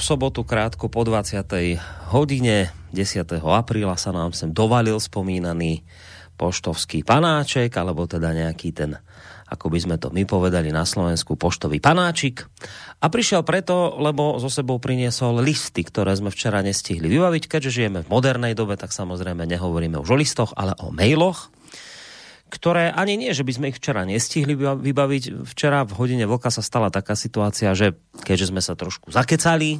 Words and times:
v 0.00 0.08
sobotu 0.16 0.48
krátko 0.48 0.88
po 0.88 1.04
20. 1.04 1.44
hodine 2.16 2.72
10. 2.96 3.20
apríla 3.36 4.00
sa 4.00 4.16
nám 4.16 4.32
sem 4.32 4.48
dovalil 4.48 4.96
spomínaný 4.96 5.84
poštovský 6.40 7.04
panáček, 7.04 7.68
alebo 7.76 8.08
teda 8.08 8.32
nejaký 8.32 8.72
ten, 8.72 8.96
ako 9.52 9.68
by 9.68 9.76
sme 9.76 9.96
to 10.00 10.08
my 10.08 10.24
povedali 10.24 10.72
na 10.72 10.88
Slovensku, 10.88 11.36
poštový 11.36 11.84
panáčik. 11.84 12.48
A 13.04 13.12
prišiel 13.12 13.44
preto, 13.44 14.00
lebo 14.00 14.40
zo 14.40 14.48
sebou 14.48 14.80
priniesol 14.80 15.44
listy, 15.44 15.84
ktoré 15.84 16.16
sme 16.16 16.32
včera 16.32 16.64
nestihli 16.64 17.04
vybaviť. 17.04 17.44
Keďže 17.44 17.84
žijeme 17.84 18.00
v 18.00 18.08
modernej 18.08 18.56
dobe, 18.56 18.80
tak 18.80 18.96
samozrejme 18.96 19.44
nehovoríme 19.44 20.00
už 20.00 20.16
o 20.16 20.16
listoch, 20.16 20.56
ale 20.56 20.72
o 20.80 20.88
mailoch 20.88 21.52
ktoré 22.50 22.90
ani 22.90 23.14
nie, 23.14 23.30
že 23.30 23.46
by 23.46 23.52
sme 23.54 23.68
ich 23.70 23.78
včera 23.78 24.02
nestihli 24.02 24.58
vybaviť. 24.58 25.46
Včera 25.46 25.86
v 25.86 25.94
hodine 25.94 26.26
vlka 26.26 26.50
sa 26.50 26.60
stala 26.60 26.90
taká 26.90 27.14
situácia, 27.14 27.70
že 27.78 27.94
keďže 28.26 28.50
sme 28.50 28.60
sa 28.60 28.74
trošku 28.74 29.14
zakecali, 29.14 29.78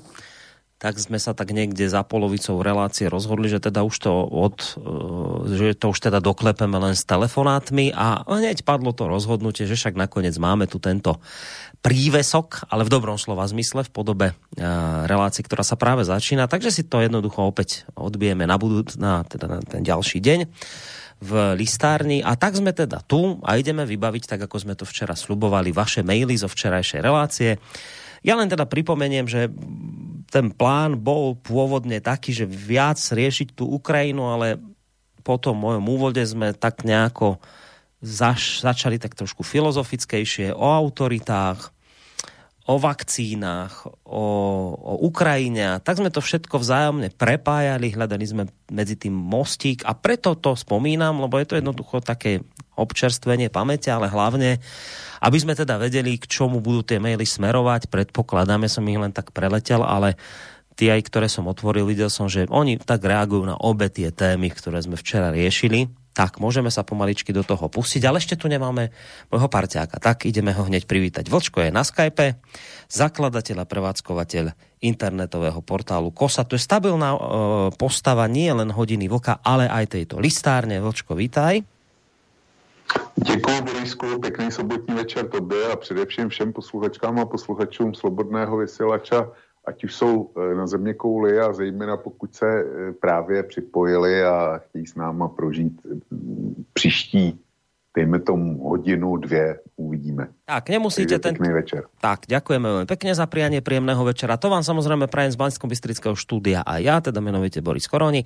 tak 0.80 0.96
sme 0.96 1.20
sa 1.20 1.36
tak 1.36 1.52
niekde 1.52 1.92
za 1.92 2.00
polovicou 2.00 2.64
relácie 2.64 3.04
rozhodli, 3.04 3.52
že 3.52 3.60
teda 3.60 3.84
už 3.84 3.96
to 4.00 4.12
od, 4.24 4.80
e, 4.80 5.52
že 5.52 5.76
to 5.76 5.92
už 5.92 6.08
teda 6.08 6.24
doklepeme 6.24 6.80
len 6.80 6.96
s 6.96 7.04
telefonátmi 7.04 7.92
a 7.92 8.24
hneď 8.24 8.64
padlo 8.64 8.96
to 8.96 9.04
rozhodnutie, 9.04 9.68
že 9.68 9.76
však 9.76 9.92
nakoniec 9.92 10.32
máme 10.40 10.64
tu 10.64 10.80
tento 10.80 11.20
prívesok, 11.84 12.64
ale 12.72 12.88
v 12.88 12.92
dobrom 12.96 13.20
slova 13.20 13.44
zmysle 13.44 13.84
v 13.84 13.92
podobe 13.92 14.26
e, 14.32 14.34
relácie, 15.04 15.44
ktorá 15.44 15.60
sa 15.60 15.76
práve 15.76 16.08
začína, 16.08 16.48
takže 16.48 16.72
si 16.72 16.88
to 16.88 17.04
jednoducho 17.04 17.44
opäť 17.44 17.84
odbijeme 17.92 18.48
na, 18.48 18.56
budúc, 18.56 18.96
na, 18.96 19.20
teda 19.28 19.60
na 19.60 19.60
ten 19.60 19.84
ďalší 19.84 20.16
deň 20.24 20.48
v 21.20 21.52
listárni 21.52 22.24
a 22.24 22.32
tak 22.32 22.56
sme 22.56 22.72
teda 22.72 23.04
tu 23.04 23.36
a 23.44 23.60
ideme 23.60 23.84
vybaviť, 23.84 24.24
tak 24.24 24.40
ako 24.48 24.56
sme 24.56 24.74
to 24.74 24.88
včera 24.88 25.12
slubovali, 25.12 25.68
vaše 25.68 26.00
maily 26.00 26.32
zo 26.40 26.48
včerajšej 26.48 27.00
relácie. 27.04 27.60
Ja 28.24 28.36
len 28.40 28.48
teda 28.48 28.64
pripomeniem, 28.64 29.28
že 29.28 29.52
ten 30.32 30.48
plán 30.48 30.96
bol 30.96 31.36
pôvodne 31.36 32.00
taký, 32.00 32.32
že 32.32 32.48
viac 32.48 32.96
riešiť 32.96 33.52
tú 33.52 33.68
Ukrajinu, 33.68 34.32
ale 34.32 34.56
po 35.20 35.36
tom 35.36 35.60
mojom 35.60 35.84
úvode 35.84 36.24
sme 36.24 36.56
tak 36.56 36.88
nejako 36.88 37.36
zaš, 38.00 38.64
začali 38.64 38.96
tak 38.96 39.12
trošku 39.12 39.44
filozofickejšie 39.44 40.56
o 40.56 40.64
autoritách, 40.64 41.72
o 42.70 42.78
vakcínach, 42.78 43.82
o, 44.06 44.24
o 44.78 44.94
Ukrajine. 45.02 45.82
Tak 45.82 45.98
sme 45.98 46.14
to 46.14 46.22
všetko 46.22 46.62
vzájomne 46.62 47.10
prepájali, 47.10 47.90
hľadali 47.90 48.22
sme 48.22 48.46
medzi 48.70 48.94
tým 48.94 49.10
mostík 49.10 49.82
a 49.82 49.98
preto 49.98 50.38
to 50.38 50.54
spomínam, 50.54 51.18
lebo 51.18 51.34
je 51.42 51.50
to 51.50 51.58
jednoducho 51.58 51.98
také 51.98 52.46
občerstvenie 52.78 53.50
pamäte, 53.50 53.90
ale 53.90 54.06
hlavne, 54.06 54.62
aby 55.18 55.38
sme 55.42 55.58
teda 55.58 55.82
vedeli, 55.82 56.14
k 56.14 56.30
čomu 56.30 56.62
budú 56.62 56.94
tie 56.94 57.02
maily 57.02 57.26
smerovať. 57.26 57.90
Predpokladáme, 57.90 58.70
som 58.70 58.86
ich 58.86 59.02
len 59.02 59.10
tak 59.10 59.34
preletel, 59.34 59.82
ale 59.82 60.14
tie 60.78 60.94
aj, 60.94 61.10
ktoré 61.10 61.26
som 61.26 61.50
otvoril, 61.50 61.90
videl 61.90 62.08
som, 62.08 62.30
že 62.30 62.46
oni 62.46 62.78
tak 62.78 63.02
reagujú 63.02 63.50
na 63.50 63.58
obe 63.58 63.90
tie 63.90 64.14
témy, 64.14 64.48
ktoré 64.54 64.78
sme 64.78 64.94
včera 64.94 65.34
riešili. 65.34 65.90
Tak, 66.10 66.42
môžeme 66.42 66.74
sa 66.74 66.82
pomaličky 66.82 67.30
do 67.30 67.46
toho 67.46 67.70
pustiť, 67.70 68.02
ale 68.02 68.18
ešte 68.18 68.34
tu 68.34 68.50
nemáme 68.50 68.90
môjho 69.30 69.46
parťáka. 69.46 70.02
Tak, 70.02 70.26
ideme 70.26 70.50
ho 70.50 70.66
hneď 70.66 70.90
privítať. 70.90 71.30
Vočko 71.30 71.62
je 71.62 71.70
na 71.70 71.86
Skype, 71.86 72.34
zakladateľ 72.90 73.62
a 73.62 73.70
prevádzkovateľ 73.70 74.44
internetového 74.82 75.62
portálu 75.62 76.10
KOSA. 76.10 76.42
To 76.50 76.58
je 76.58 76.66
stabilná 76.66 77.14
e, 77.14 77.20
postava 77.78 78.26
nie 78.26 78.50
len 78.50 78.74
hodiny 78.74 79.06
vlka, 79.06 79.38
ale 79.46 79.70
aj 79.70 79.94
tejto 79.94 80.18
listárne. 80.18 80.82
Vočko, 80.82 81.14
vítaj. 81.14 81.62
Děkuji, 83.16 83.60
Borisku, 83.62 84.18
pěkný 84.18 84.50
sobotní 84.50 84.94
večer 84.94 85.28
tobě 85.28 85.66
a 85.72 85.76
především 85.76 86.28
všem 86.28 86.52
posluchačkám 86.52 87.18
a 87.18 87.24
posluchačům 87.24 87.94
Slobodného 87.94 88.56
vysílača 88.56 89.28
ať 89.70 89.84
už 89.84 89.94
jsou 89.94 90.30
e, 90.34 90.54
na 90.54 90.66
země 90.66 90.94
kouli 90.94 91.40
a 91.40 91.52
zejména 91.52 91.96
pokud 91.96 92.34
se 92.34 92.46
e, 92.46 92.92
právě 92.92 93.42
připojili 93.42 94.24
a 94.24 94.58
chtějí 94.58 94.86
s 94.86 94.94
náma 94.94 95.28
prožít 95.28 95.80
e, 95.86 95.88
příští 96.72 97.38
dejme 97.96 98.20
tomu 98.20 98.68
hodinu, 98.68 99.16
dvě, 99.16 99.58
uvidíme. 99.76 100.28
Tak, 100.46 100.70
nemusíte 100.70 101.18
ten... 101.18 101.34
večer. 101.34 101.90
Tak, 101.98 102.30
ďakujeme 102.30 102.62
veľmi 102.62 102.86
pekne 102.86 103.10
za 103.10 103.26
prianie 103.26 103.58
príjemného 103.58 103.98
večera. 104.06 104.38
To 104.38 104.46
vám 104.46 104.62
samozrejme 104.62 105.10
prajem 105.10 105.34
z 105.34 105.38
Banského 105.38 105.66
bystrického 105.66 106.14
štúdia 106.14 106.62
a 106.62 106.78
ja, 106.78 107.02
teda 107.02 107.18
menovite 107.18 107.58
Boris 107.58 107.90
Koroni. 107.90 108.22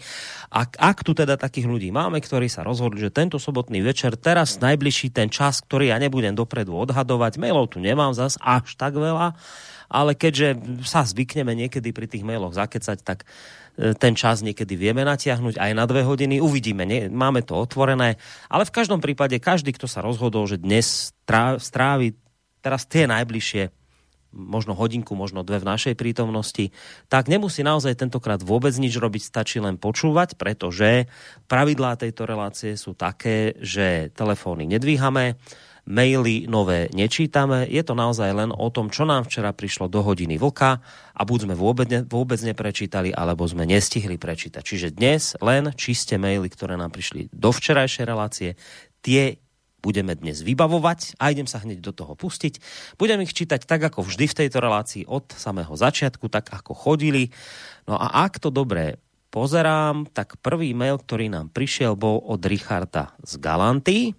Ak, 0.53 0.76
ak 0.76 1.00
tu 1.00 1.16
teda 1.16 1.41
takých 1.41 1.65
ľudí 1.65 1.88
máme, 1.88 2.21
ktorí 2.21 2.53
sa 2.53 2.61
rozhodli, 2.61 3.09
že 3.09 3.11
tento 3.12 3.41
sobotný 3.41 3.81
večer, 3.81 4.21
teraz 4.21 4.61
najbližší 4.61 5.16
ten 5.16 5.32
čas, 5.32 5.65
ktorý 5.65 5.91
ja 5.93 5.97
nebudem 5.97 6.37
dopredu 6.37 6.76
odhadovať, 6.76 7.41
mailov 7.41 7.72
tu 7.72 7.81
nemám 7.81 8.12
zas 8.12 8.37
až 8.44 8.76
tak 8.76 9.00
veľa, 9.00 9.32
ale 9.89 10.17
keďže 10.17 10.81
sa 10.84 11.05
zvykneme 11.05 11.53
niekedy 11.55 11.91
pri 11.91 12.06
tých 12.09 12.27
mailoch 12.27 12.56
zakecať, 12.56 12.99
tak 13.05 13.28
e, 13.77 13.93
ten 13.97 14.17
čas 14.19 14.41
niekedy 14.41 14.75
vieme 14.75 15.03
natiahnuť 15.05 15.61
aj 15.61 15.71
na 15.72 15.84
dve 15.84 16.05
hodiny. 16.05 16.41
Uvidíme, 16.41 16.84
nie? 16.89 17.06
máme 17.11 17.45
to 17.45 17.56
otvorené. 17.59 18.17
Ale 18.49 18.65
v 18.65 18.75
každom 18.75 19.00
prípade 19.00 19.37
každý, 19.41 19.73
kto 19.77 19.89
sa 19.89 20.05
rozhodol, 20.05 20.49
že 20.49 20.61
dnes 20.61 21.12
strávi 21.59 22.17
teraz 22.65 22.89
tie 22.89 23.05
najbližšie 23.05 23.84
možno 24.34 24.75
hodinku, 24.75 25.15
možno 25.15 25.47
dve 25.47 25.62
v 25.62 25.71
našej 25.71 25.94
prítomnosti, 25.94 26.75
tak 27.06 27.31
nemusí 27.31 27.62
naozaj 27.62 27.94
tentokrát 27.94 28.43
vôbec 28.43 28.75
nič 28.75 28.99
robiť, 28.99 29.23
stačí 29.23 29.62
len 29.62 29.78
počúvať, 29.78 30.34
pretože 30.34 31.06
pravidlá 31.47 31.94
tejto 31.94 32.27
relácie 32.27 32.75
sú 32.75 32.99
také, 32.99 33.55
že 33.62 34.11
telefóny 34.12 34.67
nedvíhame, 34.67 35.39
maily 35.84 36.49
nové 36.49 36.89
nečítame. 36.93 37.69
Je 37.69 37.84
to 37.84 37.93
naozaj 37.93 38.33
len 38.33 38.50
o 38.53 38.69
tom, 38.72 38.89
čo 38.89 39.05
nám 39.05 39.28
včera 39.28 39.53
prišlo 39.53 39.89
do 39.93 40.00
hodiny 40.00 40.41
vlka 40.41 40.81
a 41.12 41.22
buď 41.22 41.39
sme 41.49 41.55
vôbec, 41.55 41.87
ne, 41.93 42.00
vôbec 42.05 42.41
neprečítali, 42.41 43.12
alebo 43.12 43.45
sme 43.45 43.69
nestihli 43.69 44.17
prečítať. 44.17 44.65
Čiže 44.65 44.97
dnes 44.97 45.37
len 45.44 45.73
čiste 45.77 46.17
maily, 46.17 46.49
ktoré 46.49 46.81
nám 46.81 46.93
prišli 46.93 47.28
do 47.31 47.53
včerajšej 47.53 48.05
relácie, 48.09 48.50
tie 49.05 49.37
budeme 49.84 50.17
dnes 50.17 50.41
vybavovať 50.41 51.21
a 51.21 51.28
idem 51.28 51.44
sa 51.44 51.61
hneď 51.61 51.84
do 51.84 51.93
toho 51.93 52.17
pustiť. 52.17 52.56
Budem 52.97 53.21
ich 53.21 53.37
čítať 53.37 53.69
tak, 53.69 53.84
ako 53.84 54.09
vždy 54.09 54.25
v 54.25 54.39
tejto 54.41 54.65
relácii 54.65 55.05
od 55.05 55.28
samého 55.37 55.77
začiatku, 55.77 56.33
tak 56.33 56.49
ako 56.49 56.73
chodili. 56.73 57.28
No 57.84 58.00
a 58.00 58.25
ak 58.25 58.41
to 58.41 58.49
dobre 58.49 58.97
pozerám, 59.28 60.09
tak 60.09 60.41
prvý 60.41 60.73
mail, 60.73 60.97
ktorý 60.97 61.28
nám 61.28 61.53
prišiel, 61.53 62.00
bol 62.00 62.25
od 62.25 62.41
Richarda 62.41 63.12
z 63.21 63.37
Galanty. 63.37 64.17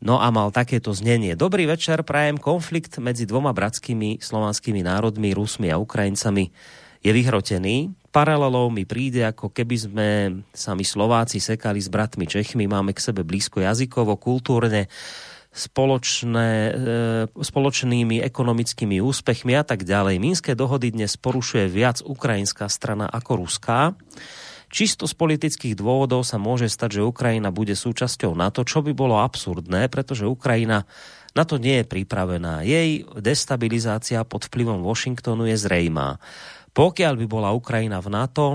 No 0.00 0.16
a 0.16 0.32
mal 0.32 0.48
takéto 0.48 0.96
znenie. 0.96 1.36
Dobrý 1.36 1.68
večer, 1.68 2.00
prajem. 2.00 2.40
Konflikt 2.40 2.96
medzi 2.96 3.28
dvoma 3.28 3.52
bratskými 3.52 4.16
slovanskými 4.24 4.80
národmi, 4.80 5.36
Rusmi 5.36 5.68
a 5.68 5.76
Ukrajincami 5.76 6.48
je 7.04 7.10
vyhrotený. 7.12 7.92
Paralelou 8.08 8.72
mi 8.72 8.88
príde, 8.88 9.28
ako 9.28 9.52
keby 9.52 9.76
sme 9.76 10.08
sami 10.56 10.88
Slováci 10.88 11.36
sekali 11.36 11.84
s 11.84 11.92
bratmi 11.92 12.24
Čechmi, 12.24 12.64
máme 12.64 12.96
k 12.96 13.04
sebe 13.12 13.28
blízko 13.28 13.60
jazykovo, 13.60 14.16
kultúrne, 14.16 14.88
spoločné, 15.52 16.48
e, 16.48 16.72
spoločnými 17.36 18.24
ekonomickými 18.24 19.04
úspechmi 19.04 19.52
a 19.52 19.68
tak 19.68 19.84
ďalej. 19.84 20.16
Minské 20.16 20.56
dohody 20.56 20.96
dnes 20.96 21.20
porušuje 21.20 21.68
viac 21.68 22.00
ukrajinská 22.00 22.72
strana 22.72 23.04
ako 23.04 23.44
ruská. 23.44 23.92
Čisto 24.70 25.10
z 25.10 25.14
politických 25.18 25.74
dôvodov 25.74 26.22
sa 26.22 26.38
môže 26.38 26.70
stať, 26.70 27.02
že 27.02 27.06
Ukrajina 27.06 27.50
bude 27.50 27.74
súčasťou 27.74 28.38
NATO, 28.38 28.62
čo 28.62 28.86
by 28.86 28.94
bolo 28.94 29.18
absurdné, 29.18 29.90
pretože 29.90 30.30
Ukrajina 30.30 30.86
na 31.34 31.42
to 31.42 31.58
nie 31.58 31.82
je 31.82 31.90
pripravená. 31.90 32.62
Jej 32.62 33.06
destabilizácia 33.18 34.22
pod 34.22 34.46
vplyvom 34.46 34.86
Washingtonu 34.86 35.50
je 35.50 35.58
zrejmá. 35.58 36.22
Pokiaľ 36.70 37.14
by 37.18 37.26
bola 37.26 37.50
Ukrajina 37.50 37.98
v 37.98 38.14
NATO, 38.14 38.46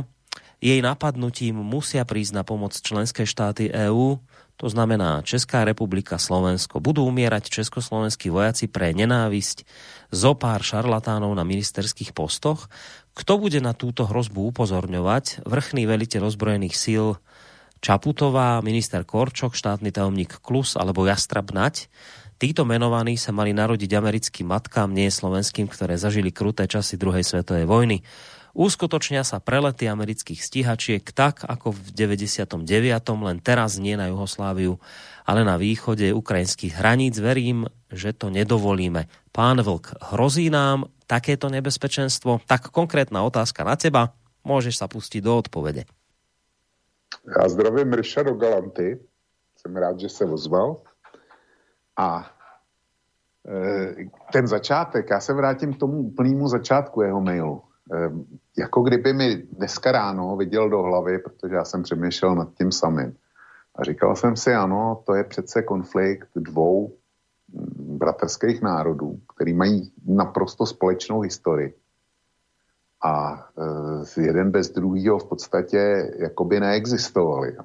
jej 0.63 0.79
napadnutím 0.79 1.59
musia 1.59 2.07
prísť 2.07 2.41
na 2.41 2.43
pomoc 2.47 2.71
členské 2.71 3.27
štáty 3.27 3.67
EÚ, 3.67 4.17
to 4.55 4.71
znamená 4.71 5.19
Česká 5.27 5.67
republika, 5.67 6.15
Slovensko. 6.15 6.79
Budú 6.79 7.03
umierať 7.03 7.51
československí 7.51 8.31
vojaci 8.31 8.71
pre 8.71 8.95
nenávisť 8.95 9.67
zo 10.15 10.31
pár 10.31 10.63
šarlatánov 10.63 11.35
na 11.35 11.43
ministerských 11.43 12.15
postoch, 12.15 12.71
kto 13.15 13.39
bude 13.39 13.63
na 13.63 13.71
túto 13.71 14.03
hrozbu 14.03 14.51
upozorňovať? 14.51 15.47
Vrchný 15.47 15.87
veliteľ 15.87 16.27
ozbrojených 16.27 16.75
síl 16.75 17.15
Čaputová, 17.79 18.59
minister 18.59 19.07
Korčok, 19.07 19.55
štátny 19.55 19.95
tajomník 19.95 20.43
Klus 20.43 20.75
alebo 20.75 21.07
Jastrab 21.07 21.55
Nať. 21.55 21.87
Títo 22.35 22.67
menovaní 22.67 23.15
sa 23.15 23.31
mali 23.31 23.55
narodiť 23.55 23.91
americkým 23.95 24.51
matkám, 24.51 24.91
nie 24.91 25.07
slovenským, 25.07 25.71
ktoré 25.71 25.95
zažili 25.95 26.35
kruté 26.35 26.67
časy 26.67 26.99
druhej 26.99 27.23
svetovej 27.23 27.63
vojny. 27.63 28.03
Uskutočnia 28.55 29.23
sa 29.23 29.39
prelety 29.43 29.87
amerických 29.87 30.39
stíhačiek 30.39 31.03
tak, 31.15 31.47
ako 31.47 31.71
v 31.75 31.91
99. 31.95 32.67
len 33.23 33.37
teraz 33.39 33.79
nie 33.79 33.95
na 33.95 34.11
Juhosláviu, 34.11 34.79
ale 35.23 35.47
na 35.47 35.55
východe 35.55 36.11
ukrajinských 36.11 36.75
hraníc. 36.75 37.19
Verím, 37.19 37.67
že 37.91 38.11
to 38.11 38.27
nedovolíme. 38.27 39.07
Pán 39.35 39.59
Vlk, 39.59 39.99
hrozí 40.15 40.47
nám 40.47 40.87
takéto 41.11 41.51
nebezpečenstvo? 41.51 42.39
Tak 42.47 42.71
konkrétna 42.71 43.19
otázka 43.27 43.67
na 43.67 43.75
teba. 43.75 44.15
Môžeš 44.47 44.79
sa 44.79 44.87
pustiť 44.87 45.19
do 45.19 45.35
odpovede. 45.35 45.83
Já 47.27 47.49
zdravím 47.49 47.93
Ryša 47.93 48.23
do 48.23 48.33
Galanty. 48.33 48.99
Jsem 49.57 49.75
rád, 49.75 49.99
že 49.99 50.09
se 50.09 50.25
ozval. 50.25 50.81
A 51.97 52.31
e, 53.47 54.07
ten 54.31 54.47
začátek, 54.47 55.09
já 55.09 55.19
se 55.19 55.33
vrátím 55.33 55.73
k 55.73 55.79
tomu 55.79 55.97
úplnému 55.97 56.47
začátku 56.47 57.01
jeho 57.01 57.21
mailu. 57.21 57.61
E, 57.91 58.11
jako 58.57 58.81
kdyby 58.81 59.13
mi 59.13 59.35
dneska 59.35 59.91
ráno 59.91 60.37
viděl 60.37 60.69
do 60.69 60.81
hlavy, 60.81 61.19
protože 61.19 61.55
já 61.55 61.65
jsem 61.65 61.83
přemýšlel 61.83 62.35
nad 62.35 62.53
tím 62.53 62.71
samým. 62.71 63.17
A 63.75 63.83
říkal 63.83 64.15
jsem 64.15 64.35
si, 64.35 64.53
ano, 64.53 65.03
to 65.05 65.15
je 65.15 65.23
přece 65.23 65.61
konflikt 65.61 66.29
dvou 66.35 66.95
bratrských 67.79 68.61
národů, 68.61 69.19
který 69.35 69.53
mají 69.53 69.91
naprosto 70.05 70.65
společnou 70.65 71.19
historii. 71.21 71.73
A 73.03 73.45
e, 74.17 74.21
jeden 74.21 74.51
bez 74.51 74.69
druhého 74.69 75.19
v 75.19 75.29
podstatě 75.29 76.11
jakoby 76.17 76.59
neexistovali. 76.59 77.57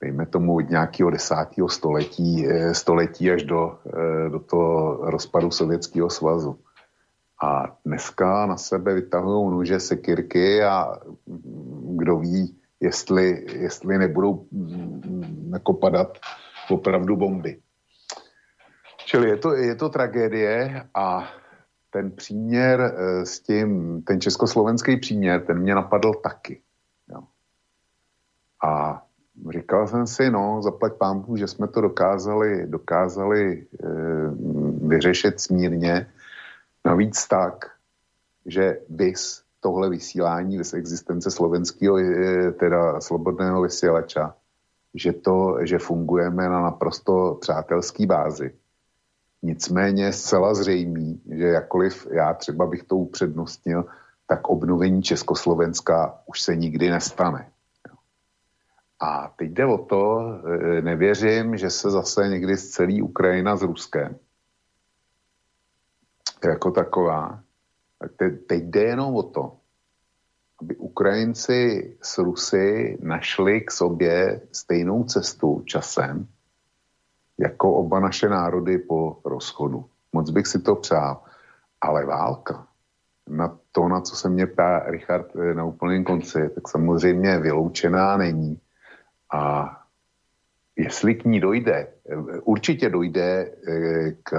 Dejme 0.00 0.26
tomu 0.26 0.56
od 0.56 0.70
nějakého 0.70 1.10
desátého 1.10 1.68
století, 1.68 2.46
e, 2.46 2.74
století 2.74 3.30
až 3.30 3.42
do, 3.42 3.78
e, 3.86 4.30
do 4.30 4.40
toho 4.40 4.96
rozpadu 5.10 5.50
Sovětského 5.50 6.10
svazu. 6.10 6.58
A 7.44 7.76
dneska 7.84 8.46
na 8.46 8.56
sebe 8.56 8.94
vytahují 8.94 9.50
nože, 9.50 9.80
sekirky 9.80 10.64
a 10.64 11.00
mm, 11.26 11.96
kdo 11.96 12.18
ví, 12.18 12.58
jestli, 12.80 13.46
jestli 13.52 13.98
nebudou 13.98 14.46
mm, 14.52 15.50
jako 15.52 15.72
padat 15.72 16.18
opravdu 16.70 17.16
bomby. 17.16 17.60
Čili 19.06 19.28
je 19.28 19.36
to, 19.36 19.54
je 19.54 19.74
to 19.74 19.88
tragédie 19.88 20.84
a 20.94 21.30
ten 21.90 22.10
příměr 22.10 22.80
eh, 22.80 23.26
s 23.26 23.40
tím, 23.40 24.02
ten 24.02 24.20
československý 24.20 24.96
příměr, 24.96 25.40
ten 25.46 25.58
mě 25.58 25.74
napadl 25.74 26.12
taky. 26.14 26.60
Jo. 27.08 27.22
A 28.64 29.02
říkal 29.50 29.86
jsem 29.86 30.06
si, 30.06 30.30
no, 30.30 30.62
zaplať 30.62 30.92
pámbu, 30.92 31.36
že 31.36 31.46
jsme 31.46 31.68
to 31.68 31.80
dokázali, 31.80 32.66
dokázali 32.66 33.52
e, 33.52 33.88
vyřešit 34.86 35.40
smírně. 35.40 36.06
Navíc 36.84 37.28
tak, 37.28 37.64
že 38.46 38.78
vys 38.88 39.42
tohle 39.60 39.90
vysílání, 39.90 40.58
vys 40.58 40.74
existence 40.74 41.30
slovenského, 41.30 41.98
e, 41.98 42.52
teda 42.52 43.00
slobodného 43.00 43.62
vysílača, 43.62 44.34
že 44.94 45.12
to, 45.12 45.58
že 45.62 45.78
fungujeme 45.78 46.48
na 46.48 46.60
naprosto 46.60 47.38
přátelský 47.40 48.06
bázi 48.06 48.52
Nicméně 49.46 50.12
zcela 50.12 50.54
zřejmý, 50.54 51.22
že 51.30 51.46
jakkoliv 51.46 52.06
já 52.10 52.34
třeba 52.34 52.66
bych 52.66 52.82
to 52.82 52.96
upřednostnil, 52.96 53.84
tak 54.26 54.48
obnovení 54.48 55.02
Československa 55.02 56.18
už 56.26 56.40
se 56.40 56.56
nikdy 56.56 56.90
nestane. 56.90 57.48
A 59.00 59.32
teď 59.36 59.50
jde 59.50 59.66
o 59.66 59.78
to, 59.78 60.20
e, 60.20 60.82
nevěřím, 60.82 61.56
že 61.56 61.70
se 61.70 61.90
zase 61.90 62.28
někdy 62.28 62.56
z 62.56 62.70
celý 62.70 63.02
Ukrajina 63.02 63.56
s 63.56 63.62
Ruskem 63.62 64.18
jako 66.44 66.70
taková. 66.70 67.40
Tak 67.98 68.10
teď 68.46 68.64
jde 68.64 68.82
jenom 68.82 69.14
o 69.14 69.22
to, 69.22 69.56
aby 70.62 70.76
Ukrajinci 70.76 71.92
s 72.02 72.18
Rusy 72.18 72.98
našli 73.02 73.60
k 73.60 73.70
sobě 73.70 74.40
stejnou 74.52 75.04
cestu 75.04 75.62
časem, 75.64 76.26
jako 77.38 77.72
oba 77.72 78.00
naše 78.00 78.28
národy 78.28 78.78
po 78.78 79.18
rozchodu. 79.24 79.84
Moc 80.12 80.30
bych 80.30 80.46
si 80.46 80.58
to 80.62 80.74
přál. 80.74 81.22
Ale 81.80 82.04
válka, 82.04 82.66
na 83.28 83.58
to, 83.72 83.88
na 83.88 84.00
co 84.00 84.16
se 84.16 84.28
mě 84.28 84.46
ptá 84.46 84.78
Richard 84.86 85.36
eh, 85.36 85.54
na 85.54 85.64
úplném 85.64 86.04
konci, 86.04 86.50
tak 86.54 86.68
samozřejmě 86.68 87.38
vyloučená 87.38 88.16
není. 88.16 88.60
A 89.32 89.72
jestli 90.76 91.14
k 91.14 91.24
ní 91.24 91.40
dojde, 91.40 91.88
eh, 92.08 92.16
určitě 92.44 92.88
dojde 92.88 93.52
eh, 93.68 94.12
k 94.22 94.32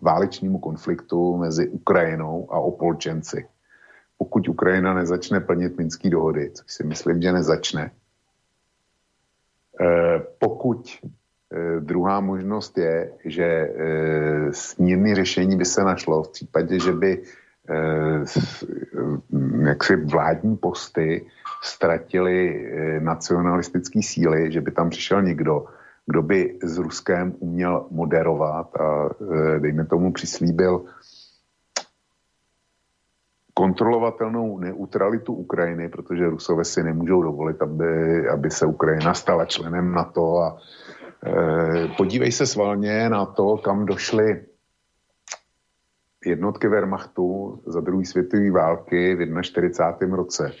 válečnému 0.00 0.58
konfliktu 0.58 1.36
mezi 1.36 1.68
Ukrajinou 1.68 2.52
a 2.52 2.58
Opolčenci. 2.58 3.48
Pokud 4.18 4.48
Ukrajina 4.48 4.94
nezačne 4.94 5.40
plnit 5.40 5.78
minské 5.78 6.10
dohody, 6.10 6.50
což 6.50 6.72
si 6.72 6.84
myslím, 6.84 7.22
že 7.22 7.32
nezačne, 7.32 7.90
pokud 10.38 10.98
druhá 11.80 12.20
možnost 12.20 12.78
je, 12.78 13.12
že 13.24 13.44
e, 13.44 13.68
smírné 14.50 15.14
řešení 15.14 15.56
by 15.56 15.64
se 15.64 15.84
našlo 15.84 16.22
v 16.22 16.32
případě, 16.32 16.78
že 16.80 16.92
by 16.92 17.22
e, 17.22 17.24
jaksi 19.68 19.96
vládní 19.96 20.56
posty 20.56 21.26
ztratili 21.62 22.70
nacionalistické 22.98 24.02
síly, 24.02 24.52
že 24.52 24.60
by 24.60 24.70
tam 24.70 24.90
přišel 24.90 25.22
někdo, 25.22 25.64
kdo 26.06 26.22
by 26.22 26.58
s 26.62 26.78
Ruskem 26.78 27.34
uměl 27.38 27.86
moderovat 27.90 28.76
a 28.76 29.08
dejme 29.58 29.86
tomu 29.86 30.12
přislíbil 30.12 30.84
kontrolovatelnou 33.54 34.58
neutralitu 34.58 35.34
Ukrajiny, 35.34 35.88
protože 35.88 36.28
Rusové 36.28 36.64
si 36.64 36.82
nemůžou 36.82 37.22
dovolit, 37.22 37.62
aby, 37.62 38.28
aby 38.28 38.50
se 38.50 38.66
Ukrajina 38.66 39.14
stala 39.14 39.44
členem 39.44 39.92
NATO 39.92 40.38
a 40.38 40.58
Eh, 40.58 40.93
podívej 41.96 42.32
se 42.32 42.46
svalně 42.46 43.08
na 43.08 43.26
to, 43.26 43.56
kam 43.56 43.86
došly 43.86 44.44
jednotky 46.24 46.68
Wehrmachtu 46.68 47.62
za 47.66 47.80
druhé 47.80 48.04
světové 48.04 48.50
války 48.50 49.14
v 49.14 49.42
41. 49.42 50.16
roce. 50.16 50.52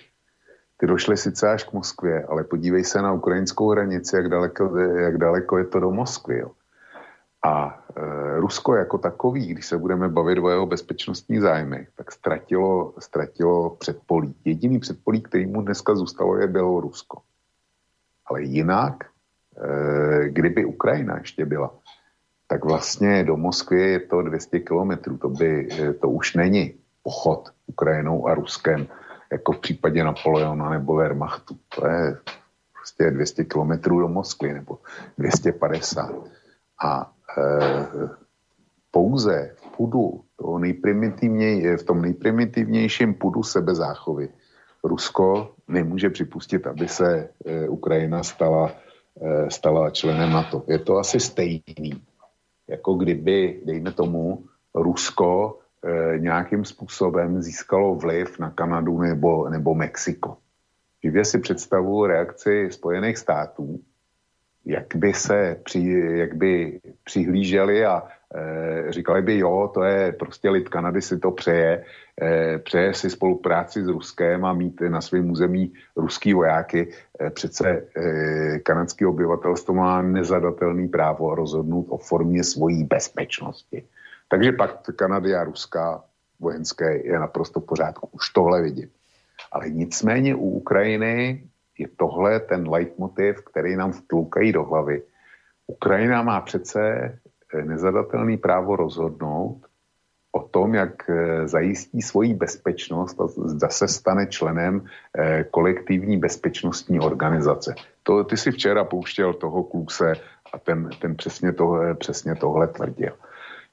Ty 0.76 0.86
došly 0.86 1.16
sice 1.16 1.50
až 1.50 1.64
k 1.64 1.72
Moskvě, 1.72 2.24
ale 2.24 2.44
podívej 2.44 2.84
se 2.84 3.02
na 3.02 3.12
ukrajinskou 3.12 3.70
hranici, 3.70 4.16
jak 4.16 4.28
daleko, 4.28 4.78
jak 4.78 5.18
daleko 5.18 5.58
je 5.58 5.64
to 5.64 5.80
do 5.80 5.90
Moskvy. 5.90 6.38
Jo. 6.38 6.50
A 7.44 7.84
e, 7.96 8.40
Rusko 8.40 8.74
jako 8.74 8.98
takový, 8.98 9.46
když 9.46 9.66
se 9.66 9.78
budeme 9.78 10.08
bavit 10.08 10.38
o 10.38 10.48
jeho 10.48 10.66
bezpečnostní 10.66 11.40
zájmy, 11.40 11.86
tak 11.96 12.12
ztratilo, 12.12 12.94
ztratilo 12.98 13.70
předpolí. 13.70 14.34
Jediný 14.44 14.78
předpolí, 14.78 15.22
který 15.22 15.46
mu 15.46 15.62
dneska 15.62 15.94
zůstalo, 15.94 16.36
je 16.36 16.46
Bělorusko. 16.46 17.22
Ale 18.26 18.42
jinak 18.42 19.04
Eh, 19.04 19.13
kdyby 20.28 20.64
Ukrajina 20.64 21.18
ještě 21.18 21.44
byla, 21.46 21.74
tak 22.48 22.64
vlastně 22.64 23.24
do 23.24 23.36
Moskvy 23.36 23.82
je 23.82 24.00
to 24.00 24.22
200 24.22 24.60
kilometrů. 24.60 25.18
To, 25.18 25.28
by, 25.28 25.68
eh, 25.72 25.92
to 25.92 26.08
už 26.08 26.34
není 26.34 26.74
pochod 27.02 27.48
Ukrajinou 27.66 28.26
a 28.28 28.34
Ruskem, 28.34 28.86
jako 29.32 29.52
v 29.52 29.58
případě 29.58 30.04
Napoleona 30.04 30.70
nebo 30.70 30.94
Wehrmachtu. 30.94 31.56
To 31.74 31.86
je 31.86 32.16
prostě 32.72 33.10
200 33.10 33.44
kilometrů 33.44 34.00
do 34.00 34.08
Moskvy 34.08 34.52
nebo 34.52 34.78
250. 35.18 36.14
A 36.84 37.12
e, 37.38 37.42
pouze 38.90 39.54
v 39.56 39.76
pudu, 39.76 40.24
toho 40.36 40.58
v 41.76 41.82
tom 41.82 42.02
nejprimitivnějším 42.02 43.14
pudu 43.14 43.42
sebezáchovy, 43.42 44.28
Rusko 44.84 45.54
nemůže 45.68 46.10
připustit, 46.10 46.66
aby 46.66 46.88
se 46.88 47.28
e, 47.44 47.68
Ukrajina 47.68 48.22
stala 48.22 48.70
Eh, 48.70 48.83
stala 49.48 49.90
členem 49.90 50.32
NATO. 50.32 50.64
Je 50.68 50.78
to 50.78 50.96
asi 50.98 51.20
stejný, 51.20 52.02
jako 52.68 52.94
kdyby, 52.94 53.60
dejme 53.64 53.92
tomu, 53.92 54.44
Rusko 54.74 55.58
e, 55.84 56.18
nějakým 56.18 56.64
způsobem 56.64 57.42
získalo 57.42 57.94
vliv 57.94 58.38
na 58.38 58.50
Kanadu 58.50 58.98
nebo, 58.98 59.48
nebo 59.48 59.74
Mexiko. 59.74 60.36
Živě 61.02 61.24
si 61.24 61.38
představu 61.38 62.06
reakci 62.06 62.68
Spojených 62.70 63.18
států, 63.18 63.80
jak 64.64 64.96
by 64.96 65.14
se 65.14 65.60
při, 65.64 65.90
jak 66.14 66.34
by 66.34 66.80
přihlíželi 67.04 67.86
a 67.86 68.02
e, 68.02 68.08
říkali 68.88 69.22
by, 69.22 69.38
jo, 69.38 69.70
to 69.74 69.82
je 69.82 70.12
prostě 70.12 70.50
lid 70.50 70.68
Kanady 70.68 71.02
si 71.02 71.18
to 71.18 71.30
přeje, 71.30 71.84
e, 72.22 72.58
přeje 72.58 72.94
si 72.94 73.10
spolupráci 73.10 73.84
s 73.84 73.88
Ruskem 73.88 74.44
a 74.44 74.52
mít 74.52 74.80
na 74.80 75.00
svém 75.00 75.30
území 75.30 75.72
ruský 75.96 76.34
vojáky. 76.34 76.92
E, 77.20 77.30
přece 77.30 77.86
kanadské 78.62 79.06
obyvatelstvo 79.06 79.74
má 79.74 80.02
nezadatelný 80.02 80.88
právo 80.88 81.34
rozhodnout 81.34 81.86
o 81.88 81.98
formě 81.98 82.44
svojí 82.44 82.84
bezpečnosti. 82.84 83.84
Takže 84.28 84.52
pak 84.52 84.82
Kanady 84.96 85.34
a 85.34 85.44
Ruska 85.44 86.04
vojenské 86.40 87.06
je 87.06 87.18
naprosto 87.18 87.60
v 87.60 87.66
pořádku. 87.66 88.08
Už 88.12 88.30
tohle 88.30 88.62
vidím. 88.62 88.90
Ale 89.52 89.70
nicméně 89.70 90.34
u 90.34 90.48
Ukrajiny 90.48 91.44
je 91.78 91.88
tohle 91.96 92.40
ten 92.40 92.68
leitmotiv, 92.68 93.44
který 93.44 93.76
nám 93.76 93.92
vtloukají 93.92 94.52
do 94.52 94.64
hlavy. 94.64 95.02
Ukrajina 95.66 96.22
má 96.22 96.40
přece 96.40 96.80
eh, 96.80 97.18
nezadatelný 97.62 98.36
právo 98.36 98.76
rozhodnout 98.76 99.66
o 100.34 100.42
tom, 100.42 100.74
jak 100.74 101.10
eh, 101.10 101.48
zajistí 101.48 102.02
svoji 102.02 102.34
bezpečnost 102.34 103.20
a 103.20 103.26
zda 103.26 103.68
se 103.68 103.88
stane 103.88 104.26
členem 104.26 104.86
eh, 105.18 105.44
kolektivní 105.50 106.16
bezpečnostní 106.16 107.00
organizace. 107.00 107.74
To 108.02 108.24
ty 108.24 108.36
si 108.36 108.50
včera 108.50 108.84
pouštěl 108.84 109.34
toho 109.34 109.62
kluse 109.62 110.12
a 110.52 110.58
ten, 110.58 110.90
ten 111.00 111.16
přesně, 111.16 111.52
tohle, 111.52 111.94
přesně 111.94 112.34
tohle 112.34 112.68
tvrdil. 112.68 113.12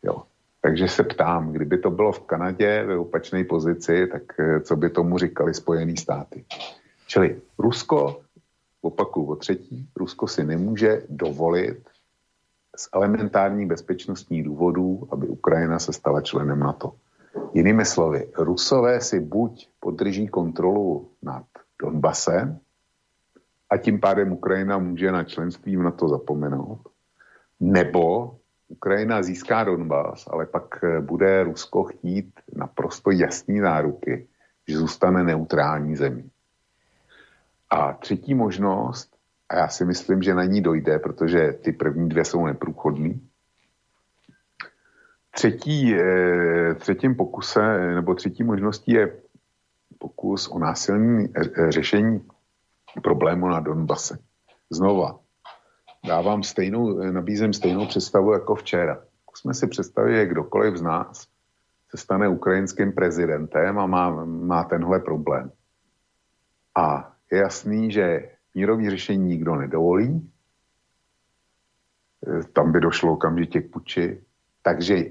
Jo. 0.03 0.23
Takže 0.61 0.87
se 0.87 1.03
ptám, 1.03 1.51
kdyby 1.51 1.77
to 1.77 1.89
bylo 1.89 2.11
v 2.11 2.19
Kanadě 2.19 2.83
ve 2.83 2.97
opačné 2.97 3.43
pozici, 3.43 4.07
tak 4.07 4.23
co 4.61 4.75
by 4.75 4.89
tomu 4.89 5.17
říkali 5.17 5.53
Spojené 5.53 5.97
státy. 5.97 6.45
Čili 7.07 7.41
Rusko, 7.57 8.21
opakuju 8.81 9.25
o 9.25 9.35
třetí, 9.35 9.89
Rusko 9.95 10.27
si 10.27 10.43
nemůže 10.43 11.01
dovolit 11.09 11.90
z 12.75 12.89
elementárních 12.93 13.67
bezpečnostních 13.67 14.43
důvodů, 14.43 15.07
aby 15.11 15.27
Ukrajina 15.27 15.79
se 15.79 15.93
stala 15.93 16.21
členem 16.21 16.59
NATO. 16.59 16.93
Jinými 17.53 17.85
slovy, 17.85 18.31
Rusové 18.37 19.01
si 19.01 19.19
buď 19.19 19.69
podrží 19.79 20.27
kontrolu 20.27 21.09
nad 21.21 21.43
Donbasem 21.81 22.59
a 23.69 23.77
tím 23.77 23.99
pádem 23.99 24.31
Ukrajina 24.31 24.77
může 24.77 25.11
na 25.11 25.23
členství 25.23 25.77
v 25.77 25.83
NATO 25.83 26.07
zapomenout, 26.07 26.79
nebo 27.59 28.35
Ukrajina 28.67 29.23
získá 29.23 29.63
Donbas, 29.63 30.27
ale 30.27 30.45
pak 30.45 30.83
bude 31.01 31.43
Rusko 31.43 31.83
chtít 31.83 32.39
naprosto 32.55 33.11
jasný 33.11 33.59
záruky, 33.59 34.27
že 34.67 34.77
zůstane 34.77 35.23
neutrální 35.23 35.95
zemí. 35.95 36.29
A 37.69 37.93
třetí 37.93 38.33
možnost, 38.33 39.15
a 39.51 39.57
já 39.57 39.67
si 39.67 39.85
myslím, 39.85 40.23
že 40.23 40.33
na 40.33 40.43
ní 40.43 40.61
dojde, 40.61 40.99
protože 40.99 41.51
ty 41.61 41.71
první 41.71 42.09
dvě 42.09 42.25
jsou 42.25 42.45
neprůchodný. 42.45 43.27
Třetí, 45.31 45.95
eh, 45.95 46.75
třetím 46.75 47.15
pokuse, 47.15 47.77
nebo 47.95 48.15
třetí 48.15 48.43
možností 48.43 48.91
je 48.91 49.17
pokus 49.97 50.47
o 50.47 50.59
násilní 50.59 51.27
eh, 51.35 51.71
řešení 51.71 52.27
problému 53.03 53.47
na 53.47 53.59
Donbase. 53.59 54.17
Znova, 54.69 55.19
dávám 56.07 56.43
stejnou, 56.43 57.11
nabízím 57.11 57.53
stejnou 57.53 57.85
představu 57.85 58.33
jako 58.33 58.55
včera. 58.55 59.03
Zkusme 59.21 59.53
si 59.53 59.67
představit, 59.67 60.15
že 60.15 60.25
kdokoliv 60.25 60.77
z 60.77 60.81
nás 60.81 61.27
se 61.89 61.97
stane 61.97 62.27
ukrajinským 62.27 62.91
prezidentem 62.91 63.79
a 63.79 63.85
má, 63.85 64.25
má 64.25 64.63
tenhle 64.63 64.99
problém. 64.99 65.51
A 66.75 67.13
je 67.31 67.37
jasný, 67.37 67.91
že 67.91 68.29
mírový 68.53 68.89
řešení 68.89 69.27
nikdo 69.27 69.55
nedovolí, 69.55 70.31
e, 72.27 72.43
tam 72.43 72.71
by 72.71 72.79
došlo 72.79 73.13
okamžitě 73.13 73.61
k 73.61 73.71
puči, 73.71 74.23
takže 74.61 75.05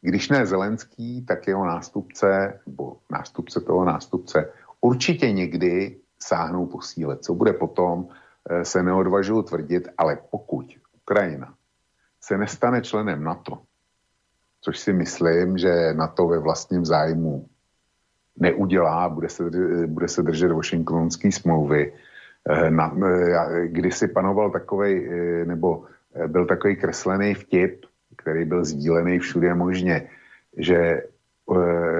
když 0.00 0.28
ne 0.28 0.46
Zelenský, 0.46 1.24
tak 1.24 1.46
jeho 1.46 1.66
nástupce, 1.66 2.60
nebo 2.66 2.96
nástupce 3.10 3.60
toho 3.60 3.84
nástupce, 3.84 4.52
určitě 4.80 5.32
někdy 5.32 6.00
sáhnou 6.18 6.66
po 6.66 6.82
síle. 6.82 7.18
Co 7.18 7.34
bude 7.34 7.52
potom, 7.52 8.08
e, 8.50 8.64
se 8.64 8.82
neodvažuji 8.82 9.42
tvrdit, 9.42 9.88
ale 9.98 10.18
pokud 10.30 10.66
Ukrajina 11.02 11.54
se 12.20 12.38
nestane 12.38 12.82
členem 12.82 13.24
NATO, 13.24 13.62
což 14.60 14.78
si 14.78 14.92
myslím, 14.92 15.58
že 15.58 15.94
NATO 15.94 16.26
ve 16.26 16.38
vlastním 16.38 16.84
zájmu 16.84 17.48
neudělá, 18.38 19.08
bude 19.08 19.28
se, 19.28 19.50
bude 19.86 20.08
se 20.08 20.22
držet 20.22 20.52
Washingtonské 20.52 21.32
smlouvy, 21.32 21.92
na, 22.70 22.94
eh, 23.06 23.66
kdysi 23.66 24.08
panoval 24.08 24.50
takový, 24.50 25.08
eh, 25.08 25.44
nebo 25.44 25.84
byl 26.26 26.46
takový 26.46 26.76
kreslený 26.76 27.34
vtip, 27.34 27.84
který 28.16 28.44
byl 28.44 28.64
sdílený 28.64 29.18
všude 29.18 29.54
možně, 29.54 30.08
že 30.56 31.02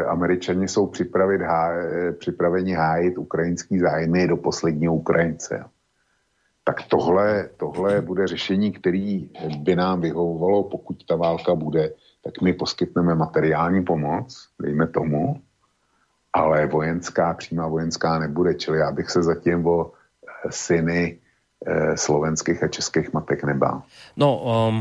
američani 0.08 0.68
jsou 0.68 0.86
připravit 0.86 1.40
připraveni 2.18 2.72
hájit 2.72 3.18
ukrajinský 3.18 3.78
zájmy 3.78 4.26
do 4.26 4.36
posledního 4.36 4.94
Ukrajince. 4.94 5.64
Tak 6.64 6.82
tohle, 6.88 7.48
tohle 7.56 8.00
bude 8.00 8.26
řešení, 8.26 8.72
který 8.72 9.30
by 9.62 9.76
nám 9.76 10.00
vyhovovalo, 10.00 10.62
pokud 10.64 11.06
ta 11.06 11.16
válka 11.16 11.54
bude, 11.54 11.92
tak 12.24 12.42
my 12.42 12.52
poskytneme 12.52 13.14
materiální 13.14 13.84
pomoc, 13.84 14.48
dejme 14.62 14.86
tomu, 14.86 15.36
ale 16.32 16.66
vojenská, 16.66 17.34
přímá 17.34 17.68
vojenská 17.68 18.18
nebude, 18.18 18.54
čili 18.54 18.78
já 18.78 18.92
bych 18.92 19.10
se 19.10 19.22
zatím 19.22 19.66
o 19.66 19.92
syny 20.50 21.16
eh, 21.16 21.94
slovenských 21.94 22.60
a 22.62 22.68
českých 22.68 23.12
matek 23.14 23.46
nebál. 23.46 23.86
No, 24.14 24.28
um, 24.42 24.74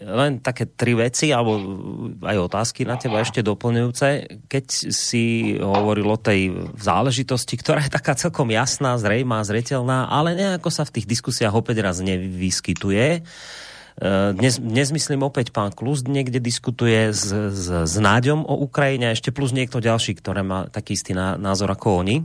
len 0.00 0.40
také 0.40 0.64
tri 0.72 0.96
veci, 0.96 1.36
alebo 1.36 1.60
aj 2.24 2.36
otázky 2.48 2.88
na 2.88 2.96
teba 2.96 3.20
ešte 3.20 3.44
doplňujúce. 3.44 4.08
Keď 4.48 4.66
si 4.88 5.52
hovoril 5.60 6.08
o 6.08 6.16
tej 6.16 6.72
záležitosti, 6.80 7.60
ktorá 7.60 7.84
je 7.84 7.92
taká 7.92 8.16
celkom 8.16 8.48
jasná, 8.48 8.96
zrejmá, 8.96 9.44
zretelná, 9.44 10.08
ale 10.08 10.32
nejako 10.32 10.72
sa 10.72 10.88
v 10.88 10.96
tých 10.96 11.06
diskusiách 11.12 11.52
opäť 11.52 11.84
raz 11.84 12.00
nevyskytuje. 12.00 13.20
Eh, 13.96 14.30
dnes, 14.36 14.60
dnes 14.60 14.92
myslím 14.92 15.24
opäť 15.24 15.56
pán 15.56 15.72
Klus 15.72 16.04
niekde 16.04 16.36
diskutuje 16.36 17.16
s, 17.16 17.32
s, 17.32 17.68
s 17.68 17.94
Náďom 17.96 18.44
o 18.44 18.54
Ukrajine 18.60 19.08
a 19.08 19.16
ešte 19.16 19.32
plus 19.32 19.56
niekto 19.56 19.80
ďalší, 19.80 20.20
ktoré 20.20 20.44
má 20.44 20.68
taký 20.68 20.96
istý 20.96 21.16
názor 21.16 21.72
ako 21.72 22.04
oni. 22.04 22.24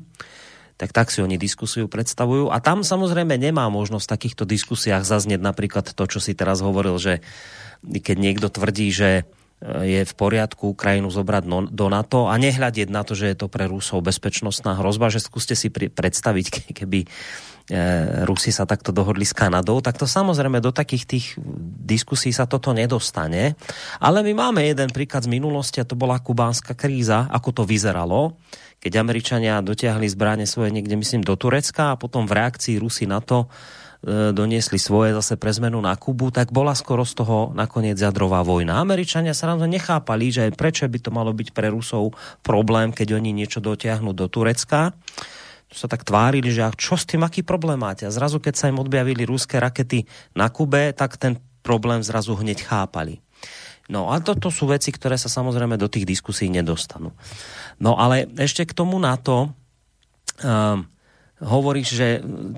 Tak 0.82 0.98
tak 0.98 1.14
si 1.14 1.22
oni 1.22 1.38
diskusiu 1.38 1.86
predstavujú. 1.86 2.50
A 2.50 2.58
tam 2.58 2.82
samozrejme 2.82 3.38
nemá 3.38 3.70
možnosť 3.70 4.02
v 4.10 4.14
takýchto 4.18 4.44
diskusiách 4.50 5.06
zaznieť 5.06 5.38
napríklad 5.38 5.94
to, 5.94 6.04
čo 6.10 6.18
si 6.18 6.34
teraz 6.34 6.66
hovoril, 6.66 6.98
že 6.98 7.22
keď 7.86 8.18
niekto 8.18 8.50
tvrdí, 8.50 8.90
že 8.90 9.10
e, 9.22 9.24
je 9.86 10.02
v 10.02 10.14
poriadku 10.18 10.74
Ukrajinu 10.74 11.14
zobrať 11.14 11.70
do 11.70 11.86
NATO 11.86 12.34
a 12.34 12.34
nehľadiť 12.42 12.90
na 12.90 13.06
to, 13.06 13.14
že 13.14 13.30
je 13.30 13.38
to 13.38 13.46
pre 13.46 13.70
Rusov 13.70 14.02
bezpečnostná 14.02 14.74
hrozba, 14.82 15.14
že 15.14 15.22
skúste 15.22 15.54
si 15.54 15.70
predstaviť, 15.70 16.74
keby 16.74 17.06
e, 17.06 17.08
Rusi 18.26 18.50
sa 18.50 18.66
takto 18.66 18.90
dohodli 18.90 19.22
s 19.22 19.38
Kanadou, 19.38 19.86
tak 19.86 20.02
to 20.02 20.10
samozrejme 20.10 20.66
do 20.66 20.74
takých 20.74 21.06
tých 21.06 21.26
diskusí 21.86 22.34
sa 22.34 22.50
toto 22.50 22.74
nedostane. 22.74 23.54
Ale 24.02 24.26
my 24.26 24.34
máme 24.34 24.66
jeden 24.66 24.90
príklad 24.90 25.30
z 25.30 25.34
minulosti 25.34 25.78
a 25.78 25.86
to 25.86 25.94
bola 25.94 26.18
kubánska 26.18 26.74
kríza, 26.74 27.30
ako 27.30 27.62
to 27.62 27.64
vyzeralo 27.70 28.34
keď 28.82 28.98
Američania 28.98 29.62
dotiahli 29.62 30.10
zbranie 30.10 30.50
svoje 30.50 30.74
niekde, 30.74 30.98
myslím, 30.98 31.22
do 31.22 31.38
Turecka 31.38 31.94
a 31.94 32.00
potom 32.02 32.26
v 32.26 32.34
reakcii 32.34 32.82
Rusy 32.82 33.06
na 33.06 33.22
to 33.22 33.46
e, 33.46 34.34
doniesli 34.34 34.82
svoje 34.82 35.14
zase 35.14 35.38
pre 35.38 35.54
zmenu 35.54 35.78
na 35.78 35.94
Kubu, 35.94 36.34
tak 36.34 36.50
bola 36.50 36.74
skoro 36.74 37.06
z 37.06 37.22
toho 37.22 37.54
nakoniec 37.54 38.02
jadrová 38.02 38.42
vojna. 38.42 38.82
Američania 38.82 39.38
sa 39.38 39.54
nám 39.54 39.70
nechápali, 39.70 40.34
že 40.34 40.50
prečo 40.50 40.90
by 40.90 40.98
to 40.98 41.14
malo 41.14 41.30
byť 41.30 41.54
pre 41.54 41.70
Rusov 41.70 42.18
problém, 42.42 42.90
keď 42.90 43.22
oni 43.22 43.30
niečo 43.38 43.62
dotiahnu 43.62 44.18
do 44.18 44.26
Turecka 44.26 44.98
sa 45.72 45.88
tak 45.88 46.04
tvárili, 46.04 46.52
že 46.52 46.68
čo 46.76 47.00
s 47.00 47.08
tým, 47.08 47.24
aký 47.24 47.48
problém 47.48 47.80
máte? 47.80 48.04
A 48.04 48.12
zrazu, 48.12 48.44
keď 48.44 48.60
sa 48.60 48.68
im 48.68 48.84
odbavili 48.84 49.24
ruské 49.24 49.56
rakety 49.56 50.04
na 50.36 50.52
Kube, 50.52 50.92
tak 50.92 51.16
ten 51.16 51.40
problém 51.64 52.04
zrazu 52.04 52.36
hneď 52.36 52.68
chápali. 52.68 53.24
No 53.92 54.08
a 54.08 54.24
toto 54.24 54.48
sú 54.48 54.72
veci, 54.72 54.88
ktoré 54.94 55.20
sa 55.20 55.28
samozrejme 55.28 55.76
do 55.76 55.92
tých 55.92 56.08
diskusí 56.08 56.48
nedostanú. 56.48 57.12
No 57.82 57.98
ale 57.98 58.30
ešte 58.38 58.64
k 58.70 58.78
tomu 58.78 59.02
na 59.02 59.18
to, 59.18 59.50
um, 60.46 60.86
hovoríš, 61.42 61.98
že 61.98 62.08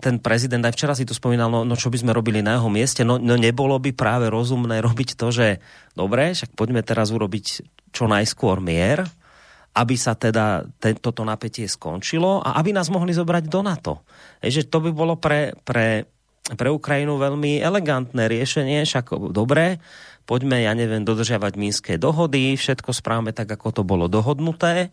ten 0.04 0.20
prezident, 0.20 0.60
aj 0.68 0.76
včera 0.76 0.94
si 0.94 1.08
to 1.08 1.16
spomínal, 1.16 1.48
no, 1.48 1.64
no 1.64 1.80
čo 1.80 1.88
by 1.88 2.04
sme 2.04 2.12
robili 2.12 2.44
na 2.44 2.60
jeho 2.60 2.68
mieste, 2.68 3.08
no, 3.08 3.16
no 3.16 3.40
nebolo 3.40 3.80
by 3.80 3.96
práve 3.96 4.28
rozumné 4.28 4.84
robiť 4.88 5.16
to, 5.16 5.32
že 5.32 5.48
dobre, 5.96 6.36
však 6.36 6.52
poďme 6.54 6.84
teraz 6.84 7.10
urobiť 7.16 7.64
čo 7.96 8.12
najskôr 8.12 8.60
mier, 8.60 9.08
aby 9.74 9.96
sa 9.98 10.14
teda 10.14 10.68
ten, 10.78 10.94
toto 11.00 11.26
napätie 11.26 11.66
skončilo 11.66 12.44
a 12.46 12.60
aby 12.62 12.76
nás 12.76 12.94
mohli 12.94 13.16
zobrať 13.16 13.50
do 13.50 13.66
NATO. 13.66 13.94
Je, 14.44 14.62
že 14.62 14.70
to 14.70 14.84
by 14.84 14.94
bolo 14.94 15.18
pre, 15.18 15.58
pre, 15.66 16.06
pre 16.54 16.70
Ukrajinu 16.70 17.18
veľmi 17.18 17.58
elegantné 17.58 18.30
riešenie, 18.30 18.86
však 18.86 19.34
dobre, 19.34 19.82
poďme, 20.24 20.64
ja 20.64 20.72
neviem, 20.74 21.04
dodržiavať 21.04 21.54
mínske 21.60 21.92
dohody, 22.00 22.56
všetko 22.56 22.96
správame 22.96 23.32
tak, 23.36 23.52
ako 23.52 23.82
to 23.82 23.84
bolo 23.84 24.08
dohodnuté. 24.08 24.90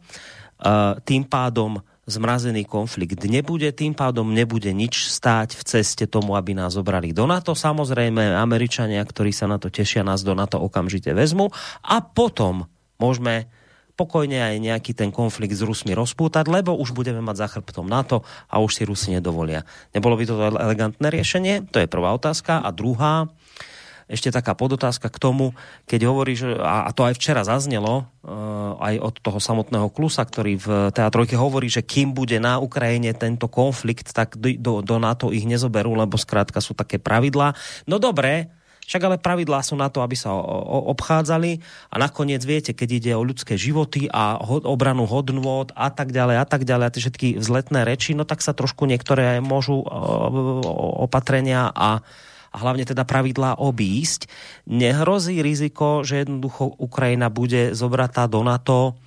Tým 1.07 1.25
pádom 1.25 1.81
zmrazený 2.11 2.67
konflikt 2.67 3.23
nebude, 3.23 3.71
tým 3.71 3.95
pádom 3.95 4.35
nebude 4.35 4.75
nič 4.75 5.07
stáť 5.09 5.55
v 5.55 5.63
ceste 5.63 6.05
tomu, 6.11 6.35
aby 6.35 6.59
nás 6.59 6.75
zobrali 6.75 7.15
do 7.15 7.25
NATO. 7.25 7.55
Samozrejme, 7.55 8.35
Američania, 8.35 8.99
ktorí 9.07 9.31
sa 9.31 9.47
na 9.47 9.63
to 9.63 9.71
tešia, 9.71 10.03
nás 10.03 10.27
do 10.27 10.35
NATO 10.35 10.59
okamžite 10.59 11.15
vezmu 11.15 11.55
a 11.87 12.03
potom 12.03 12.67
môžeme 12.99 13.47
pokojne 13.95 14.41
aj 14.41 14.57
nejaký 14.65 14.97
ten 14.97 15.13
konflikt 15.13 15.55
s 15.55 15.63
Rusmi 15.63 15.93
rozpútať, 15.93 16.49
lebo 16.49 16.73
už 16.73 16.97
budeme 16.97 17.21
mať 17.21 17.37
za 17.37 17.47
chrbtom 17.53 17.85
NATO 17.85 18.25
a 18.49 18.57
už 18.59 18.81
si 18.81 18.83
Rusi 18.89 19.13
nedovolia. 19.13 19.63
Nebolo 19.93 20.17
by 20.17 20.25
to 20.25 20.35
elegantné 20.41 21.09
riešenie? 21.13 21.69
To 21.69 21.79
je 21.79 21.87
prvá 21.87 22.17
otázka. 22.17 22.65
A 22.65 22.73
druhá, 22.73 23.29
ešte 24.11 24.35
taká 24.35 24.59
podotázka 24.59 25.07
k 25.07 25.23
tomu, 25.23 25.55
keď 25.87 26.11
hovoríš, 26.11 26.59
a 26.59 26.91
to 26.91 27.07
aj 27.07 27.15
včera 27.15 27.47
zaznelo, 27.47 28.11
uh, 28.27 28.75
aj 28.83 28.95
od 28.99 29.15
toho 29.23 29.39
samotného 29.39 29.89
Klusa, 29.95 30.27
ktorý 30.27 30.59
v 30.59 30.69
teatrojke 30.91 31.39
hovorí, 31.39 31.71
že 31.71 31.87
kým 31.87 32.11
bude 32.11 32.43
na 32.43 32.59
Ukrajine 32.59 33.15
tento 33.15 33.47
konflikt, 33.47 34.11
tak 34.11 34.35
do, 34.37 34.83
do 34.83 34.97
NATO 34.99 35.31
ich 35.31 35.47
nezoberú, 35.47 35.95
lebo 35.95 36.19
skrátka 36.19 36.59
sú 36.59 36.75
také 36.75 36.99
pravidlá. 36.99 37.55
No 37.87 38.03
dobré, 38.03 38.51
Však 38.91 39.07
ale 39.07 39.23
pravidlá 39.23 39.63
sú 39.63 39.79
na 39.79 39.87
to, 39.87 40.03
aby 40.03 40.19
sa 40.19 40.35
obchádzali 40.91 41.63
a 41.95 41.97
nakoniec 42.03 42.43
viete, 42.43 42.75
keď 42.75 42.89
ide 42.91 43.13
o 43.15 43.23
ľudské 43.23 43.55
životy 43.55 44.11
a 44.11 44.35
obranu 44.67 45.07
hodnôt 45.07 45.71
a 45.79 45.95
tak 45.95 46.11
ďalej 46.11 46.43
a 46.43 46.45
tak 46.49 46.67
ďalej 46.67 46.85
a 46.91 46.91
tie 46.91 47.03
všetky 47.07 47.29
vzletné 47.39 47.87
reči, 47.87 48.19
no 48.19 48.27
tak 48.27 48.43
sa 48.43 48.51
trošku 48.51 48.91
niektoré 48.91 49.39
môžu 49.39 49.79
opatrenia 51.07 51.71
a 51.71 52.03
a 52.51 52.57
hlavne 52.59 52.83
teda 52.83 53.07
pravidlá 53.07 53.63
obísť. 53.63 54.27
Nehrozí 54.67 55.39
riziko, 55.39 56.03
že 56.03 56.27
jednoducho 56.27 56.75
Ukrajina 56.83 57.31
bude 57.31 57.75
zobratá 57.79 58.27
do 58.27 58.43
NATO 58.43 58.99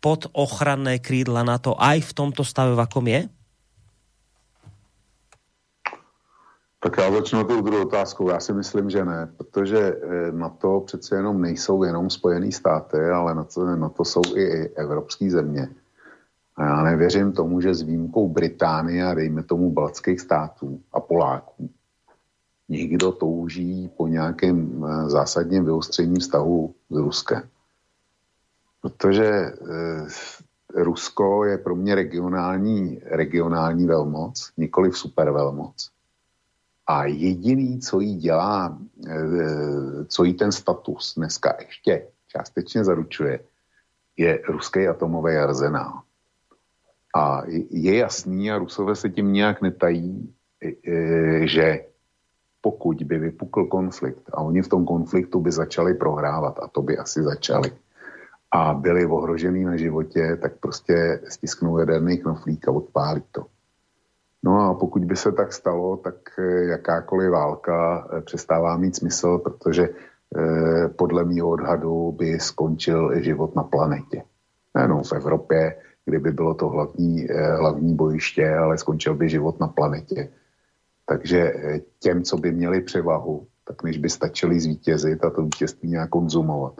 pod 0.00 0.28
ochranné 0.36 1.00
krídla 1.00 1.42
NATO 1.42 1.74
aj 1.74 2.04
v 2.04 2.12
tomto 2.12 2.44
stave, 2.44 2.76
v 2.76 2.84
akom 2.84 3.06
je? 3.08 3.26
Tak 6.80 6.98
já 6.98 7.12
začnu 7.12 7.44
tou 7.44 7.60
druhou 7.60 7.82
otázkou. 7.82 8.30
Já 8.30 8.40
si 8.40 8.52
myslím, 8.52 8.90
že 8.90 9.04
ne, 9.04 9.28
protože 9.36 9.78
eh, 9.78 10.32
na 10.32 10.48
to 10.48 10.80
přece 10.80 11.16
jenom 11.16 11.40
nejsou 11.40 11.82
jenom 11.82 12.10
Spojené 12.10 12.52
státy, 12.52 12.96
ale 12.96 13.34
na 13.34 13.44
to, 13.44 13.76
na 13.76 13.88
to 13.88 14.04
jsou 14.04 14.22
i 14.36 14.68
evropské 14.76 15.30
země. 15.30 15.68
A 16.56 16.64
já 16.64 16.82
nevěřím 16.82 17.32
tomu, 17.32 17.60
že 17.60 17.74
s 17.74 17.82
výjimkou 17.82 18.28
Británie 18.28 19.06
a 19.06 19.14
dejme 19.14 19.42
tomu 19.42 19.70
baltských 19.70 20.20
států 20.20 20.80
a 20.92 21.00
Poláků 21.00 21.70
někdo 22.68 23.12
touží 23.12 23.90
po 23.96 24.06
nějakém 24.06 24.84
eh, 24.84 25.10
zásadním 25.10 25.64
vyostření 25.64 26.20
vztahu 26.20 26.74
s 26.90 26.96
Ruskem. 26.96 27.42
Protože 28.86 29.24
e, 29.24 29.52
Rusko 30.74 31.44
je 31.44 31.58
pro 31.58 31.76
mě 31.76 31.94
regionální, 31.94 33.00
regionální 33.04 33.86
velmoc, 33.86 34.52
nikoli 34.56 34.92
supervelmoc. 34.92 35.90
A 36.86 37.04
jediný, 37.04 37.80
co 37.80 38.00
jí 38.00 38.16
dělá, 38.16 38.78
e, 39.06 39.14
co 40.04 40.24
jí 40.24 40.34
ten 40.34 40.52
status 40.52 41.14
dneska 41.16 41.56
ještě 41.60 42.06
částečně 42.28 42.84
zaručuje, 42.84 43.40
je 44.16 44.42
ruský 44.48 44.88
atomový 44.88 45.36
arzenál. 45.36 46.00
A 47.16 47.42
je 47.70 47.96
jasný, 47.96 48.50
a 48.50 48.58
Rusové 48.58 48.96
se 48.96 49.10
tím 49.10 49.32
nějak 49.32 49.62
netají, 49.62 50.34
že 51.44 51.84
pokud 52.66 53.02
by 53.02 53.18
vypukl 53.18 53.64
konflikt 53.64 54.26
a 54.34 54.42
oni 54.42 54.62
v 54.62 54.68
tom 54.68 54.82
konfliktu 54.84 55.40
by 55.40 55.52
začali 55.52 55.94
prohrávat, 55.94 56.58
a 56.58 56.66
to 56.66 56.82
by 56.82 56.98
asi 56.98 57.22
začali, 57.22 57.70
a 58.50 58.74
byli 58.74 59.06
ohrožený 59.06 59.64
na 59.64 59.76
životě, 59.76 60.38
tak 60.42 60.58
prostě 60.58 61.20
stisknou 61.28 61.78
jaderný 61.78 62.18
knoflík 62.18 62.68
a 62.68 62.72
odpálí 62.72 63.22
to. 63.30 63.46
No 64.42 64.60
a 64.60 64.74
pokud 64.74 65.04
by 65.04 65.16
se 65.16 65.32
tak 65.32 65.52
stalo, 65.52 65.96
tak 65.96 66.14
eh, 66.38 66.64
jakákoliv 66.74 67.30
válka 67.30 67.76
eh, 67.78 68.20
přestává 68.20 68.76
mít 68.76 68.96
smysl, 68.96 69.38
protože 69.38 69.88
eh, 69.88 70.88
podle 70.88 71.24
mého 71.24 71.48
odhadu 71.48 72.12
by 72.18 72.40
skončil 72.40 73.22
život 73.22 73.54
na 73.56 73.62
planetě. 73.62 74.22
Nejenom 74.74 75.02
v 75.02 75.12
Evropě, 75.12 75.76
kdyby 76.04 76.32
bylo 76.32 76.54
to 76.54 76.68
hlavní, 76.68 77.26
hlavní 77.58 77.94
bojiště, 77.94 78.54
ale 78.54 78.78
skončil 78.78 79.14
by 79.14 79.28
život 79.28 79.60
na 79.60 79.68
planetě. 79.68 80.28
Takže 81.06 81.52
těm, 81.98 82.22
co 82.22 82.36
by 82.36 82.52
měli 82.52 82.80
převahu, 82.80 83.46
tak 83.64 83.82
než 83.82 83.98
by 83.98 84.10
stačili 84.10 84.60
zvítězit 84.60 85.24
a 85.24 85.30
to 85.30 85.42
vítězství 85.42 85.88
nějak 85.88 86.10
konzumovat, 86.10 86.74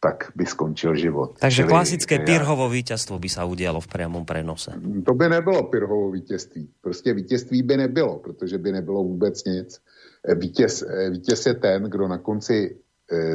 tak 0.00 0.32
by 0.36 0.46
skončil 0.46 0.96
život. 0.96 1.38
Takže 1.40 1.62
Čili, 1.62 1.68
klasické 1.68 2.14
ja, 2.14 2.24
Pirhovo 2.24 2.68
vítězstvo 2.68 3.18
by 3.18 3.28
se 3.28 3.44
udělalo 3.44 3.80
v 3.80 3.86
priamom 3.86 4.24
prenose. 4.24 4.72
To 5.06 5.14
by 5.14 5.28
nebylo 5.28 5.62
Pirhovo 5.62 6.10
vítězství. 6.10 6.70
Prostě 6.80 7.14
vítězství 7.14 7.62
by 7.62 7.76
nebylo, 7.76 8.18
protože 8.18 8.58
by 8.58 8.72
nebylo 8.72 9.02
vůbec 9.02 9.44
nic. 9.44 9.80
Eh, 10.28 10.34
vítěz, 10.34 10.82
eh, 10.82 11.10
vítěz 11.10 11.46
je 11.46 11.54
ten, 11.54 11.82
kdo 11.82 12.08
na 12.08 12.18
konci 12.18 12.76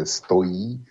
stojí 0.04 0.86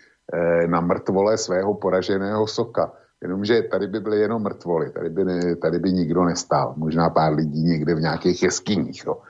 na 0.66 0.80
mrtvole 0.80 1.38
svého 1.38 1.74
poraženého 1.74 2.46
soka. 2.46 2.92
Jenomže 3.22 3.62
tady 3.62 3.86
by 3.86 4.00
byly 4.00 4.20
jenom 4.20 4.42
mrtvoly, 4.42 4.90
tady 4.90 5.10
by, 5.10 5.56
tady 5.56 5.78
by 5.78 5.92
nikdo 5.92 6.24
nestál. 6.24 6.74
Možná 6.76 7.10
pár 7.10 7.32
lidí 7.32 7.62
někde 7.62 7.94
v 7.94 8.00
nějakých 8.00 8.42
jeskyních. 8.42 9.04
Jo. 9.06 9.22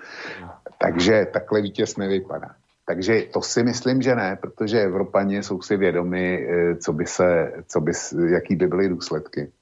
Takže 0.79 1.27
takhle 1.33 1.63
vítěz 1.63 1.97
nevypadá. 1.97 2.55
Takže 2.87 3.23
to 3.33 3.43
si 3.43 3.63
myslím, 3.63 4.03
že 4.03 4.15
ne, 4.15 4.37
protože 4.41 4.81
Evropaně 4.81 5.43
jsou 5.43 5.63
si 5.63 5.77
vědomi, 5.77 6.49
eh, 6.51 6.77
co 6.77 6.93
by 6.93 7.07
se, 7.07 7.53
co 7.67 7.81
by, 7.81 7.93
jaký 8.27 8.57
by 8.57 8.67
byly 8.67 8.89
důsledky. 8.89 9.53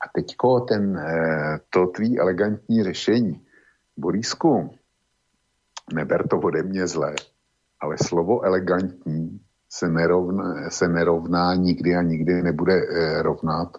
A 0.00 0.08
teďko 0.14 0.60
ten, 0.60 0.98
eh, 0.98 1.58
to 1.70 1.86
tvý 1.86 2.20
elegantní 2.20 2.84
řešení. 2.84 3.46
Borísku, 3.96 4.70
neber 5.92 6.28
to 6.28 6.38
ode 6.38 6.62
mě 6.62 6.86
zle, 6.86 7.14
ale 7.80 7.96
slovo 7.98 8.44
elegantní 8.44 9.40
se 9.68 9.88
nerovná, 9.88 10.70
se 10.70 10.88
nerovná 10.88 11.54
nikdy 11.54 11.96
a 11.96 12.02
nikdy 12.02 12.42
nebude 12.42 12.74
eh, 12.74 13.22
rovnat 13.22 13.76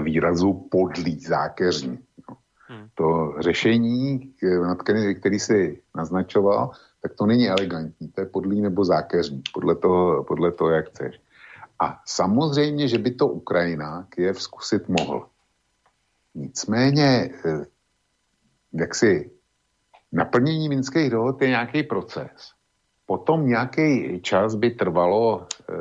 výrazu 0.00 0.68
podlý 0.70 1.20
zákeřní. 1.20 1.98
No. 2.28 2.36
Hmm. 2.68 2.88
To 2.94 3.34
řešení, 3.40 4.34
nad 4.62 4.82
který, 4.82 5.14
který 5.14 5.38
si 5.38 5.82
naznačoval, 5.96 6.70
tak 7.02 7.14
to 7.14 7.26
není 7.26 7.48
elegantní, 7.48 8.08
to 8.08 8.20
je 8.20 8.26
podlý 8.26 8.60
nebo 8.60 8.84
zákeřní, 8.84 9.42
podle 9.54 9.74
toho, 9.74 10.24
podle 10.24 10.52
toho, 10.52 10.70
jak 10.70 10.88
chceš. 10.88 11.20
A 11.80 12.00
samozřejmě, 12.06 12.88
že 12.88 12.98
by 12.98 13.10
to 13.10 13.28
Ukrajina 13.28 14.06
Kiev 14.08 14.42
zkusit 14.42 14.88
mohl. 14.88 15.26
Nicméně, 16.34 17.30
eh, 17.44 17.66
jak 18.72 18.94
si 18.94 19.30
naplnění 20.12 20.68
minských 20.68 21.10
dohod 21.10 21.42
je 21.42 21.48
nějaký 21.48 21.82
proces. 21.82 22.52
Potom 23.08 23.48
nějaký 23.48 24.20
čas 24.20 24.54
by 24.54 24.70
trvalo, 24.70 25.46
eh, 25.70 25.74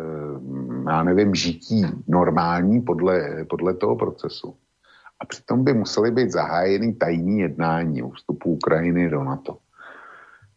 já 0.89 1.03
nevím, 1.03 1.35
žití 1.35 1.85
normální 2.07 2.81
podle, 2.81 3.45
podle 3.49 3.73
toho 3.73 3.95
procesu. 3.95 4.55
A 5.19 5.25
přitom 5.25 5.63
by 5.63 5.73
museli 5.73 6.11
být 6.11 6.31
zahájeny 6.31 6.93
tajní 6.93 7.39
jednání 7.39 8.03
o 8.03 8.09
vstupu 8.09 8.49
Ukrajiny 8.51 9.09
do 9.09 9.23
NATO. 9.23 9.57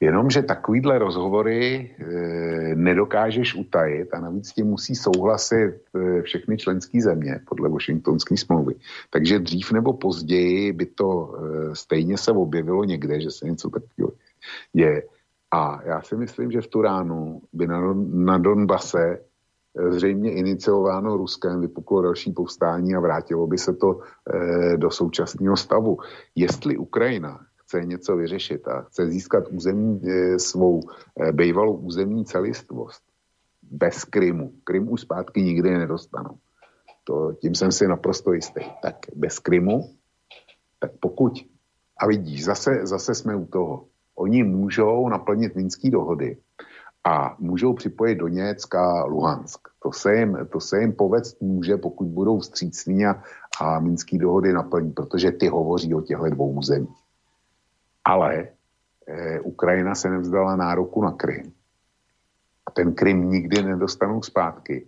Jenomže 0.01 0.43
takovýhle 0.43 0.99
rozhovory 0.99 1.91
e, 1.99 2.75
nedokážeš 2.75 3.55
utajit 3.55 4.15
a 4.15 4.21
navíc 4.21 4.53
ti 4.53 4.63
musí 4.63 4.95
souhlasit 4.95 5.75
e, 5.95 6.23
všechny 6.23 6.57
členské 6.57 7.01
země 7.01 7.41
podle 7.49 7.69
Washingtonské 7.69 8.37
smlouvy. 8.37 8.75
Takže 9.11 9.39
dřív 9.39 9.73
nebo 9.73 9.93
později 9.93 10.73
by 10.73 10.87
to 10.87 11.35
e, 11.35 11.77
stejně 11.77 12.19
se 12.19 12.33
objevilo 12.33 12.85
někde, 12.85 13.21
že 13.21 13.31
se 13.31 13.47
něco 13.47 13.71
takového 13.71 14.13
je. 14.75 15.03
A 15.51 15.83
já 15.85 16.03
si 16.03 16.17
myslím, 16.17 16.51
že 16.51 16.61
v 16.61 16.67
Turánu 16.67 17.43
by 17.53 17.67
na, 17.67 17.95
na 18.13 18.39
Donbase 18.39 19.19
zřejmě 19.91 20.33
iniciováno 20.33 21.17
Ruskem, 21.17 21.61
vypuklo 21.61 22.03
další 22.03 22.33
povstání 22.33 22.95
a 22.95 23.01
vrátilo 23.01 23.47
by 23.47 23.59
se 23.59 23.73
to 23.73 24.01
e, 24.01 24.77
do 24.77 24.91
současného 24.91 25.57
stavu. 25.57 25.99
Jestli 26.35 26.77
Ukrajina 26.77 27.41
chce 27.57 27.85
něco 27.85 28.17
vyřešit 28.17 28.69
a 28.69 28.81
chce 28.81 29.07
získat 29.07 29.45
územní, 29.49 30.01
e, 30.09 30.39
svou 30.39 30.81
e, 31.21 31.33
bývalou 31.33 31.77
územní 31.77 32.25
celistvost 32.25 33.03
bez 33.63 34.05
Krymu, 34.05 34.53
Krym 34.65 34.93
už 34.93 35.01
zpátky 35.01 35.43
nikdy 35.43 35.71
nedostanou. 35.79 36.39
To, 37.05 37.33
tím 37.33 37.55
jsem 37.55 37.73
si 37.73 37.89
naprosto 37.89 38.33
jistý. 38.33 38.61
Tak 38.83 38.97
bez 39.15 39.39
Krymu, 39.39 39.91
tak 40.79 40.91
pokud, 41.01 41.33
a 42.01 42.07
vidíš, 42.07 42.45
zase, 42.45 42.81
zase 42.83 43.15
jsme 43.15 43.37
u 43.37 43.47
toho, 43.47 43.85
oni 44.21 44.43
můžou 44.43 45.09
naplnit 45.09 45.57
minské 45.57 45.91
dohody 45.91 46.37
a 47.05 47.37
můžou 47.39 47.75
připojit 47.75 48.15
Doněck 48.15 48.75
a 48.75 49.05
Luhansk. 49.05 49.69
To 49.83 49.93
se 49.93 50.17
jim, 50.17 50.49
to 50.53 50.61
se 50.61 50.81
jim 50.81 50.93
povést 50.93 51.43
může, 51.43 51.77
pokud 51.77 52.07
budou 52.07 52.39
vstřícní 52.39 53.07
a, 53.07 53.23
a 53.61 53.81
minské 53.81 54.19
dohody 54.19 54.53
naplní, 54.53 54.93
protože 54.93 55.31
ty 55.31 55.49
hovoří 55.49 55.95
o 55.95 56.01
těchto 56.01 56.31
dvou 56.31 56.53
územích. 56.53 57.01
Ale 58.05 58.49
eh, 59.09 59.41
Ukrajina 59.41 59.95
se 59.95 60.11
nevzdala 60.11 60.57
nároku 60.57 61.03
na 61.03 61.13
Krym. 61.13 61.53
A 62.67 62.71
ten 62.71 62.95
Krym 62.95 63.31
nikdy 63.31 63.63
nedostanou 63.63 64.23
zpátky. 64.23 64.87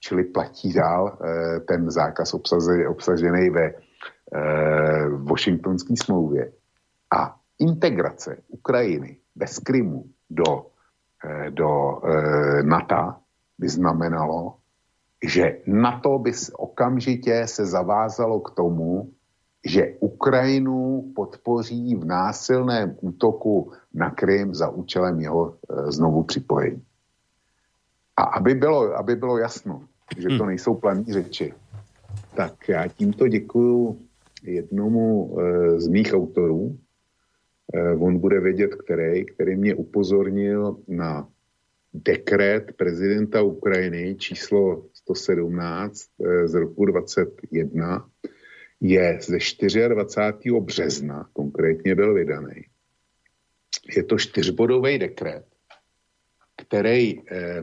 Čili 0.00 0.24
platí 0.24 0.72
dál 0.72 1.18
eh, 1.18 1.60
ten 1.60 1.90
zákaz 1.90 2.34
obsažený 2.88 3.50
ve 3.50 3.64
eh, 3.64 5.08
Washingtonské 5.08 5.94
smlouvě. 5.96 6.52
A 7.16 7.36
integrace 7.58 8.42
Ukrajiny 8.48 9.16
bez 9.34 9.58
Krymu 9.58 10.04
do, 10.30 10.66
eh, 11.24 11.50
do 11.50 12.00
eh, 12.04 12.62
NATO 12.62 13.14
by 13.58 13.68
znamenalo, 13.68 14.54
že 15.24 15.58
NATO 15.66 16.18
by 16.18 16.32
okamžitě 16.52 17.46
se 17.46 17.66
zavázalo 17.66 18.40
k 18.40 18.50
tomu, 18.50 19.10
že 19.64 19.96
Ukrajinu 20.00 21.12
podpoří 21.14 21.96
v 21.96 22.04
násilném 22.04 22.96
útoku 23.00 23.72
na 23.94 24.10
Krym 24.10 24.54
za 24.54 24.68
účelem 24.68 25.20
jeho 25.20 25.54
e, 25.54 25.92
znovu 25.92 26.22
připojení. 26.22 26.82
A 28.16 28.22
aby 28.22 28.54
bylo, 28.54 28.94
aby 28.94 29.16
bylo 29.16 29.38
jasno, 29.38 29.82
že 30.18 30.28
to 30.28 30.34
hmm. 30.34 30.46
nejsou 30.46 30.74
planí 30.74 31.04
řeči, 31.12 31.54
tak 32.36 32.68
já 32.68 32.88
tímto 32.88 33.28
děkuju 33.28 33.98
jednomu 34.42 35.36
e, 35.40 35.80
z 35.80 35.88
mých 35.88 36.14
autorů, 36.14 36.78
on 37.98 38.18
bude 38.18 38.40
vědět, 38.40 38.74
který, 38.74 39.24
který 39.24 39.56
mě 39.56 39.74
upozornil 39.74 40.76
na 40.88 41.28
dekret 41.94 42.72
prezidenta 42.76 43.42
Ukrajiny 43.42 44.16
číslo 44.18 44.84
117 44.94 46.10
z 46.44 46.54
roku 46.54 46.84
21 46.84 48.08
je 48.80 49.18
ze 49.22 49.38
24. 49.88 50.50
března, 50.60 51.28
konkrétně 51.32 51.94
byl 51.94 52.14
vydaný. 52.14 52.64
Je 53.96 54.02
to 54.02 54.18
čtyřbodový 54.18 54.98
dekret, 54.98 55.44
který 56.56 57.20
eh, 57.30 57.62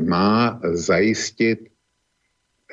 má 0.00 0.60
zajistit, 0.72 1.68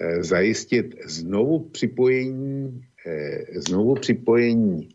eh, 0.02 0.24
zajistit 0.24 0.96
znovu 1.06 1.69
připojení, 1.69 2.82
eh, 3.08 3.46
znovu 3.56 3.96
připojení 3.96 4.93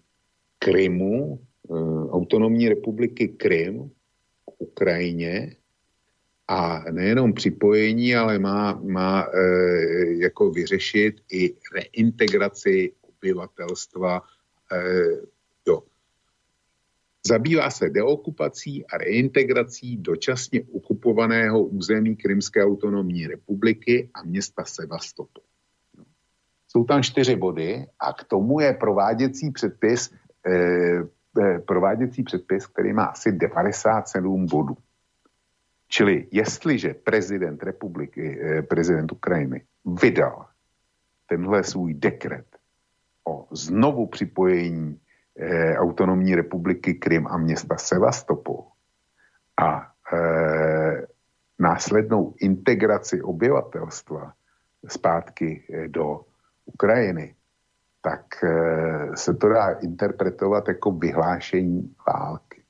Krymu, 0.59 1.39
eh, 1.71 1.75
autonomní 2.11 2.69
republiky 2.69 3.29
Krym 3.29 3.91
k 4.45 4.61
Ukrajině 4.61 5.57
a 6.49 6.85
nejenom 6.91 7.33
připojení, 7.33 8.17
ale 8.17 8.39
má, 8.39 8.81
má 8.85 9.23
e, 9.23 9.41
jako 10.13 10.51
vyřešit 10.51 11.21
i 11.33 11.55
reintegraci 11.75 12.93
obyvatelstva 13.01 14.23
e, 14.73 14.83
do. 15.67 15.83
Zabývá 17.27 17.71
se 17.71 17.91
deokupací 17.91 18.87
a 18.87 18.99
reintegrací 18.99 19.97
dočasně 19.97 20.63
okupovaného 20.73 21.65
území 21.65 22.17
Krymské 22.17 22.65
autonomní 22.65 23.27
republiky 23.27 24.11
a 24.15 24.23
města 24.23 24.65
Sevastopol. 24.65 25.43
Jsou 26.69 26.85
tam 26.85 27.03
čtyři 27.03 27.37
body 27.37 27.87
a 27.99 28.13
k 28.13 28.25
tomu 28.25 28.61
je 28.61 28.73
prováděcí 28.73 29.51
předpis, 29.51 30.11
prováděcí 31.67 32.23
předpis, 32.23 32.67
který 32.67 32.93
má 32.93 33.05
asi 33.05 33.33
97 33.33 34.47
bodů. 34.47 34.77
Čili 35.89 36.27
jestliže 36.31 36.95
prezident 36.95 37.63
republiky, 37.63 38.41
eh, 38.43 38.63
prezident 38.63 39.13
Ukrajiny 39.13 39.65
vydal 39.85 40.47
tenhle 41.27 41.65
svůj 41.65 41.95
dekret 41.95 42.47
o 43.29 43.47
znovu 43.51 44.07
připojení 44.07 45.01
eh, 45.39 45.77
autonomní 45.77 46.35
republiky 46.35 46.95
Krym 46.95 47.27
a 47.27 47.37
města 47.37 47.77
Sevastopol 47.77 48.65
a 49.57 49.93
eh, 50.13 51.07
následnou 51.59 52.35
integraci 52.41 53.23
obyvatelstva 53.23 54.33
zpátky 54.89 55.65
eh, 55.73 55.89
do 55.89 56.21
Ukrajiny, 56.65 57.35
tak 58.11 58.45
eh, 58.45 59.17
se 59.17 59.35
to 59.35 59.49
dá 59.49 59.69
interpretovat 59.69 60.69
jako 60.69 60.93
vyhlášení 60.93 61.95
války. 62.07 62.63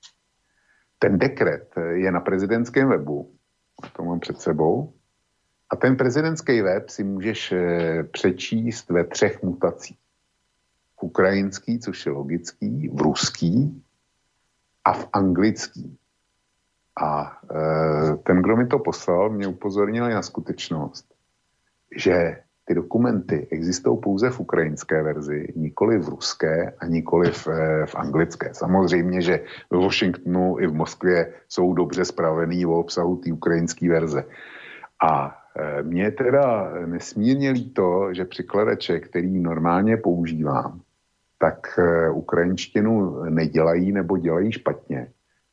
Ten 0.99 1.19
dekret 1.19 1.75
je 1.91 2.13
na 2.13 2.21
prezidentském 2.21 2.89
webu, 2.89 3.35
to 3.97 4.05
mám 4.05 4.21
před 4.21 4.41
sebou, 4.41 4.93
a 5.71 5.77
ten 5.77 5.97
prezidentský 5.97 6.63
web 6.63 6.91
si 6.91 7.05
můžeš 7.05 7.53
eh, 7.53 8.03
přečíst 8.03 8.91
ve 8.91 9.05
třech 9.05 9.43
mutacích. 9.43 9.99
V 10.99 11.03
ukrajinský, 11.03 11.79
což 11.79 12.07
je 12.07 12.13
logický, 12.13 12.89
v 12.89 13.01
ruský 13.01 13.85
a 14.85 14.93
v 14.93 15.09
anglický. 15.13 15.99
A 17.03 17.39
ten, 18.23 18.43
kdo 18.43 18.57
mi 18.57 18.67
to 18.67 18.79
poslal, 18.79 19.31
mě 19.31 19.47
upozornil 19.47 20.09
na 20.09 20.23
skutečnost, 20.23 21.15
že 21.97 22.43
ty 22.69 22.75
dokumenty 22.75 23.47
existují 23.51 23.99
pouze 23.99 24.31
v 24.31 24.41
ukrajinské 24.41 25.03
verzi, 25.03 25.53
nikoli 25.57 25.99
v 25.99 26.09
ruské 26.09 26.75
a 26.79 26.87
nikoli 26.87 27.31
v, 27.31 27.49
eh, 27.49 27.87
v 27.87 27.95
anglické. 27.97 28.53
Samozřejmě, 28.53 29.23
že 29.23 29.41
v 29.71 29.77
Washingtonu 29.77 30.61
i 30.61 30.67
v 30.67 30.75
Moskvě 30.75 31.33
jsou 31.49 31.73
dobře 31.73 32.05
spravený 32.05 32.67
o 32.67 32.81
obsahu 32.85 33.17
té 33.17 33.33
ukrajinské 33.33 33.89
verze. 33.89 34.25
A 35.01 35.33
eh, 35.33 35.83
mně 35.83 36.11
teda 36.11 36.73
nesmírně 36.87 37.51
líto, 37.51 38.13
že 38.13 38.25
překladače, 38.25 39.01
který 39.01 39.41
normálně 39.41 39.97
používám, 39.97 40.81
tak 41.41 41.73
eh, 41.79 42.11
ukrajinštinu 42.11 43.25
nedělají 43.33 43.93
nebo 43.93 44.19
dělají 44.19 44.53
špatně, 44.53 45.09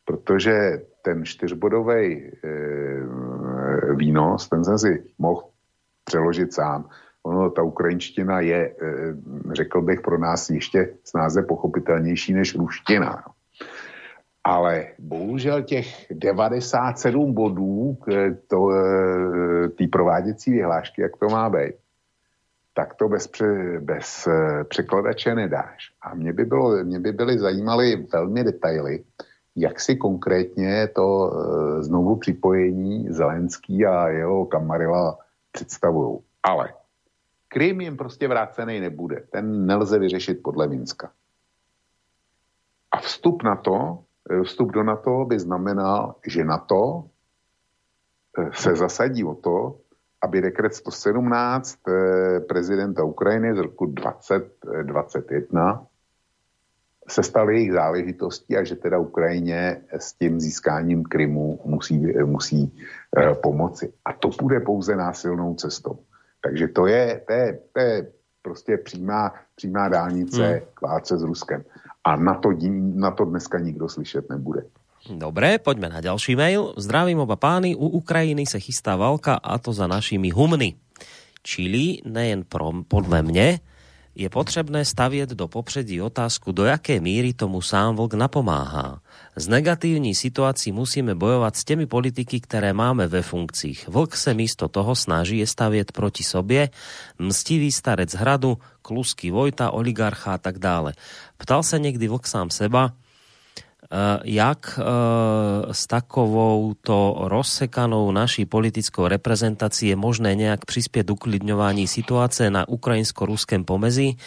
protože 0.06 0.84
ten 1.02 1.26
čtyřbodový 1.26 2.32
výnos, 3.96 4.50
ten 4.50 4.66
jsem 4.66 4.78
si 4.78 5.04
mohl 5.18 5.44
přeložit 6.06 6.54
sám 6.54 6.90
ono, 7.26 7.50
ta 7.50 7.64
ukrajinština 7.64 8.40
je, 8.40 8.62
e, 8.66 8.74
řekl 9.54 9.82
bych, 9.82 10.02
pro 10.02 10.18
nás 10.18 10.50
ještě 10.50 10.94
snáze 11.04 11.42
pochopitelnější 11.42 12.34
než 12.34 12.56
ruština. 12.56 13.24
Ale 14.44 14.88
bohužel 15.00 15.64
těch 15.64 16.06
97 16.12 17.34
bodů 17.34 17.98
e, 18.14 18.32
té 19.70 19.88
prováděcí 19.92 20.52
vyhlášky, 20.52 21.02
jak 21.02 21.18
to 21.18 21.30
má 21.30 21.50
být, 21.50 21.76
tak 22.74 22.94
to 22.94 23.10
bez, 23.10 23.28
pře, 23.28 23.80
bez 23.80 24.28
e, 24.28 24.64
překladače 24.64 25.36
nedáš. 25.36 25.92
A 26.02 26.16
mě 26.16 26.34
by, 26.34 26.46
bylo, 26.46 26.84
mě 26.84 27.00
by 27.00 27.12
byly 27.12 27.40
zajímaly 27.40 28.06
velmi 28.14 28.44
detaily, 28.44 29.04
jak 29.56 29.80
si 29.80 29.96
konkrétně 29.96 30.88
to 30.88 31.32
znovu 31.80 32.16
připojení 32.16 33.08
Zelenský 33.10 33.86
a 33.86 34.08
jeho 34.08 34.46
kamarila 34.46 35.18
představují. 35.52 36.20
Ale 36.44 36.70
Krym 37.56 37.82
jim 37.82 37.98
prostě 37.98 38.28
vrácený 38.28 38.80
nebude. 38.80 39.24
Ten 39.32 39.66
nelze 39.66 40.00
vyřešit 40.00 40.44
podle 40.44 40.68
Minska. 40.68 41.12
A 42.92 42.98
vstup 42.98 43.44
na 43.44 43.56
to, 43.56 44.00
eh, 44.30 44.44
vstup 44.44 44.72
do 44.72 44.84
NATO 44.84 45.26
by 45.26 45.40
znamenal, 45.40 46.16
že 46.28 46.44
NATO 46.44 47.04
eh, 48.38 48.50
se 48.54 48.76
zasadí 48.76 49.24
o 49.24 49.36
to, 49.36 49.78
aby 50.22 50.42
dekret 50.42 50.76
117 50.76 51.80
eh, 51.88 52.40
prezidenta 52.40 53.04
Ukrajiny 53.04 53.56
z 53.56 53.60
roku 53.60 53.86
2021 53.86 55.88
se 57.08 57.24
stal 57.24 57.50
jejich 57.50 57.74
záležitostí 57.74 58.58
a 58.58 58.64
že 58.64 58.76
teda 58.76 59.00
Ukrajině 59.00 59.82
s 59.92 60.14
tím 60.14 60.40
získáním 60.40 61.04
Krymu 61.04 61.60
musí, 61.66 62.14
musí 62.26 62.78
pomoci. 63.44 63.94
A 64.06 64.14
to 64.14 64.30
bude 64.42 64.60
pouze 64.60 64.96
násilnou 64.96 65.56
cestou. 65.56 66.00
Takže 66.46 66.66
to 66.78 66.86
je, 66.86 67.04
to 67.26 67.34
je, 67.34 67.48
to 67.74 67.80
je 67.80 67.96
prostě 68.42 68.78
přímá, 68.78 69.34
přímá 69.58 69.90
dálnice 69.90 70.46
hmm. 70.46 70.62
k 70.74 70.82
válce 70.82 71.18
s 71.18 71.24
Ruskem. 71.26 71.66
A 72.06 72.16
na 72.16 72.38
to, 72.38 72.54
na 72.94 73.12
to 73.12 73.26
dneska 73.26 73.58
nikdo 73.58 73.90
slyšet 73.90 74.30
nebude. 74.30 74.70
Dobre, 75.06 75.62
poďme 75.62 75.90
na 75.90 76.02
ďalší 76.02 76.34
mail. 76.34 76.74
Zdravím 76.82 77.22
oba 77.22 77.38
pány, 77.38 77.78
u 77.78 78.02
Ukrajiny 78.02 78.50
sa 78.50 78.58
chystá 78.58 78.98
válka 78.98 79.38
a 79.38 79.62
to 79.62 79.70
za 79.70 79.86
našimi 79.86 80.34
humny. 80.34 80.82
Čili 81.46 82.02
nejen 82.06 82.42
pro, 82.42 82.74
podle 82.90 83.22
mne, 83.22 83.62
je 84.16 84.30
potrebné 84.32 84.86
stavět 84.86 85.30
do 85.30 85.48
popředí 85.48 86.02
otázku, 86.02 86.52
do 86.52 86.66
jaké 86.66 87.00
míry 87.00 87.34
tomu 87.34 87.62
sám 87.62 87.96
vlk 87.96 88.14
napomáhá. 88.14 89.00
Z 89.36 89.48
negatívní 89.48 90.16
situací 90.16 90.72
musíme 90.72 91.16
bojovať 91.16 91.54
s 91.56 91.64
tými 91.68 91.86
politiky, 91.86 92.40
ktoré 92.40 92.72
máme 92.72 93.12
ve 93.12 93.20
funkcích. 93.22 93.92
Vlk 93.92 94.16
se 94.16 94.32
místo 94.34 94.72
toho 94.72 94.96
snaží 94.96 95.44
je 95.44 95.48
stavět 95.48 95.92
proti 95.92 96.24
sobě, 96.24 96.70
mstivý 97.20 97.72
starec 97.72 98.16
hradu, 98.16 98.58
klusky 98.82 99.32
Vojta, 99.32 99.76
oligarcha 99.76 100.34
a 100.34 100.42
tak 100.42 100.64
dále. 100.64 100.96
Ptal 101.36 101.68
sa 101.68 101.76
niekdy 101.76 102.08
vlk 102.08 102.24
sám 102.24 102.48
seba, 102.48 102.96
jak 104.24 104.80
uh, 104.80 105.72
s 105.72 105.88
takovou 105.88 106.74
to 106.82 107.16
rozsekanou 107.30 108.12
naší 108.12 108.46
politickou 108.46 109.08
reprezentácií 109.08 109.90
je 109.90 109.96
možné 109.96 110.36
nejak 110.36 110.66
prispieť 110.66 111.10
uklidňování 111.10 111.88
situace 111.88 112.50
na 112.50 112.66
ukrajinsko-ruském 112.66 113.66
pomezí? 113.66 114.18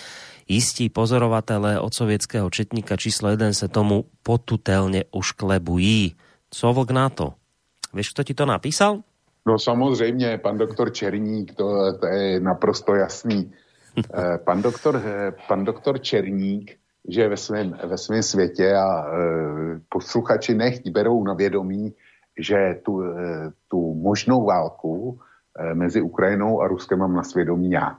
Istí 0.49 0.89
pozorovatelé 0.89 1.81
od 1.81 1.95
sovětského 1.95 2.51
četníka 2.51 2.97
číslo 2.97 3.29
1 3.29 3.53
se 3.53 3.69
tomu 3.69 4.05
potutelně 4.23 5.05
ušklebují. 5.11 6.15
Co 6.51 6.73
vlk 6.73 6.91
na 6.91 7.09
to? 7.09 7.35
Víš, 7.95 8.15
kdo 8.15 8.23
ti 8.23 8.35
to 8.35 8.47
napísal? 8.47 9.03
No 9.47 9.59
samozřejmě, 9.59 10.39
pan 10.39 10.59
doktor 10.59 10.93
Černík, 10.93 11.55
to, 11.55 11.99
to 12.01 12.07
je 12.07 12.41
naprosto 12.41 12.95
jasný. 12.95 13.53
Eh, 13.99 14.39
pan 14.39 14.63
doktor, 14.63 15.03
eh, 15.05 15.33
pan 15.49 15.65
doktor 15.65 15.99
Černík, 15.99 16.77
že 17.09 17.29
ve 17.29 17.37
svém, 17.37 17.79
ve 17.85 17.99
svém 17.99 18.23
světě 18.23 18.75
a 18.75 19.07
e, 19.07 19.13
posluchači 19.89 20.55
nechť 20.55 20.89
berou 20.89 21.25
na 21.25 21.35
vědomí, 21.35 21.95
že 22.39 22.81
tu, 22.85 23.03
e, 23.03 23.15
tu 23.69 23.95
možnou 23.95 24.45
válku 24.45 25.21
e, 25.59 25.75
mezi 25.75 26.03
Ukrajinou 26.03 26.61
a 26.61 26.69
Ruskem 26.69 26.99
mám 26.99 27.15
na 27.15 27.23
svědomí 27.23 27.71
já. 27.71 27.99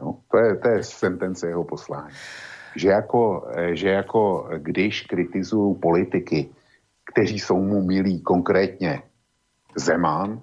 No, 0.00 0.18
to, 0.30 0.38
je, 0.38 0.56
to 0.56 0.68
je 0.68 0.82
sentence 0.82 1.48
jeho 1.48 1.64
poslání. 1.64 2.14
Že 2.76 2.88
jako, 2.88 3.48
že 3.72 3.88
jako 3.88 4.48
když 4.58 5.02
kritizují 5.02 5.76
politiky, 5.76 6.48
kteří 7.12 7.38
jsou 7.38 7.62
mu 7.62 7.82
milí, 7.82 8.20
konkrétně 8.20 9.02
Zeman, 9.76 10.42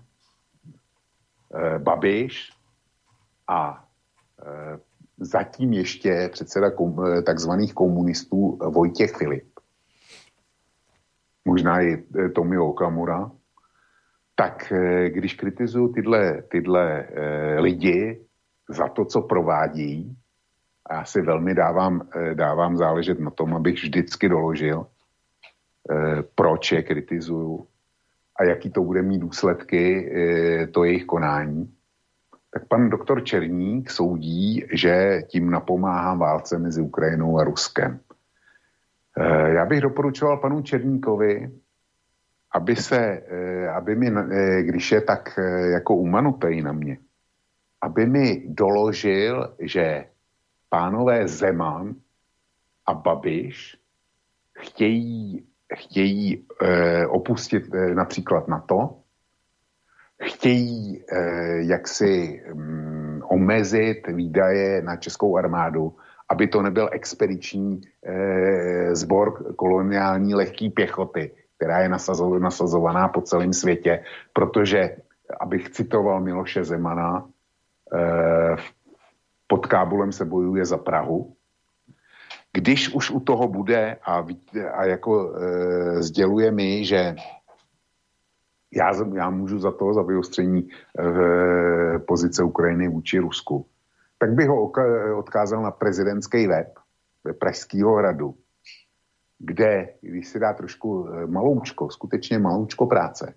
eh, 1.56 1.80
Babiš 1.80 2.52
a 3.48 3.86
eh, 4.42 4.78
zatím 5.20 5.74
ještě 5.74 6.30
předseda 6.32 6.72
kom, 6.72 6.96
eh, 7.06 7.22
takzvaných 7.22 7.74
komunistů 7.74 8.58
Vojtěch 8.70 9.16
Filip, 9.18 9.50
možná 11.46 11.82
i 11.82 11.94
eh, 11.94 12.30
Tomio 12.30 12.66
Okamura, 12.66 13.32
tak 14.36 14.74
když 15.08 15.34
kritizuju 15.34 15.94
tyhle, 15.94 16.42
tyhle 16.42 17.10
lidi 17.58 18.26
za 18.70 18.88
to, 18.88 19.06
co 19.06 19.22
provádí, 19.22 20.18
a 20.86 20.94
já 20.94 21.06
si 21.06 21.22
velmi 21.22 21.56
dávám, 21.56 22.10
dávám 22.34 22.78
záležet 22.78 23.20
na 23.20 23.32
tom, 23.32 23.56
abych 23.56 23.76
vždycky 23.76 24.30
doložil, 24.30 24.88
proč 26.36 26.72
je 26.72 26.84
kritizuju 26.84 27.68
a 28.36 28.44
jaký 28.44 28.70
to 28.70 28.82
bude 28.82 29.02
mít 29.02 29.20
důsledky, 29.20 30.12
to 30.72 30.84
jejich 30.84 31.06
konání, 31.06 31.74
tak 32.54 32.68
pan 32.68 32.90
doktor 32.90 33.24
Černík 33.24 33.90
soudí, 33.90 34.66
že 34.74 35.22
tím 35.28 35.50
napomáhá 35.50 36.14
válce 36.14 36.58
mezi 36.58 36.82
Ukrajinou 36.82 37.40
a 37.40 37.44
Ruskem. 37.44 38.00
Eh, 39.18 39.50
já 39.50 39.66
bych 39.66 39.82
doporučoval 39.82 40.38
panu 40.38 40.62
Černíkovi, 40.62 41.52
aby 42.52 42.76
se, 42.76 42.98
eh, 42.98 43.70
aby 43.70 43.96
mi, 43.96 44.08
eh, 44.08 44.64
když 44.64 44.92
je 44.92 45.02
tak 45.02 45.40
jako 45.72 45.96
umanutej 45.96 46.62
na 46.62 46.72
mě, 46.72 46.98
aby 47.82 48.06
mi 48.06 48.44
doložil, 48.48 49.56
že 49.60 50.06
pánové 50.70 51.28
Zeman 51.28 51.96
a 52.86 52.94
Babiš 52.94 53.78
chtějí, 54.60 55.46
chtějí 55.76 56.48
opustit 57.08 57.64
například 57.94 58.48
NATO, 58.48 59.00
chtějí 60.24 61.04
eh, 61.12 61.18
jaksi 61.58 62.44
mm, 62.54 63.22
omezit 63.30 64.08
výdaje 64.08 64.82
na 64.82 64.96
českou 64.96 65.38
armádu, 65.38 65.96
aby 66.30 66.48
to 66.48 66.62
nebyl 66.62 66.90
expediční 66.92 67.82
eh, 68.06 68.96
sbor 68.96 69.56
koloniální 69.56 70.36
lehké 70.36 70.70
pěchoty, 70.70 71.32
která 71.58 71.80
je 71.80 71.90
nasazo, 71.90 72.40
nasazovaná 72.40 73.08
po 73.08 73.22
celém 73.22 73.54
světě, 73.54 74.04
protože, 74.34 74.98
abych 75.40 75.70
citoval 75.70 76.22
Miloše 76.22 76.64
Zemana, 76.64 77.26
eh, 77.94 78.56
pod 79.48 79.66
Kábulem 79.66 80.12
se 80.12 80.26
bojuje 80.26 80.66
za 80.66 80.78
Prahu. 80.78 81.34
Když 82.54 82.94
už 82.94 83.12
u 83.12 83.20
toho 83.20 83.48
bude 83.48 83.98
a, 84.06 84.26
a 84.74 84.86
jako 84.86 85.34
e, 85.36 86.04
sděluje 86.04 86.52
mi, 86.52 86.86
že 86.86 87.16
já, 88.72 88.92
já 89.14 89.30
můžu 89.30 89.60
za 89.60 89.72
to, 89.72 89.94
za 89.94 90.02
vyostření 90.02 90.70
e, 90.70 92.00
pozice 92.00 92.44
Ukrajiny 92.44 92.88
vůči 92.88 93.20
Rusku, 93.20 93.66
tak 94.18 94.34
bych 94.34 94.48
ho 94.48 94.72
odkázal 95.18 95.64
na 95.64 95.72
prezidentský 95.72 96.48
web 96.48 96.68
Pražského 97.40 97.96
hradu, 97.96 98.36
kde, 99.40 99.94
když 100.02 100.28
si 100.28 100.40
dá 100.40 100.54
trošku 100.54 101.08
eh, 101.08 101.28
maloučko, 101.28 101.90
skutečně 101.90 102.40
maloučko 102.40 102.86
práce, 102.86 103.34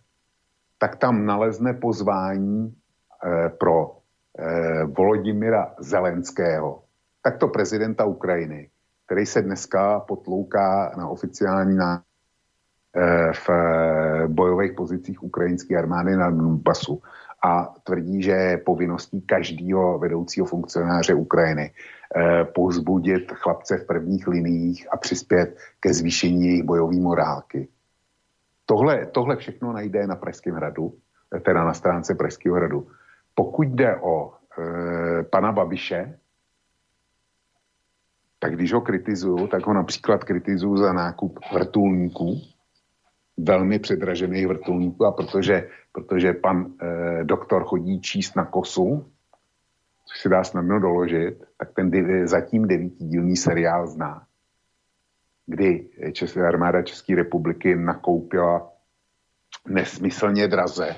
tak 0.79 0.97
tam 0.97 1.27
nalezne 1.27 1.75
pozvání 1.75 2.67
e, 2.67 3.49
pro 3.49 3.99
e, 4.39 4.85
Volodymyra 4.85 5.75
Zelenského, 5.79 6.83
takto 7.23 7.49
prezidenta 7.49 8.05
Ukrajiny, 8.05 8.71
který 9.07 9.27
se 9.27 9.43
dneska 9.43 10.01
potlouká 10.01 10.95
na 10.99 11.09
oficiální 11.09 11.77
v 13.33 13.51
eh, 13.51 14.29
bojových 14.29 14.73
pozicích 14.73 15.23
ukrajinské 15.23 15.77
armády 15.77 16.17
na 16.17 16.31
Donbasu 16.31 17.03
a 17.45 17.75
tvrdí, 17.83 18.23
že 18.23 18.31
je 18.31 18.59
povinností 18.59 19.21
každého 19.21 19.99
vedoucího 19.99 20.47
funkcionáře 20.47 21.15
Ukrajiny 21.15 21.71
eh, 21.73 22.45
pozbudit 22.45 23.33
chlapce 23.33 23.77
v 23.77 23.87
prvních 23.87 24.29
liniích 24.29 24.93
a 24.93 24.97
přispět 24.97 25.57
ke 25.81 25.95
zvýšení 25.95 26.47
jejich 26.47 26.63
bojové 26.65 26.97
morálky. 26.97 27.69
Tohle, 28.67 29.07
tohle 29.07 29.37
všechno 29.37 29.73
najde 29.73 30.07
na 30.07 30.17
Pražském 30.17 30.55
hradu, 30.55 30.95
teda 31.45 31.65
na 31.65 31.75
stránce 31.75 32.15
Pražského 32.15 32.57
hradu. 32.57 32.89
Pokud 33.35 33.69
jde 33.69 33.97
o 33.97 34.33
e, 34.33 35.23
pana 35.23 35.53
Babiše, 35.53 36.19
tak 38.39 38.55
když 38.55 38.73
ho 38.73 38.81
kritizuju, 38.81 39.47
tak 39.47 39.67
ho 39.67 39.73
například 39.75 40.25
kritizuju 40.25 40.77
za 40.77 40.93
nákup 40.93 41.39
vrtulníků, 41.53 42.41
velmi 43.37 43.79
předražených 43.79 44.47
vrtulníků 44.47 45.05
a 45.05 45.13
protože, 45.13 45.69
protože 45.93 46.33
pan 46.33 46.67
eh, 46.83 47.25
doktor 47.25 47.65
chodí 47.65 48.01
číst 48.01 48.37
na 48.37 48.45
kosu, 48.45 49.13
což 50.07 50.21
se 50.21 50.29
dá 50.29 50.45
snadno 50.45 50.81
doložit, 50.81 51.45
tak 51.59 51.73
ten 51.75 51.91
div, 51.91 52.05
zatím 52.25 52.69
devítidílný 52.69 53.37
seriál 53.37 53.87
zná, 53.87 54.27
kdy 55.47 55.89
Česká 56.13 56.49
armáda 56.49 56.83
České 56.83 57.15
republiky 57.15 57.77
nakoupila 57.77 58.73
nesmyslně 59.69 60.49
draze 60.49 60.97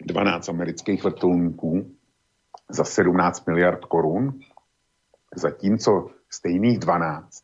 12 0.00 0.48
amerických 0.48 1.04
vrtulníků 1.04 1.96
za 2.70 2.84
17 2.84 3.46
miliard 3.46 3.84
korun, 3.84 4.40
zatímco 5.36 6.10
stejných 6.30 6.78
12 6.78 7.43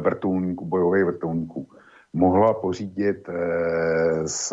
vrtulníků, 0.00 0.64
bojových 0.64 1.04
vrtulníků 1.04 1.68
mohla 2.12 2.54
pořídit 2.54 3.28
eh, 3.28 4.28
z 4.28 4.52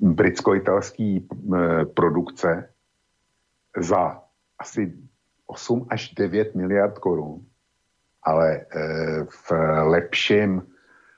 britsko-italské 0.00 1.18
eh, 1.20 1.84
produkce 1.84 2.68
za 3.78 4.22
asi 4.58 4.92
8 5.46 5.86
až 5.90 6.14
9 6.14 6.54
miliard 6.54 6.98
korun, 6.98 7.46
ale 8.22 8.56
eh, 8.56 9.24
v 9.24 9.52
lepším 9.82 10.62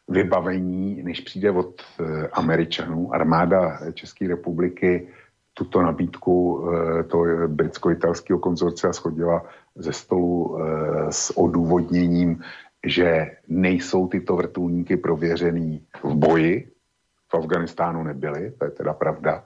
vybavení, 0.09 1.03
než 1.03 1.21
přijde 1.21 1.51
od 1.51 1.83
Američanů. 2.33 3.15
Armáda 3.15 3.93
České 3.93 4.29
republiky 4.29 5.09
tuto 5.55 5.83
nabídku 5.83 6.65
to 7.09 7.19
britsko-italského 7.47 8.39
konzorcia 8.39 8.93
schodila 8.93 9.45
ze 9.79 9.93
stolu 9.93 10.59
s 11.11 11.39
odůvodněním, 11.39 12.43
že 12.87 13.37
nejsou 13.49 14.09
tyto 14.09 14.37
vrtulníky 14.37 14.97
prověřený 14.97 15.87
v 16.03 16.15
boji, 16.15 16.73
v 17.29 17.35
Afganistánu 17.35 18.03
nebyly, 18.03 18.51
to 18.59 18.65
je 18.65 18.71
teda 18.71 18.93
pravda. 18.93 19.45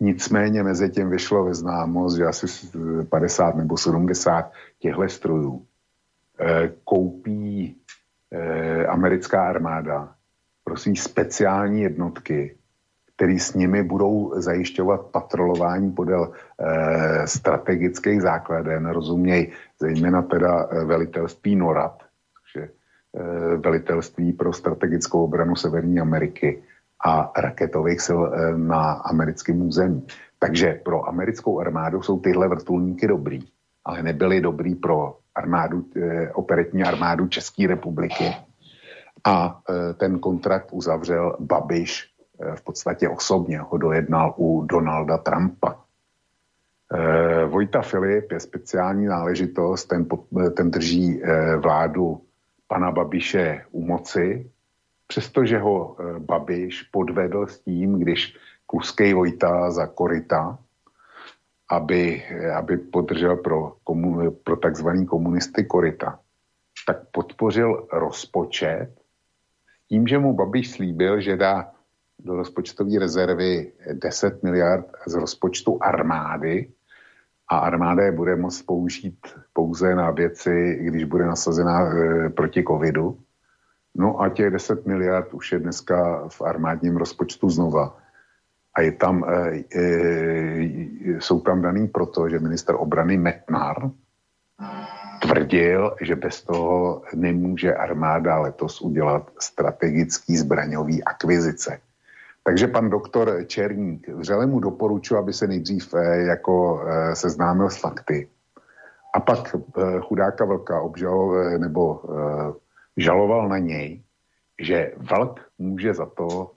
Nicméně 0.00 0.62
mezi 0.62 0.90
tím 0.90 1.10
vyšlo 1.10 1.44
ve 1.44 1.54
známost, 1.54 2.16
že 2.16 2.24
asi 2.24 2.46
50 3.08 3.56
nebo 3.56 3.76
70 3.76 4.52
těchto 4.78 5.08
strojů 5.08 5.66
eh, 6.40 6.72
koupí 6.84 7.76
eh, 8.32 8.86
americká 8.86 9.48
armáda 9.48 10.14
prosím 10.64 10.96
speciální 10.96 11.82
jednotky, 11.82 12.56
které 13.20 13.38
s 13.38 13.54
nimi 13.54 13.82
budou 13.82 14.32
zajišťovat 14.40 15.12
patrolování 15.12 15.92
podél 15.92 16.32
eh, 16.32 17.26
strategických 17.26 18.22
základen, 18.22 18.86
rozuměj 18.88 19.52
zejména 19.80 20.22
teda 20.22 20.68
eh, 20.70 20.84
velitelství 20.84 21.56
NORAD, 21.56 22.10
Eh, 23.16 23.56
velitelství 23.56 24.32
pro 24.32 24.52
strategickou 24.52 25.24
obranu 25.24 25.56
Severní 25.56 26.00
Ameriky 26.00 26.62
a 27.04 27.32
raketových 27.36 28.00
sil 28.06 28.20
eh, 28.22 28.54
na 28.56 28.92
americkém 28.92 29.62
území. 29.62 30.06
Takže 30.38 30.80
pro 30.84 31.08
americkou 31.08 31.60
armádu 31.60 32.02
jsou 32.02 32.20
tyhle 32.20 32.48
vrtulníky 32.48 33.06
dobrý, 33.06 33.40
ale 33.84 34.02
nebyly 34.02 34.40
dobrý 34.40 34.74
pro 34.74 35.18
armádu, 35.34 35.84
eh, 35.96 36.30
operetní 36.32 36.82
armádu 36.82 37.28
České 37.28 37.66
republiky. 37.66 38.24
A 39.24 39.60
ten 39.96 40.18
kontrakt 40.18 40.68
uzavřel 40.72 41.36
Babiš 41.40 42.09
v 42.54 42.62
podstatě 42.62 43.08
osobně, 43.08 43.58
ho 43.58 43.78
dojednal 43.78 44.34
u 44.36 44.66
Donalda 44.66 45.18
Trumpa. 45.18 45.80
Vojta 47.46 47.82
Filip 47.82 48.32
je 48.32 48.40
speciální 48.40 49.06
náležitost, 49.06 49.84
ten, 49.84 50.06
ten 50.56 50.70
drží 50.70 51.22
vládu 51.58 52.20
pana 52.70 52.90
Babiše 52.90 53.64
u 53.70 53.86
moci, 53.86 54.50
přestože 55.10 55.58
ho 55.58 55.96
eh, 55.98 56.18
Babiš 56.18 56.82
podvedl 56.82 57.46
s 57.46 57.60
tím, 57.60 57.98
když 57.98 58.36
Kluskej 58.66 59.14
Vojta 59.14 59.70
za 59.70 59.86
Korita, 59.86 60.58
aby, 61.68 62.22
eh, 62.30 62.52
aby 62.52 62.76
podržel 62.76 63.36
pro, 63.36 63.74
komu, 63.84 64.30
pro 64.30 64.56
takzvaný 64.56 65.06
komunisty 65.06 65.64
Korita, 65.64 66.18
tak 66.86 67.10
podpořil 67.10 67.88
rozpočet 67.92 68.94
s 69.84 69.88
tím, 69.88 70.06
že 70.06 70.18
mu 70.18 70.34
Babiš 70.34 70.70
slíbil, 70.70 71.20
že 71.20 71.36
dá 71.36 71.74
do 72.24 72.36
rozpočtové 72.36 72.98
rezervy 72.98 73.72
10 73.92 74.42
miliard 74.42 74.86
z 75.06 75.14
rozpočtu 75.14 75.78
armády 75.82 76.68
a 77.48 77.58
armáda 77.58 78.02
je 78.02 78.12
bude 78.12 78.36
moct 78.36 78.62
použít 78.62 79.18
pouze 79.52 79.94
na 79.94 80.10
věci, 80.10 80.78
když 80.80 81.04
bude 81.04 81.26
nasazená 81.26 81.80
e, 81.80 82.28
proti 82.30 82.64
covidu. 82.64 83.18
No 83.94 84.20
a 84.20 84.28
těch 84.28 84.50
10 84.50 84.86
miliard 84.86 85.34
už 85.34 85.52
je 85.52 85.58
dneska 85.58 86.28
v 86.28 86.42
armádním 86.42 86.96
rozpočtu 86.96 87.50
znova. 87.50 87.96
a 88.74 88.80
je 88.80 88.92
tam, 88.92 89.24
e, 89.24 89.64
e, 89.74 91.18
jsou 91.18 91.40
tam 91.40 91.62
daný 91.62 91.88
proto, 91.88 92.28
že 92.28 92.38
minister 92.38 92.74
obrany 92.78 93.18
Metnar 93.18 93.90
tvrdil, 95.20 95.96
že 96.00 96.16
bez 96.16 96.42
toho 96.42 97.02
nemůže 97.14 97.74
armáda 97.74 98.38
letos 98.38 98.80
udělat 98.80 99.30
strategický 99.40 100.36
zbraňový 100.36 101.04
akvizice. 101.04 101.80
Takže 102.42 102.66
pan 102.66 102.90
doktor 102.90 103.44
Černík, 103.46 104.08
vřele 104.08 104.46
mu 104.46 104.60
doporučuji, 104.60 105.16
aby 105.16 105.32
se 105.32 105.46
nejdřív 105.46 105.94
e, 105.94 106.16
jako 106.16 106.84
e, 106.86 107.16
seznámil 107.16 107.70
s 107.70 107.76
fakty. 107.76 108.28
A 109.14 109.20
pak 109.20 109.54
e, 109.54 110.00
chudáka 110.00 110.44
Vlka 110.44 110.80
obžaloval 110.80 111.58
nebo 111.58 112.02
žaloval 112.96 113.48
na 113.48 113.58
něj, 113.58 114.02
že 114.60 114.92
Vlk 114.96 115.40
může 115.58 115.94
za 115.94 116.06
to, 116.06 116.50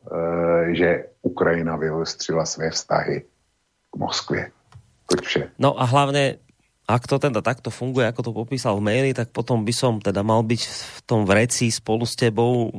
že 0.72 1.06
Ukrajina 1.22 1.76
vyostřila 1.76 2.46
své 2.46 2.70
vztahy 2.70 3.24
k 3.92 3.96
Moskvě. 3.98 4.52
Vše. 5.22 5.52
No 5.60 5.78
a 5.78 5.86
hlavne, 5.86 6.42
ak 6.88 7.06
to 7.08 7.20
teda 7.20 7.44
takto 7.44 7.70
funguje, 7.70 8.08
ako 8.08 8.22
to 8.24 8.32
popísal 8.34 8.80
v 8.80 8.88
maili, 8.88 9.12
tak 9.14 9.30
potom 9.30 9.62
by 9.62 9.74
som 9.76 10.02
teda 10.02 10.24
mal 10.24 10.42
byť 10.42 10.62
v 10.68 11.00
tom 11.06 11.24
vreci 11.28 11.70
spolu 11.70 12.08
s 12.08 12.18
tebou 12.18 12.74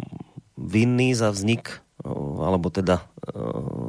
vinný 0.58 1.14
za 1.14 1.30
vznik 1.30 1.83
alebo 2.40 2.68
teda 2.68 3.00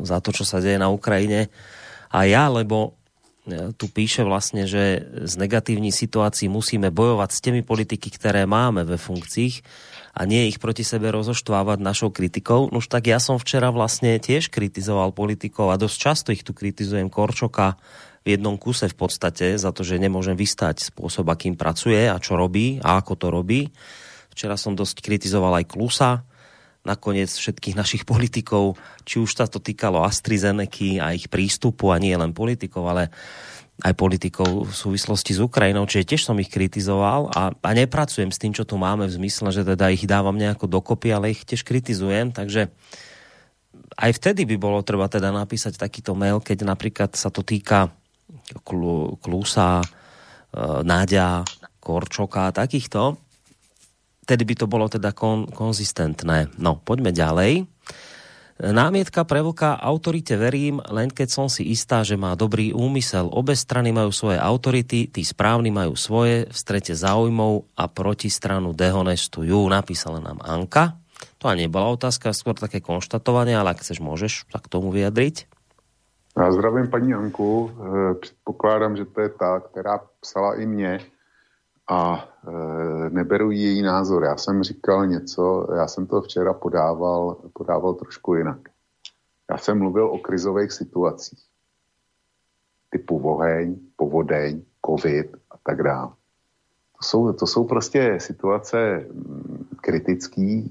za 0.07 0.17
to, 0.23 0.31
čo 0.31 0.47
sa 0.47 0.63
deje 0.63 0.79
na 0.79 0.87
Ukrajine 0.87 1.51
a 2.09 2.23
ja, 2.23 2.47
lebo 2.47 2.95
tu 3.77 3.85
píše 3.85 4.25
vlastne, 4.25 4.65
že 4.65 5.05
z 5.21 5.33
negatívnych 5.37 5.93
situácií 5.93 6.49
musíme 6.49 6.89
bojovať 6.89 7.29
s 7.29 7.43
tými 7.45 7.61
politiky, 7.61 8.09
ktoré 8.09 8.49
máme 8.49 8.81
ve 8.81 8.97
funkcích 8.97 9.61
a 10.17 10.25
nie 10.25 10.49
ich 10.49 10.57
proti 10.57 10.81
sebe 10.81 11.13
rozoštvávať 11.13 11.77
našou 11.77 12.09
kritikou. 12.09 12.73
No 12.73 12.81
už 12.81 12.89
tak 12.89 13.05
ja 13.05 13.21
som 13.21 13.37
včera 13.37 13.69
vlastne 13.69 14.17
tiež 14.17 14.49
kritizoval 14.49 15.13
politikov 15.13 15.69
a 15.69 15.77
dosť 15.77 15.97
často 15.99 16.29
ich 16.33 16.41
tu 16.41 16.57
kritizujem 16.57 17.05
Korčoka 17.11 17.77
v 18.25 18.33
jednom 18.33 18.57
kuse 18.57 18.89
v 18.89 18.97
podstate 18.97 19.61
za 19.61 19.69
to, 19.69 19.85
že 19.85 20.01
nemôžem 20.01 20.33
vystať 20.33 20.81
spôsob, 20.81 21.29
akým 21.29 21.53
pracuje 21.53 22.09
a 22.09 22.17
čo 22.17 22.33
robí 22.33 22.81
a 22.81 22.97
ako 22.97 23.13
to 23.13 23.27
robí. 23.29 23.69
Včera 24.33 24.57
som 24.57 24.73
dosť 24.73 25.05
kritizoval 25.05 25.61
aj 25.61 25.69
Klusa, 25.69 26.25
nakoniec 26.85 27.33
všetkých 27.33 27.75
našich 27.75 28.03
politikov, 28.05 28.77
či 29.03 29.17
už 29.17 29.33
sa 29.33 29.49
to 29.49 29.57
týkalo 29.57 30.05
AstraZeneca 30.05 31.01
a 31.01 31.17
ich 31.17 31.27
prístupu 31.27 31.89
a 31.91 31.97
nie 31.97 32.13
len 32.13 32.31
politikov, 32.31 32.85
ale 32.87 33.09
aj 33.83 33.91
politikov 33.99 34.71
v 34.71 34.73
súvislosti 34.73 35.35
s 35.35 35.43
Ukrajinou, 35.43 35.83
čiže 35.83 36.15
tiež 36.15 36.23
som 36.23 36.39
ich 36.39 36.47
kritizoval 36.47 37.27
a, 37.35 37.51
a 37.51 37.69
nepracujem 37.75 38.31
s 38.31 38.39
tým, 38.39 38.55
čo 38.55 38.63
tu 38.63 38.79
máme 38.79 39.03
v 39.03 39.15
zmysle, 39.19 39.51
že 39.51 39.67
teda 39.67 39.91
ich 39.91 40.07
dávam 40.07 40.39
nejako 40.39 40.71
dokopy, 40.71 41.11
ale 41.11 41.35
ich 41.35 41.43
tiež 41.43 41.67
kritizujem, 41.67 42.31
takže 42.31 42.71
aj 43.99 44.11
vtedy 44.15 44.47
by 44.47 44.55
bolo 44.55 44.79
treba 44.79 45.11
teda 45.11 45.35
napísať 45.35 45.75
takýto 45.75 46.15
mail, 46.15 46.39
keď 46.39 46.63
napríklad 46.63 47.19
sa 47.19 47.27
to 47.27 47.43
týka 47.43 47.91
Klusa, 48.63 49.83
e, 49.83 49.87
Náďa, 50.83 51.43
Korčoka 51.83 52.47
a 52.47 52.55
takýchto, 52.55 53.19
tedy 54.25 54.43
by 54.43 54.55
to 54.57 54.65
bolo 54.65 54.89
teda 54.89 55.13
kon, 55.13 55.45
konzistentné. 55.47 56.49
No, 56.57 56.81
poďme 56.81 57.13
ďalej. 57.13 57.69
Námietka 58.55 59.27
pre 59.27 59.43
vlka 59.43 59.75
autorite 59.83 60.39
verím, 60.39 60.79
len 60.87 61.11
keď 61.11 61.27
som 61.27 61.47
si 61.51 61.67
istá, 61.75 62.07
že 62.07 62.15
má 62.15 62.39
dobrý 62.39 62.71
úmysel. 62.71 63.27
Obe 63.27 63.51
strany 63.51 63.91
majú 63.91 64.15
svoje 64.15 64.39
autority, 64.39 65.11
tí 65.11 65.27
správni 65.27 65.75
majú 65.75 65.99
svoje, 65.99 66.47
v 66.47 66.55
strete 66.55 66.95
záujmov 66.95 67.67
a 67.75 67.91
protistranu 67.91 68.71
dehonestujú. 68.71 69.59
Napísala 69.67 70.23
nám 70.23 70.39
Anka. 70.39 70.95
To 71.43 71.51
ani 71.51 71.67
nebola 71.67 71.99
otázka, 71.99 72.31
skôr 72.31 72.55
také 72.55 72.79
konštatovanie, 72.79 73.59
ale 73.59 73.75
ak 73.75 73.83
chceš, 73.83 73.99
môžeš 73.99 74.47
sa 74.47 74.59
k 74.63 74.71
tomu 74.71 74.87
vyjadriť. 74.95 75.51
Já 76.37 76.51
zdravím 76.51 76.87
paní 76.87 77.13
Anku. 77.13 77.71
Eh, 77.71 78.13
předpokládám, 78.13 78.95
že 78.95 79.05
to 79.05 79.21
je 79.21 79.29
ta, 79.29 79.59
která 79.59 79.99
psala 80.19 80.55
i 80.55 80.65
mě 80.65 80.99
a 81.87 82.29
e, 82.47 83.09
neberu 83.09 83.51
její 83.51 83.81
názor. 83.81 84.23
Já 84.23 84.37
jsem 84.37 84.63
říkal 84.63 85.07
něco, 85.07 85.67
já 85.75 85.87
jsem 85.87 86.07
to 86.07 86.21
včera 86.21 86.53
podával, 86.53 87.37
podával 87.53 87.93
trošku 87.93 88.35
jinak. 88.35 88.59
Já 89.51 89.57
jsem 89.57 89.79
mluvil 89.79 90.07
o 90.07 90.17
krizových 90.17 90.71
situacích 90.71 91.39
typu 92.89 93.17
oheň, 93.17 93.79
povodeň, 93.95 94.61
covid 94.85 95.35
a 95.51 95.55
tak 95.63 95.83
dále. 95.83 96.09
To 96.97 97.03
jsou, 97.03 97.33
to 97.33 97.47
jsou 97.47 97.63
prostě 97.63 98.17
situace 98.19 99.05
mm, 99.11 99.67
kritické, 99.81 100.61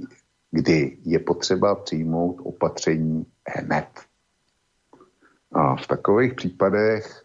kdy 0.50 0.98
je 1.04 1.18
potřeba 1.18 1.74
přijmout 1.74 2.40
opatření 2.44 3.26
hned. 3.48 3.88
A 5.52 5.76
v 5.76 5.86
takových 5.86 6.34
případech 6.34 7.24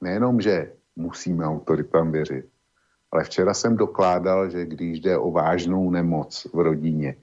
nejenom, 0.00 0.40
že 0.40 0.72
musíme 0.96 1.46
autoritám 1.46 2.12
věřit, 2.12 2.46
ale 3.12 3.24
včera 3.24 3.54
jsem 3.54 3.76
dokládal, 3.76 4.50
že 4.50 4.66
když 4.66 5.00
jde 5.00 5.18
o 5.18 5.30
vážnou 5.30 5.90
nemoc 5.90 6.46
v 6.52 6.58
rodině, 6.60 7.16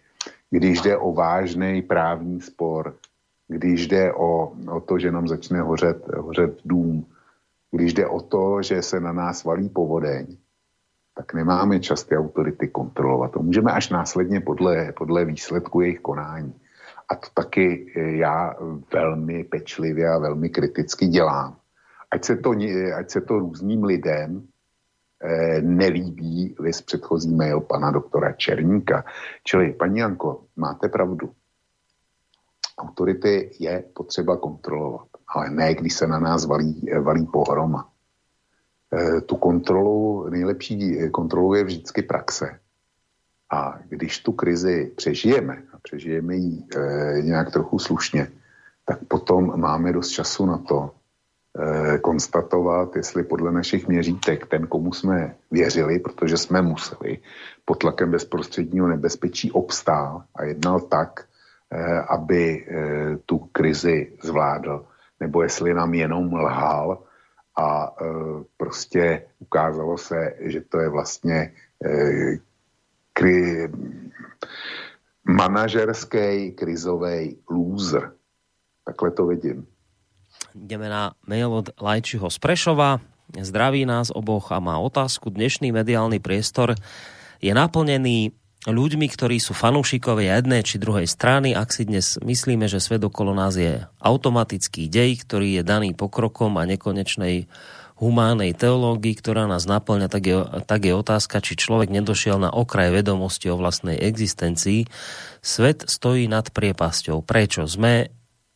když 0.50 0.82
jde 0.82 0.98
o 0.98 1.14
vážný 1.14 1.82
právní 1.82 2.42
spor, 2.42 2.96
když 3.48 3.88
jde 3.88 4.14
o, 4.14 4.54
o 4.72 4.80
to, 4.82 5.00
že 5.00 5.12
nám 5.12 5.28
začne 5.28 5.62
hořet, 5.62 6.08
hořet 6.18 6.60
dům, 6.66 7.06
když 7.72 7.94
jde 7.94 8.08
o 8.08 8.22
to, 8.22 8.62
že 8.62 8.82
se 8.82 9.00
na 9.00 9.14
nás 9.14 9.44
valí 9.44 9.70
povodeň, 9.70 10.38
tak 11.16 11.34
nemáme 11.34 11.80
čas 11.80 12.04
ty 12.04 12.18
autority 12.18 12.68
kontrolovat. 12.68 13.32
To 13.32 13.40
můžeme 13.40 13.72
až 13.72 13.90
následně 13.90 14.42
podle, 14.42 14.92
podle 14.98 15.26
výsledku 15.26 15.82
jejich 15.82 16.00
konání. 16.00 16.54
A 17.10 17.16
to 17.16 17.28
taky 17.34 17.94
já 17.96 18.56
velmi 18.94 19.44
pečlivě 19.44 20.10
a 20.10 20.18
velmi 20.18 20.50
kriticky 20.50 21.08
dělám. 21.08 21.56
Ať 22.12 22.24
se 22.24 22.36
to, 22.36 22.52
ať 22.98 23.10
se 23.10 23.22
to 23.22 23.40
různým 23.40 23.84
lidem 23.84 24.48
Eh, 24.48 24.55
nelíbí 25.62 26.56
vys 26.60 26.82
předchozí 26.82 27.36
mail 27.36 27.62
pana 27.62 27.92
doktora 27.92 28.32
Černíka. 28.32 29.06
Čili, 29.44 29.74
paní 29.74 30.00
Janko, 30.00 30.44
máte 30.56 30.90
pravdu. 30.90 31.32
Autority 32.78 33.52
je 33.60 33.84
potřeba 33.94 34.38
kontrolovat, 34.38 35.08
ale 35.28 35.50
ne, 35.50 35.74
když 35.74 35.94
se 35.94 36.08
na 36.08 36.20
nás 36.20 36.46
valí, 36.46 36.90
eh, 36.92 37.00
valí 37.00 37.26
pohroma. 37.26 37.90
E, 38.94 39.22
tu 39.22 39.36
kontrolu, 39.36 40.30
nejlepší 40.30 41.10
kontrolu 41.12 41.54
je 41.54 41.64
vždycky 41.64 42.02
praxe. 42.02 42.60
A 43.52 43.80
když 43.90 44.20
tu 44.20 44.32
krizi 44.32 44.92
přežijeme, 44.96 45.64
a 45.74 45.80
přežijeme 45.80 46.36
ji 46.36 46.64
e, 46.76 47.22
nějak 47.22 47.52
trochu 47.52 47.80
slušně, 47.80 48.32
tak 48.86 49.04
potom 49.08 49.60
máme 49.60 49.94
dost 49.94 50.10
času 50.10 50.46
na 50.46 50.58
to, 50.58 50.92
Eh, 50.92 51.05
konstatovat, 52.02 52.96
jestli 52.96 53.24
podle 53.24 53.52
našich 53.52 53.88
měřítek 53.88 54.48
ten, 54.48 54.68
komu 54.68 54.94
jsme 54.94 55.36
věřili, 55.52 56.00
protože 56.00 56.38
jsme 56.38 56.62
museli, 56.62 57.20
pod 57.66 57.76
tlakem 57.76 58.12
bezprostředního 58.12 58.88
nebezpečí 58.88 59.52
obstál 59.52 60.24
a 60.36 60.44
jednal 60.44 60.80
tak, 60.80 61.26
eh, 61.72 62.00
aby 62.00 62.66
eh, 62.68 63.18
tu 63.26 63.38
krizi 63.38 64.12
zvládl, 64.24 64.86
nebo 65.20 65.44
jestli 65.44 65.74
nám 65.74 65.94
jenom 65.94 66.34
lhal 66.34 67.04
a 67.58 67.96
prostě 68.58 69.26
ukázalo 69.40 69.98
se, 69.98 70.36
že 70.40 70.62
to 70.62 70.80
je 70.80 70.90
vlastně 70.90 71.54
kri, 73.14 73.72
manažerský 75.24 76.52
krizový 76.52 77.40
loser. 77.50 78.12
Takhle 78.86 79.12
to 79.12 79.26
vidím. 79.26 79.68
Ideme 80.56 80.88
na 80.88 81.12
mail 81.28 81.52
od 81.52 81.76
Lajčiho 81.76 82.32
z 82.32 82.40
Prešova. 82.40 83.04
Zdraví 83.36 83.84
nás 83.84 84.08
oboch 84.08 84.56
a 84.56 84.64
má 84.64 84.80
otázku. 84.80 85.28
Dnešný 85.28 85.76
mediálny 85.76 86.24
priestor 86.24 86.80
je 87.44 87.52
naplnený 87.52 88.32
ľuďmi, 88.64 89.04
ktorí 89.12 89.36
sú 89.44 89.52
fanúšikovia 89.52 90.40
jednej 90.40 90.64
či 90.64 90.80
druhej 90.80 91.12
strany. 91.12 91.52
Ak 91.52 91.76
si 91.76 91.84
dnes 91.84 92.16
myslíme, 92.24 92.72
že 92.72 92.80
svet 92.80 93.04
okolo 93.04 93.36
nás 93.36 93.60
je 93.60 93.84
automatický 94.00 94.88
dej, 94.88 95.28
ktorý 95.28 95.60
je 95.60 95.64
daný 95.68 95.92
pokrokom 95.92 96.56
a 96.56 96.64
nekonečnej 96.64 97.52
humánej 98.00 98.56
teológii, 98.56 99.12
ktorá 99.20 99.52
nás 99.52 99.68
naplňa, 99.68 100.08
tak 100.08 100.24
je, 100.24 100.40
tak 100.64 100.88
je 100.88 100.96
otázka, 100.96 101.44
či 101.44 101.60
človek 101.60 101.92
nedošiel 101.92 102.40
na 102.40 102.48
okraj 102.48 102.96
vedomosti 102.96 103.52
o 103.52 103.60
vlastnej 103.60 104.00
existencii. 104.00 104.88
Svet 105.44 105.84
stojí 105.84 106.32
nad 106.32 106.48
priepasťou. 106.48 107.28
Prečo? 107.28 107.68
Sme 107.68 108.16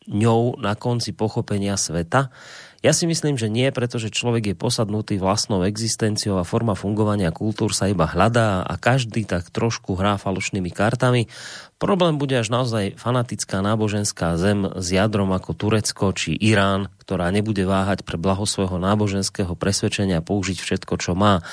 ňou 0.10 0.58
na 0.58 0.74
konci 0.74 1.14
pochopenia 1.14 1.78
sveta? 1.78 2.34
Ja 2.80 2.96
si 2.96 3.04
myslím, 3.12 3.36
že 3.36 3.52
nie, 3.52 3.68
pretože 3.76 4.08
človek 4.08 4.56
je 4.56 4.56
posadnutý 4.56 5.20
vlastnou 5.20 5.68
existenciou 5.68 6.40
a 6.40 6.48
forma 6.48 6.80
fungovania 6.80 7.28
kultúr 7.28 7.76
sa 7.76 7.92
iba 7.92 8.08
hľadá 8.08 8.64
a 8.64 8.80
každý 8.80 9.28
tak 9.28 9.52
trošku 9.52 10.00
hrá 10.00 10.16
falošnými 10.16 10.72
kartami. 10.72 11.28
Problém 11.76 12.16
bude 12.16 12.40
až 12.40 12.48
naozaj 12.48 12.96
fanatická 12.96 13.60
náboženská 13.60 14.40
zem 14.40 14.64
s 14.80 14.96
jadrom 14.96 15.36
ako 15.36 15.60
Turecko 15.60 16.16
či 16.16 16.40
Irán, 16.40 16.88
ktorá 17.04 17.28
nebude 17.36 17.68
váhať 17.68 18.08
pre 18.08 18.16
blaho 18.16 18.48
svojho 18.48 18.80
náboženského 18.80 19.60
presvedčenia 19.60 20.24
použiť 20.24 20.64
všetko, 20.64 21.04
čo 21.04 21.20
má. 21.20 21.44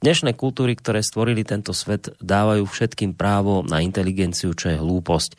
Dnešné 0.00 0.32
kultúry, 0.32 0.80
ktoré 0.80 1.04
stvorili 1.04 1.44
tento 1.44 1.76
svet, 1.76 2.16
dávajú 2.24 2.64
všetkým 2.64 3.12
právo 3.12 3.60
na 3.68 3.84
inteligenciu, 3.84 4.56
čo 4.56 4.72
je 4.72 4.80
hlúposť. 4.80 5.36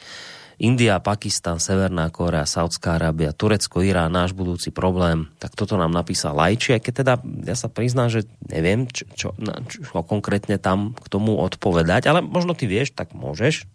India, 0.61 1.01
Pakistan, 1.01 1.57
Severná 1.57 2.13
Kórea, 2.13 2.45
Saudská 2.45 3.01
Arábia, 3.01 3.33
Turecko, 3.33 3.81
Irán, 3.81 4.13
náš 4.13 4.37
budúci 4.37 4.69
problém. 4.69 5.25
Tak 5.41 5.57
toto 5.57 5.73
nám 5.73 5.89
napísal 5.89 6.37
Lajči, 6.37 6.77
aj 6.77 6.81
keď 6.85 6.93
teda 7.01 7.13
ja 7.49 7.57
sa 7.57 7.65
priznám, 7.65 8.13
že 8.13 8.29
neviem, 8.45 8.85
čo, 8.85 9.09
čo, 9.17 9.33
čo 9.73 10.05
konkrétne 10.05 10.61
tam 10.61 10.93
k 10.93 11.07
tomu 11.09 11.41
odpovedať, 11.41 12.05
ale 12.05 12.21
možno 12.21 12.53
ty 12.53 12.69
vieš, 12.69 12.93
tak 12.93 13.17
môžeš. 13.17 13.65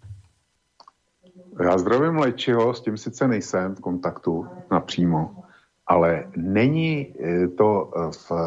Já 1.56 1.78
zdravím 1.78 2.16
Lajčiho, 2.22 2.74
s 2.74 2.80
tím 2.80 2.96
sice 2.96 3.28
nejsem 3.28 3.74
v 3.74 3.80
kontaktu 3.80 4.46
napřímo, 4.70 5.42
ale 5.86 6.30
není 6.36 7.10
eh, 7.10 7.48
to 7.48 7.90
eh, 7.90 8.12
v 8.12 8.26
eh, 8.30 8.38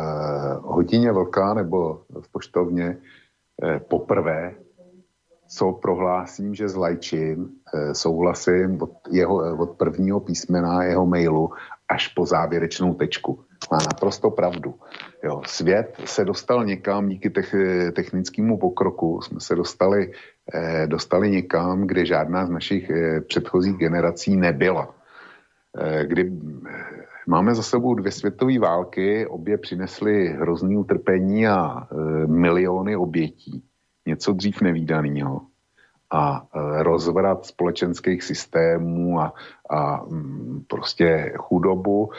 hodině 0.63 1.11
vlka 1.11 1.53
nebo 1.53 2.01
v 2.21 2.27
poštovně 2.31 2.97
poprvé, 3.87 4.55
co 5.49 5.71
prohlásím, 5.71 6.55
že 6.55 6.69
s 6.69 6.75
Lajčím 6.75 7.49
souhlasím 7.93 8.81
od, 8.81 8.91
jeho, 9.11 9.57
od 9.57 9.77
prvního 9.77 10.19
písmena 10.19 10.83
jeho 10.83 11.05
mailu 11.05 11.49
až 11.89 12.07
po 12.07 12.25
závěrečnou 12.25 12.93
tečku. 12.93 13.39
Má 13.71 13.77
naprosto 13.77 14.31
pravdu. 14.31 14.73
Jo, 15.23 15.41
svět 15.45 15.97
se 16.05 16.25
dostal 16.25 16.65
někam 16.65 17.09
díky 17.09 17.29
technickému 17.95 18.57
pokroku. 18.57 19.21
Jsme 19.21 19.39
se 19.39 19.55
dostali, 19.55 20.11
dostali 20.85 21.31
někam, 21.31 21.87
kde 21.87 22.05
žádná 22.05 22.45
z 22.45 22.49
našich 22.49 22.91
předchozích 23.27 23.77
generací 23.77 24.35
nebyla. 24.37 24.95
kdy 26.03 26.31
Máme 27.27 27.55
za 27.55 27.63
sebou 27.63 27.93
dvě 27.93 28.11
světové 28.11 28.59
války, 28.59 29.27
obě 29.27 29.57
přinesly 29.57 30.27
hrozný 30.27 30.77
utrpení 30.77 31.47
a 31.47 31.87
miliony 32.25 32.95
obětí. 32.95 33.63
Něco 34.09 34.33
dřív 34.33 34.61
nevýdaného. 34.61 35.41
A 36.11 36.41
e, 36.41 36.83
rozvrat 36.83 37.45
společenských 37.45 38.23
systémů 38.23 39.19
a, 39.19 39.33
a 39.69 40.03
mm, 40.03 40.65
prostě 40.67 41.33
chudobu. 41.37 42.09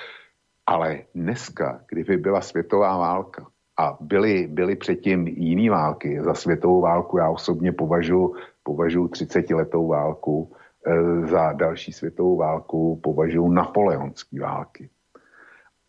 Ale 0.67 1.11
dneska, 1.15 1.81
kdyby 1.91 2.17
byla 2.17 2.41
světová 2.41 2.99
válka 2.99 3.47
a 3.79 3.99
byly, 4.01 4.47
byly 4.47 4.77
předtím 4.77 5.27
jiné 5.27 5.71
války, 5.71 6.23
za 6.23 6.35
světovou 6.35 6.81
válku 6.81 7.19
já 7.19 7.31
osobně 7.31 7.73
považuji 7.73 8.35
považuji 8.63 9.09
30 9.09 9.51
letou 9.51 9.87
válku, 9.89 10.53
e, 10.87 11.27
za 11.27 11.53
další 11.53 11.93
světovou 11.93 12.37
válku 12.37 13.01
považuji 13.03 13.49
napoleonské 13.49 14.41
války 14.41 14.91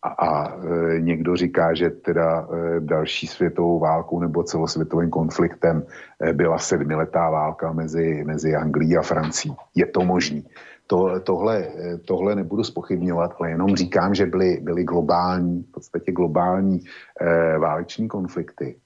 a, 0.02 0.08
a 0.08 0.56
e, 0.56 1.00
někdo 1.00 1.36
říká, 1.36 1.74
že 1.74 1.90
teda 1.90 2.48
e, 2.48 2.80
další 2.80 3.26
světovou 3.26 3.78
válkou 3.78 4.20
nebo 4.20 4.42
celosvětovým 4.42 5.10
konfliktem 5.10 5.86
e, 6.20 6.32
byla 6.32 6.58
sedmiletá 6.58 7.30
válka 7.30 7.72
mezi, 7.72 8.24
mezi 8.24 8.54
Anglií 8.54 8.96
a 8.96 9.02
Francií. 9.02 9.56
Je 9.74 9.86
to 9.86 10.00
možný. 10.00 10.44
To, 10.86 11.20
tohle, 11.20 11.68
tohle 12.04 12.34
nebudu 12.34 12.64
spochybňovat, 12.64 13.34
ale 13.38 13.50
jenom 13.50 13.76
říkám, 13.76 14.14
že 14.14 14.26
byly, 14.26 14.60
byly 14.62 14.84
globální, 14.84 15.62
v 15.62 15.70
podstatě 15.72 16.12
globální 16.12 16.80
e, 17.20 17.58
váleční 17.58 18.08
konflikty. 18.08 18.76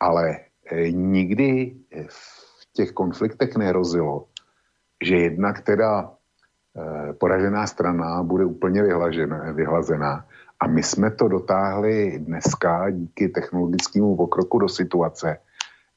Ale 0.00 0.36
e, 0.72 0.90
nikdy 0.90 1.74
v 2.06 2.72
těch 2.72 2.92
konfliktech 2.92 3.56
nerozilo, 3.56 4.24
že 5.04 5.16
jednak 5.16 5.60
teda 5.60 6.10
Eh, 6.10 6.19
poražená 7.18 7.66
strana 7.66 8.22
bude 8.22 8.44
úplně 8.44 8.82
vyhlazená. 9.52 10.24
A 10.60 10.66
my 10.66 10.82
jsme 10.82 11.10
to 11.10 11.28
dotáhli 11.28 12.18
dneska 12.18 12.90
díky 12.90 13.28
technologickému 13.28 14.16
pokroku 14.16 14.58
do 14.58 14.68
situace, 14.68 15.38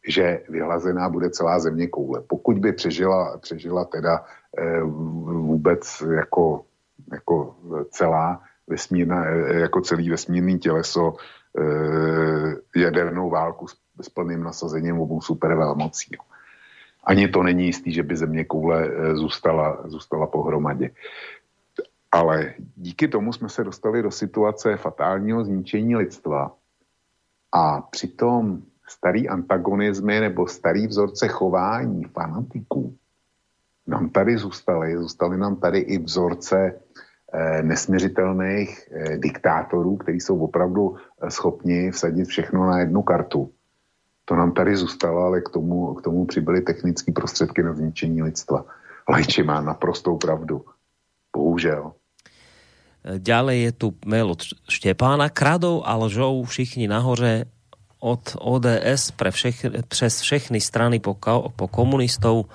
že 0.07 0.41
vyhlazená 0.49 1.09
bude 1.09 1.29
celá 1.29 1.59
země 1.59 1.87
koule. 1.87 2.21
Pokud 2.27 2.59
by 2.59 2.73
přežila, 2.73 3.37
přežila 3.37 3.85
teda 3.85 4.25
e, 4.57 4.81
vůbec 5.23 6.03
jako, 6.15 6.65
jako 7.11 7.55
celá 7.91 8.41
vesmírna, 8.67 9.25
e, 9.25 9.59
jako 9.59 9.81
celý 9.81 10.09
vesmírný 10.09 10.59
těleso 10.59 11.13
jadernou 12.75 13.29
válku 13.29 13.67
s, 13.67 13.75
s 14.01 14.09
plným 14.09 14.43
nasazením 14.43 14.99
obou 14.99 15.21
supervelmocí. 15.21 16.09
Jo 16.11 16.32
ani 17.03 17.27
to 17.27 17.43
není 17.43 17.65
jistý, 17.65 17.91
že 17.91 18.03
by 18.03 18.15
země 18.17 18.45
koule 18.45 18.87
eh, 18.87 19.15
zůstala, 19.15 19.83
zůstala 19.85 20.27
pohromadě. 20.27 20.89
Ale 22.11 22.53
díky 22.75 23.07
tomu 23.07 23.33
jsme 23.33 23.49
se 23.49 23.63
dostali 23.63 24.01
do 24.01 24.11
situace 24.11 24.77
fatálního 24.77 25.45
zničení 25.45 25.95
lidstva 25.95 26.55
a 27.51 27.81
přitom 27.81 28.61
starý 28.87 29.29
antagonizmy 29.29 30.19
nebo 30.19 30.47
starý 30.47 30.87
vzorce 30.87 31.27
chování 31.27 32.03
fanatiků 32.03 32.97
nám 33.87 34.09
tady 34.09 34.37
zůstaly. 34.37 34.97
Zůstaly 34.97 35.37
nám 35.37 35.55
tady 35.55 35.79
i 35.79 35.97
vzorce 35.97 36.79
eh, 37.33 37.63
nesměřitelných 37.63 38.89
eh, 38.91 39.17
diktátorů, 39.17 39.97
kteří 39.97 40.19
jsou 40.19 40.39
opravdu 40.39 40.95
eh, 40.95 41.31
schopni 41.31 41.91
vsadit 41.91 42.25
všechno 42.25 42.65
na 42.65 42.79
jednu 42.79 43.01
kartu 43.01 43.51
to 44.25 44.35
nám 44.35 44.51
tady 44.51 44.77
zůstalo, 44.77 45.21
ale 45.21 45.41
k 45.41 45.49
tomu, 45.49 45.93
k 45.93 46.01
tomu 46.01 46.25
přibyly 46.25 46.61
technické 46.61 47.11
prostředky 47.11 47.63
na 47.63 47.73
zničení 47.73 48.23
lidstva. 48.23 48.65
Lajči 49.09 49.43
má 49.43 49.61
naprostou 49.61 50.17
pravdu. 50.17 50.65
Bohužel. 51.35 51.91
Ďalej 53.17 53.63
je 53.63 53.71
tu 53.71 53.87
mail 54.05 54.31
od 54.31 54.39
Štepána. 54.69 55.29
Kradou 55.29 55.83
a 55.83 55.95
lžou 55.95 56.43
všichni 56.43 56.87
nahoře 56.87 57.45
od 57.99 58.35
ODS 58.39 59.11
pre 59.15 59.31
všech, 59.31 59.65
přes 59.87 60.21
všechny 60.21 60.61
strany 60.61 60.99
po, 60.99 61.17
po 61.55 61.67
komunistov. 61.67 62.47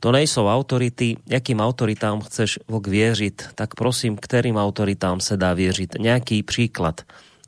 To 0.00 0.12
nejsou 0.12 0.48
autority. 0.48 1.16
Jakým 1.28 1.60
autoritám 1.60 2.20
chceš 2.20 2.58
vok 2.68 2.88
věřit? 2.88 3.48
Tak 3.54 3.74
prosím, 3.74 4.16
kterým 4.16 4.56
autoritám 4.56 5.20
se 5.20 5.36
dá 5.36 5.54
věřit? 5.54 5.96
Nějaký 5.98 6.42
příklad. 6.42 7.00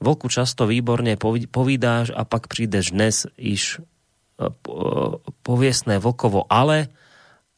Vlku 0.02 0.26
často 0.26 0.66
výborne 0.66 1.14
povídáš 1.46 2.10
a 2.10 2.26
pak 2.26 2.50
prídeš 2.50 2.90
dnes 2.90 3.22
iš 3.38 3.78
e, 3.78 4.50
poviesné 5.46 6.02
vlkovo 6.02 6.50
ale 6.50 6.90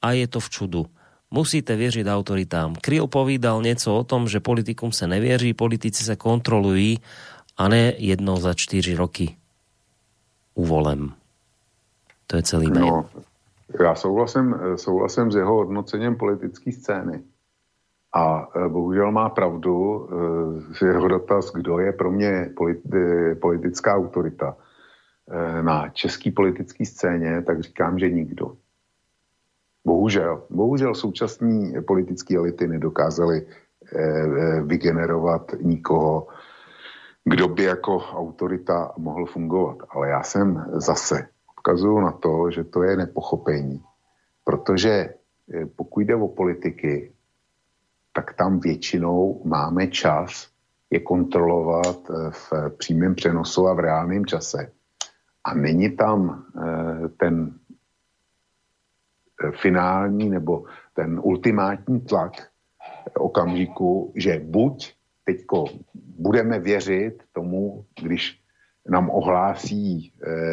a 0.05 0.13
je 0.13 0.29
to 0.29 0.45
v 0.45 0.49
čudu. 0.53 0.83
Musíte 1.33 1.77
věřit 1.77 2.07
autoritám. 2.07 2.77
Kryl 2.77 3.07
povídal 3.09 3.63
něco 3.63 3.97
o 3.97 4.05
tom, 4.05 4.29
že 4.29 4.45
politikum 4.45 4.93
se 4.93 5.07
nevěří, 5.09 5.57
politici 5.57 6.05
se 6.05 6.17
kontrolují 6.17 7.01
a 7.57 7.69
ne 7.69 7.93
jednou 7.97 8.37
za 8.37 8.55
čtyři 8.55 8.95
roky 8.95 9.37
uvolem. 10.55 11.13
To 12.27 12.37
je 12.37 12.43
celý 12.43 12.71
mail. 12.71 12.87
No, 12.87 13.07
já 13.81 13.95
souhlasím, 13.95 14.55
souhlasím 14.77 15.33
s 15.33 15.35
jeho 15.35 15.55
hodnocením 15.55 16.17
politické 16.17 16.73
scény. 16.73 17.23
A 18.15 18.49
e, 18.57 18.69
bohužel 18.69 19.13
má 19.13 19.29
pravdu 19.29 20.09
e, 20.83 20.87
jeho 20.87 21.09
dotaz, 21.09 21.53
kdo 21.53 21.79
je 21.79 21.93
pro 21.93 22.11
mě 22.11 22.29
e, 22.29 23.35
politická 23.35 23.95
autorita 23.95 24.57
na 25.63 25.89
české 25.89 26.31
politické 26.31 26.85
scéně, 26.85 27.43
tak 27.43 27.61
říkám, 27.61 27.99
že 27.99 28.11
nikdo. 28.11 28.57
Bohužel. 29.85 30.43
Bohužel 30.51 30.95
současní 30.95 31.75
politické 31.87 32.37
elity 32.37 32.69
nedokázaly 32.69 33.47
vygenerovat 34.63 35.53
nikoho, 35.61 36.29
kdo 37.25 37.49
by 37.49 37.65
jako 37.65 37.97
autorita 37.97 38.93
mohl 38.99 39.27
fungovat. 39.27 39.77
Ale 39.91 40.09
já 40.09 40.23
jsem 40.23 40.65
zase 40.73 41.29
odkazuju 41.59 42.01
na 42.01 42.13
to, 42.13 42.51
že 42.51 42.65
to 42.65 42.83
je 42.83 42.97
nepochopení. 42.97 43.83
Protože 44.45 45.15
pokud 45.77 46.01
jde 46.01 46.15
o 46.15 46.29
politiky, 46.29 47.14
tak 48.15 48.35
tam 48.35 48.61
většinou 48.61 49.43
máme 49.45 49.87
čas 49.87 50.55
je 50.91 51.01
kontrolovat 51.01 51.99
eh, 52.11 52.31
v 52.31 52.53
přímém 52.79 53.15
přenosu 53.15 53.67
a 53.67 53.75
v 53.75 53.79
reálném 53.79 54.27
čase. 54.27 54.71
A 55.45 55.55
není 55.55 55.91
tam 55.97 56.45
eh, 56.57 57.09
ten 57.09 57.59
eh, 59.45 59.51
finální 59.51 60.31
nebo 60.31 60.65
ten 60.95 61.21
ultimátní 61.23 62.01
tlak 62.01 62.33
okamžiku, 63.19 64.13
že 64.17 64.41
buď 64.45 64.95
teďko 65.25 65.65
budeme 65.95 66.59
věřit 66.59 67.23
tomu, 67.33 67.85
když 68.03 68.41
nám 68.89 69.11
ohlásí 69.11 70.13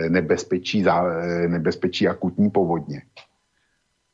nebezpečí, 0.09 0.85
nebezpečí 1.47 2.07
akutní 2.07 2.49
povodně. 2.49 3.01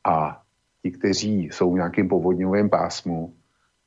A 0.04 0.42
ti, 0.82 0.90
kteří 0.90 1.44
jsou 1.44 1.72
v 1.72 1.74
nějakém 1.74 2.08
povodňovém 2.08 2.70
pásmu, 2.70 3.37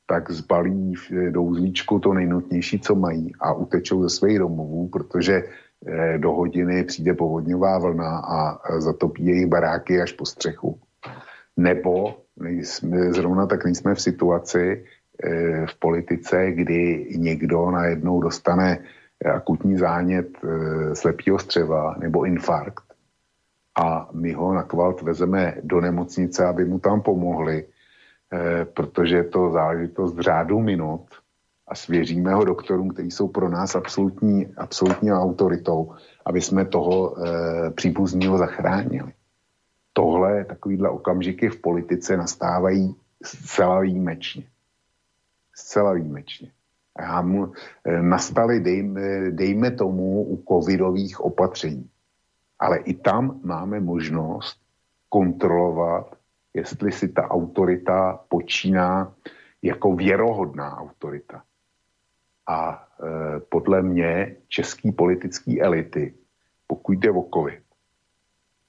tak 0.05 0.31
zbalí 0.31 0.93
do 1.29 1.43
uzlíčku 1.43 1.99
to 1.99 2.13
nejnutnější, 2.13 2.79
co 2.79 2.95
mají 2.95 3.31
a 3.39 3.53
utečou 3.53 4.03
ze 4.03 4.09
svých 4.09 4.39
domovů, 4.39 4.87
protože 4.87 5.43
eh, 5.87 6.17
do 6.17 6.31
hodiny 6.31 6.83
přijde 6.83 7.13
povodňová 7.13 7.79
vlna 7.79 8.17
a 8.17 8.59
zatopí 8.79 9.25
jejich 9.25 9.47
baráky 9.47 10.01
až 10.01 10.11
po 10.11 10.25
střechu. 10.25 10.79
Nebo 11.57 12.17
nejsme, 12.39 13.13
zrovna 13.13 13.45
tak 13.45 13.65
nejsme 13.65 13.95
v 13.95 14.01
situaci 14.01 14.83
eh, 15.23 15.65
v 15.65 15.79
politice, 15.79 16.51
kdy 16.51 17.07
někdo 17.17 17.71
najednou 17.71 18.21
dostane 18.21 18.79
akutní 19.25 19.77
zánět 19.77 20.27
eh, 20.43 20.95
slepého 20.95 21.39
střeva 21.39 21.95
nebo 21.99 22.25
infarkt 22.25 22.83
a 23.79 24.09
my 24.13 24.33
ho 24.33 24.53
na 24.53 24.63
kvalt 24.63 25.01
vezeme 25.01 25.57
do 25.63 25.81
nemocnice, 25.81 26.45
aby 26.45 26.65
mu 26.65 26.79
tam 26.79 27.01
pomohli, 27.01 27.63
eh, 27.63 27.80
protože 28.73 29.15
je 29.15 29.23
to 29.23 29.51
záležitost 29.51 30.19
řádu 30.19 30.59
minut 30.59 31.05
a 31.67 31.75
svěříme 31.75 32.33
ho 32.33 32.45
doktorům, 32.45 32.89
kteří 32.89 33.11
jsou 33.11 33.27
pro 33.27 33.49
nás 33.49 33.75
absolutní, 33.75 34.53
absolutní 34.57 35.11
autoritou, 35.11 35.93
aby 36.25 36.41
jsme 36.41 36.65
toho 36.65 37.15
eh, 37.17 37.71
příbuzního 37.71 38.37
zachránili. 38.37 39.13
Tohle, 39.93 40.45
takovýhle 40.45 40.89
okamžiky 40.89 41.49
v 41.49 41.61
politice 41.61 42.17
nastávají 42.17 42.95
zcela 43.23 43.79
výjimečně. 43.79 44.43
Zcela 45.55 45.93
výjimečně. 45.93 46.51
A 46.95 47.21
mu, 47.21 47.53
e, 47.85 48.01
nastaly, 48.01 48.59
dejme, 48.59 49.31
dejme 49.31 49.71
tomu, 49.71 50.23
u 50.23 50.43
covidových 50.47 51.19
opatření. 51.19 51.89
Ale 52.59 52.77
i 52.77 52.93
tam 52.93 53.39
máme 53.43 53.79
možnost 53.79 54.57
kontrolovat, 55.09 56.15
jestli 56.53 56.91
si 56.91 57.07
ta 57.07 57.29
autorita 57.29 58.19
počíná 58.27 59.13
jako 59.61 59.95
věrohodná 59.95 60.77
autorita. 60.77 61.43
A 62.47 62.87
e, 63.03 63.39
podle 63.39 63.81
mě 63.81 64.35
český 64.47 64.91
politický 64.91 65.61
elity, 65.61 66.13
pokud 66.67 66.91
jde 66.91 67.11
o 67.11 67.25
COVID, 67.33 67.63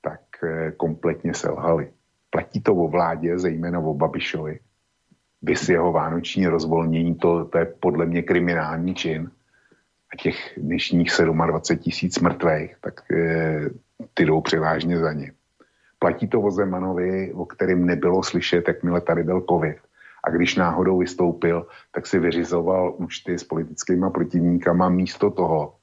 tak 0.01 0.21
e, 0.43 0.73
kompletně 0.73 1.35
selhali. 1.35 1.93
Platí 2.31 2.61
to 2.61 2.75
o 2.75 2.89
vládě, 2.89 3.39
zejména 3.39 3.79
o 3.79 3.95
Babišovi, 3.95 4.61
vys 5.43 5.69
jeho 5.69 5.93
vánoční 5.93 6.47
rozvolnění, 6.47 7.15
to, 7.15 7.45
to 7.45 7.59
je 7.59 7.65
podle 7.65 8.07
mě 8.07 8.23
kriminální 8.23 8.95
čin. 8.95 9.31
A 10.13 10.17
těch 10.17 10.37
dnešních 10.57 11.11
27 11.47 11.79
tisíc 11.79 12.19
mrtvých, 12.19 12.77
tak 12.81 13.13
e, 13.13 13.71
ty 14.15 14.25
jdou 14.27 14.41
převážně 14.41 14.99
za 14.99 15.13
ně. 15.13 15.33
Platí 16.03 16.27
to 16.29 16.41
o 16.41 16.51
Zemanovi, 16.51 17.33
o 17.33 17.47
kterém 17.47 17.87
nebylo 17.87 18.23
slyšet, 18.23 18.69
jakmile 18.69 19.01
tady 19.01 19.23
byl 19.23 19.45
covid. 19.51 19.77
A 20.25 20.31
když 20.31 20.57
náhodou 20.57 20.99
vystoupil, 20.99 21.67
tak 21.93 22.07
si 22.07 22.19
vyřizoval 22.19 22.95
účty 22.97 23.39
s 23.39 23.45
politickými 23.45 24.11
protivníkama 24.11 24.89
místo 24.89 25.31
toho, 25.31 25.75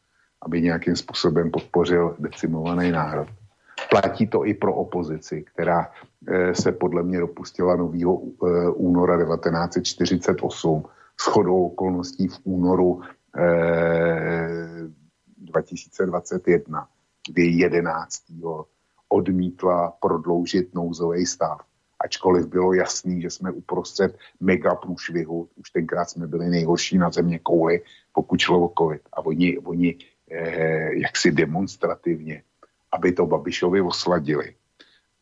aby 0.41 0.61
nějakým 0.61 0.95
způsobem 0.95 1.51
podpořil 1.51 2.15
decimovaný 2.19 2.91
národ. 2.91 3.27
Platí 3.89 4.27
to 4.27 4.45
i 4.45 4.53
pro 4.53 4.73
opozici, 4.73 5.45
která 5.53 5.87
eh, 6.27 6.55
se 6.55 6.71
podle 6.71 7.03
mě 7.03 7.19
dopustila 7.19 7.75
nového 7.75 8.21
eh, 8.21 8.69
února 8.69 9.23
1948 9.23 10.83
s 11.19 11.25
chodou 11.25 11.65
okolností 11.65 12.27
v 12.27 12.39
únoru 12.43 13.01
2021, 15.37 16.79
eh, 16.81 16.85
kdy 17.31 17.45
11. 17.45 18.23
odmítla 19.09 19.93
prodloužit 19.99 20.75
nouzový 20.75 21.25
stav. 21.25 21.61
Ačkoliv 21.99 22.47
bylo 22.47 22.73
jasný, 22.73 23.21
že 23.21 23.29
jsme 23.29 23.51
uprostřed 23.51 24.17
mega 24.39 24.75
průšvihu, 24.75 25.49
už 25.55 25.69
tenkrát 25.69 26.09
jsme 26.09 26.27
byli 26.27 26.49
nejhorší 26.49 26.97
na 26.97 27.11
země 27.11 27.39
kouli, 27.39 27.81
pokud 28.13 28.39
šlo 28.39 28.65
o 28.65 28.73
covid. 28.77 29.01
A 29.13 29.25
oni, 29.25 29.59
oni 29.59 29.97
eh, 30.31 30.99
jaksi 30.99 31.31
demonstrativně 31.31 32.43
aby 32.91 33.11
to 33.11 33.25
Babišovi 33.25 33.81
osladili 33.81 34.55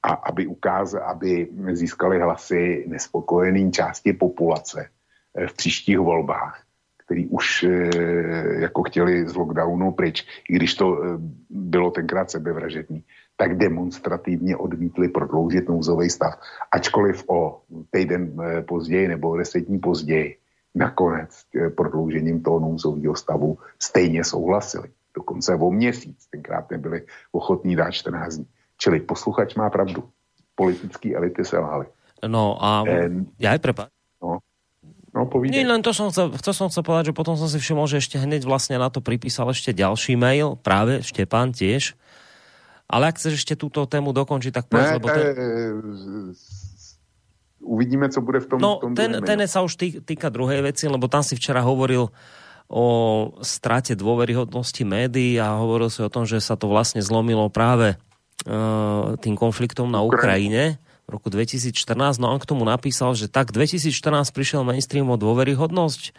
a 0.03 0.09
aby, 0.09 0.47
ukázali, 0.47 1.03
aby 1.03 1.47
získali 1.71 2.19
hlasy 2.19 2.85
nespokojený 2.87 3.71
části 3.71 4.13
populace 4.13 4.89
eh, 5.35 5.47
v 5.47 5.53
příštích 5.53 5.99
volbách, 5.99 6.63
který 7.07 7.27
už 7.27 7.63
eh, 7.63 7.89
jako 8.67 8.83
chtěli 8.83 9.27
z 9.27 9.35
lockdownu 9.35 9.91
pryč, 9.91 10.27
i 10.49 10.53
když 10.53 10.75
to 10.75 10.85
eh, 10.91 11.07
bylo 11.49 11.91
tenkrát 11.91 12.31
sebevražedný, 12.31 13.03
tak 13.37 13.57
demonstrativně 13.57 14.57
odmítli 14.57 15.07
prodloužit 15.07 15.69
nouzový 15.69 16.09
stav. 16.09 16.35
Ačkoliv 16.71 17.23
o 17.29 17.61
týden 17.91 18.35
později 18.67 19.07
nebo 19.07 19.37
deset 19.37 19.59
dní 19.59 19.79
později 19.79 20.35
nakonec 20.75 21.29
prodloužením 21.75 22.43
toho 22.43 22.59
nouzového 22.59 23.15
stavu 23.15 23.57
stejně 23.79 24.23
souhlasili 24.23 24.89
dokonce 25.17 25.55
o 25.55 25.71
měsíc. 25.71 26.27
Tenkrát 26.29 26.69
nebyli 26.71 27.05
ochotní 27.31 27.75
dát 27.75 27.91
14 27.91 28.35
dní. 28.35 28.47
Čili 28.77 28.99
posluchač 28.99 29.55
má 29.55 29.69
pravdu. 29.69 30.03
Politický 30.55 31.15
elity 31.15 31.45
se 31.45 31.57
lhali. 31.57 31.85
No 32.27 32.57
a 32.57 32.81
en... 32.85 33.29
ja 33.37 33.53
aj 33.53 33.61
prepáč. 33.61 33.96
No. 35.17 35.25
No, 35.25 35.41
Nie, 35.41 35.65
len 35.65 35.81
to 35.81 35.89
som 35.97 36.13
chcel, 36.13 36.29
chcel 36.37 36.53
som 36.53 36.67
chcel 36.69 36.85
povedať, 36.85 37.09
že 37.09 37.17
potom 37.17 37.33
som 37.33 37.49
si 37.49 37.57
všimol, 37.57 37.89
že 37.89 37.97
ešte 37.97 38.21
hneď 38.21 38.45
vlastne 38.45 38.77
na 38.77 38.93
to 38.93 39.01
pripísal 39.01 39.49
ešte 39.49 39.73
ďalší 39.73 40.13
mail, 40.13 40.53
práve 40.61 41.01
Štepan 41.01 41.49
tiež. 41.49 41.97
Ale 42.85 43.09
ak 43.09 43.17
chceš 43.19 43.41
ešte 43.43 43.57
túto 43.57 43.83
tému 43.89 44.13
dokončiť, 44.13 44.51
tak 44.53 44.65
povedz, 44.69 44.89
ne, 44.93 44.95
lebo 45.01 45.07
ten... 45.09 45.25
Uvidíme, 47.57 48.07
co 48.07 48.21
bude 48.21 48.39
v 48.39 48.47
tom, 48.47 48.57
no, 48.61 48.79
v 48.79 48.81
tom 48.85 48.91
ten, 48.95 49.11
ten 49.25 49.43
sa 49.49 49.65
už 49.65 49.75
týka 50.05 50.31
druhej 50.31 50.63
veci, 50.63 50.87
lebo 50.87 51.09
tam 51.11 51.25
si 51.25 51.35
včera 51.35 51.59
hovoril 51.65 52.07
o 52.69 52.85
strate 53.43 53.97
dôveryhodnosti 53.97 54.83
médií 54.87 55.35
a 55.35 55.59
hovoril 55.59 55.91
si 55.91 55.99
o 55.99 56.11
tom, 56.11 56.23
že 56.23 56.39
sa 56.39 56.55
to 56.55 56.71
vlastne 56.71 57.03
zlomilo 57.03 57.51
práve 57.51 57.99
uh, 58.47 59.19
tým 59.19 59.35
konfliktom 59.35 59.91
na 59.91 59.99
Ukrajine 59.99 60.79
v 61.07 61.15
roku 61.15 61.31
2014. 61.31 62.19
No 62.19 62.27
on 62.27 62.35
k 62.35 62.51
tomu 62.51 62.67
napísal, 62.67 63.15
že 63.15 63.31
tak 63.31 63.55
2014 63.55 64.27
prišiel 64.35 64.67
mainstream 64.67 65.07
o 65.07 65.15
dôveryhodnosť, 65.15 66.11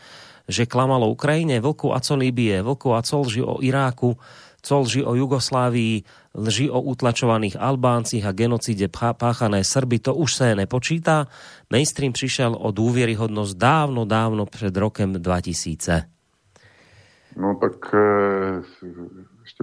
že 0.48 0.64
klamalo 0.64 1.12
Ukrajine, 1.12 1.60
vlku 1.60 1.92
a 1.92 2.00
co 2.00 2.16
Líbie, 2.16 2.64
vlku 2.64 2.96
a 2.96 3.04
co 3.04 3.20
lži 3.20 3.44
o 3.44 3.60
Iráku, 3.60 4.16
co 4.64 4.74
lži 4.80 5.04
o 5.04 5.12
Jugoslávii, 5.12 6.08
lži 6.32 6.72
o 6.72 6.80
utlačovaných 6.80 7.60
Albáncich 7.60 8.24
a 8.24 8.32
genocíde 8.32 8.88
páchané 8.88 9.60
Srby, 9.60 10.00
to 10.00 10.16
už 10.16 10.30
sa 10.32 10.56
nepočíta. 10.56 11.28
Mainstream 11.68 12.16
prišiel 12.16 12.56
o 12.56 12.72
dôveryhodnosť 12.72 13.60
dávno, 13.60 14.08
dávno 14.08 14.48
pred 14.48 14.72
rokem 14.72 15.20
2000. 15.20 17.36
No 17.36 17.60
tak 17.60 17.76
e, 17.92 18.64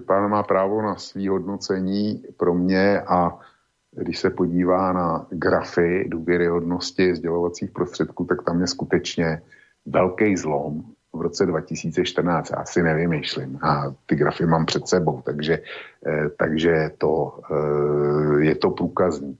pán 0.05 0.29
má 0.29 0.45
právo 0.45 0.85
na 0.85 1.01
svý 1.01 1.33
hodnocení 1.33 2.21
pro 2.37 2.53
mě 2.53 3.01
a 3.01 3.41
když 3.95 4.19
se 4.19 4.29
podívá 4.29 4.93
na 4.93 5.27
grafy 5.29 6.05
důvěryhodnosti 6.07 7.15
sdělovacích 7.15 7.71
prostředků, 7.71 8.25
tak 8.25 8.43
tam 8.43 8.61
je 8.61 8.67
skutečně 8.67 9.41
velký 9.85 10.37
zlom 10.37 10.83
v 11.13 11.21
roce 11.21 11.45
2014. 11.45 12.51
Já 12.57 12.65
si 12.65 12.83
nevymýšlím 12.83 13.59
a 13.61 13.95
ty 14.05 14.15
grafy 14.15 14.45
mám 14.45 14.65
před 14.65 14.87
sebou, 14.87 15.21
takže, 15.21 15.53
e, 16.07 16.29
takže 16.29 16.91
to, 16.97 17.39
e, 17.51 18.45
je 18.45 18.55
to 18.55 18.69
průkazný. 18.69 19.37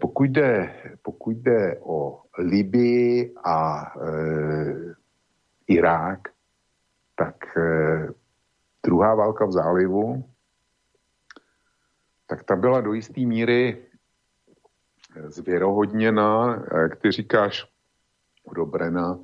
Pokud 0.00 0.24
jde, 0.24 0.70
pokud 1.02 1.36
jde 1.36 1.78
o 1.82 2.20
Libii 2.38 3.34
a 3.44 3.92
Irák, 5.66 6.20
tak 7.14 7.36
eh, 7.56 8.08
druhá 8.86 9.14
válka 9.14 9.46
v 9.46 9.52
zálivu, 9.52 10.24
tak 12.26 12.44
ta 12.44 12.56
byla 12.56 12.80
do 12.80 12.92
jisté 12.92 13.20
míry 13.20 13.86
eh, 15.16 15.30
zvěrohodněna, 15.30 16.62
jak 16.82 16.96
ty 16.96 17.10
říkáš, 17.10 17.70
odobrena 18.44 19.18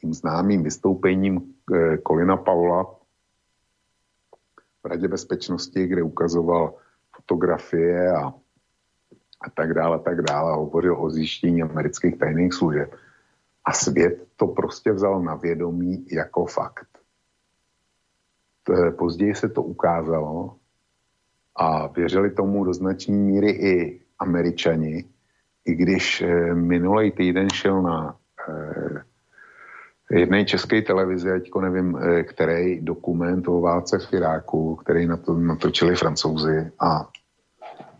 tím 0.00 0.14
známým 0.14 0.62
vystoupením 0.62 1.54
eh, 1.74 1.96
Kolina 1.96 2.36
Paula 2.36 2.84
v 4.82 4.86
Radě 4.86 5.08
bezpečnosti, 5.08 5.86
kde 5.86 6.02
ukazoval 6.02 6.74
fotografie 7.16 8.12
a, 8.12 8.26
a 9.40 9.50
tak 9.56 9.74
dále, 9.74 9.96
a 9.96 9.98
tak 9.98 10.22
dále, 10.22 10.52
a 10.52 10.56
hovořil 10.56 10.96
o 11.00 11.10
zjištění 11.10 11.62
amerických 11.62 12.18
tajných 12.18 12.54
služeb. 12.54 12.94
A 13.64 13.72
svět 13.72 14.28
to 14.36 14.46
prostě 14.46 14.92
vzal 14.92 15.22
na 15.22 15.34
vědomí 15.34 16.06
jako 16.12 16.46
fakt. 16.46 16.88
Později 18.98 19.34
se 19.34 19.48
to 19.48 19.62
ukázalo 19.62 20.56
a 21.56 21.86
věřili 21.86 22.30
tomu 22.30 22.64
do 22.64 22.74
značné 22.74 23.14
míry 23.14 23.50
i 23.50 24.00
američani, 24.18 25.04
i 25.64 25.74
když 25.74 26.22
eh, 26.22 26.54
minulý 26.54 27.10
týden 27.10 27.50
šel 27.50 27.82
na 27.82 28.16
eh, 28.48 29.02
jedné 30.10 30.44
české 30.44 30.82
televizi, 30.82 31.30
teďko 31.30 31.60
nevím, 31.60 31.96
eh, 31.96 32.22
který 32.22 32.80
dokument 32.80 33.48
o 33.48 33.60
válce 33.60 33.98
v 33.98 34.12
Iráku, 34.12 34.76
který 34.76 35.06
na 35.06 35.16
to 35.16 35.34
natočili 35.34 35.96
francouzi. 35.96 36.70
A 36.80 37.08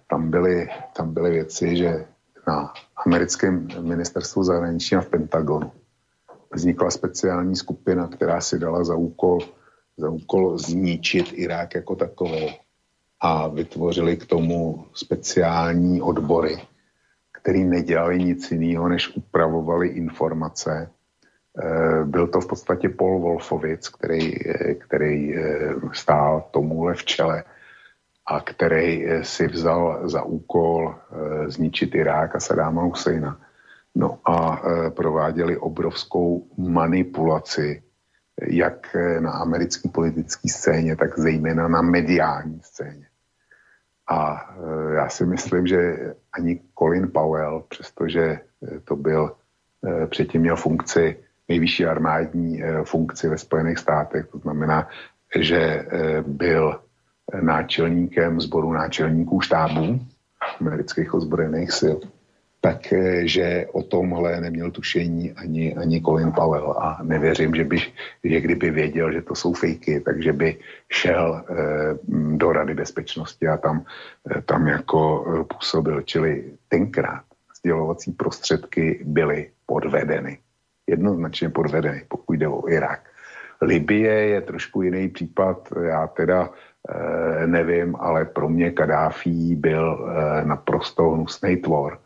tam 0.06 0.30
byly, 0.30 0.68
tam 0.96 1.14
byly 1.14 1.30
věci, 1.30 1.76
že 1.76 2.06
na 2.46 2.72
americkém 3.06 3.68
ministerstvu 3.80 4.44
zahraničí 4.44 4.96
a 4.96 5.00
v 5.00 5.08
Pentagonu 5.08 5.72
vznikla 6.54 6.90
speciální 6.90 7.56
skupina, 7.56 8.08
která 8.08 8.40
si 8.40 8.58
dala 8.58 8.84
za 8.84 8.94
úkol, 8.96 9.38
za 9.96 10.10
úkol 10.10 10.58
zničit 10.58 11.32
Irák 11.32 11.74
jako 11.74 11.96
takový 11.96 12.58
a 13.20 13.48
vytvořili 13.48 14.16
k 14.16 14.26
tomu 14.26 14.86
speciální 14.94 16.02
odbory, 16.02 16.56
který 17.32 17.64
nedělali 17.64 18.18
nic 18.18 18.50
jiného, 18.50 18.88
než 18.88 19.16
upravovali 19.16 19.88
informace. 19.88 20.90
Eh, 21.62 22.04
byl 22.04 22.26
to 22.26 22.40
v 22.40 22.46
podstatě 22.46 22.88
Paul 22.88 23.20
Wolfovic, 23.20 23.88
který, 23.88 24.48
eh, 24.48 24.74
který 24.74 25.36
eh, 25.36 25.74
stál 25.92 26.48
tomuhle 26.50 26.94
v 26.94 27.04
čele 27.04 27.44
a 28.26 28.40
který 28.40 29.06
si 29.22 29.46
vzal 29.46 30.08
za 30.08 30.22
úkol 30.22 30.94
zničit 31.46 31.94
Irák 31.94 32.36
a 32.36 32.40
Sadáma 32.40 32.82
Husejna. 32.82 33.40
No 33.94 34.18
a 34.24 34.62
prováděli 34.96 35.58
obrovskou 35.58 36.48
manipulaci 36.56 37.82
jak 38.42 38.96
na 39.20 39.30
americké 39.30 39.88
politické 39.88 40.48
scéně, 40.48 40.96
tak 40.96 41.18
zejména 41.18 41.68
na 41.68 41.82
mediální 41.82 42.60
scéně. 42.62 43.06
A 44.08 44.50
e, 44.90 44.94
já 44.94 45.08
si 45.08 45.26
myslím, 45.26 45.66
že 45.66 45.96
ani 46.32 46.60
Colin 46.78 47.10
Powell, 47.12 47.64
přestože 47.68 48.22
e, 48.22 48.40
to 48.84 48.96
byl, 48.96 49.32
předtím 50.06 50.40
měl 50.40 50.56
funkci, 50.56 51.16
nejvyšší 51.48 51.86
armádní 51.86 52.62
funkci 52.84 53.28
ve 53.28 53.38
Spojených 53.38 53.78
státech, 53.78 54.26
to 54.26 54.38
znamená, 54.38 54.88
že 55.36 55.86
byl 56.26 56.80
náčelníkem 57.42 58.40
sboru 58.40 58.72
náčelníků 58.72 59.40
štábů 59.40 60.00
amerických 60.60 61.14
ozbrojených 61.14 61.72
sil, 61.80 61.96
takže 62.64 63.42
eh, 63.44 63.66
o 63.76 63.82
tomhle 63.82 64.40
neměl 64.40 64.70
tušení 64.70 65.32
ani, 65.32 65.76
ani 65.76 66.00
Colin 66.00 66.32
Powell 66.32 66.72
a 66.80 66.98
nevěřím, 67.02 67.54
že 67.54 67.64
by, 67.64 67.78
že 68.24 68.40
kdyby 68.40 68.70
věděl, 68.70 69.12
že 69.12 69.22
to 69.22 69.34
jsou 69.34 69.52
fejky, 69.52 70.00
takže 70.00 70.32
by 70.32 70.56
šel 70.88 71.44
eh, 71.44 71.54
do 72.08 72.52
Rady 72.52 72.74
bezpečnosti 72.74 73.48
a 73.48 73.56
tam, 73.56 73.84
eh, 74.30 74.42
tam 74.42 74.68
jako 74.68 75.00
eh, 75.28 75.44
působil. 75.44 76.02
Čili 76.02 76.56
tenkrát 76.68 77.24
sdělovací 77.60 78.12
prostředky 78.12 79.04
byly 79.04 79.50
podvedeny. 79.66 80.38
Jednoznačně 80.86 81.48
podvedeny, 81.48 82.04
pokud 82.08 82.32
jde 82.32 82.48
o 82.48 82.68
Irák. 82.68 83.00
Libie 83.60 84.12
je 84.12 84.40
trošku 84.40 84.82
jiný 84.82 85.08
případ, 85.08 85.68
já 85.84 86.06
teda 86.06 86.48
eh, 86.48 87.46
nevím, 87.46 87.96
ale 88.00 88.24
pro 88.24 88.48
mě 88.48 88.70
Kadáfí 88.70 89.54
byl 89.54 89.84
eh, 89.84 90.44
naprosto 90.44 91.10
hnusný 91.10 91.56
tvor 91.56 92.03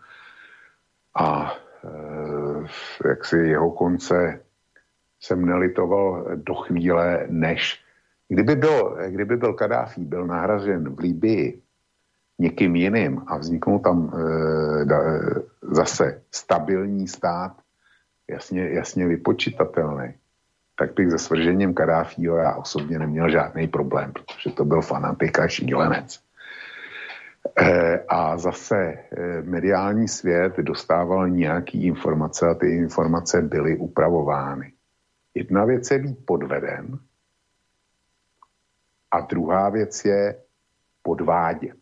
a 1.15 1.53
e, 1.85 3.09
jak 3.09 3.25
si 3.25 3.37
jeho 3.37 3.71
konce 3.71 4.41
jsem 5.21 5.47
nelitoval 5.47 6.27
do 6.37 6.55
chvíle, 6.55 7.27
než 7.29 7.81
kdyby 8.29 8.57
byl, 8.57 8.99
kdyby 9.09 9.37
byl 9.37 9.53
Kadáfí 9.53 10.05
byl 10.05 10.27
nahražen 10.27 10.95
v 10.95 10.99
Líbii 10.99 11.63
někým 12.39 12.77
jiným 12.77 13.23
a 13.27 13.39
vzniknul 13.39 13.79
tam 13.79 14.13
e, 14.15 14.85
da, 14.85 14.99
zase 15.63 16.23
stabilní 16.31 17.09
stát, 17.09 17.53
jasně, 18.29 18.71
jasně 18.71 19.07
vypočitatelný, 19.07 20.15
tak 20.79 20.95
bych 20.95 21.11
se 21.11 21.19
svržením 21.19 21.75
Kadáfího 21.75 22.37
já 22.37 22.55
osobně 22.55 22.99
neměl 22.99 23.31
žádný 23.31 23.69
problém, 23.69 24.13
protože 24.13 24.57
to 24.57 24.65
byl 24.65 24.83
fanatik 24.83 25.39
a 25.39 25.49
šílenec. 25.49 26.21
Eh, 27.61 28.05
a 28.09 28.39
zase 28.39 28.77
eh, 28.77 29.43
mediální 29.43 30.09
svět 30.09 30.57
dostával 30.57 31.29
nějaký 31.29 31.87
informace 31.87 32.47
a 32.49 32.55
ty 32.55 32.71
informace 32.71 33.43
byly 33.43 33.77
upravovány. 33.77 34.73
Jedna 35.35 35.65
věc 35.65 35.91
je 35.91 35.99
být 35.99 36.27
podveden 36.27 36.99
a 39.11 39.21
druhá 39.21 39.69
věc 39.69 40.05
je 40.05 40.43
podvádět. 41.03 41.79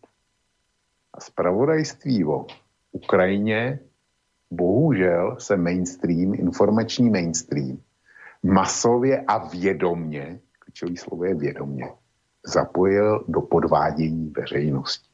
A 1.13 1.21
zpravodajství 1.21 2.25
o 2.25 2.45
Ukrajině 2.91 3.79
bohužel 4.51 5.35
se 5.39 5.57
mainstream, 5.57 6.33
informační 6.33 7.09
mainstream, 7.09 7.77
masově 8.43 9.23
a 9.27 9.47
vědomně, 9.47 10.39
klíčový 10.59 10.97
slovo 10.97 11.23
je 11.25 11.35
vědomně, 11.35 11.89
zapojil 12.45 13.25
do 13.27 13.41
podvádění 13.41 14.33
veřejnosti. 14.37 15.06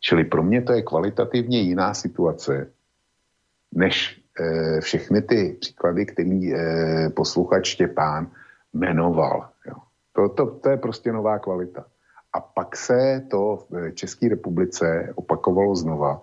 Čili 0.00 0.24
pro 0.24 0.42
mě 0.42 0.62
to 0.62 0.72
je 0.72 0.82
kvalitativně 0.82 1.60
jiná 1.60 1.94
situace, 1.94 2.70
než 3.74 4.20
e, 4.40 4.80
všechny 4.80 5.22
ty 5.22 5.56
příklady, 5.60 6.06
který 6.06 6.54
e, 6.54 6.58
posluchač 7.10 7.66
Štěpán 7.66 8.30
jmenoval. 8.72 9.48
Jo. 9.66 9.74
To, 10.12 10.28
to, 10.28 10.46
to 10.46 10.70
je 10.70 10.76
prostě 10.76 11.12
nová 11.12 11.38
kvalita. 11.38 11.84
A 12.32 12.40
pak 12.40 12.76
se 12.76 13.26
to 13.30 13.66
v 13.70 13.92
České 13.92 14.28
republice 14.28 15.12
opakovalo 15.14 15.76
znova. 15.76 16.22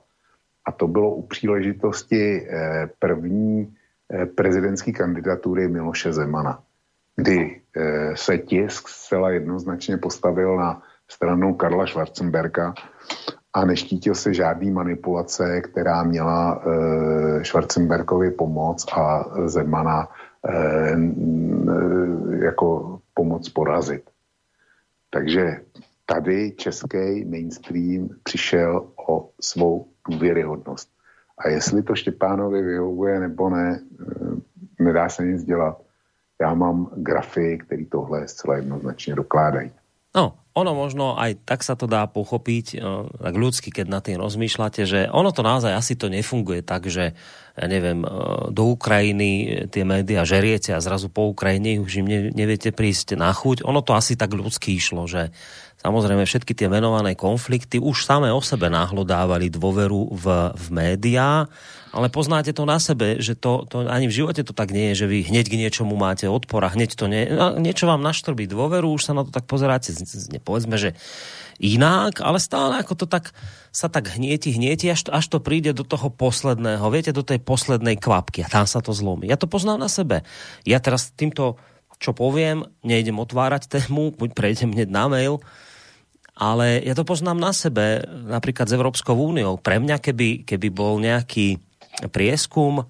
A 0.65 0.71
to 0.71 0.87
bylo 0.87 1.15
u 1.15 1.21
příležitosti 1.21 2.47
e, 2.47 2.89
první 2.99 3.75
e, 4.13 4.25
prezidentské 4.25 4.91
kandidatury 4.91 5.67
Miloše 5.67 6.13
Zemana, 6.13 6.63
kdy 7.15 7.61
e, 7.75 8.15
se 8.15 8.37
tisk 8.37 8.87
zcela 8.87 9.29
jednoznačně 9.29 9.97
postavil 9.97 10.57
na 10.57 10.81
stranu 11.07 11.53
Karla 11.53 11.87
Schwarzenberga 11.87 12.73
a 13.53 13.65
neštítil 13.65 14.15
se 14.15 14.33
žádný 14.33 14.71
manipulace, 14.71 15.61
která 15.61 16.03
měla 16.03 16.61
e, 16.61 17.45
Schwarzenbergovi 17.45 18.31
pomoc 18.31 18.85
a 18.93 19.25
Zemana 19.45 20.07
e, 20.07 20.97
jako 22.45 22.99
pomoc 23.13 23.49
porazit. 23.49 24.09
Takže 25.09 25.61
tady 26.05 26.51
český 26.51 27.25
mainstream 27.25 28.09
přišel 28.23 28.87
o 29.09 29.29
svou 29.41 29.87
důvěryhodnost. 30.09 30.89
A 31.37 31.49
jestli 31.49 31.83
to 31.83 31.95
Štěpánovi 31.95 32.61
vyhovuje 32.61 33.19
nebo 33.19 33.49
ne, 33.49 33.79
e, 34.79 34.83
nedá 34.83 35.09
se 35.09 35.25
nic 35.25 35.43
dělat. 35.43 35.81
Já 36.41 36.53
mám 36.53 36.89
grafy, 36.95 37.57
které 37.57 37.85
tohle 37.85 38.27
zcela 38.27 38.55
jednoznačně 38.55 39.15
dokládají. 39.15 39.71
No, 40.57 40.65
ono 40.65 40.73
možno 40.73 41.13
aj 41.13 41.45
tak 41.45 41.61
sa 41.61 41.77
to 41.77 41.85
dá 41.85 42.09
pochopiť, 42.09 42.81
no, 42.81 43.13
tak 43.13 43.37
ľudsky, 43.37 43.69
keď 43.69 43.85
na 43.85 44.01
tým 44.01 44.17
rozmýšľate, 44.17 44.89
že 44.89 45.05
ono 45.05 45.29
to 45.29 45.45
naozaj 45.45 45.69
asi 45.69 45.93
to 45.93 46.09
nefunguje 46.09 46.65
tak, 46.65 46.89
že 46.89 47.13
ja 47.53 47.65
neviem, 47.69 48.01
e, 48.01 48.09
do 48.49 48.73
Ukrajiny 48.73 49.29
tie 49.69 49.85
médiá 49.85 50.25
žeriete 50.25 50.73
a 50.73 50.81
zrazu 50.81 51.13
po 51.13 51.29
Ukrajine 51.29 51.77
už 51.77 52.01
im 52.01 52.33
neviete 52.33 52.73
prísť 52.73 53.13
na 53.13 53.29
chuť. 53.29 53.61
Ono 53.69 53.85
to 53.85 53.93
asi 53.93 54.17
tak 54.17 54.33
ľudsky 54.33 54.73
išlo, 54.73 55.05
že 55.05 55.29
samozrejme 55.87 56.27
všetky 56.27 56.51
tie 56.51 56.67
menované 56.67 57.15
konflikty 57.15 57.79
už 57.79 58.03
samé 58.03 58.35
o 58.35 58.43
sebe 58.43 58.67
náhlo 58.67 59.07
dávali 59.07 59.47
dôveru 59.47 60.11
v, 60.11 60.25
v 60.51 60.65
médiá 60.75 61.47
ale 61.95 62.13
poznáte 62.13 62.51
to 62.51 62.67
na 62.67 62.77
sebe, 62.77 63.17
že 63.17 63.33
to, 63.33 63.63
to 63.65 63.87
ani 63.87 64.05
v 64.05 64.13
živote 64.21 64.45
to 64.45 64.51
tak 64.51 64.75
nie 64.75 64.93
je, 64.93 65.01
že 65.01 65.09
vy 65.09 65.17
hneď 65.25 65.45
k 65.49 65.59
niečomu 65.59 65.97
máte 65.97 66.27
odpor 66.27 66.61
a 66.61 66.69
hneď 66.69 66.93
to 66.93 67.09
nie, 67.09 67.25
niečo 67.57 67.89
vám 67.89 68.03
naštrbí 68.03 68.45
dôveru, 68.45 68.91
už 68.91 69.01
sa 69.07 69.17
na 69.17 69.23
to 69.23 69.31
tak 69.31 69.47
pozeráte, 69.49 69.95
povedzme, 70.43 70.77
že 70.77 70.93
inak, 71.57 72.21
ale 72.21 72.37
stále 72.37 72.77
ako 72.83 72.93
to 72.93 73.05
tak 73.09 73.33
sa 73.73 73.89
tak 73.89 74.13
hnieti, 74.13 74.53
hnieti, 74.53 74.93
až 74.93 75.07
to, 75.07 75.11
až 75.15 75.25
to 75.25 75.37
príde 75.41 75.73
do 75.73 75.81
toho 75.81 76.13
posledného, 76.13 76.85
viete, 76.93 77.09
do 77.15 77.25
tej 77.25 77.41
poslednej 77.41 77.97
kvapky 77.97 78.45
a 78.45 78.51
tam 78.51 78.69
sa 78.69 78.77
to 78.77 78.93
zlomí. 78.93 79.25
Ja 79.25 79.37
to 79.39 79.49
poznám 79.49 79.81
na 79.81 79.89
sebe. 79.89 80.21
Ja 80.69 80.77
teraz 80.77 81.09
týmto, 81.17 81.57
čo 81.97 82.13
poviem, 82.13 82.67
nejdem 82.85 83.17
otvárať 83.17 83.69
tému, 83.73 84.13
buď 84.13 84.29
prejdem 84.37 84.69
hneď 84.69 84.89
na 84.93 85.09
mail, 85.09 85.41
ale 86.37 86.85
ja 86.85 86.93
to 86.93 87.01
poznám 87.01 87.41
na 87.41 87.49
sebe, 87.49 88.05
napríklad 88.29 88.69
s 88.69 88.77
Európskou 88.77 89.17
úniou. 89.17 89.57
Pre 89.57 89.81
mňa, 89.81 89.97
keby, 89.97 90.45
keby 90.45 90.69
bol 90.69 91.01
nejaký 91.01 91.57
prieskum, 92.13 92.85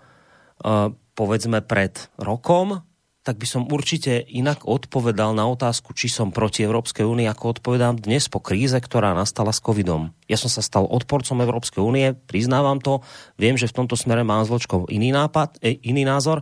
povedzme 1.15 1.63
pred 1.63 1.95
rokom, 2.19 2.83
tak 3.23 3.43
by 3.43 3.47
som 3.47 3.67
určite 3.67 4.23
inak 4.23 4.63
odpovedal 4.63 5.35
na 5.35 5.43
otázku, 5.51 5.91
či 5.91 6.07
som 6.07 6.31
proti 6.31 6.63
Európskej 6.63 7.03
únii, 7.03 7.27
ako 7.27 7.59
odpovedám 7.59 7.99
dnes 7.99 8.31
po 8.31 8.39
kríze, 8.39 8.79
ktorá 8.79 9.11
nastala 9.11 9.51
s 9.51 9.59
covidom. 9.59 10.15
Ja 10.31 10.39
som 10.39 10.47
sa 10.47 10.63
stal 10.63 10.87
odporcom 10.87 11.43
Európskej 11.43 11.83
únie, 11.83 12.15
priznávam 12.15 12.79
to, 12.79 13.03
viem, 13.35 13.59
že 13.59 13.67
v 13.67 13.83
tomto 13.83 13.99
smere 13.99 14.23
mám 14.23 14.47
zločkov 14.47 14.87
iný 14.87 15.11
nápad, 15.11 15.59
e, 15.59 15.75
iný 15.83 16.07
názor, 16.07 16.39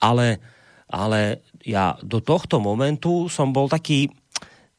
ale, 0.00 0.40
ale 0.88 1.44
ja 1.68 2.00
do 2.00 2.24
tohto 2.24 2.64
momentu 2.64 3.28
som 3.28 3.52
bol 3.52 3.68
taký 3.68 4.08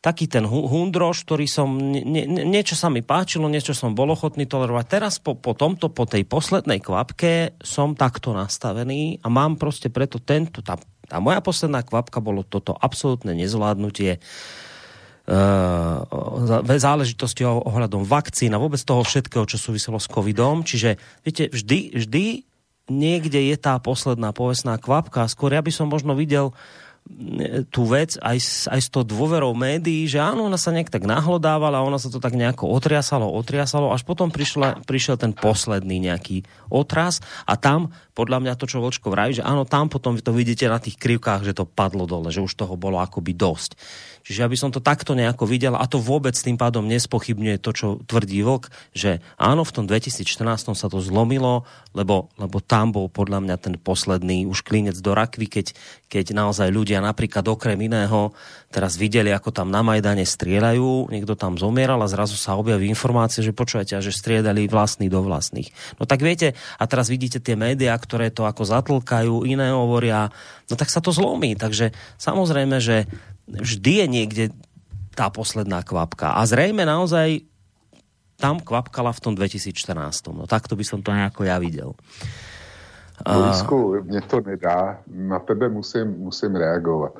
taký 0.04 0.28
ten 0.28 0.44
hundroš, 0.44 1.24
ktorý 1.24 1.48
som, 1.48 1.80
nie, 1.80 2.04
nie, 2.04 2.28
niečo 2.28 2.76
sa 2.76 2.92
mi 2.92 3.00
páčilo, 3.00 3.48
niečo 3.48 3.72
som 3.72 3.96
bol 3.96 4.12
ochotný 4.12 4.44
tolerovať. 4.44 4.86
Teraz 4.92 5.16
po, 5.16 5.40
po 5.40 5.56
tomto, 5.56 5.88
po 5.88 6.04
tej 6.04 6.28
poslednej 6.28 6.84
kvapke 6.84 7.56
som 7.64 7.96
takto 7.96 8.36
nastavený 8.36 9.24
a 9.24 9.32
mám 9.32 9.56
proste 9.56 9.88
preto 9.88 10.20
tento, 10.20 10.60
tá, 10.60 10.76
tá 11.08 11.24
moja 11.24 11.40
posledná 11.40 11.88
kvapka 11.88 12.20
bolo 12.20 12.44
toto 12.44 12.76
absolútne 12.76 13.32
nezvládnutie 13.32 14.20
uh, 14.20 16.04
záležitosti 16.68 17.48
ohľadom 17.48 18.04
vakcín 18.04 18.52
a 18.52 18.60
vôbec 18.60 18.84
toho 18.84 19.08
všetkého, 19.08 19.48
čo 19.48 19.56
súviselo 19.56 20.04
s 20.04 20.12
covidom. 20.12 20.68
Čiže, 20.68 21.00
viete, 21.24 21.48
vždy, 21.48 21.96
vždy 21.96 22.26
niekde 22.92 23.40
je 23.40 23.56
tá 23.56 23.80
posledná 23.80 24.36
povestná 24.36 24.76
kvapka. 24.76 25.32
Skôr 25.32 25.56
ja 25.56 25.64
by 25.64 25.72
som 25.72 25.88
možno 25.88 26.12
videl 26.12 26.52
tú 27.70 27.84
vec 27.84 28.16
aj 28.24 28.38
s, 28.40 28.52
aj 28.72 28.80
s 28.80 28.88
to 28.88 29.04
dôverou 29.04 29.52
médií, 29.52 30.08
že 30.08 30.24
áno, 30.24 30.48
ona 30.48 30.56
sa 30.56 30.72
nejak 30.72 30.88
tak 30.88 31.04
nahlodávala, 31.04 31.84
ona 31.84 32.00
sa 32.00 32.08
to 32.08 32.18
tak 32.18 32.34
nejako 32.34 32.72
otriasalo, 32.72 33.28
otriasalo, 33.28 33.92
až 33.92 34.08
potom 34.08 34.32
prišla, 34.32 34.88
prišiel 34.88 35.20
ten 35.20 35.36
posledný 35.36 36.00
nejaký 36.00 36.48
otras 36.72 37.20
a 37.44 37.60
tam, 37.60 37.92
podľa 38.16 38.40
mňa 38.46 38.54
to, 38.56 38.66
čo 38.70 38.80
Vočko 38.80 39.12
vraví, 39.12 39.36
že 39.36 39.44
áno, 39.46 39.68
tam 39.68 39.92
potom 39.92 40.16
to 40.16 40.32
vidíte 40.32 40.66
na 40.72 40.80
tých 40.80 40.96
krivkách, 40.96 41.44
že 41.44 41.58
to 41.58 41.68
padlo 41.68 42.08
dole, 42.08 42.32
že 42.32 42.42
už 42.42 42.56
toho 42.56 42.80
bolo 42.80 42.98
akoby 43.04 43.36
dosť. 43.36 43.76
Čiže 44.24 44.48
aby 44.48 44.56
som 44.56 44.72
to 44.72 44.80
takto 44.80 45.12
nejako 45.20 45.44
videl, 45.44 45.76
a 45.76 45.84
to 45.84 46.00
vôbec 46.00 46.32
tým 46.32 46.56
pádom 46.56 46.88
nespochybňuje 46.88 47.58
to, 47.60 47.72
čo 47.76 47.88
tvrdí 48.08 48.40
Vlk, 48.40 48.72
že 48.96 49.20
áno, 49.36 49.68
v 49.68 49.76
tom 49.76 49.86
2014 49.86 50.72
sa 50.72 50.88
to 50.88 51.04
zlomilo, 51.04 51.68
lebo, 51.92 52.32
lebo 52.40 52.64
tam 52.64 52.96
bol 52.96 53.12
podľa 53.12 53.44
mňa 53.44 53.56
ten 53.60 53.76
posledný 53.76 54.48
už 54.48 54.64
klinec 54.64 54.96
do 55.04 55.12
rakvy, 55.12 55.52
keď, 55.52 55.76
keď 56.08 56.40
naozaj 56.40 56.72
ľudia 56.72 57.04
napríklad 57.04 57.44
okrem 57.52 57.76
iného 57.84 58.32
teraz 58.74 58.96
videli, 58.96 59.30
ako 59.30 59.54
tam 59.54 59.70
na 59.70 59.86
Majdane 59.86 60.26
strieľajú, 60.26 61.14
niekto 61.14 61.38
tam 61.38 61.60
zomieral 61.60 62.02
a 62.02 62.10
zrazu 62.10 62.40
sa 62.40 62.58
objaví 62.58 62.90
informácie, 62.90 63.46
že 63.46 63.54
počujete, 63.54 64.00
že 64.00 64.10
striedali 64.10 64.66
vlastní 64.66 65.12
do 65.12 65.22
vlastných. 65.22 65.70
No 66.02 66.10
tak 66.10 66.26
viete, 66.26 66.58
a 66.80 66.84
teraz 66.90 67.12
vidíte 67.12 67.38
tie 67.38 67.54
médiá, 67.54 67.94
ktoré 68.00 68.32
to 68.32 68.48
ako 68.48 68.66
zatlkajú, 68.66 69.46
iné 69.46 69.70
hovoria, 69.70 70.34
no 70.72 70.74
tak 70.74 70.90
sa 70.90 71.04
to 71.04 71.14
zlomí. 71.14 71.54
Takže 71.54 71.94
samozrejme, 72.18 72.82
že 72.82 73.06
vždy 73.48 73.92
je 74.04 74.06
niekde 74.08 74.46
tá 75.14 75.30
posledná 75.30 75.86
kvapka. 75.86 76.36
A 76.38 76.42
zrejme 76.46 76.86
naozaj 76.86 77.46
tam 78.38 78.60
kvapkala 78.60 79.14
v 79.14 79.24
tom 79.24 79.34
2014. 79.38 80.34
No 80.34 80.44
takto 80.50 80.76
by 80.76 80.84
som 80.84 81.00
to 81.00 81.14
nejako 81.14 81.48
ja 81.48 81.58
videl. 81.62 81.96
Borisku, 83.24 84.04
mě 84.04 84.22
to 84.22 84.42
nedá, 84.42 85.02
na 85.08 85.40
tebe 85.40 85.70
musím, 85.70 86.08
musím 86.08 86.56
reagovat. 86.56 87.14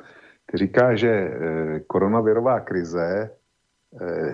Ty 0.46 0.58
říká, 0.58 0.96
že 0.96 1.08
e, 1.08 1.30
koronavirová 1.80 2.60
krize 2.60 3.00
e, 3.00 3.30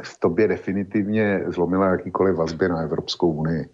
v 0.03 0.18
tobě 0.18 0.49
definitivně 0.49 1.45
zlomila 1.47 1.86
jakýkoliv 1.86 2.36
vazby 2.36 2.68
na 2.68 2.80
Evropskou 2.80 3.32
unii. 3.32 3.61
E, 3.61 3.68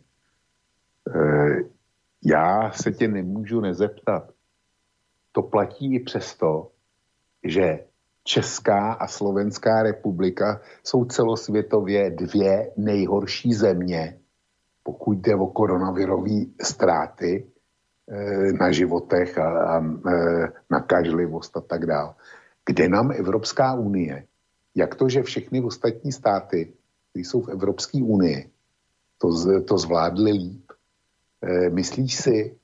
já 2.24 2.70
se 2.70 2.92
tě 2.92 3.08
nemůžu 3.08 3.60
nezeptat. 3.60 4.30
To 5.32 5.42
platí 5.42 5.94
i 5.94 6.00
přesto, 6.00 6.70
že 7.44 7.78
Česká 8.26 8.92
a 8.92 9.06
Slovenská 9.06 9.82
republika 9.82 10.60
jsou 10.84 11.04
celosvětově 11.04 12.10
dvě 12.10 12.72
nejhorší 12.76 13.54
země, 13.54 14.18
pokud 14.82 15.18
jde 15.18 15.34
o 15.34 15.46
koronavirové 15.46 16.50
ztráty 16.62 17.46
e, 18.08 18.52
na 18.52 18.72
životech 18.72 19.38
a, 19.38 19.46
a 19.46 19.74
e, 19.78 20.12
nakažlivost 20.70 21.56
a 21.56 21.60
tak 21.60 21.86
dále. 21.86 22.14
Kde 22.66 22.88
nám 22.88 23.10
Evropská 23.10 23.74
unie, 23.74 24.26
jak 24.74 24.94
to, 24.94 25.08
že 25.08 25.22
všechny 25.22 25.62
ostatní 25.62 26.12
státy, 26.12 26.72
které 27.10 27.24
jsou 27.24 27.40
v 27.40 27.48
Evropské 27.48 28.02
unii, 28.02 28.50
to, 29.18 29.28
to 29.62 29.78
zvládly 29.78 30.32
líp. 30.32 30.72
E, 31.42 31.70
myslíš 31.70 32.16
si, 32.16 32.56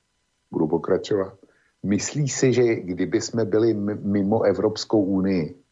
budu 0.50 0.66
pokračovat, 0.68 1.41
Myslíš 1.82 2.32
si, 2.32 2.52
že 2.52 2.74
kdyby 2.74 3.20
jsme 3.20 3.44
byli 3.44 3.74
mimo 4.02 4.42
Evropskou 4.42 5.04
unii 5.04 5.62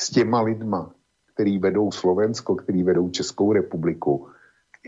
s 0.00 0.10
těma 0.10 0.42
lidma, 0.42 0.94
který 1.34 1.58
vedou 1.58 1.90
Slovensko, 1.90 2.54
který 2.54 2.82
vedou 2.82 3.10
Českou 3.10 3.52
republiku, 3.52 4.28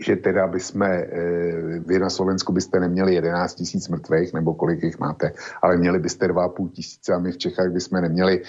že 0.05 0.15
teda 0.15 0.47
by 0.47 0.59
jsme, 0.59 0.87
eh, 0.87 1.79
vy 1.79 1.99
na 1.99 2.09
Slovensku 2.09 2.53
byste 2.53 2.79
neměli 2.79 3.13
11 3.15 3.55
tisíc 3.55 3.87
mrtvých, 3.87 4.33
nebo 4.33 4.53
kolik 4.53 4.83
jich 4.83 4.99
máte, 4.99 5.31
ale 5.61 5.77
měli 5.77 5.99
byste 5.99 6.27
2,5 6.27 6.69
tisíce 6.69 7.13
a 7.13 7.19
my 7.19 7.31
v 7.31 7.37
Čechách 7.37 7.71
bychom 7.71 8.01
neměli 8.01 8.41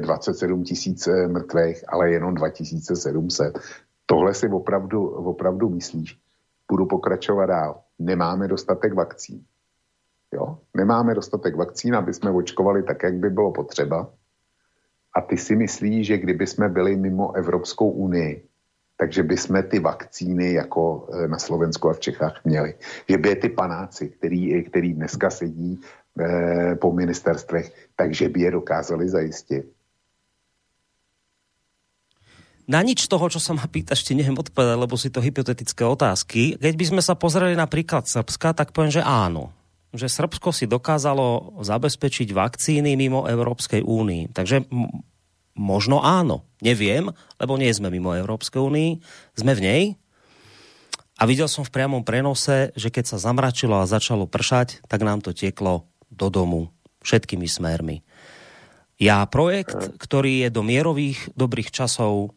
27 0.00 0.60
eh, 0.60 0.64
tisíc 0.64 1.06
eh, 1.06 1.28
mrtvých, 1.28 1.84
ale 1.88 2.10
jenom 2.10 2.34
2700. 2.34 3.58
Tohle 4.06 4.34
si 4.34 4.48
opravdu, 4.48 5.06
opravdu 5.08 5.68
myslíš? 5.68 6.18
Budu 6.70 6.86
pokračovat 6.86 7.46
dál. 7.46 7.80
Nemáme 7.98 8.48
dostatek 8.48 8.94
vakcín. 8.94 9.44
Jo? 10.34 10.58
Nemáme 10.76 11.14
dostatek 11.14 11.56
vakcín, 11.56 11.94
aby 11.94 12.14
jsme 12.14 12.30
očkovali 12.30 12.82
tak, 12.82 13.02
jak 13.02 13.14
by 13.14 13.30
bylo 13.30 13.52
potřeba. 13.52 14.10
A 15.14 15.20
ty 15.20 15.36
si 15.36 15.56
myslíš, 15.56 16.06
že 16.06 16.18
kdyby 16.18 16.46
jsme 16.46 16.68
byli 16.68 16.96
mimo 16.96 17.32
Evropskou 17.32 17.90
unii, 17.90 18.44
takže 18.96 19.22
by 19.22 19.36
jsme 19.36 19.62
ty 19.62 19.78
vakcíny 19.78 20.52
jako 20.52 21.08
e, 21.12 21.28
na 21.28 21.38
Slovensku 21.38 21.88
a 21.88 21.92
v 21.92 22.00
Čechách 22.00 22.44
měli. 22.44 22.74
Že 23.08 23.18
by 23.18 23.28
je 23.28 23.36
ty 23.36 23.48
panáci, 23.48 24.08
který, 24.08 24.64
který 24.64 24.92
dneska 24.92 25.30
sedí 25.30 25.80
eh, 26.20 26.74
po 26.80 26.92
ministerstvech, 26.92 27.92
takže 27.96 28.28
by 28.28 28.40
je 28.40 28.50
dokázali 28.50 29.08
zajistit. 29.08 29.64
Na 32.66 32.82
nič 32.82 33.06
toho, 33.06 33.30
čo 33.30 33.38
sa 33.38 33.54
ma 33.54 33.62
pýtaš, 33.70 34.02
ti 34.02 34.18
neviem 34.18 34.34
odpovedať, 34.34 34.74
lebo 34.74 34.98
si 34.98 35.06
to 35.06 35.22
hypotetické 35.22 35.86
otázky. 35.86 36.58
Keď 36.58 36.74
by 36.74 36.84
sme 36.90 37.02
sa 37.04 37.14
pozreli 37.14 37.54
na 37.54 37.70
príklad 37.70 38.10
Srbska, 38.10 38.58
tak 38.58 38.74
poviem, 38.74 38.90
že 38.90 39.06
áno 39.06 39.55
že 39.96 40.12
Srbsko 40.12 40.52
si 40.52 40.70
dokázalo 40.70 41.60
zabezpečiť 41.60 42.32
vakcíny 42.32 42.94
mimo 42.94 43.24
Európskej 43.26 43.82
únii. 43.82 44.32
Takže 44.32 44.68
možno 45.56 46.04
áno. 46.04 46.44
Neviem, 46.60 47.10
lebo 47.40 47.56
nie 47.56 47.72
sme 47.72 47.88
mimo 47.92 48.12
Európskej 48.12 48.60
únii. 48.60 48.90
Sme 49.36 49.52
v 49.56 49.64
nej. 49.64 49.82
A 51.16 51.24
videl 51.24 51.48
som 51.48 51.64
v 51.64 51.72
priamom 51.72 52.04
prenose, 52.04 52.76
že 52.76 52.92
keď 52.92 53.16
sa 53.16 53.18
zamračilo 53.18 53.80
a 53.80 53.88
začalo 53.88 54.28
pršať, 54.28 54.84
tak 54.84 55.00
nám 55.00 55.24
to 55.24 55.32
tieklo 55.32 55.88
do 56.12 56.28
domu 56.28 56.68
všetkými 57.00 57.48
smermi. 57.48 58.04
Ja 59.00 59.24
projekt, 59.28 59.96
ktorý 60.00 60.44
je 60.44 60.48
do 60.52 60.64
mierových 60.64 61.32
dobrých 61.36 61.72
časov 61.72 62.36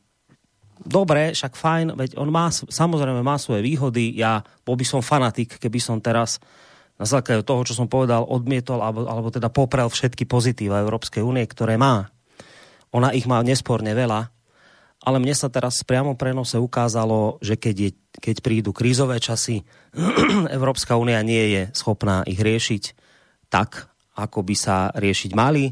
dobre, 0.84 1.36
však 1.36 1.60
fajn, 1.60 1.88
veď 1.96 2.10
on 2.16 2.32
má, 2.32 2.52
samozrejme 2.52 3.20
má 3.20 3.36
svoje 3.36 3.64
výhody, 3.64 4.16
ja 4.16 4.44
bol 4.64 4.80
by 4.80 4.86
som 4.88 5.04
fanatik, 5.04 5.60
keby 5.60 5.80
som 5.80 6.00
teraz 6.00 6.40
na 7.00 7.06
základe 7.08 7.48
toho, 7.48 7.64
čo 7.64 7.74
som 7.74 7.88
povedal, 7.88 8.28
odmietol 8.28 8.84
alebo, 8.84 9.08
alebo 9.08 9.32
teda 9.32 9.48
poprel 9.48 9.88
všetky 9.88 10.28
pozitíva 10.28 10.84
Európskej 10.84 11.24
únie, 11.24 11.48
ktoré 11.48 11.80
má. 11.80 12.12
Ona 12.92 13.16
ich 13.16 13.24
má 13.24 13.40
nesporne 13.40 13.96
veľa, 13.96 14.28
ale 15.00 15.18
mne 15.24 15.32
sa 15.32 15.48
teraz 15.48 15.80
priamo 15.88 16.20
prenose 16.20 16.60
ukázalo, 16.60 17.40
že 17.40 17.56
keď, 17.56 17.76
je, 17.88 17.92
keď 18.20 18.36
prídu 18.44 18.76
krízové 18.76 19.24
časy, 19.24 19.64
Európska 20.58 21.00
únia 21.00 21.24
nie 21.24 21.56
je 21.56 21.64
schopná 21.72 22.28
ich 22.28 22.44
riešiť 22.44 22.84
tak, 23.48 23.88
ako 24.20 24.44
by 24.44 24.56
sa 24.60 24.92
riešiť 24.92 25.32
mali, 25.32 25.72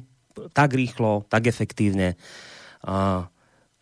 tak 0.55 0.71
rýchlo, 0.71 1.27
tak 1.27 1.51
efektívne. 1.51 2.15
Uh, 2.87 3.27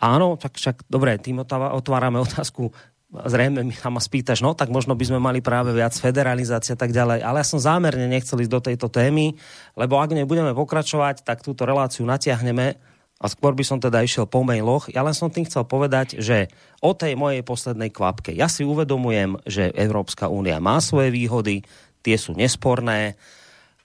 áno, 0.02 0.34
tak 0.42 0.58
však 0.58 0.90
dobre, 0.90 1.22
tým 1.22 1.46
otvárame 1.46 2.18
otázku 2.26 2.74
zrejme 3.24 3.72
sa 3.72 3.88
ma 3.88 4.04
spýtaš, 4.04 4.44
no 4.44 4.52
tak 4.52 4.68
možno 4.68 5.00
by 5.00 5.06
sme 5.08 5.20
mali 5.24 5.40
práve 5.40 5.72
viac 5.72 5.96
federalizácie 5.96 6.76
a 6.76 6.80
tak 6.80 6.92
ďalej. 6.92 7.24
Ale 7.24 7.40
ja 7.40 7.48
som 7.48 7.60
zámerne 7.62 8.12
nechcel 8.12 8.44
ísť 8.44 8.52
do 8.52 8.62
tejto 8.62 8.88
témy, 8.92 9.40
lebo 9.80 9.96
ak 9.98 10.12
nebudeme 10.12 10.52
pokračovať, 10.52 11.24
tak 11.24 11.42
túto 11.42 11.64
reláciu 11.64 12.04
natiahneme 12.04 12.76
a 13.16 13.26
skôr 13.32 13.56
by 13.56 13.64
som 13.64 13.80
teda 13.80 14.04
išiel 14.04 14.28
po 14.28 14.44
mailoch. 14.44 14.92
Ja 14.92 15.00
len 15.00 15.16
som 15.16 15.32
tým 15.32 15.48
chcel 15.48 15.64
povedať, 15.64 16.20
že 16.20 16.52
o 16.84 16.92
tej 16.92 17.16
mojej 17.16 17.42
poslednej 17.48 17.90
kvapke. 17.90 18.36
Ja 18.36 18.52
si 18.52 18.68
uvedomujem, 18.68 19.40
že 19.48 19.72
Európska 19.72 20.28
únia 20.28 20.60
má 20.60 20.84
svoje 20.84 21.16
výhody, 21.16 21.64
tie 22.04 22.20
sú 22.20 22.36
nesporné, 22.36 23.16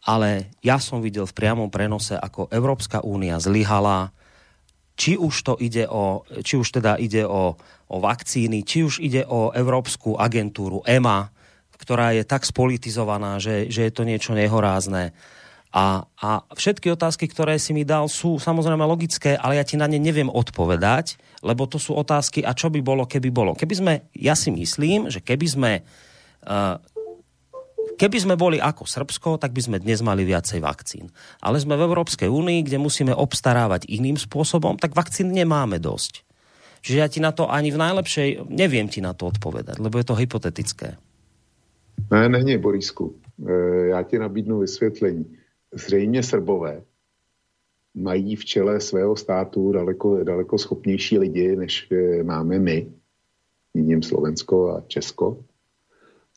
ale 0.03 0.51
ja 0.61 0.83
som 0.83 0.99
videl 0.99 1.29
v 1.29 1.37
priamom 1.37 1.71
prenose, 1.71 2.19
ako 2.19 2.51
Európska 2.51 3.07
únia 3.07 3.39
zlyhala, 3.39 4.11
či 5.01 5.17
už 5.17 5.35
to 5.41 5.55
ide 5.57 5.89
o, 5.89 6.29
či 6.45 6.61
už 6.61 6.77
teda 6.77 7.01
ide 7.01 7.25
o, 7.25 7.57
o 7.89 7.97
vakcíny, 7.97 8.69
či 8.69 8.85
už 8.85 9.01
ide 9.01 9.25
o 9.25 9.49
Európsku 9.57 10.21
agentúru 10.21 10.85
EMA, 10.85 11.33
ktorá 11.81 12.13
je 12.13 12.29
tak 12.29 12.45
spolitizovaná, 12.45 13.41
že, 13.41 13.73
že 13.73 13.89
je 13.89 13.93
to 13.97 14.05
niečo 14.05 14.37
nehorázne. 14.37 15.17
A, 15.71 16.05
a 16.05 16.45
všetky 16.53 16.93
otázky, 16.93 17.31
ktoré 17.31 17.57
si 17.57 17.73
mi 17.73 17.89
dal, 17.89 18.11
sú 18.13 18.37
samozrejme 18.37 18.83
logické, 18.85 19.39
ale 19.39 19.57
ja 19.57 19.65
ti 19.65 19.81
na 19.81 19.89
ne 19.89 19.97
neviem 19.97 20.29
odpovedať, 20.29 21.17
lebo 21.41 21.65
to 21.65 21.81
sú 21.81 21.97
otázky, 21.97 22.45
a 22.45 22.53
čo 22.53 22.69
by 22.69 22.85
bolo, 22.85 23.09
keby 23.09 23.31
bolo. 23.33 23.57
Keby 23.57 23.75
sme, 23.79 23.93
ja 24.13 24.37
si 24.37 24.53
myslím, 24.53 25.09
že 25.09 25.23
keby 25.25 25.47
sme 25.47 25.73
uh, 25.81 26.77
Keby 28.01 28.17
sme 28.17 28.33
boli 28.41 28.57
ako 28.57 28.89
Srbsko, 28.89 29.37
tak 29.37 29.53
by 29.53 29.61
sme 29.61 29.77
dnes 29.77 30.01
mali 30.01 30.25
viacej 30.25 30.65
vakcín. 30.65 31.13
Ale 31.45 31.61
sme 31.61 31.77
v 31.77 31.85
Európskej 31.85 32.33
únii, 32.33 32.65
kde 32.65 32.81
musíme 32.81 33.13
obstarávať 33.13 33.85
iným 33.93 34.17
spôsobom, 34.17 34.81
tak 34.81 34.97
vakcín 34.97 35.37
nemáme 35.37 35.77
dosť. 35.77 36.25
Čiže 36.81 36.97
ja 36.97 37.09
ti 37.13 37.21
na 37.21 37.29
to 37.37 37.53
ani 37.53 37.69
v 37.69 37.77
najlepšej, 37.77 38.49
neviem 38.49 38.89
ti 38.89 39.05
na 39.05 39.13
to 39.13 39.29
odpovedať, 39.29 39.77
lebo 39.77 40.01
je 40.01 40.09
to 40.09 40.17
hypotetické. 40.17 40.97
Ne, 42.09 42.29
není, 42.29 42.57
Borisku. 42.57 43.21
E, 43.37 43.53
já 43.93 44.03
ti 44.03 44.19
nabídnu 44.19 44.59
vysvětlení. 44.59 45.37
Zřejmě 45.73 46.23
Srbové 46.23 46.83
mají 47.95 48.37
v 48.37 48.45
čele 48.45 48.81
svého 48.81 49.17
státu 49.17 49.73
daleko, 49.73 50.25
daleko 50.25 50.59
schopnější 50.59 51.19
lidi, 51.19 51.57
než 51.57 51.89
e, 51.93 52.23
máme 52.23 52.59
my, 52.59 52.93
jiním 53.75 54.03
Slovensko 54.03 54.77
a 54.77 54.81
Česko. 54.89 55.45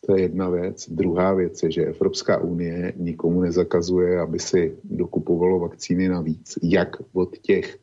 To 0.06 0.16
je 0.16 0.22
jedna 0.22 0.50
věc. 0.50 0.90
Druhá 0.90 1.34
věc 1.34 1.64
je, 1.64 1.72
že 1.72 1.86
Evropská 1.86 2.38
unie 2.38 2.94
nikomu 2.98 3.42
nezakazuje, 3.42 4.20
aby 4.20 4.40
si 4.40 4.78
dokupovalo 4.84 5.60
vakcíny 5.60 6.10
navíc, 6.10 6.60
jak 6.64 6.96
od 7.14 7.38
těch 7.38 7.76
e, 7.76 7.80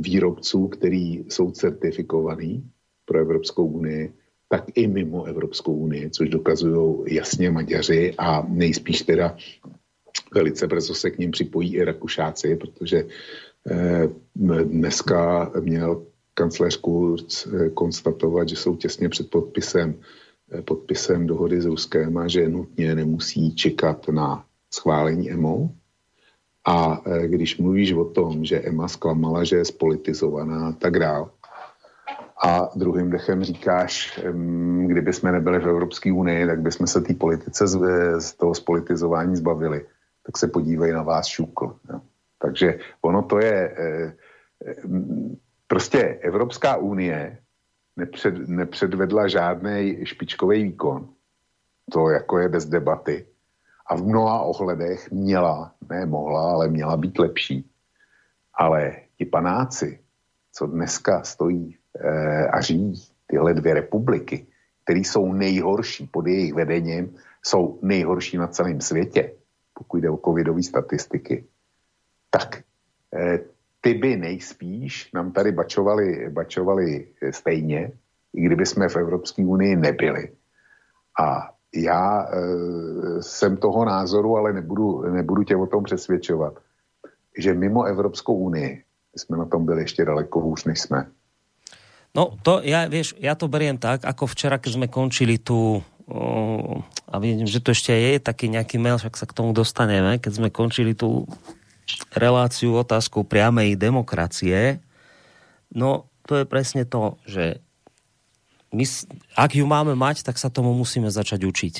výrobců, 0.00 0.68
který 0.68 1.24
jsou 1.28 1.50
certifikovaný 1.50 2.70
pro 3.04 3.18
Evropskou 3.18 3.66
unii, 3.66 4.12
tak 4.48 4.64
i 4.74 4.86
mimo 4.86 5.24
Evropskou 5.24 5.74
unii, 5.74 6.10
což 6.10 6.28
dokazují 6.28 7.14
jasně 7.14 7.50
Maďaři 7.50 8.14
a 8.18 8.46
nejspíš 8.48 9.02
teda 9.02 9.36
velice 10.34 10.66
brzo 10.66 10.94
se 10.94 11.10
k 11.10 11.18
ním 11.18 11.30
připojí 11.30 11.74
i 11.76 11.84
Rakušáci, 11.84 12.56
protože 12.56 13.06
eh, 13.70 14.08
dneska 14.64 15.52
měl 15.60 16.06
kancléř 16.34 16.76
Kurz 16.76 17.46
eh, 17.46 17.70
konstatovat, 17.70 18.48
že 18.48 18.56
jsou 18.56 18.76
těsně 18.76 19.08
před 19.08 19.30
podpisem, 19.30 19.94
eh, 20.00 20.23
podpisem 20.64 21.26
dohody 21.26 21.60
s 21.60 21.66
Ruskem 21.66 22.18
a 22.18 22.28
že 22.28 22.48
nutně 22.48 22.94
nemusí 22.94 23.54
čekat 23.54 24.08
na 24.08 24.44
schválení 24.70 25.30
EMO. 25.30 25.70
A 26.66 27.02
když 27.26 27.58
mluvíš 27.58 27.92
o 27.92 28.04
tom, 28.04 28.44
že 28.44 28.60
EMA 28.60 28.88
zklamala, 28.88 29.44
že 29.44 29.56
je 29.56 29.64
spolitizovaná 29.64 30.68
a 30.68 30.72
tak 30.72 30.98
dál, 30.98 31.30
a 32.44 32.70
druhým 32.76 33.10
dechem 33.10 33.44
říkáš, 33.44 34.20
kdyby 34.86 35.12
jsme 35.12 35.32
nebyli 35.32 35.58
v 35.58 35.68
Evropské 35.68 36.12
unii, 36.12 36.46
tak 36.46 36.60
bychom 36.60 36.86
se 36.86 37.00
té 37.00 37.14
politice 37.14 37.66
z, 37.66 37.78
z 38.18 38.32
toho 38.32 38.54
spolitizování 38.54 39.36
zbavili 39.36 39.86
tak 40.26 40.38
se 40.38 40.48
podívej 40.48 40.92
na 40.92 41.02
vás 41.02 41.26
šukl. 41.26 41.76
Jo. 41.92 42.00
Takže 42.38 42.78
ono 43.00 43.22
to 43.22 43.38
je, 43.38 43.74
eh, 43.78 44.12
eh, 44.66 44.74
prostě 45.66 46.18
Evropská 46.22 46.76
unie 46.76 47.38
nepřed, 47.96 48.48
nepředvedla 48.48 49.28
žádný 49.28 50.06
špičkový 50.06 50.62
výkon. 50.62 51.08
To 51.92 52.10
jako 52.10 52.38
je 52.38 52.48
bez 52.48 52.66
debaty. 52.66 53.26
A 53.86 53.96
v 53.96 54.02
mnoha 54.02 54.40
ohledech 54.40 55.10
měla, 55.10 55.74
ne 55.90 56.06
mohla, 56.06 56.50
ale 56.50 56.68
měla 56.68 56.96
být 56.96 57.18
lepší. 57.18 57.70
Ale 58.54 58.96
ti 59.18 59.24
panáci, 59.24 60.00
co 60.52 60.66
dneska 60.66 61.22
stojí 61.22 61.76
e, 62.00 62.46
a 62.48 62.60
řídí 62.60 63.02
tyhle 63.26 63.54
dvě 63.54 63.74
republiky, 63.74 64.46
které 64.84 64.98
jsou 64.98 65.32
nejhorší 65.32 66.06
pod 66.06 66.26
jejich 66.26 66.54
vedením, 66.54 67.14
jsou 67.42 67.78
nejhorší 67.82 68.36
na 68.36 68.46
celém 68.46 68.80
světě 68.80 69.30
pokud 69.74 69.96
jde 69.96 70.10
o 70.10 70.16
covidové 70.16 70.62
statistiky, 70.62 71.44
tak 72.30 72.62
eh, 73.14 73.38
ty 73.84 73.94
by 73.94 74.16
nejspíš 74.16 75.12
nám 75.12 75.32
tady 75.32 75.52
bačovali, 75.52 76.30
bačovali 76.30 77.06
stejně, 77.30 77.92
i 78.34 78.40
kdyby 78.40 78.66
jsme 78.66 78.88
v 78.88 78.96
Evropské 78.96 79.44
unii 79.44 79.76
nebyli. 79.76 80.32
A 81.20 81.52
já 81.74 82.24
e, 82.24 82.28
jsem 83.22 83.56
toho 83.56 83.84
názoru, 83.84 84.36
ale 84.36 84.52
nebudu, 84.52 85.02
nebudu 85.12 85.42
tě 85.42 85.56
o 85.56 85.66
tom 85.66 85.84
přesvědčovat, 85.84 86.54
že 87.38 87.54
mimo 87.54 87.84
Evropskou 87.84 88.34
unii 88.34 88.82
jsme 89.16 89.36
na 89.36 89.44
tom 89.44 89.66
byli 89.66 89.82
ještě 89.82 90.04
daleko 90.04 90.40
hůř, 90.40 90.64
než 90.64 90.80
jsme. 90.80 91.06
No 92.14 92.38
to, 92.42 92.62
ja, 92.62 92.86
vieš, 92.86 93.18
ja 93.18 93.34
to 93.34 93.50
beriem 93.50 93.74
tak, 93.74 94.06
ako 94.06 94.30
včera, 94.30 94.62
keď 94.62 94.78
sme 94.78 94.86
končili 94.86 95.34
tú 95.34 95.82
a 97.10 97.18
vidím, 97.18 97.42
že 97.42 97.58
to 97.58 97.74
ešte 97.74 97.90
je 97.90 98.22
taký 98.22 98.46
nejaký 98.46 98.78
mail, 98.78 99.02
však 99.02 99.18
sa 99.18 99.26
k 99.26 99.34
tomu 99.34 99.50
dostaneme, 99.50 100.22
keď 100.22 100.32
sme 100.38 100.48
končili 100.54 100.94
tú 100.94 101.26
reláciu 102.14 102.76
otázkou 102.78 103.26
priamej 103.26 103.76
demokracie. 103.76 104.80
No, 105.74 106.08
to 106.24 106.42
je 106.42 106.44
presne 106.48 106.88
to, 106.88 107.20
že 107.28 107.60
my, 108.74 108.84
ak 109.38 109.54
ju 109.54 109.64
máme 109.64 109.94
mať, 109.94 110.26
tak 110.26 110.36
sa 110.40 110.50
tomu 110.50 110.74
musíme 110.74 111.06
začať 111.08 111.46
učiť. 111.46 111.74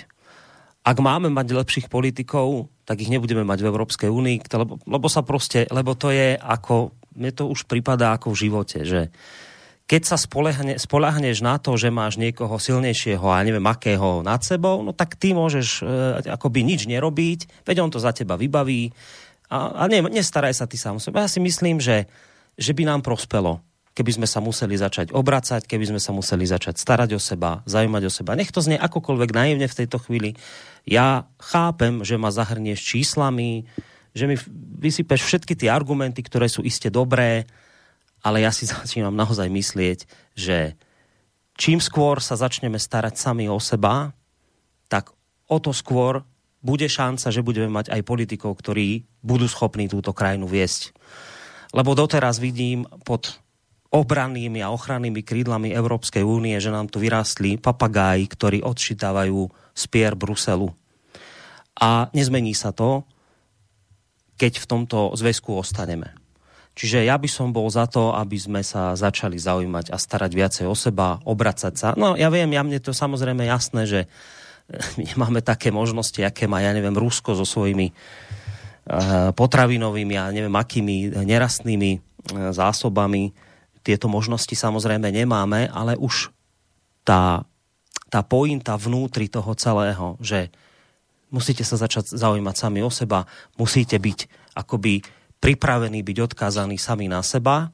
Ak 0.85 1.01
máme 1.01 1.33
mať 1.33 1.57
lepších 1.57 1.87
politikov, 1.89 2.69
tak 2.85 3.01
ich 3.01 3.09
nebudeme 3.09 3.43
mať 3.43 3.65
v 3.65 3.69
Európskej 3.73 4.13
únii, 4.13 4.45
lebo, 4.53 4.77
lebo 4.85 5.07
sa 5.09 5.25
proste, 5.25 5.65
lebo 5.73 5.97
to 5.97 6.13
je 6.13 6.37
ako, 6.37 6.93
mne 7.17 7.33
to 7.33 7.49
už 7.49 7.65
prípada 7.65 8.13
ako 8.13 8.37
v 8.37 8.41
živote, 8.47 8.79
že 8.85 9.09
keď 9.85 10.03
sa 10.05 10.17
spolehne, 10.17 10.81
spolahneš 10.81 11.45
na 11.45 11.61
to, 11.61 11.77
že 11.77 11.93
máš 11.93 12.17
niekoho 12.17 12.57
silnejšieho 12.57 13.25
a 13.29 13.45
neviem 13.45 13.65
akého 13.69 14.25
nad 14.25 14.41
sebou, 14.41 14.81
no 14.81 14.97
tak 14.97 15.17
ty 15.21 15.37
môžeš 15.37 15.85
e, 15.85 16.29
akoby 16.33 16.65
nič 16.65 16.89
nerobiť, 16.89 17.69
veď 17.69 17.85
on 17.85 17.93
to 17.93 18.01
za 18.01 18.17
teba 18.17 18.41
vybaví 18.41 18.97
a, 19.55 19.59
a 19.79 19.83
ne, 19.87 20.03
nestaraj 20.11 20.51
sa 20.51 20.67
ty 20.67 20.75
sám 20.75 20.99
sebe. 20.99 21.23
Ja 21.23 21.31
si 21.31 21.39
myslím, 21.39 21.79
že, 21.79 22.11
že 22.59 22.75
by 22.75 22.91
nám 22.91 23.07
prospelo, 23.07 23.63
keby 23.95 24.19
sme 24.19 24.27
sa 24.27 24.43
museli 24.43 24.75
začať 24.75 25.15
obracať, 25.15 25.71
keby 25.71 25.95
sme 25.95 26.01
sa 26.03 26.11
museli 26.11 26.43
začať 26.43 26.75
starať 26.75 27.15
o 27.15 27.21
seba, 27.23 27.63
zaujímať 27.63 28.03
o 28.03 28.11
seba. 28.11 28.35
Nech 28.35 28.51
to 28.51 28.59
znie 28.59 28.75
akokoľvek 28.75 29.31
naivne 29.31 29.71
v 29.71 29.79
tejto 29.79 30.03
chvíli. 30.03 30.35
Ja 30.83 31.31
chápem, 31.39 32.03
že 32.03 32.19
ma 32.19 32.35
zahrnieš 32.35 32.83
číslami, 32.83 33.71
že 34.11 34.27
mi 34.27 34.35
vysypeš 34.83 35.23
všetky 35.23 35.55
tie 35.55 35.71
argumenty, 35.71 36.27
ktoré 36.27 36.51
sú 36.51 36.67
iste 36.67 36.91
dobré, 36.91 37.47
ale 38.27 38.43
ja 38.43 38.51
si 38.51 38.67
začínam 38.71 39.15
naozaj 39.15 39.47
myslieť, 39.47 39.99
že 40.35 40.75
čím 41.55 41.79
skôr 41.79 42.19
sa 42.19 42.35
začneme 42.35 42.83
starať 42.83 43.15
sami 43.15 43.47
o 43.47 43.63
seba, 43.63 44.11
tak 44.91 45.15
o 45.47 45.63
to 45.63 45.71
skôr 45.71 46.27
bude 46.65 46.89
šanca, 46.89 47.29
že 47.29 47.45
budeme 47.45 47.69
mať 47.69 47.93
aj 47.93 48.01
politikov, 48.09 48.57
ktorí 48.57 49.05
budú 49.21 49.45
schopní 49.45 49.87
túto 49.87 50.17
krajinu 50.17 50.49
viesť. 50.49 50.97
Lebo 51.77 51.93
doteraz 51.93 52.41
vidím 52.41 52.89
pod 53.05 53.37
obrannými 53.93 54.65
a 54.65 54.73
ochrannými 54.73 55.23
krídlami 55.23 55.71
Európskej 55.71 56.25
únie, 56.25 56.57
že 56.59 56.73
nám 56.73 56.91
tu 56.91 56.99
vyrástli 56.99 57.61
papagáji, 57.61 58.27
ktorí 58.27 58.59
odčítavajú 58.65 59.47
spier 59.77 60.19
Bruselu. 60.19 60.73
A 61.79 62.11
nezmení 62.17 62.57
sa 62.57 62.75
to, 62.75 63.07
keď 64.35 64.59
v 64.59 64.67
tomto 64.67 65.15
zväzku 65.15 65.55
ostaneme. 65.55 66.17
Čiže 66.75 67.07
ja 67.07 67.15
by 67.15 67.31
som 67.31 67.55
bol 67.55 67.71
za 67.71 67.87
to, 67.87 68.11
aby 68.19 68.35
sme 68.35 68.67
sa 68.67 68.99
začali 68.99 69.39
zaujímať 69.39 69.95
a 69.95 69.97
starať 69.99 70.31
viacej 70.35 70.67
o 70.67 70.75
seba, 70.75 71.23
obracať 71.23 71.75
sa. 71.79 71.89
No 71.95 72.19
ja 72.19 72.27
viem, 72.35 72.51
ja 72.51 72.67
mne 72.67 72.83
to 72.83 72.91
samozrejme 72.91 73.47
jasné, 73.47 73.87
že 73.87 74.01
nemáme 75.01 75.45
také 75.45 75.69
možnosti, 75.69 76.19
aké 76.21 76.49
má, 76.49 76.61
ja 76.65 76.73
neviem, 76.73 76.95
Rusko 76.95 77.37
so 77.37 77.47
svojimi 77.47 77.93
uh, 77.93 79.31
potravinovými 79.37 80.15
a 80.17 80.33
neviem 80.33 80.55
akými 80.55 81.13
nerastnými 81.25 81.91
uh, 81.97 82.01
zásobami. 82.51 83.33
Tieto 83.85 84.09
možnosti 84.09 84.53
samozrejme 84.57 85.13
nemáme, 85.13 85.69
ale 85.69 85.95
už 86.01 86.33
tá, 87.05 87.45
tá 88.09 88.21
pointa 88.25 88.81
vnútri 88.81 89.29
toho 89.29 89.53
celého, 89.53 90.17
že 90.25 90.49
musíte 91.29 91.67
sa 91.67 91.77
začať 91.77 92.17
zaujímať 92.17 92.55
sami 92.57 92.81
o 92.81 92.89
seba, 92.89 93.29
musíte 93.61 94.01
byť 94.01 94.19
akoby 94.57 95.05
pripravení 95.43 96.01
byť 96.01 96.33
odkázaní 96.33 96.81
sami 96.81 97.05
na 97.05 97.21
seba, 97.21 97.69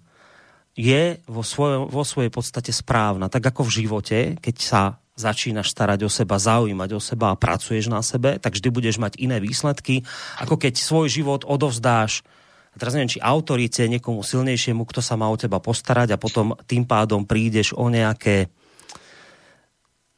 je 0.74 1.22
vo, 1.30 1.46
svoj, 1.46 1.86
vo 1.86 2.02
svojej 2.02 2.32
podstate 2.34 2.74
správna. 2.74 3.30
Tak 3.30 3.54
ako 3.54 3.68
v 3.68 3.74
živote, 3.84 4.18
keď 4.42 4.56
sa 4.58 4.82
začínaš 5.20 5.68
starať 5.68 6.08
o 6.08 6.10
seba, 6.10 6.40
zaujímať 6.40 6.90
o 6.96 7.00
seba 7.00 7.32
a 7.32 7.38
pracuješ 7.38 7.92
na 7.92 8.00
sebe, 8.00 8.40
tak 8.40 8.56
vždy 8.56 8.68
budeš 8.72 8.96
mať 8.96 9.20
iné 9.20 9.36
výsledky, 9.36 10.02
ako 10.40 10.56
keď 10.56 10.80
svoj 10.80 11.12
život 11.12 11.44
odovzdáš 11.44 12.24
a 12.70 12.76
teraz 12.78 12.94
neviem, 12.94 13.10
či 13.10 13.18
autorite 13.18 13.82
niekomu 13.90 14.22
silnejšiemu, 14.22 14.86
kto 14.86 15.02
sa 15.02 15.18
má 15.18 15.26
o 15.26 15.36
teba 15.36 15.58
postarať 15.58 16.14
a 16.14 16.22
potom 16.22 16.54
tým 16.70 16.86
pádom 16.86 17.26
prídeš 17.26 17.74
o 17.74 17.90
nejaké 17.90 18.46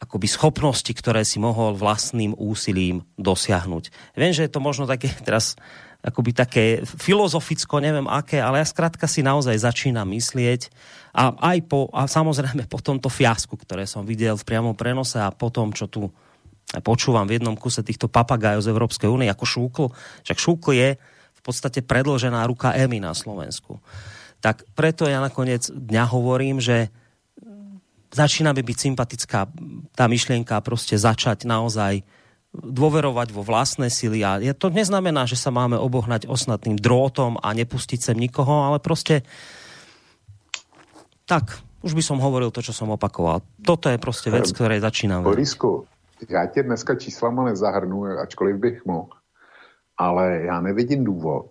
akoby 0.02 0.26
schopnosti, 0.26 0.90
ktoré 0.92 1.22
si 1.22 1.38
mohol 1.38 1.78
vlastným 1.78 2.34
úsilím 2.34 3.06
dosiahnuť. 3.16 4.14
Viem, 4.18 4.34
že 4.34 4.44
je 4.44 4.52
to 4.52 4.60
možno 4.60 4.84
také 4.84 5.08
teraz 5.26 5.54
akoby 6.02 6.34
také 6.34 6.64
filozoficko, 6.82 7.78
neviem 7.78 8.10
aké, 8.10 8.42
ale 8.42 8.58
ja 8.58 8.66
skrátka 8.66 9.06
si 9.06 9.22
naozaj 9.22 9.54
začínam 9.62 10.10
myslieť 10.10 10.66
a 11.12 11.36
aj 11.52 11.58
po, 11.68 11.92
a 11.92 12.08
samozrejme 12.08 12.64
po 12.72 12.80
tomto 12.80 13.12
fiasku, 13.12 13.60
ktoré 13.60 13.84
som 13.84 14.08
videl 14.08 14.32
v 14.32 14.48
priamom 14.48 14.72
prenose 14.72 15.20
a 15.20 15.28
po 15.28 15.52
tom, 15.52 15.76
čo 15.76 15.84
tu 15.84 16.08
počúvam 16.80 17.28
v 17.28 17.36
jednom 17.36 17.52
kuse 17.52 17.84
týchto 17.84 18.08
papagajov 18.08 18.64
z 18.64 18.70
Európskej 18.72 19.08
únie 19.12 19.28
ako 19.28 19.44
šúkl, 19.44 19.84
však 20.24 20.38
šúkl 20.40 20.72
je 20.72 20.88
v 21.36 21.40
podstate 21.44 21.84
predložená 21.84 22.40
ruka 22.48 22.72
EMI 22.72 23.04
na 23.04 23.12
Slovensku. 23.12 23.76
Tak 24.40 24.64
preto 24.72 25.04
ja 25.04 25.20
nakoniec 25.20 25.68
dňa 25.68 26.04
hovorím, 26.08 26.64
že 26.64 26.88
začína 28.08 28.56
by 28.56 28.62
byť 28.64 28.78
sympatická 28.78 29.52
tá 29.92 30.04
myšlienka 30.08 30.64
proste 30.64 30.96
začať 30.96 31.44
naozaj 31.44 32.00
dôverovať 32.52 33.32
vo 33.32 33.40
vlastné 33.44 33.88
sily 33.88 34.20
a 34.24 34.36
to 34.52 34.68
neznamená, 34.68 35.24
že 35.24 35.40
sa 35.40 35.48
máme 35.48 35.80
obohnať 35.80 36.28
osnatným 36.28 36.76
drôtom 36.76 37.40
a 37.40 37.48
nepustiť 37.56 38.12
sem 38.12 38.16
nikoho, 38.16 38.68
ale 38.68 38.76
proste 38.76 39.24
tak, 41.26 41.58
už 41.82 41.94
by 41.94 42.02
som 42.02 42.18
hovoril 42.22 42.50
to, 42.50 42.62
čo 42.62 42.72
som 42.72 42.90
opakoval. 42.94 43.42
Toto 43.62 43.90
je 43.90 43.98
proste 43.98 44.30
vec, 44.30 44.46
ktorej 44.52 44.80
začíname. 44.80 45.24
Borisku, 45.24 45.86
já 46.28 46.46
tě 46.46 46.62
dneska 46.62 46.94
číslama 46.94 47.44
nezahrnu, 47.44 48.04
ačkoliv 48.04 48.56
bych 48.56 48.86
mohl, 48.86 49.10
ale 49.98 50.40
já 50.44 50.60
nevidím 50.60 51.04
důvod, 51.04 51.46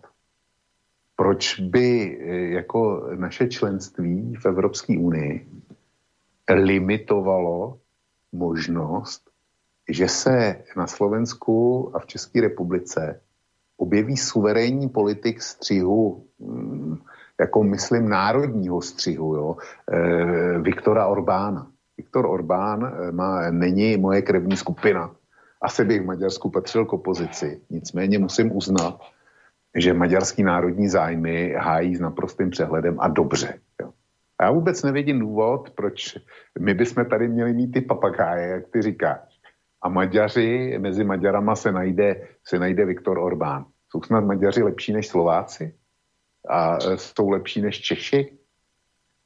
proč 1.15 1.59
by 1.59 1.87
eh, 1.87 2.37
jako 2.61 3.09
naše 3.15 3.47
členství 3.47 4.35
v 4.35 4.45
Evropské 4.45 4.97
unii 4.97 5.47
limitovalo 6.49 7.77
možnost 8.31 9.31
že 9.91 10.07
se 10.07 10.63
na 10.77 10.87
Slovensku 10.87 11.91
a 11.93 11.99
v 11.99 12.05
České 12.05 12.41
republice 12.41 13.21
objeví 13.77 14.17
suverénní 14.17 14.89
politik 14.89 15.41
střihu, 15.41 16.25
mm, 16.39 16.97
jako 17.41 17.63
myslím 17.63 18.09
národního 18.09 18.81
střihu, 18.81 19.35
jo, 19.35 19.57
e, 19.91 20.59
Viktora 20.59 21.07
Orbána. 21.07 21.67
Viktor 21.97 22.25
Orbán 22.25 22.85
e, 22.85 23.11
má, 23.11 23.51
není 23.51 23.97
moje 23.97 24.21
krevní 24.21 24.57
skupina. 24.57 25.11
Asi 25.61 25.85
bych 25.85 26.01
v 26.01 26.05
Maďarsku 26.05 26.49
patřil 26.49 26.85
k 26.85 26.93
opozici. 26.93 27.61
Nicméně 27.69 28.19
musím 28.19 28.55
uznat, 28.55 28.99
že 29.75 29.93
maďarský 29.93 30.43
národní 30.43 30.89
zájmy 30.89 31.55
hájí 31.57 31.95
s 31.95 31.99
naprostým 31.99 32.49
přehledem 32.49 32.99
a 32.99 33.07
dobře. 33.07 33.59
Jo. 33.81 33.91
A 34.39 34.43
já 34.43 34.51
vůbec 34.51 34.83
nevidím 34.83 35.19
důvod, 35.19 35.69
proč 35.69 36.17
my 36.59 36.73
bychom 36.73 37.05
tady 37.05 37.27
měli 37.27 37.53
mít 37.53 37.71
ty 37.71 37.81
papagáje, 37.81 38.47
jak 38.47 38.67
ty 38.67 38.81
říkáš. 38.81 39.19
A 39.81 39.89
Maďaři, 39.89 40.77
mezi 40.79 41.03
Maďarama 41.03 41.55
se 41.55 41.71
najde, 41.71 42.27
se 42.47 42.59
najde 42.59 42.85
Viktor 42.85 43.17
Orbán. 43.17 43.65
Jsou 43.89 44.01
snad 44.01 44.25
Maďaři 44.25 44.63
lepší 44.63 44.93
než 44.93 45.07
Slováci? 45.07 45.73
A 46.49 46.77
e, 46.77 46.97
jsou 46.97 47.29
lepší 47.29 47.61
než 47.61 47.81
Češi? 47.81 48.37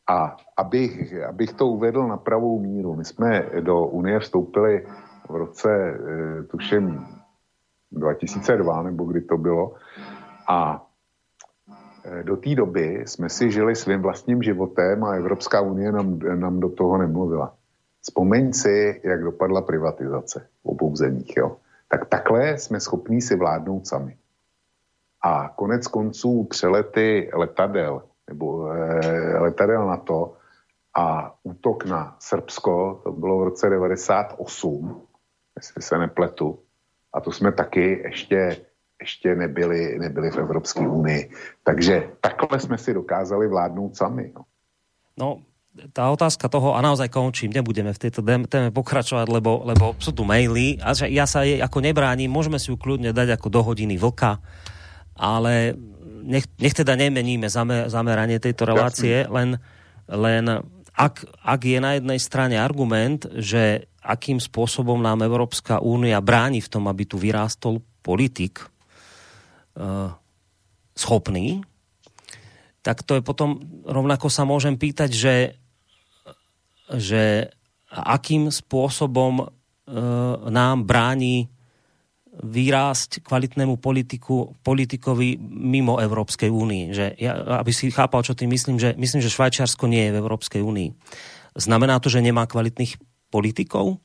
A 0.09 0.38
abych, 0.57 1.13
abych 1.24 1.53
to 1.53 1.68
uvedl 1.68 2.07
na 2.07 2.18
pravou 2.18 2.59
míru, 2.59 2.95
my 2.95 3.05
jsme 3.05 3.49
do 3.59 3.86
Unie 3.86 4.20
vstoupili 4.20 4.88
v 5.30 5.36
roce, 5.36 5.70
e, 5.70 6.43
tuším, 6.43 7.05
2002, 7.91 8.84
nebo 8.84 9.03
kdy 9.03 9.22
to 9.22 9.38
bylo. 9.38 9.76
A 10.47 10.88
e, 12.05 12.24
do 12.24 12.38
té 12.38 12.55
doby 12.55 13.03
jsme 13.05 13.30
si 13.30 13.51
žili 13.51 13.76
svým 13.76 14.01
vlastním 14.01 14.43
životem 14.43 15.03
a 15.03 15.16
Evropská 15.16 15.61
unie 15.61 15.91
nám, 15.91 16.20
nám 16.20 16.59
do 16.59 16.70
toho 16.70 16.97
nemluvila. 16.97 17.55
Vzpomeň 18.01 18.53
si, 18.53 19.01
jak 19.03 19.24
dopadla 19.24 19.61
privatizace 19.61 20.47
v 20.63 20.66
obou 20.66 20.95
zemích. 20.95 21.38
Jo? 21.38 21.57
Tak 21.89 22.05
takhle 22.05 22.57
jsme 22.57 22.80
schopní 22.80 23.22
si 23.22 23.36
vládnout 23.36 23.88
sami. 23.88 24.18
A 25.26 25.49
konec 25.55 25.88
konců 25.88 26.43
přelety 26.43 27.30
letadel, 27.34 28.01
nebo 28.30 28.69
e, 28.69 29.39
letadel 29.39 29.88
na 29.88 29.97
to 29.97 30.38
a 30.97 31.34
útok 31.43 31.86
na 31.86 32.15
Srbsko, 32.19 33.01
to 33.03 33.11
bylo 33.11 33.39
v 33.39 33.43
roce 33.43 33.69
98, 33.69 35.01
jestli 35.55 35.82
se 35.82 35.97
nepletu, 35.97 36.59
a 37.13 37.21
to 37.21 37.32
jsme 37.32 37.51
taky 37.51 38.01
ještě, 38.05 38.57
ještě 39.01 39.36
nebyli, 39.36 39.99
nebyli 39.99 40.32
v 40.32 40.38
Evropské 40.38 40.88
unii. 40.88 41.32
Takže 41.63 42.09
takhle 42.21 42.59
jsme 42.59 42.78
si 42.78 42.93
dokázali 42.93 43.47
vládnout 43.47 43.97
sami. 43.97 44.32
No. 44.36 44.45
No, 45.15 45.39
tá 45.95 46.11
otázka 46.11 46.47
toho, 46.51 46.76
a 46.76 46.84
naozaj 46.84 47.07
končím, 47.07 47.51
nebudeme 47.51 47.91
v 47.91 47.99
tejto 47.99 48.19
téme 48.23 48.71
pokračovať, 48.71 49.28
lebo, 49.28 49.63
lebo 49.63 49.95
sú 49.99 50.11
tu 50.11 50.28
maily 50.28 50.80
a 50.84 50.91
že 50.91 51.07
ja 51.07 51.23
sa 51.23 51.47
jej 51.47 51.59
ako 51.63 51.84
nebránim, 51.84 52.32
môžeme 52.32 52.59
si 52.59 52.67
ju 52.71 52.76
kľudne 52.76 53.15
dať 53.15 53.39
ako 53.39 53.47
do 53.47 53.61
hodiny 53.63 53.95
vlka, 53.95 54.39
ale 55.16 55.74
nech, 56.24 56.45
nech 56.59 56.76
teda 56.76 56.93
nemeníme 56.99 57.47
zamer, 57.47 57.88
zameranie 57.88 58.38
tejto 58.38 58.68
relácie, 58.68 59.26
len, 59.32 59.57
len 60.11 60.45
ak, 60.95 61.24
ak 61.43 61.61
je 61.63 61.80
na 61.80 61.97
jednej 61.97 62.20
strane 62.20 62.55
argument, 62.59 63.28
že 63.39 63.88
akým 64.05 64.38
spôsobom 64.38 65.01
nám 65.01 65.26
Európska 65.26 65.82
únia 65.82 66.22
bráni 66.22 66.61
v 66.61 66.72
tom, 66.72 66.86
aby 66.86 67.09
tu 67.09 67.18
vyrástol 67.18 67.82
politik 68.05 68.61
uh, 68.61 70.13
schopný, 70.93 71.66
tak 72.86 73.01
to 73.01 73.18
je 73.18 73.26
potom, 73.26 73.66
rovnako 73.82 74.30
sa 74.30 74.45
môžem 74.45 74.78
pýtať, 74.78 75.09
že 75.09 75.36
že 76.91 77.49
akým 77.89 78.53
spôsobom 78.53 79.41
e, 79.41 79.45
nám 80.51 80.86
bráni 80.86 81.49
vyrásť 82.43 83.23
kvalitnému 83.23 83.79
politiku, 83.79 84.55
politikovi 84.59 85.39
mimo 85.39 85.99
Európskej 85.99 86.51
únii. 86.51 86.86
Že 86.91 87.05
ja, 87.15 87.63
aby 87.63 87.71
si 87.71 87.88
chápal, 87.91 88.25
čo 88.27 88.36
tým 88.36 88.51
myslím, 88.51 88.75
že 88.75 88.91
myslím, 88.99 89.21
že 89.23 89.31
Švajčiarsko 89.31 89.88
nie 89.88 90.09
je 90.09 90.13
v 90.15 90.19
Európskej 90.19 90.61
únii. 90.63 90.89
Znamená 91.55 92.03
to, 92.03 92.11
že 92.11 92.19
nemá 92.19 92.43
kvalitných 92.43 92.99
politikov? 93.31 94.03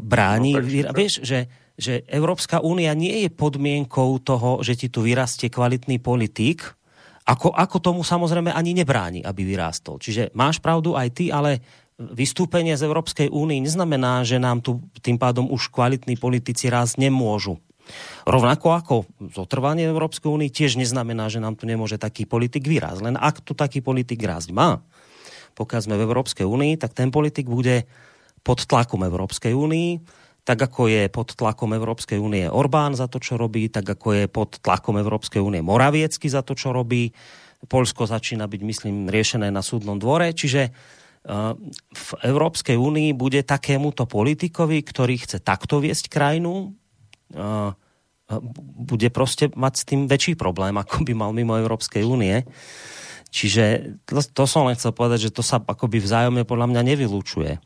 Bráni, 0.00 0.56
no, 0.56 0.64
vyra- 0.64 0.90
vieš, 0.90 1.22
že, 1.22 1.46
že 1.76 2.02
Európska 2.10 2.64
únia 2.64 2.96
nie 2.96 3.26
je 3.26 3.30
podmienkou 3.30 4.18
toho, 4.24 4.64
že 4.64 4.74
ti 4.74 4.88
tu 4.90 5.04
vyrastie 5.04 5.52
kvalitný 5.52 6.02
politik, 6.02 6.64
ako, 7.26 7.50
ako 7.50 7.76
tomu 7.82 8.00
samozrejme 8.06 8.54
ani 8.54 8.72
nebráni, 8.72 9.20
aby 9.22 9.42
vyrástol. 9.42 9.98
Čiže 9.98 10.30
máš 10.38 10.62
pravdu 10.62 10.94
aj 10.94 11.08
ty, 11.10 11.28
ale 11.34 11.58
vystúpenie 11.96 12.76
z 12.76 12.84
Európskej 12.84 13.28
únie 13.32 13.60
neznamená, 13.64 14.20
že 14.22 14.36
nám 14.36 14.60
tu 14.60 14.84
tým 15.00 15.16
pádom 15.16 15.48
už 15.48 15.72
kvalitní 15.72 16.20
politici 16.20 16.68
raz 16.68 17.00
nemôžu. 17.00 17.56
Rovnako 18.26 18.66
ako 18.74 18.96
zotrvanie 19.30 19.86
Európskej 19.86 20.26
únii 20.26 20.50
tiež 20.50 20.76
neznamená, 20.76 21.30
že 21.30 21.38
nám 21.38 21.54
tu 21.54 21.64
nemôže 21.64 21.96
taký 21.96 22.26
politik 22.26 22.66
vyrásť. 22.66 23.00
Len 23.00 23.16
ak 23.16 23.46
tu 23.46 23.54
taký 23.54 23.80
politik 23.80 24.18
rásť 24.26 24.50
má, 24.50 24.82
pokiaľ 25.56 25.80
sme 25.80 25.96
v 25.96 26.04
Európskej 26.04 26.44
únii, 26.44 26.76
tak 26.76 26.92
ten 26.92 27.08
politik 27.08 27.48
bude 27.48 27.88
pod 28.42 28.66
tlakom 28.66 29.06
Európskej 29.06 29.54
únii, 29.54 29.90
tak 30.46 30.58
ako 30.62 30.86
je 30.86 31.02
pod 31.10 31.34
tlakom 31.34 31.74
Európskej 31.74 32.22
únie 32.22 32.46
Orbán 32.46 32.94
za 32.94 33.10
to, 33.10 33.18
čo 33.18 33.34
robí, 33.34 33.66
tak 33.66 33.82
ako 33.82 34.08
je 34.14 34.24
pod 34.30 34.62
tlakom 34.62 34.94
Európskej 34.94 35.42
únie 35.42 35.58
Moraviecky 35.58 36.30
za 36.30 36.46
to, 36.46 36.54
čo 36.54 36.70
robí. 36.70 37.10
Polsko 37.66 38.06
začína 38.06 38.46
byť, 38.46 38.60
myslím, 38.62 38.96
riešené 39.10 39.50
na 39.50 39.64
súdnom 39.64 39.98
dvore. 39.98 40.30
Čiže 40.30 40.70
v 41.26 42.10
Európskej 42.22 42.78
únii 42.78 43.10
bude 43.18 43.42
takémuto 43.42 44.06
politikovi, 44.06 44.78
ktorý 44.86 45.18
chce 45.18 45.42
takto 45.42 45.82
viesť 45.82 46.06
krajinu, 46.06 46.70
bude 48.78 49.08
proste 49.10 49.50
mať 49.50 49.74
s 49.74 49.84
tým 49.86 50.06
väčší 50.06 50.38
problém, 50.38 50.74
ako 50.78 51.02
by 51.02 51.12
mal 51.14 51.30
mimo 51.34 51.58
Európskej 51.58 52.06
únie. 52.06 52.46
Čiže 53.30 53.98
to, 54.06 54.22
to 54.22 54.44
som 54.46 54.70
len 54.70 54.78
chcel 54.78 54.94
povedať, 54.94 55.30
že 55.30 55.34
to 55.34 55.42
sa 55.42 55.58
akoby 55.58 55.98
vzájomne 55.98 56.46
podľa 56.46 56.70
mňa 56.70 56.82
nevylúčuje. 56.94 57.58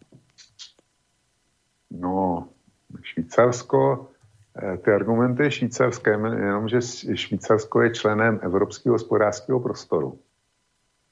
No, 1.90 2.48
Švýcarsko, 2.90 4.08
eh, 4.56 4.76
ty 4.80 4.88
argumenty 4.88 5.50
švýcarské, 5.50 6.16
jenomže 6.16 6.80
Švýcarsko 7.14 7.76
je 7.86 7.90
členem 7.94 8.40
Evropského 8.42 8.96
hospodářského 8.96 9.60
prostoru. 9.60 10.18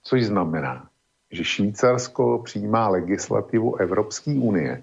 Což 0.02 0.24
znamená, 0.24 0.88
že 1.30 1.44
Švýcarsko 1.44 2.38
přijímá 2.44 2.88
legislativu 2.88 3.76
Evropské 3.76 4.30
unie, 4.30 4.82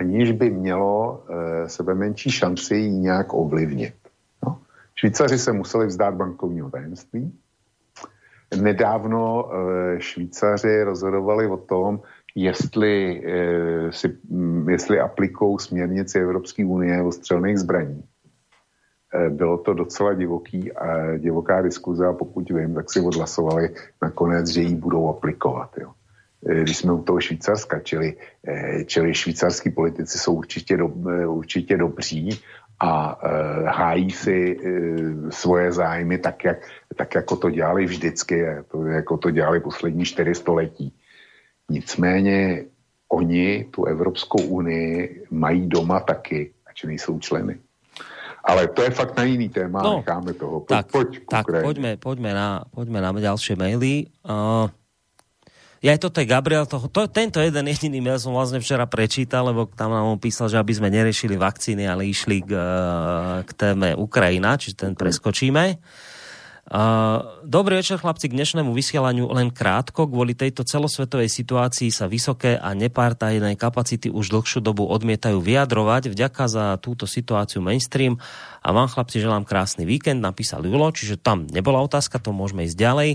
aniž 0.00 0.32
by 0.32 0.50
mělo 0.50 1.24
e, 1.28 1.68
sebe 1.68 1.94
menší 1.94 2.30
šanci 2.30 2.76
ji 2.76 2.90
nějak 2.90 3.34
ovlivnit. 3.34 3.94
No. 4.46 4.58
Švýcaři 4.94 5.38
se 5.38 5.52
museli 5.52 5.86
vzdát 5.86 6.14
bankovního 6.14 6.70
tajemství. 6.70 7.38
Nedávno 8.60 9.50
e, 9.52 10.00
Švýcaři 10.00 10.82
rozhodovali 10.82 11.46
o 11.46 11.56
tom, 11.56 12.00
jestli, 12.34 13.22
e, 13.26 13.92
si, 13.92 14.18
jestli 14.68 15.00
aplikou 15.00 15.58
směrnici 15.58 16.18
Evropské 16.18 16.64
unie 16.64 17.02
o 17.02 17.12
střelných 17.12 17.58
zbraní. 17.58 18.02
Eh, 19.14 19.30
bylo 19.30 19.58
to 19.58 19.74
docela 19.74 20.14
divoký, 20.14 20.72
a 20.72 21.16
divoká 21.16 21.62
diskuze 21.62 22.06
a 22.06 22.12
pokud 22.12 22.50
vím, 22.50 22.74
tak 22.74 22.92
si 22.92 23.00
odhlasovali 23.00 23.68
nakonec, 24.02 24.48
že 24.48 24.60
ji 24.60 24.74
budou 24.74 25.08
aplikovat. 25.08 25.70
Jo. 25.80 25.92
Eh, 26.46 26.62
když 26.62 26.76
jsme 26.76 26.92
u 26.92 27.02
toho 27.02 27.20
Švýcarska, 27.20 27.80
čili, 27.80 28.16
eh, 28.48 28.84
čili 28.84 29.14
švýcarský 29.14 29.70
politici 29.70 30.18
jsou 30.18 30.34
určitě, 30.34 30.76
do, 30.76 30.86
určitě 31.28 31.76
dobří 31.76 32.40
a 32.80 33.20
hájí 33.70 34.10
si 34.10 34.58
svoje 35.30 35.72
zájmy 35.72 36.18
tak, 36.18 36.44
jak, 36.44 36.58
tak, 36.96 37.14
jako 37.14 37.36
to 37.36 37.50
dělali 37.50 37.86
vždycky, 37.86 38.38
jako 38.88 39.16
to 39.16 39.30
dělali 39.30 39.60
poslední 39.60 40.04
čtyři 40.04 40.34
století. 40.34 40.92
Nicméně 41.70 42.64
oni 43.08 43.64
tu 43.70 43.84
Evropskou 43.84 44.42
unii 44.42 45.24
mají 45.30 45.66
doma 45.66 46.00
taky, 46.00 46.52
ač 46.66 46.84
nejsou 46.84 47.18
členy. 47.18 47.63
Ale 48.44 48.68
to 48.68 48.84
je 48.84 48.92
fakt 48.92 49.16
na 49.16 49.24
iný 49.24 49.48
téma, 49.48 49.80
no, 49.80 50.04
necháme 50.04 50.36
toho. 50.36 50.60
Po, 50.60 50.68
tak, 50.68 50.92
poď, 50.92 51.24
tak 51.24 51.48
poďme, 51.48 51.96
poďme, 51.96 52.30
na, 52.36 52.60
poďme 52.68 53.00
na 53.00 53.10
ďalšie 53.16 53.56
maily. 53.56 54.12
Uh, 54.20 54.68
ja 55.84 55.92
aj 55.92 56.00
toto 56.00 56.20
je 56.20 56.28
Gabriel, 56.28 56.64
toho, 56.64 56.88
to, 56.88 57.08
tento 57.12 57.40
jeden 57.40 57.68
jediný 57.68 58.00
mail 58.00 58.16
som 58.16 58.32
vlastne 58.32 58.56
včera 58.56 58.88
prečítal, 58.88 59.48
lebo 59.48 59.68
tam 59.68 59.92
nám 59.92 60.16
on 60.16 60.20
písal, 60.20 60.48
že 60.48 60.56
aby 60.56 60.72
sme 60.72 60.88
neriešili 60.88 61.36
vakcíny, 61.36 61.84
ale 61.84 62.08
išli 62.08 62.40
k, 62.40 62.52
k 63.44 63.50
téme 63.52 63.92
Ukrajina, 63.92 64.56
čiže 64.56 64.80
ten 64.80 64.92
preskočíme. 64.96 65.76
Dobrý 67.44 67.76
večer, 67.76 68.00
chlapci, 68.00 68.32
k 68.32 68.36
dnešnému 68.40 68.72
vysielaniu 68.72 69.28
len 69.36 69.52
krátko. 69.52 70.08
Kvôli 70.08 70.32
tejto 70.32 70.64
celosvetovej 70.64 71.28
situácii 71.28 71.92
sa 71.92 72.08
vysoké 72.08 72.56
a 72.56 72.72
nepartajné 72.72 73.52
kapacity 73.60 74.08
už 74.08 74.32
dlhšiu 74.32 74.64
dobu 74.64 74.88
odmietajú 74.88 75.44
vyjadrovať. 75.44 76.08
Vďaka 76.08 76.44
za 76.48 76.66
túto 76.80 77.04
situáciu 77.04 77.60
mainstream 77.60 78.16
a 78.64 78.72
vám, 78.72 78.88
chlapci, 78.88 79.20
želám 79.20 79.44
krásny 79.44 79.84
víkend, 79.84 80.24
napísal 80.24 80.64
Julo, 80.64 80.88
čiže 80.88 81.20
tam 81.20 81.44
nebola 81.44 81.84
otázka, 81.84 82.16
to 82.16 82.32
môžeme 82.32 82.64
ísť 82.64 82.80
ďalej. 82.80 83.10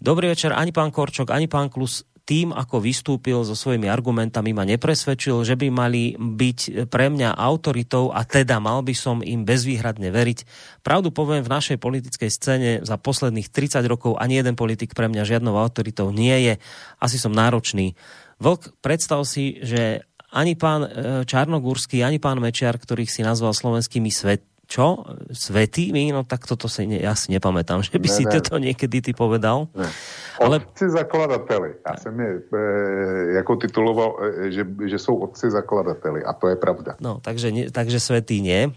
Dobrý 0.00 0.32
večer, 0.32 0.54
ani 0.54 0.70
pán 0.70 0.94
Korčok, 0.94 1.34
ani 1.34 1.50
pán 1.50 1.68
Klus 1.74 2.06
tým, 2.30 2.54
ako 2.54 2.78
vystúpil 2.78 3.42
so 3.42 3.58
svojimi 3.58 3.90
argumentami, 3.90 4.54
ma 4.54 4.62
nepresvedčil, 4.62 5.42
že 5.42 5.58
by 5.58 5.66
mali 5.66 6.14
byť 6.14 6.86
pre 6.86 7.10
mňa 7.10 7.34
autoritou 7.34 8.14
a 8.14 8.22
teda 8.22 8.62
mal 8.62 8.86
by 8.86 8.94
som 8.94 9.18
im 9.18 9.42
bezvýhradne 9.42 10.14
veriť. 10.14 10.46
Pravdu 10.86 11.10
poviem, 11.10 11.42
v 11.42 11.50
našej 11.50 11.82
politickej 11.82 12.30
scéne 12.30 12.70
za 12.86 12.94
posledných 12.94 13.50
30 13.50 13.82
rokov 13.90 14.14
ani 14.22 14.38
jeden 14.38 14.54
politik 14.54 14.94
pre 14.94 15.10
mňa 15.10 15.26
žiadnou 15.26 15.58
autoritou 15.58 16.14
nie 16.14 16.38
je. 16.46 16.54
Asi 17.02 17.18
som 17.18 17.34
náročný. 17.34 17.98
Vlk, 18.38 18.78
predstav 18.78 19.26
si, 19.26 19.58
že 19.66 20.06
ani 20.30 20.54
pán 20.54 20.86
e, 20.86 20.88
Čarnogórsky, 21.26 22.06
ani 22.06 22.22
pán 22.22 22.38
Mečiar, 22.38 22.78
ktorých 22.78 23.10
si 23.10 23.26
nazval 23.26 23.50
slovenskými 23.50 24.14
svet, 24.14 24.46
čo? 24.70 25.02
Svetými? 25.34 26.14
No 26.14 26.22
tak 26.22 26.46
toto 26.46 26.70
si 26.70 26.86
ne, 26.86 27.02
ja 27.02 27.18
si 27.18 27.34
nepamätám, 27.34 27.82
že 27.90 27.98
by 27.98 28.06
ne, 28.06 28.14
si 28.14 28.22
ne. 28.22 28.30
toto 28.30 28.62
niekedy 28.62 29.02
ty 29.02 29.10
povedal. 29.10 29.66
Ne. 29.74 29.90
Ale... 30.38 30.62
Otci 30.62 30.86
zakladateli. 30.88 31.82
Já 31.82 31.96
jsem 31.96 32.20
je 32.20 32.30
e, 32.54 33.32
jako 33.42 33.56
tituloval, 33.56 34.10
e, 34.22 34.50
že, 34.52 34.62
že 34.86 34.98
jsou 34.98 35.16
otci 35.16 35.50
zakladateli 35.50 36.24
a 36.24 36.32
to 36.32 36.48
je 36.48 36.56
pravda. 36.56 36.94
No, 37.00 37.18
takže, 37.20 37.52
ne, 37.52 37.70
takže 37.74 38.00
svetý 38.00 38.40
nie. 38.40 38.70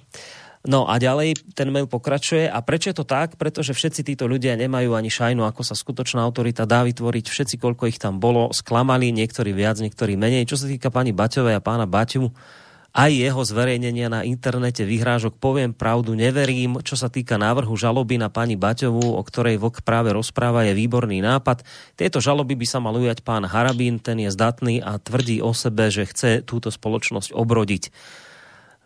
No 0.63 0.87
a 0.87 0.95
ďalej 0.95 1.35
ten 1.59 1.67
mail 1.67 1.91
pokračuje. 1.91 2.47
A 2.47 2.63
prečo 2.63 2.87
je 2.87 2.95
to 2.95 3.03
tak? 3.03 3.35
Pretože 3.35 3.75
všetci 3.75 4.15
títo 4.15 4.31
ľudia 4.31 4.55
nemajú 4.55 4.95
ani 4.95 5.11
šajnu, 5.11 5.43
ako 5.43 5.59
sa 5.59 5.75
skutočná 5.75 6.23
autorita 6.23 6.63
dá 6.63 6.87
vytvoriť. 6.87 7.25
Všetci, 7.27 7.55
koľko 7.59 7.91
ich 7.91 7.99
tam 7.99 8.23
bolo, 8.23 8.47
sklamali, 8.55 9.11
niektorí 9.11 9.51
viac, 9.51 9.83
niektorí 9.83 10.15
menej. 10.15 10.47
Čo 10.47 10.63
sa 10.63 10.71
týka 10.71 10.87
pani 10.87 11.11
Baťovej 11.11 11.59
a 11.59 11.61
pána 11.63 11.83
Baťu, 11.83 12.31
aj 12.93 13.09
jeho 13.09 13.41
zverejnenia 13.41 14.05
na 14.05 14.21
internete 14.21 14.85
vyhrážok. 14.85 15.41
Poviem 15.41 15.73
pravdu, 15.73 16.13
neverím. 16.13 16.77
Čo 16.85 16.93
sa 16.93 17.09
týka 17.09 17.41
návrhu 17.41 17.73
žaloby 17.73 18.21
na 18.21 18.29
pani 18.29 18.53
Baťovú, 18.53 19.17
o 19.17 19.21
ktorej 19.25 19.57
Vok 19.57 19.81
práve 19.81 20.13
rozpráva, 20.13 20.69
je 20.69 20.77
výborný 20.77 21.25
nápad. 21.25 21.65
Tieto 21.97 22.21
žaloby 22.21 22.53
by 22.53 22.65
sa 22.69 22.77
mal 22.77 22.93
ujať 22.93 23.25
pán 23.25 23.49
Harabín, 23.49 23.97
ten 23.97 24.21
je 24.21 24.29
zdatný 24.29 24.77
a 24.85 25.01
tvrdí 25.01 25.41
o 25.41 25.57
sebe, 25.57 25.89
že 25.89 26.05
chce 26.05 26.45
túto 26.45 26.69
spoločnosť 26.69 27.33
obrodiť 27.33 27.89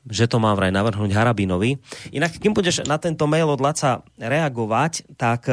že 0.07 0.23
to 0.31 0.39
má 0.39 0.55
vraj 0.55 0.71
navrhnúť 0.71 1.11
Harabinovi. 1.11 1.83
Inak, 2.15 2.39
kým 2.39 2.55
budeš 2.55 2.87
na 2.87 2.95
tento 2.95 3.27
mail 3.27 3.51
od 3.51 3.59
Laca 3.59 4.07
reagovať, 4.15 5.03
tak 5.19 5.51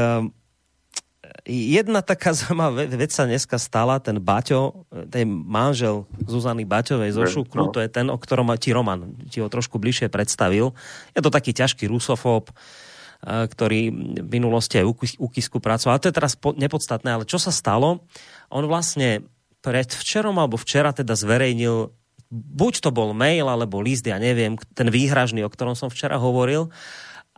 jedna 1.47 2.01
taká 2.01 2.31
zaujímavá 2.39 2.87
vec 2.87 3.11
sa 3.11 3.27
dneska 3.27 3.59
stala, 3.59 3.99
ten 3.99 4.23
Baťo, 4.23 4.87
ten 5.11 5.27
manžel 5.29 6.07
Zuzany 6.25 6.63
Baťovej 6.63 7.11
zo 7.15 7.25
Šukru, 7.27 7.69
no. 7.69 7.73
to 7.75 7.83
je 7.83 7.91
ten, 7.91 8.07
o 8.09 8.19
ktorom 8.19 8.55
ti 8.57 8.71
Roman 8.71 9.19
ti 9.29 9.43
ho 9.43 9.51
trošku 9.51 9.83
bližšie 9.83 10.09
predstavil. 10.09 10.73
Je 11.13 11.21
to 11.21 11.35
taký 11.35 11.51
ťažký 11.51 11.91
rusofób, 11.91 12.55
eh, 12.55 13.51
ktorý 13.51 13.91
v 14.25 14.31
minulosti 14.31 14.79
aj 14.79 14.87
u 15.19 15.27
Kisku 15.29 15.59
pracoval. 15.59 15.99
Ale 15.99 16.03
to 16.03 16.11
je 16.11 16.19
teraz 16.19 16.39
nepodstatné, 16.39 17.11
ale 17.11 17.25
čo 17.27 17.43
sa 17.43 17.51
stalo? 17.51 18.07
On 18.49 18.65
vlastne 18.65 19.27
pred 19.65 19.89
včerom 19.89 20.37
alebo 20.37 20.61
včera 20.61 20.93
teda 20.93 21.17
zverejnil 21.17 21.89
buď 22.35 22.83
to 22.83 22.91
bol 22.91 23.15
mail 23.15 23.47
alebo 23.47 23.79
list, 23.79 24.03
ja 24.11 24.19
neviem, 24.19 24.59
ten 24.75 24.91
výhražný, 24.91 25.47
o 25.47 25.53
ktorom 25.53 25.79
som 25.79 25.87
včera 25.87 26.19
hovoril, 26.19 26.73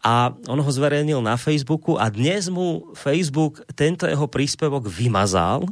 a 0.03 0.33
on 0.47 0.61
ho 0.61 0.71
zverejnil 0.71 1.25
na 1.25 1.41
Facebooku 1.41 1.97
a 1.97 2.13
dnes 2.13 2.53
mu 2.53 2.93
Facebook 2.93 3.65
tento 3.73 4.05
jeho 4.05 4.29
príspevok 4.29 4.87
vymazal 4.87 5.65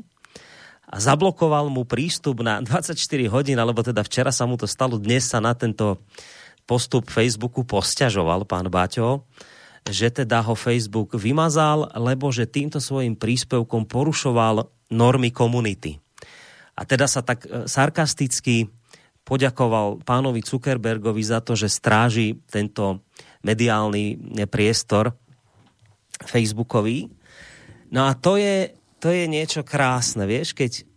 a 0.88 0.96
zablokoval 0.96 1.68
mu 1.68 1.82
prístup 1.84 2.40
na 2.40 2.62
24 2.62 2.96
hodín, 3.28 3.58
alebo 3.58 3.82
teda 3.82 4.04
včera 4.06 4.30
sa 4.30 4.46
mu 4.46 4.54
to 4.54 4.64
stalo, 4.68 4.96
dnes 4.96 5.26
sa 5.26 5.42
na 5.42 5.52
tento 5.52 6.00
postup 6.64 7.10
Facebooku 7.12 7.66
posťažoval 7.66 8.48
pán 8.48 8.70
Baťo, 8.72 9.28
že 9.84 10.08
teda 10.08 10.40
ho 10.40 10.56
Facebook 10.56 11.12
vymazal, 11.18 11.92
lebo 11.92 12.32
že 12.32 12.48
týmto 12.48 12.80
svojim 12.80 13.18
príspevkom 13.18 13.84
porušoval 13.84 14.64
normy 14.88 15.28
komunity. 15.28 16.00
A 16.74 16.88
teda 16.88 17.04
sa 17.04 17.20
tak 17.20 17.44
e, 17.44 17.68
sarkasticky 17.68 18.72
poďakoval 19.24 20.04
pánovi 20.04 20.44
Zuckerbergovi 20.44 21.22
za 21.24 21.40
to, 21.44 21.56
že 21.56 21.72
stráži 21.72 22.40
tento 22.48 23.04
mediálny 23.44 24.18
priestor 24.48 25.12
Facebookový. 26.24 27.12
No 27.92 28.08
a 28.08 28.16
to 28.16 28.40
je, 28.40 28.72
to 28.98 29.12
je 29.12 29.28
niečo 29.28 29.62
krásne, 29.62 30.24
vieš, 30.24 30.56
keď 30.56 30.88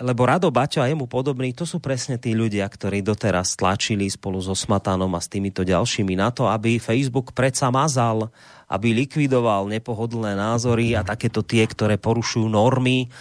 lebo 0.00 0.24
Rado 0.24 0.48
Baťo 0.48 0.80
a 0.80 0.88
jemu 0.88 1.04
podobný, 1.04 1.52
to 1.52 1.68
sú 1.68 1.76
presne 1.76 2.16
tí 2.16 2.32
ľudia, 2.32 2.64
ktorí 2.64 3.04
doteraz 3.04 3.52
tlačili 3.52 4.08
spolu 4.08 4.40
so 4.40 4.56
Smatanom 4.56 5.12
a 5.12 5.20
s 5.20 5.28
týmito 5.28 5.60
ďalšími 5.60 6.16
na 6.16 6.32
to, 6.32 6.48
aby 6.48 6.80
Facebook 6.80 7.36
predsa 7.36 7.68
mazal, 7.68 8.32
aby 8.72 8.96
likvidoval 8.96 9.68
nepohodlné 9.68 10.32
názory 10.32 10.96
a 10.96 11.04
takéto 11.04 11.44
tie, 11.44 11.68
ktoré 11.68 12.00
porušujú 12.00 12.48
normy. 12.48 13.12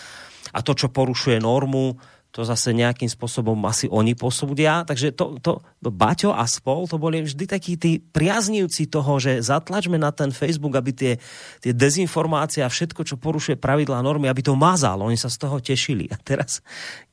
A 0.56 0.64
to, 0.64 0.72
čo 0.72 0.88
porušuje 0.88 1.44
normu, 1.44 2.00
to 2.30 2.46
zase 2.46 2.78
nejakým 2.78 3.10
spôsobom 3.10 3.58
asi 3.66 3.90
oni 3.90 4.14
posúdia. 4.14 4.86
Takže 4.86 5.18
to, 5.18 5.42
to, 5.42 5.66
Baťo 5.82 6.30
a 6.30 6.46
spol, 6.46 6.86
to 6.86 7.02
boli 7.02 7.26
vždy 7.26 7.50
takí 7.50 7.74
tí 7.74 7.98
priaznivci 7.98 8.86
toho, 8.86 9.18
že 9.18 9.42
zatlačme 9.42 9.98
na 9.98 10.14
ten 10.14 10.30
Facebook, 10.30 10.78
aby 10.78 10.94
tie, 10.94 11.14
tie 11.58 11.74
dezinformácie 11.74 12.62
a 12.62 12.70
všetko, 12.70 13.02
čo 13.02 13.18
porušuje 13.18 13.58
pravidlá 13.58 14.06
normy, 14.06 14.30
aby 14.30 14.46
to 14.46 14.54
mazal. 14.54 15.02
Oni 15.02 15.18
sa 15.18 15.34
z 15.34 15.42
toho 15.42 15.58
tešili. 15.58 16.06
A 16.14 16.22
teraz, 16.22 16.62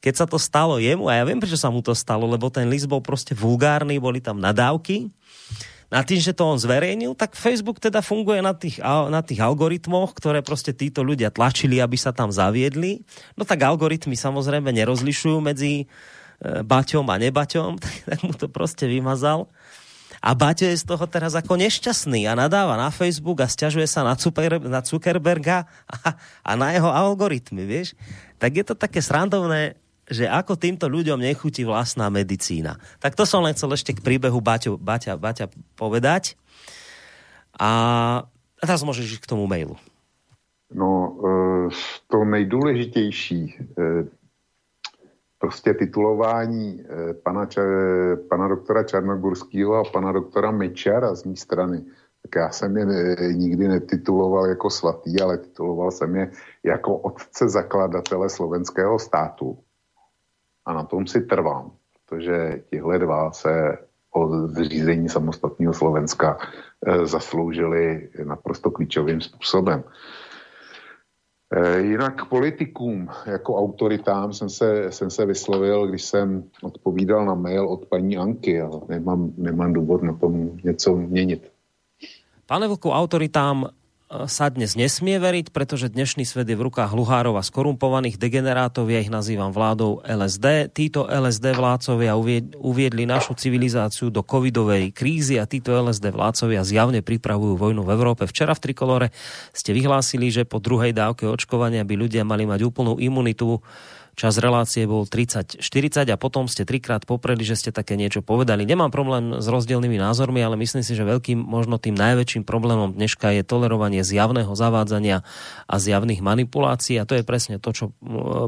keď 0.05 0.14
sa 0.21 0.27
to 0.29 0.37
stalo 0.37 0.77
jemu, 0.77 1.09
a 1.09 1.17
ja 1.17 1.25
viem, 1.25 1.41
prečo 1.41 1.57
sa 1.57 1.73
mu 1.73 1.81
to 1.81 1.97
stalo, 1.97 2.29
lebo 2.29 2.53
ten 2.53 2.69
list 2.69 2.85
bol 2.85 3.01
proste 3.01 3.33
vulgárny, 3.33 3.97
boli 3.97 4.21
tam 4.21 4.37
nadávky, 4.37 5.09
na 5.97 6.05
tým, 6.05 6.20
že 6.20 6.36
to 6.36 6.44
on 6.44 6.61
zverejnil, 6.61 7.16
tak 7.16 7.32
Facebook 7.32 7.80
teda 7.80 8.05
funguje 8.05 8.44
na 8.44 8.53
tých, 8.53 8.84
na 8.84 9.24
tých 9.24 9.40
algoritmoch, 9.40 10.12
ktoré 10.12 10.44
proste 10.44 10.76
títo 10.76 11.01
ľudia 11.01 11.32
tlačili, 11.32 11.80
aby 11.80 11.97
sa 11.97 12.12
tam 12.12 12.28
zaviedli. 12.28 13.01
No 13.32 13.49
tak 13.49 13.64
algoritmy 13.64 14.12
samozrejme 14.12 14.76
nerozlišujú 14.76 15.40
medzi 15.40 15.88
e, 15.88 16.61
Baťom 16.61 17.09
a 17.09 17.16
nebaťom, 17.16 17.80
tak 18.12 18.18
mu 18.28 18.36
to 18.36 18.44
proste 18.53 18.84
vymazal. 18.84 19.49
A 20.20 20.36
Baťo 20.36 20.68
je 20.68 20.76
z 20.76 20.84
toho 20.84 21.09
teraz 21.09 21.32
ako 21.32 21.57
nešťastný 21.57 22.28
a 22.28 22.36
nadáva 22.36 22.76
na 22.76 22.92
Facebook 22.92 23.40
a 23.40 23.49
stiažuje 23.49 23.88
sa 23.88 24.05
na, 24.05 24.20
Super, 24.20 24.61
na 24.61 24.84
Zuckerberga 24.84 25.64
a, 25.97 26.12
a 26.44 26.51
na 26.61 26.76
jeho 26.76 26.92
algoritmy, 26.92 27.64
vieš. 27.64 27.97
Tak 28.36 28.53
je 28.53 28.64
to 28.68 28.76
také 28.76 29.01
srandovné, 29.01 29.80
že 30.07 30.31
ako 30.31 30.55
týmto 30.55 30.87
ľuďom 30.87 31.19
nechutí 31.19 31.67
vlastná 31.67 32.07
medicína. 32.07 32.79
Tak 33.03 33.19
to 33.19 33.27
som 33.27 33.43
len 33.43 33.59
chcel 33.59 33.75
ešte 33.75 33.99
k 33.99 34.05
príbehu 34.05 34.39
Baťa, 34.39 34.79
Baťa, 34.79 35.19
Baťa 35.19 35.47
povedať. 35.75 36.39
A, 37.59 37.71
a 38.63 38.63
teraz 38.63 38.87
môžeš 38.87 39.19
ísť 39.19 39.23
k 39.27 39.31
tomu 39.35 39.51
mailu. 39.51 39.75
No, 40.75 41.19
e, 41.19 41.75
to 42.07 42.25
nejdůležitější, 42.25 43.59
e, 43.79 44.05
prostě 45.39 45.75
titulování 45.75 46.81
e, 46.81 47.15
pana, 47.15 47.49
pana 48.31 48.49
doktora 48.49 48.83
Čarnogurského 48.83 49.75
a 49.75 49.85
pana 49.85 50.13
doktora 50.13 50.51
Mečara 50.51 51.15
z 51.15 51.25
mé 51.25 51.37
strany, 51.37 51.85
tak 52.23 52.35
já 52.37 52.51
jsem 52.51 52.77
je 52.77 52.87
nikdy 53.33 53.69
netituloval 53.69 54.47
jako 54.47 54.71
svatý, 54.71 55.21
ale 55.21 55.39
tituloval 55.39 55.91
jsem 55.91 56.17
je 56.17 56.31
jako 56.65 56.97
otce 56.97 57.49
zakladatele 57.49 58.29
slovenského 58.29 58.99
státu 58.99 59.59
a 60.67 60.73
na 60.73 60.83
tom 60.83 61.07
si 61.07 61.21
trvám, 61.21 61.71
protože 61.95 62.62
tihle 62.71 62.99
dva 62.99 63.33
se 63.33 63.79
o 64.14 64.47
zřízení 64.47 65.09
samostatného 65.09 65.73
Slovenska 65.73 66.39
e, 66.87 67.07
zasloužili 67.07 68.09
naprosto 68.25 68.71
klíčovým 68.71 69.21
způsobem. 69.21 69.85
E, 71.51 71.81
jinak 71.81 72.29
politikům 72.29 73.09
jako 73.27 73.57
autoritám 73.57 74.33
jsem 74.33 74.49
se, 74.49 74.93
jsem 74.93 75.11
se 75.11 75.27
vyslovil, 75.27 75.87
když 75.87 76.03
jsem 76.03 76.45
odpovídal 76.62 77.25
na 77.25 77.35
mail 77.35 77.69
od 77.69 77.87
paní 77.87 78.17
Anky, 78.17 78.61
ale 78.61 78.81
nemám, 78.89 79.32
nemám 79.36 79.73
důvod 79.73 80.03
na 80.03 80.12
tom 80.12 80.51
něco 80.65 80.97
měnit. 80.97 81.53
Pane 82.47 82.69
Vlku, 82.69 82.90
autoritám 82.90 83.69
sa 84.07 84.47
dnes 84.55 84.78
nesmie 84.78 85.19
veriť, 85.19 85.51
pretože 85.51 85.91
dnešný 85.91 86.23
svet 86.23 86.47
je 86.47 86.55
v 86.55 86.70
rukách 86.70 86.95
hluhárov 86.95 87.35
a 87.35 87.43
skorumpovaných 87.43 88.23
degenerátov, 88.23 88.87
ja 88.87 89.03
ich 89.03 89.11
nazývam 89.11 89.51
vládou 89.51 89.99
LSD. 90.07 90.70
Títo 90.70 91.11
LSD 91.11 91.51
vládcovia 91.59 92.15
uviedli 92.55 93.03
našu 93.03 93.35
civilizáciu 93.35 94.15
do 94.15 94.23
covidovej 94.23 94.95
krízy 94.95 95.43
a 95.43 95.45
títo 95.51 95.74
LSD 95.74 96.15
vládcovia 96.15 96.62
zjavne 96.62 97.03
pripravujú 97.03 97.59
vojnu 97.59 97.83
v 97.83 97.91
Európe. 97.91 98.31
Včera 98.31 98.55
v 98.55 98.70
Trikolore 98.70 99.09
ste 99.51 99.74
vyhlásili, 99.74 100.31
že 100.31 100.47
po 100.47 100.62
druhej 100.62 100.95
dávke 100.95 101.27
očkovania 101.27 101.83
by 101.83 101.95
ľudia 101.99 102.23
mali 102.23 102.47
mať 102.47 102.62
úplnú 102.62 103.03
imunitu 103.03 103.59
Čas 104.16 104.40
relácie 104.40 104.88
bol 104.88 105.05
30-40 105.05 105.60
a 106.09 106.16
potom 106.16 106.48
ste 106.48 106.64
trikrát 106.64 107.05
popreli, 107.05 107.44
že 107.44 107.52
ste 107.52 107.68
také 107.68 108.01
niečo 108.01 108.24
povedali. 108.24 108.64
Nemám 108.64 108.88
problém 108.88 109.44
s 109.44 109.44
rozdielnymi 109.44 110.01
názormi, 110.01 110.40
ale 110.40 110.56
myslím 110.56 110.80
si, 110.80 110.97
že 110.97 111.05
veľkým, 111.05 111.36
možno 111.36 111.76
tým 111.76 111.93
najväčším 111.93 112.48
problémom 112.48 112.97
dneška 112.97 113.36
je 113.36 113.44
tolerovanie 113.44 114.01
zjavného 114.01 114.48
zavádzania 114.56 115.20
a 115.68 115.74
zjavných 115.76 116.24
manipulácií 116.24 116.97
a 116.97 117.05
to 117.05 117.12
je 117.20 117.28
presne 117.28 117.60
to, 117.60 117.76
čo 117.76 117.84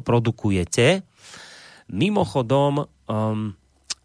produkujete. 0.08 1.04
Mimochodom, 1.92 2.88
um, 3.04 3.52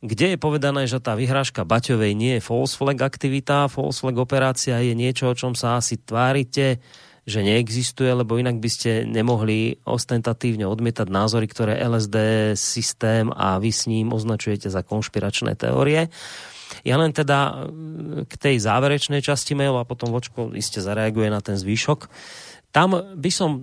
kde 0.04 0.36
je 0.36 0.38
povedané, 0.44 0.84
že 0.84 1.00
tá 1.00 1.16
vyhrážka 1.16 1.64
Baťovej 1.64 2.12
nie 2.12 2.34
je 2.36 2.42
false 2.44 2.76
flag 2.76 3.00
aktivita, 3.00 3.72
false 3.72 4.04
flag 4.04 4.20
operácia 4.20 4.84
je 4.84 4.92
niečo, 4.92 5.32
o 5.32 5.38
čom 5.40 5.56
sa 5.56 5.80
asi 5.80 5.96
tvárite, 5.96 6.84
že 7.24 7.40
neexistuje, 7.40 8.12
lebo 8.12 8.36
inak 8.36 8.60
by 8.60 8.70
ste 8.70 9.08
nemohli 9.08 9.80
ostentatívne 9.88 10.68
odmietať 10.68 11.08
názory, 11.08 11.48
ktoré 11.48 11.80
LSD 11.80 12.18
systém 12.60 13.32
a 13.32 13.56
vy 13.64 13.72
s 13.72 13.88
ním 13.88 14.12
označujete 14.12 14.68
za 14.68 14.84
konšpiračné 14.84 15.56
teórie. 15.56 16.12
Ja 16.84 17.00
len 17.00 17.16
teda 17.16 17.70
k 18.28 18.34
tej 18.36 18.60
záverečnej 18.60 19.24
časti 19.24 19.56
mailu 19.56 19.80
a 19.80 19.88
potom 19.88 20.12
Vočko 20.12 20.52
iste 20.52 20.84
zareaguje 20.84 21.32
na 21.32 21.40
ten 21.40 21.56
zvýšok. 21.56 22.12
Tam 22.74 22.98
by 22.98 23.32
som 23.32 23.62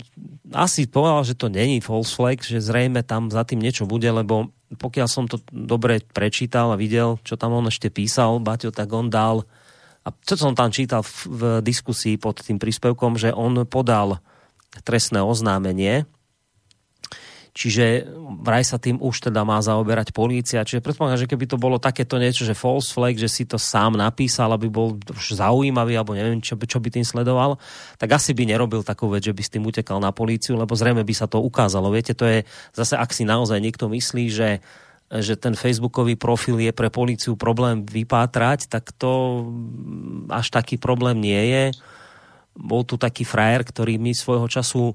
asi 0.55 0.87
povedal, 0.87 1.27
že 1.27 1.35
to 1.35 1.51
není 1.51 1.82
false 1.82 2.15
flag, 2.15 2.41
že 2.41 2.62
zrejme 2.62 3.03
tam 3.03 3.27
za 3.28 3.43
tým 3.43 3.59
niečo 3.59 3.85
bude, 3.85 4.07
lebo 4.07 4.55
pokiaľ 4.70 5.09
som 5.11 5.27
to 5.27 5.43
dobre 5.51 5.99
prečítal 6.15 6.70
a 6.70 6.78
videl, 6.78 7.19
čo 7.27 7.35
tam 7.35 7.59
on 7.59 7.66
ešte 7.66 7.91
písal, 7.91 8.39
Baťo, 8.39 8.70
tak 8.70 8.87
on 8.95 9.11
dal 9.11 9.43
a 10.11 10.15
čo 10.27 10.35
som 10.35 10.59
tam 10.59 10.74
čítal 10.74 11.07
v, 11.07 11.15
v 11.31 11.43
diskusii 11.62 12.19
pod 12.19 12.43
tým 12.43 12.59
príspevkom, 12.59 13.15
že 13.15 13.31
on 13.31 13.62
podal 13.62 14.19
trestné 14.82 15.23
oznámenie, 15.23 16.07
čiže 17.51 18.07
vraj 18.47 18.62
sa 18.62 18.78
tým 18.78 19.03
už 19.03 19.27
teda 19.27 19.43
má 19.43 19.59
zaoberať 19.59 20.15
polícia. 20.15 20.62
Čiže 20.62 20.87
predpokladám, 20.87 21.27
že 21.27 21.31
keby 21.31 21.51
to 21.51 21.59
bolo 21.59 21.82
takéto 21.82 22.15
niečo, 22.15 22.47
že 22.47 22.55
false 22.55 22.95
flag, 22.95 23.19
že 23.19 23.27
si 23.27 23.43
to 23.43 23.59
sám 23.59 23.99
napísal, 23.99 24.55
aby 24.55 24.70
bol 24.70 24.95
už 24.95 25.35
zaujímavý, 25.35 25.99
alebo 25.99 26.15
neviem, 26.15 26.39
čo, 26.39 26.55
čo 26.55 26.78
by 26.78 26.89
tým 26.95 27.03
sledoval, 27.03 27.59
tak 27.99 28.15
asi 28.15 28.31
by 28.39 28.47
nerobil 28.55 28.87
takú 28.87 29.11
vec, 29.11 29.27
že 29.27 29.35
by 29.35 29.43
s 29.43 29.51
tým 29.51 29.66
utekal 29.66 29.99
na 29.99 30.15
políciu, 30.15 30.55
lebo 30.55 30.78
zrejme 30.78 31.03
by 31.03 31.15
sa 31.15 31.27
to 31.27 31.43
ukázalo. 31.43 31.91
Viete, 31.91 32.15
to 32.15 32.24
je 32.27 32.47
zase, 32.70 32.95
ak 32.95 33.11
si 33.11 33.27
naozaj 33.27 33.59
niekto 33.59 33.91
myslí, 33.91 34.24
že 34.31 34.62
že 35.11 35.35
ten 35.35 35.59
facebookový 35.59 36.15
profil 36.15 36.62
je 36.62 36.70
pre 36.70 36.87
políciu 36.87 37.35
problém 37.35 37.82
vypátrať, 37.82 38.70
tak 38.70 38.95
to 38.95 39.43
až 40.31 40.55
taký 40.55 40.78
problém 40.78 41.19
nie 41.19 41.43
je. 41.51 41.65
Bol 42.55 42.87
tu 42.87 42.95
taký 42.95 43.27
frajer, 43.27 43.66
ktorý 43.66 43.99
mi 43.99 44.15
svojho 44.15 44.47
času 44.47 44.95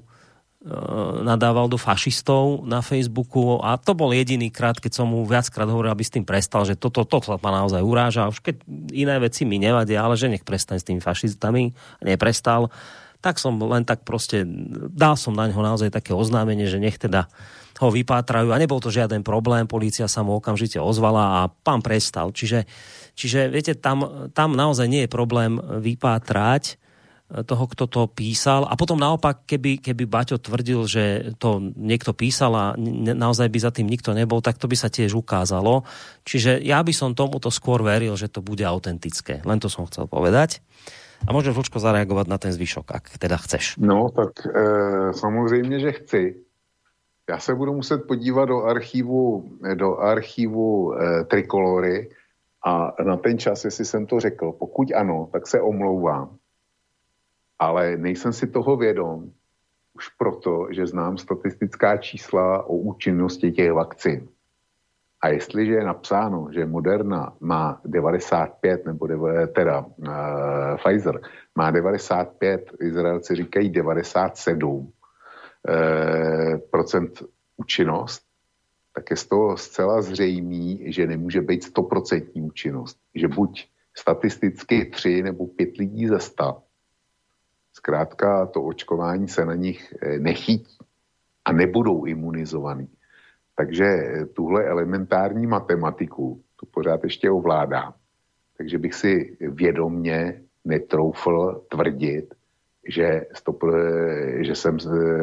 nadával 1.20 1.68
do 1.68 1.76
fašistov 1.76 2.64
na 2.64 2.80
Facebooku 2.80 3.60
a 3.60 3.76
to 3.76 3.92
bol 3.92 4.08
jediný 4.08 4.48
krát, 4.48 4.80
keď 4.80 5.04
som 5.04 5.12
mu 5.12 5.20
viackrát 5.28 5.68
hovoril, 5.68 5.92
aby 5.92 6.04
s 6.08 6.16
tým 6.16 6.24
prestal, 6.24 6.64
že 6.64 6.80
toto, 6.80 7.04
toto 7.04 7.36
ma 7.36 7.52
naozaj 7.52 7.84
uráža. 7.84 8.32
Už 8.32 8.40
keď 8.40 8.64
iné 8.96 9.20
veci 9.20 9.44
mi 9.44 9.60
nevadia, 9.60 10.00
ale 10.00 10.16
že 10.16 10.32
nech 10.32 10.48
prestane 10.48 10.80
s 10.80 10.88
tými 10.88 11.04
fašistami, 11.04 11.76
neprestal, 12.00 12.72
tak 13.20 13.36
som 13.36 13.60
len 13.60 13.84
tak 13.84 14.00
proste, 14.00 14.48
dal 14.96 15.20
som 15.20 15.36
na 15.36 15.52
ňo 15.52 15.60
naozaj 15.60 15.92
také 15.92 16.16
oznámenie, 16.16 16.64
že 16.64 16.80
nech 16.80 16.96
teda 16.96 17.28
ho 17.76 17.88
vypátrajú 17.92 18.52
a 18.52 18.60
nebol 18.60 18.80
to 18.80 18.88
žiaden 18.88 19.20
problém, 19.20 19.68
policia 19.68 20.08
sa 20.08 20.24
mu 20.24 20.40
okamžite 20.40 20.80
ozvala 20.80 21.44
a 21.44 21.48
pán 21.48 21.84
prestal. 21.84 22.32
Čiže, 22.32 22.64
čiže 23.12 23.52
viete, 23.52 23.76
tam, 23.76 24.30
tam 24.32 24.56
naozaj 24.56 24.88
nie 24.88 25.04
je 25.04 25.10
problém 25.12 25.60
vypátrať 25.60 26.64
eh, 26.72 27.44
toho, 27.44 27.64
kto 27.68 27.84
to 27.84 28.02
písal. 28.08 28.64
A 28.64 28.74
potom 28.80 28.96
naopak, 28.96 29.44
keby, 29.44 29.84
keby 29.84 30.04
Baťo 30.08 30.40
tvrdil, 30.40 30.80
že 30.88 31.04
to 31.36 31.60
niekto 31.76 32.16
písal 32.16 32.52
a 32.56 32.66
naozaj 33.12 33.52
by 33.52 33.58
za 33.60 33.70
tým 33.72 33.88
nikto 33.88 34.16
nebol, 34.16 34.40
tak 34.40 34.56
to 34.56 34.68
by 34.68 34.76
sa 34.76 34.88
tiež 34.88 35.12
ukázalo. 35.12 35.84
Čiže 36.24 36.64
ja 36.64 36.80
by 36.80 36.92
som 36.96 37.12
tomuto 37.12 37.52
skôr 37.52 37.84
veril, 37.84 38.16
že 38.16 38.32
to 38.32 38.40
bude 38.40 38.64
autentické. 38.64 39.44
Len 39.44 39.60
to 39.60 39.68
som 39.68 39.84
chcel 39.84 40.08
povedať. 40.08 40.64
A 41.24 41.32
môžeš, 41.32 41.56
Vlčko, 41.56 41.80
zareagovať 41.80 42.26
na 42.28 42.36
ten 42.36 42.52
zvyšok, 42.52 42.92
ak 42.92 43.04
teda 43.16 43.40
chceš. 43.40 43.80
No, 43.80 44.12
tak 44.12 44.36
e, 44.44 44.52
samozřejmě, 45.16 45.80
že 45.80 45.92
chci. 45.92 46.45
Já 47.30 47.38
se 47.38 47.54
budu 47.54 47.74
muset 47.74 47.98
podívat 47.98 48.44
do 48.44 48.62
archivu, 48.62 49.50
do 49.74 49.98
archivu 49.98 50.94
e, 50.94 51.24
Trikolory 51.24 52.10
a 52.64 53.02
na 53.02 53.16
ten 53.16 53.38
čas, 53.38 53.64
jestli 53.64 53.84
jsem 53.84 54.06
to 54.06 54.20
řekl. 54.20 54.52
Pokud 54.52 54.92
ano, 54.94 55.28
tak 55.32 55.46
se 55.46 55.60
omlouvám. 55.60 56.36
Ale 57.58 57.96
nejsem 57.96 58.32
si 58.32 58.46
toho 58.46 58.76
vědom, 58.76 59.30
už 59.94 60.08
proto, 60.08 60.66
že 60.70 60.86
znám 60.86 61.18
statistická 61.18 61.96
čísla 61.96 62.62
o 62.66 62.76
účinnosti 62.76 63.52
těch 63.52 63.72
vakcín. 63.72 64.28
A 65.20 65.28
jestliže 65.28 65.72
je 65.72 65.84
napsáno, 65.84 66.48
že 66.52 66.66
Moderna 66.66 67.36
má 67.40 67.80
95, 67.84 68.86
nebo 68.86 69.08
teda 69.54 69.80
uh, 69.80 70.08
Pfizer 70.76 71.20
má 71.54 71.70
95, 71.70 72.70
Izraelci 72.80 73.34
říkají 73.34 73.70
97, 73.70 74.92
Eh, 74.95 74.95
procent 74.95 74.95
účinnost, 77.56 78.22
tak 78.94 79.10
je 79.10 79.16
z 79.16 79.26
toho 79.26 79.56
zcela 79.56 80.02
zřejmý, 80.02 80.92
že 80.92 81.06
nemůže 81.06 81.40
být 81.40 81.64
stoprocentní 81.64 82.42
účinnost. 82.42 82.98
Že 83.14 83.28
buď 83.28 83.68
statisticky 83.96 84.84
tři 84.84 85.22
nebo 85.22 85.46
pět 85.46 85.76
lidí 85.76 86.06
ze 86.06 86.20
sta, 86.20 86.62
zkrátka 87.72 88.46
to 88.46 88.62
očkování 88.62 89.28
se 89.28 89.44
na 89.44 89.54
nich 89.54 89.94
eh, 90.02 90.18
nechytí 90.18 90.78
a 91.44 91.52
nebudou 91.52 92.04
imunizovaní. 92.04 92.88
Takže 93.54 93.84
eh, 93.84 94.26
tuhle 94.26 94.64
elementární 94.64 95.46
matematiku 95.46 96.42
tu 96.56 96.66
pořád 96.66 97.04
ještě 97.04 97.30
ovládám. 97.30 97.94
Takže 98.56 98.78
bych 98.78 98.94
si 98.94 99.36
vědomně 99.40 100.42
netroufl 100.64 101.64
tvrdit, 101.68 102.34
že, 102.88 103.26
stop, 103.34 103.64
že 104.36 104.54
jsem 104.54 104.78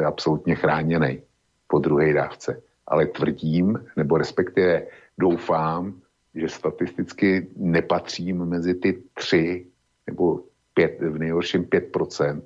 absolutně 0.06 0.54
chráněný 0.54 1.22
po 1.66 1.78
druhé 1.78 2.12
dávce. 2.12 2.62
Ale 2.86 3.06
tvrdím, 3.06 3.84
nebo 3.96 4.18
respektive 4.18 4.86
doufám, 5.18 6.00
že 6.34 6.48
statisticky 6.48 7.46
nepatřím 7.56 8.44
mezi 8.44 8.74
ty 8.74 9.02
tři 9.14 9.66
nebo 10.06 10.40
pět, 10.74 11.00
v 11.00 11.18
nejhorším 11.18 11.64
5%, 11.64 12.42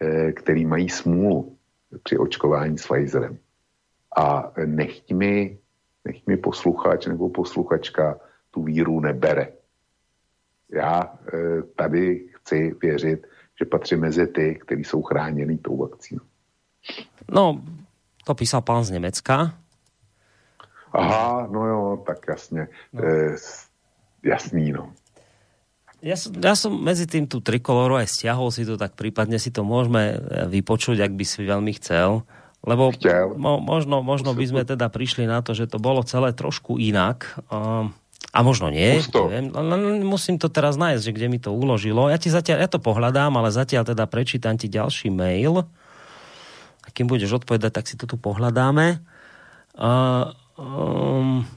eh, 0.00 0.32
který 0.32 0.66
mají 0.66 0.88
smůlu 0.88 1.56
při 2.02 2.18
očkování 2.18 2.78
s 2.78 2.86
Pfizerem. 2.86 3.38
A 4.16 4.52
nechť 4.64 5.12
mi, 5.12 5.58
nechť 6.04 6.26
mi 6.26 6.36
posluchač 6.36 7.06
nebo 7.06 7.28
posluchačka 7.28 8.20
tu 8.50 8.62
víru 8.62 9.00
nebere. 9.00 9.52
Já 10.72 11.12
eh, 11.12 11.62
tady 11.76 12.28
chci 12.34 12.74
věřit, 12.82 13.26
že 13.58 13.64
patří 13.64 13.96
mezi 13.96 14.26
ty, 14.26 14.54
kteří 14.54 14.84
jsou 14.84 15.02
chráněni 15.02 15.58
tou 15.58 15.76
vakcínou. 15.76 16.24
No, 17.30 17.62
to 18.24 18.34
písal 18.34 18.62
pán 18.62 18.84
z 18.84 18.90
Německa. 18.90 19.54
Aha, 20.92 21.48
no 21.50 21.66
jo, 21.66 22.04
tak 22.06 22.18
jasně. 22.28 22.68
No. 22.92 23.04
E, 23.04 23.36
jasný, 24.22 24.72
no. 24.72 24.92
Ja 25.98 26.14
som, 26.14 26.30
ja 26.30 26.54
som 26.54 26.70
medzi 26.78 27.10
tým 27.10 27.26
tú 27.26 27.42
trikoloru 27.42 27.98
aj 27.98 28.06
stiahol 28.06 28.54
si 28.54 28.62
to, 28.62 28.78
tak 28.78 28.94
prípadne 28.94 29.34
si 29.42 29.50
to 29.50 29.66
môžeme 29.66 30.14
eh, 30.14 30.46
vypočuť, 30.46 31.02
ak 31.02 31.12
by 31.18 31.24
si 31.26 31.42
veľmi 31.42 31.74
chcel. 31.74 32.22
Lebo 32.62 32.90
mo, 33.38 33.62
možno, 33.62 34.02
možno 34.02 34.34
by 34.34 34.44
sme 34.46 34.62
teda 34.66 34.90
prišli 34.90 35.30
na 35.30 35.42
to, 35.42 35.54
že 35.54 35.70
to 35.70 35.78
bolo 35.78 36.02
celé 36.02 36.34
trošku 36.34 36.74
inak. 36.74 37.38
Uh, 37.46 37.94
a 38.28 38.44
možno 38.44 38.68
nie, 38.68 39.00
neviem, 39.00 39.48
len 39.50 40.04
musím 40.04 40.36
to 40.36 40.52
teraz 40.52 40.76
nájsť, 40.76 41.00
že 41.00 41.14
kde 41.16 41.26
mi 41.32 41.40
to 41.40 41.48
uložilo. 41.48 42.12
Ja 42.12 42.20
ti 42.20 42.28
zatiaľ, 42.28 42.60
ja 42.60 42.68
to 42.68 42.76
pohľadám, 42.76 43.32
ale 43.34 43.48
zatiaľ 43.48 43.88
teda 43.88 44.04
prečítam 44.04 44.54
ti 44.60 44.68
ďalší 44.68 45.08
mail. 45.08 45.64
A 46.84 46.88
kým 46.92 47.08
budeš 47.08 47.40
odpovedať, 47.40 47.72
tak 47.72 47.88
si 47.88 47.96
to 47.96 48.04
tu 48.04 48.20
pohľadáme. 48.20 49.00
Uh, 49.78 50.32
um, 50.60 51.48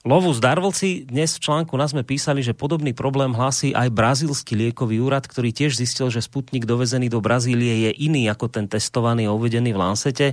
Lovu 0.00 0.32
Darvolci 0.32 1.04
dnes 1.04 1.36
v 1.36 1.44
článku 1.44 1.76
nás 1.76 1.92
sme 1.92 2.00
písali, 2.08 2.40
že 2.40 2.56
podobný 2.56 2.96
problém 2.96 3.36
hlási 3.36 3.76
aj 3.76 3.92
brazílsky 3.92 4.56
liekový 4.56 4.96
úrad, 4.96 5.28
ktorý 5.28 5.52
tiež 5.52 5.76
zistil, 5.76 6.08
že 6.08 6.24
Sputnik 6.24 6.64
dovezený 6.64 7.12
do 7.12 7.20
Brazílie 7.20 7.84
je 7.84 8.08
iný 8.08 8.24
ako 8.32 8.48
ten 8.48 8.64
testovaný 8.64 9.28
a 9.28 9.36
uvedený 9.36 9.76
v 9.76 9.80
Lancete 9.82 10.26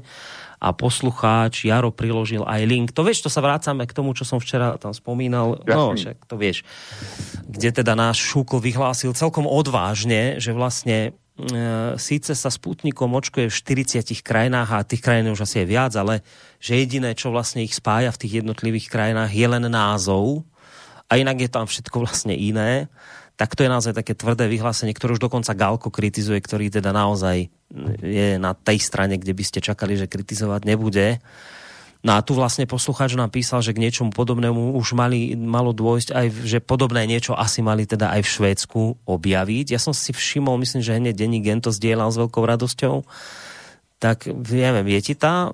a 0.58 0.74
poslucháč 0.74 1.70
Jaro 1.70 1.94
priložil 1.94 2.42
aj 2.42 2.62
link. 2.66 2.88
To 2.98 3.06
vieš, 3.06 3.22
to 3.22 3.30
sa 3.30 3.46
vrácame 3.46 3.86
k 3.86 3.94
tomu, 3.94 4.18
čo 4.18 4.26
som 4.26 4.42
včera 4.42 4.74
tam 4.82 4.90
spomínal. 4.90 5.62
Jasný. 5.62 5.78
No, 5.78 5.94
však 5.94 6.18
to 6.26 6.36
vieš. 6.36 6.66
Kde 7.46 7.70
teda 7.70 7.94
náš 7.94 8.18
Šúkol 8.26 8.58
vyhlásil 8.66 9.14
celkom 9.14 9.46
odvážne, 9.46 10.42
že 10.42 10.58
vlastne 10.58 11.14
e, 11.38 11.52
síce 12.02 12.34
sa 12.34 12.50
Sputnikom 12.50 13.14
očkuje 13.14 13.54
v 13.54 13.58
40 14.02 14.02
krajinách 14.26 14.70
a 14.74 14.88
tých 14.88 15.06
krajín 15.06 15.30
už 15.30 15.46
asi 15.46 15.62
je 15.62 15.70
viac, 15.70 15.94
ale 15.94 16.26
že 16.58 16.74
jediné, 16.74 17.14
čo 17.14 17.30
vlastne 17.30 17.62
ich 17.62 17.78
spája 17.78 18.10
v 18.10 18.22
tých 18.26 18.34
jednotlivých 18.42 18.90
krajinách 18.90 19.30
je 19.30 19.46
len 19.46 19.66
názov 19.70 20.42
a 21.06 21.22
inak 21.22 21.38
je 21.38 21.50
tam 21.54 21.70
všetko 21.70 22.02
vlastne 22.02 22.34
iné 22.34 22.90
tak 23.38 23.54
to 23.54 23.62
je 23.62 23.70
naozaj 23.70 23.94
také 23.94 24.18
tvrdé 24.18 24.50
vyhlásenie, 24.50 24.98
ktoré 24.98 25.14
už 25.14 25.22
dokonca 25.22 25.54
Galko 25.54 25.94
kritizuje, 25.94 26.42
ktorý 26.42 26.74
teda 26.74 26.90
naozaj 26.90 27.54
je 28.02 28.42
na 28.42 28.58
tej 28.58 28.82
strane, 28.82 29.22
kde 29.22 29.38
by 29.38 29.44
ste 29.46 29.62
čakali, 29.62 29.94
že 29.94 30.10
kritizovať 30.10 30.66
nebude. 30.66 31.22
No 32.02 32.18
a 32.18 32.26
tu 32.26 32.34
vlastne 32.34 32.66
poslucháč 32.66 33.14
nám 33.14 33.30
písal, 33.30 33.62
že 33.62 33.78
k 33.78 33.82
niečomu 33.82 34.10
podobnému 34.10 34.74
už 34.74 34.98
mali, 34.98 35.38
malo 35.38 35.70
dôjsť 35.70 36.10
aj, 36.18 36.28
že 36.50 36.60
podobné 36.66 37.06
niečo 37.06 37.38
asi 37.38 37.62
mali 37.62 37.86
teda 37.86 38.10
aj 38.18 38.22
v 38.26 38.34
Švédsku 38.42 38.82
objaviť. 39.06 39.74
Ja 39.74 39.80
som 39.82 39.94
si 39.94 40.14
všimol, 40.18 40.58
myslím, 40.62 40.82
že 40.82 40.98
hneď 40.98 41.14
denní 41.14 41.42
Gen 41.46 41.62
to 41.62 41.70
zdieľal 41.70 42.10
s 42.10 42.18
veľkou 42.18 42.42
radosťou. 42.42 43.06
Tak 44.02 44.30
neviem, 44.34 44.98
je 44.98 45.02
ti 45.02 45.14
tá, 45.14 45.54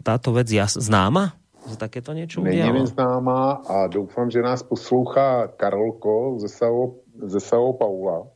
táto 0.00 0.32
vec 0.32 0.48
jas, 0.48 0.76
známa? 0.80 1.36
že 1.68 1.76
takéto 1.76 2.16
niečo? 2.16 2.40
Není 2.40 2.88
známa 2.88 3.60
a 3.68 3.86
doufám, 3.92 4.32
že 4.32 4.40
nás 4.40 4.64
poslouchá 4.64 5.52
Karolko 5.52 6.40
ze 6.40 6.48
Sao 6.48 7.04
ze 7.22 7.40
Sao 7.40 7.72
Paula, 7.72 8.26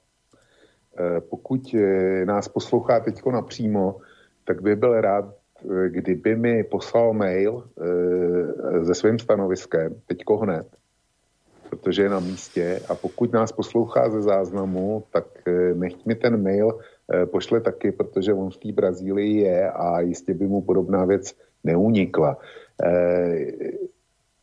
pokud 1.31 1.75
nás 2.25 2.49
poslouchá 2.49 3.01
teďko 3.01 3.33
napřímo, 3.33 3.97
tak 4.45 4.63
by 4.63 4.77
byl 4.77 5.01
rád, 5.01 5.25
kdyby 5.89 6.37
mi 6.37 6.65
poslal 6.65 7.13
mail 7.13 7.69
se 8.85 8.95
svým 8.95 9.19
stanoviskem, 9.19 9.95
teďko 10.07 10.37
hned, 10.37 10.67
protože 11.71 12.03
je 12.03 12.09
na 12.09 12.21
místě. 12.21 12.81
A 12.89 12.95
pokud 12.95 13.33
nás 13.33 13.53
poslouchá 13.53 14.11
ze 14.11 14.23
záznamu, 14.23 15.05
tak 15.13 15.25
nechť 15.75 16.07
mi 16.07 16.15
ten 16.15 16.43
mail 16.43 16.79
pošle 17.31 17.61
taky, 17.61 17.93
protože 17.93 18.35
on 18.35 18.51
v 18.51 18.57
té 18.57 18.73
Brazílii 18.73 19.37
je 19.37 19.71
a 19.71 20.01
jistě 20.01 20.35
by 20.35 20.47
mu 20.47 20.63
podobná 20.63 21.05
věc 21.05 21.35
neunikla. 21.65 22.39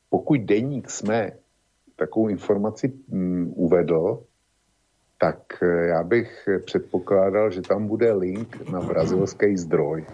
Pokud 0.09 0.41
deník 0.41 0.89
jsme 0.89 1.31
takovou 1.95 2.27
informaci 2.27 2.93
mm, 3.07 3.53
uvedl, 3.55 4.23
tak 5.19 5.59
eh, 5.61 5.91
já 5.91 6.03
bych 6.03 6.49
předpokládal, 6.65 7.51
že 7.51 7.61
tam 7.61 7.87
bude 7.87 8.13
link 8.13 8.71
na 8.71 8.79
brazilský 8.81 9.57
zdroj. 9.57 10.07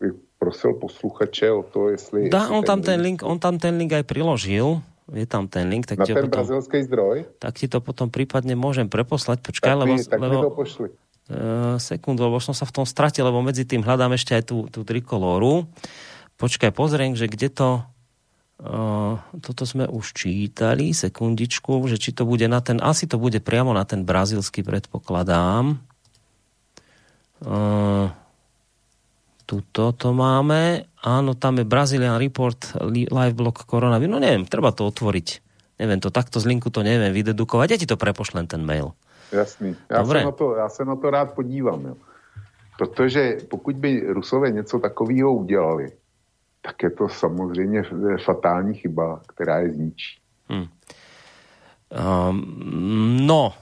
Bych 0.00 0.12
prosil 0.38 0.74
posluchače 0.74 1.50
o 1.50 1.62
to, 1.62 1.88
jestli... 1.88 2.28
Dá, 2.28 2.38
jestli 2.38 2.56
on, 2.56 2.64
tam 2.64 2.82
ten 2.82 3.00
link, 3.00 3.22
on 3.22 3.38
tam 3.38 3.58
ten 3.58 3.78
link 3.78 3.92
aj 3.92 4.02
priložil. 4.02 4.82
Je 5.12 5.28
tam 5.28 5.48
ten 5.48 5.68
link. 5.68 5.84
Tak 5.84 6.00
na 6.00 6.06
ten 6.08 6.16
potom, 6.16 6.32
brazilský 6.32 6.80
zdroj? 6.88 7.28
Tak 7.36 7.60
ti 7.60 7.68
to 7.68 7.84
potom 7.84 8.08
prípadne 8.08 8.56
môžem 8.56 8.88
preposlať. 8.88 9.44
Počkaj, 9.44 9.72
tak 9.76 9.80
lebo... 9.84 9.92
Mi, 9.92 10.00
tak 10.00 10.20
lebo, 10.20 10.40
mi 10.40 10.46
to 10.48 10.52
pošli. 10.52 10.88
Uh, 11.24 11.76
sekundu, 11.80 12.24
lebo 12.24 12.40
som 12.40 12.52
sa 12.56 12.68
v 12.68 12.72
tom 12.72 12.84
stratil, 12.88 13.24
lebo 13.24 13.40
medzi 13.44 13.64
tým 13.68 13.80
hľadám 13.80 14.12
ešte 14.16 14.36
aj 14.36 14.44
tú, 14.48 14.68
tú 14.72 14.80
trikolóru. 14.84 15.68
Počkaj, 16.40 16.72
pozriem, 16.72 17.12
že 17.16 17.28
kde 17.28 17.48
to 17.52 17.68
toto 19.42 19.62
sme 19.66 19.84
už 19.90 20.14
čítali, 20.14 20.94
sekundičku, 20.94 21.82
že 21.90 21.98
či 21.98 22.14
to 22.14 22.22
bude 22.22 22.46
na 22.46 22.62
ten, 22.62 22.78
asi 22.78 23.10
to 23.10 23.18
bude 23.18 23.42
priamo 23.42 23.74
na 23.74 23.82
ten 23.82 24.06
brazilský, 24.06 24.62
predpokladám. 24.62 25.82
Tuto 29.44 29.84
to 29.92 30.08
máme. 30.16 30.88
Áno, 31.04 31.36
tam 31.36 31.60
je 31.60 31.68
Brazilian 31.68 32.16
Report, 32.16 32.80
live 32.88 33.36
blog 33.36 33.66
koronavírus. 33.68 34.16
No 34.16 34.22
neviem, 34.22 34.48
treba 34.48 34.72
to 34.72 34.88
otvoriť. 34.88 35.44
Neviem 35.82 36.00
to, 36.00 36.14
takto 36.14 36.38
z 36.40 36.48
linku 36.48 36.70
to 36.70 36.86
neviem 36.86 37.12
vydedukovať. 37.12 37.68
Ja 37.74 37.80
ti 37.82 37.90
to 37.90 37.98
prepošlem, 38.00 38.46
ten 38.46 38.64
mail. 38.64 38.94
Jasný. 39.34 39.76
Já 39.90 40.04
se, 40.04 40.24
na 40.24 40.30
to, 40.30 40.54
já 40.54 40.68
se 40.68 40.84
na 40.84 40.96
to 40.96 41.10
rád 41.10 41.34
podívám. 41.34 41.80
Jo. 41.86 41.94
Protože 42.78 43.38
pokud 43.50 43.76
by 43.76 44.00
Rusové 44.14 44.50
něco 44.50 44.78
takového 44.78 45.34
udělali, 45.34 45.92
tak 46.64 46.82
je 46.82 46.90
to 46.90 47.08
samozřejmě 47.08 47.82
fatální 48.24 48.74
chyba, 48.74 49.20
která 49.26 49.58
je 49.58 49.72
zničí. 49.72 50.18
Hmm. 50.48 50.68
Um, 51.94 53.26
no, 53.26 53.52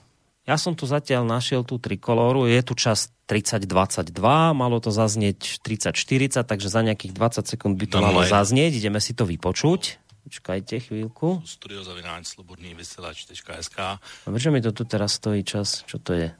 ja 0.43 0.59
som 0.59 0.74
tu 0.74 0.89
zatiaľ 0.91 1.23
našiel 1.23 1.62
tú 1.62 1.79
trikolóru, 1.79 2.51
je 2.51 2.62
tu 2.66 2.74
čas 2.74 3.15
30-22, 3.31 4.15
malo 4.55 4.83
to 4.83 4.91
zaznieť 4.91 5.62
30-40, 5.62 6.43
takže 6.43 6.69
za 6.70 6.81
nejakých 6.83 7.12
20 7.15 7.47
sekúnd 7.47 7.74
by 7.79 7.87
to 7.87 7.99
no, 8.03 8.11
malo 8.11 8.27
zaznieť, 8.27 8.83
ideme 8.83 8.99
si 8.99 9.15
to 9.15 9.23
vypočuť. 9.29 10.03
Počkajte 10.23 10.79
chvíľku. 10.83 11.43
Studiozavináč 11.43 12.31
slobodný 12.39 12.79
vysielač.sk 12.79 13.79
Prečo 14.27 14.51
mi 14.55 14.62
to 14.62 14.70
tu 14.70 14.87
teraz 14.87 15.19
stojí 15.19 15.43
čas? 15.43 15.83
Čo 15.87 15.99
to 15.99 16.15
je? 16.15 16.31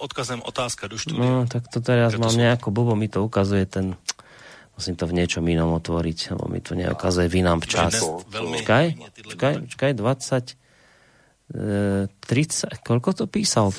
Odkazem 0.00 0.40
otázka 0.40 0.88
do 0.88 0.96
štúdia. 0.96 1.20
No, 1.20 1.44
tak 1.44 1.68
to 1.68 1.84
teraz 1.84 2.16
mám 2.16 2.32
nejako 2.32 2.72
blbo, 2.72 2.96
mi 2.96 3.12
to 3.12 3.20
ukazuje 3.20 3.68
ten 3.68 4.00
Musím 4.76 4.92
to 4.92 5.08
v 5.08 5.16
niečom 5.16 5.40
inom 5.48 5.72
otvoriť, 5.80 6.36
lebo 6.36 6.52
mi 6.52 6.60
to 6.60 6.76
neukazuje 6.76 7.32
vynám 7.32 7.64
včas. 7.64 7.96
Počkaj, 8.28 9.00
počkaj, 9.24 9.54
počkaj, 9.72 9.90
20, 9.96 10.52
30, 12.20 12.84
koľko 12.84 13.10
to 13.16 13.24
písal? 13.24 13.72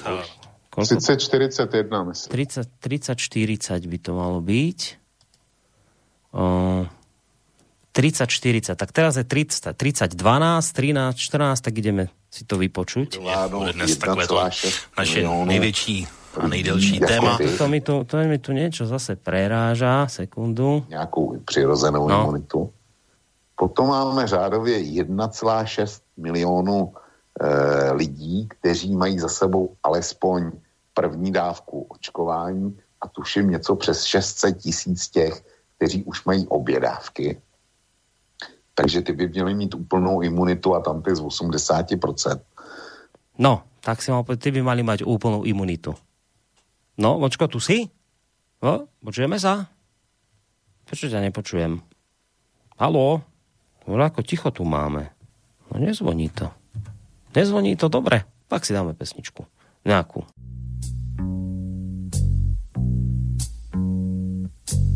30, 0.74 1.22
41, 1.22 1.90
myslím. 2.14 2.30
30, 2.34 2.70
30, 2.82 3.14
40 3.14 3.86
by 3.86 3.98
to 4.02 4.12
malo 4.18 4.42
byť. 4.42 4.80
O, 6.34 6.86
30, 7.94 8.30
40. 8.30 8.78
Tak 8.78 8.90
teraz 8.94 9.18
je 9.18 9.26
30, 9.26 9.74
30, 9.74 10.14
12, 10.14 10.18
13, 10.18 11.18
14, 11.18 11.62
tak 11.62 11.74
ideme 11.78 12.14
si 12.30 12.46
to 12.46 12.62
vypočuť. 12.62 13.18
To 13.18 14.38
naše 14.98 15.22
největší 15.26 16.08
a 16.40 16.48
nejdelší 16.48 17.00
téma. 17.00 17.38
To 17.58 17.68
mi 17.68 17.82
tu, 17.82 18.04
to 18.04 18.18
mi 18.18 18.38
tu 18.38 18.52
niečo 18.52 18.86
zase 18.86 19.16
preráža, 19.16 20.08
sekundu. 20.08 20.86
Nějakou 20.90 21.40
přirozenou 21.46 22.08
no. 22.08 22.24
imunitu. 22.24 22.74
Potom 23.56 23.88
máme 23.88 24.28
řádově 24.28 24.80
1,6 24.80 26.02
milionů 26.18 26.94
e, 26.94 27.92
lidí, 27.92 28.48
kteří 28.48 28.96
mají 28.96 29.20
za 29.20 29.30
sebou 29.30 29.76
alespoň 29.84 30.52
první 30.94 31.32
dávku 31.32 31.86
očkování 31.90 32.78
a 33.02 33.08
tuším 33.08 33.50
něco 33.50 33.76
přes 33.76 34.04
600 34.04 34.58
tisíc 34.58 35.10
těch, 35.10 35.46
kteří 35.78 36.04
už 36.04 36.26
mají 36.26 36.48
obě 36.48 36.80
dávky. 36.80 37.42
Takže 38.74 39.02
ty 39.02 39.14
by 39.14 39.28
měli 39.28 39.54
mít 39.54 39.76
úplnou 39.76 40.22
imunitu 40.22 40.76
a 40.76 40.80
tam 40.80 41.02
ty 41.02 41.16
z 41.16 41.22
80%. 41.22 42.40
No, 43.38 43.62
tak 43.82 44.02
si 44.02 44.12
mal 44.12 44.26
ty 44.38 44.52
by 44.52 44.62
mali 44.62 44.84
mať 44.84 45.06
úplnú 45.06 45.46
imunitu. 45.46 45.96
No, 46.98 47.22
Vočko, 47.22 47.46
tu 47.46 47.62
si? 47.62 47.86
No, 48.58 48.90
počujeme 49.06 49.38
sa? 49.38 49.70
Prečo 50.82 51.06
ťa 51.06 51.22
nepočujem? 51.30 51.78
Haló? 52.82 53.22
No, 53.86 54.02
ako 54.02 54.26
ticho 54.26 54.50
tu 54.50 54.66
máme. 54.66 55.14
No, 55.70 55.78
nezvoní 55.78 56.34
to. 56.34 56.50
Nezvoní 57.38 57.78
to, 57.78 57.86
dobre. 57.86 58.26
Tak 58.50 58.66
si 58.66 58.74
dáme 58.74 58.98
pesničku. 58.98 59.46
Nejakú. 59.86 60.26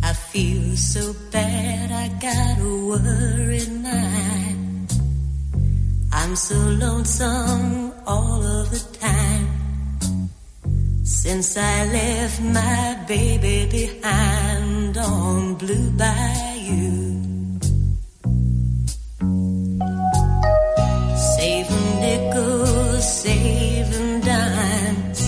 I 0.01 0.11
feel 0.33 0.73
so 0.73 1.13
bad 1.29 1.93
I 1.93 2.09
got 2.17 2.57
a 2.57 2.73
worried 2.83 3.71
mind 3.79 4.89
I'm 6.11 6.33
so 6.35 6.57
lonesome 6.81 7.93
all 8.09 8.41
of 8.41 8.73
the 8.73 8.81
time 8.97 9.20
Since 11.19 11.57
I 11.57 11.85
left 11.85 12.41
my 12.41 12.97
baby 13.05 13.67
behind 13.69 14.97
on 14.97 15.55
Blue 15.55 15.91
Bayou. 15.91 17.59
Saving 21.35 21.89
nickels, 21.99 23.21
saving 23.23 24.21
dimes, 24.21 25.21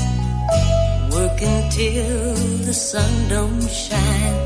working 1.13 1.69
till 1.69 2.35
the 2.67 2.73
sun 2.73 3.13
don't 3.29 3.69
shine. 3.69 4.39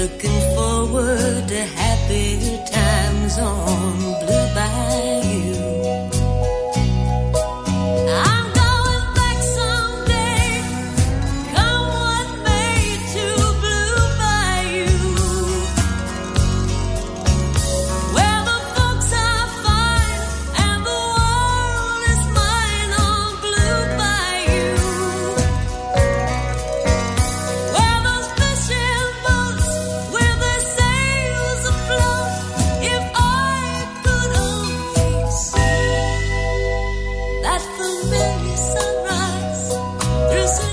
Looking 0.00 0.40
forward 0.56 1.46
to 1.46 1.60
happier 1.80 2.58
times 2.66 3.38
on 3.38 3.98
Blue 4.20 4.27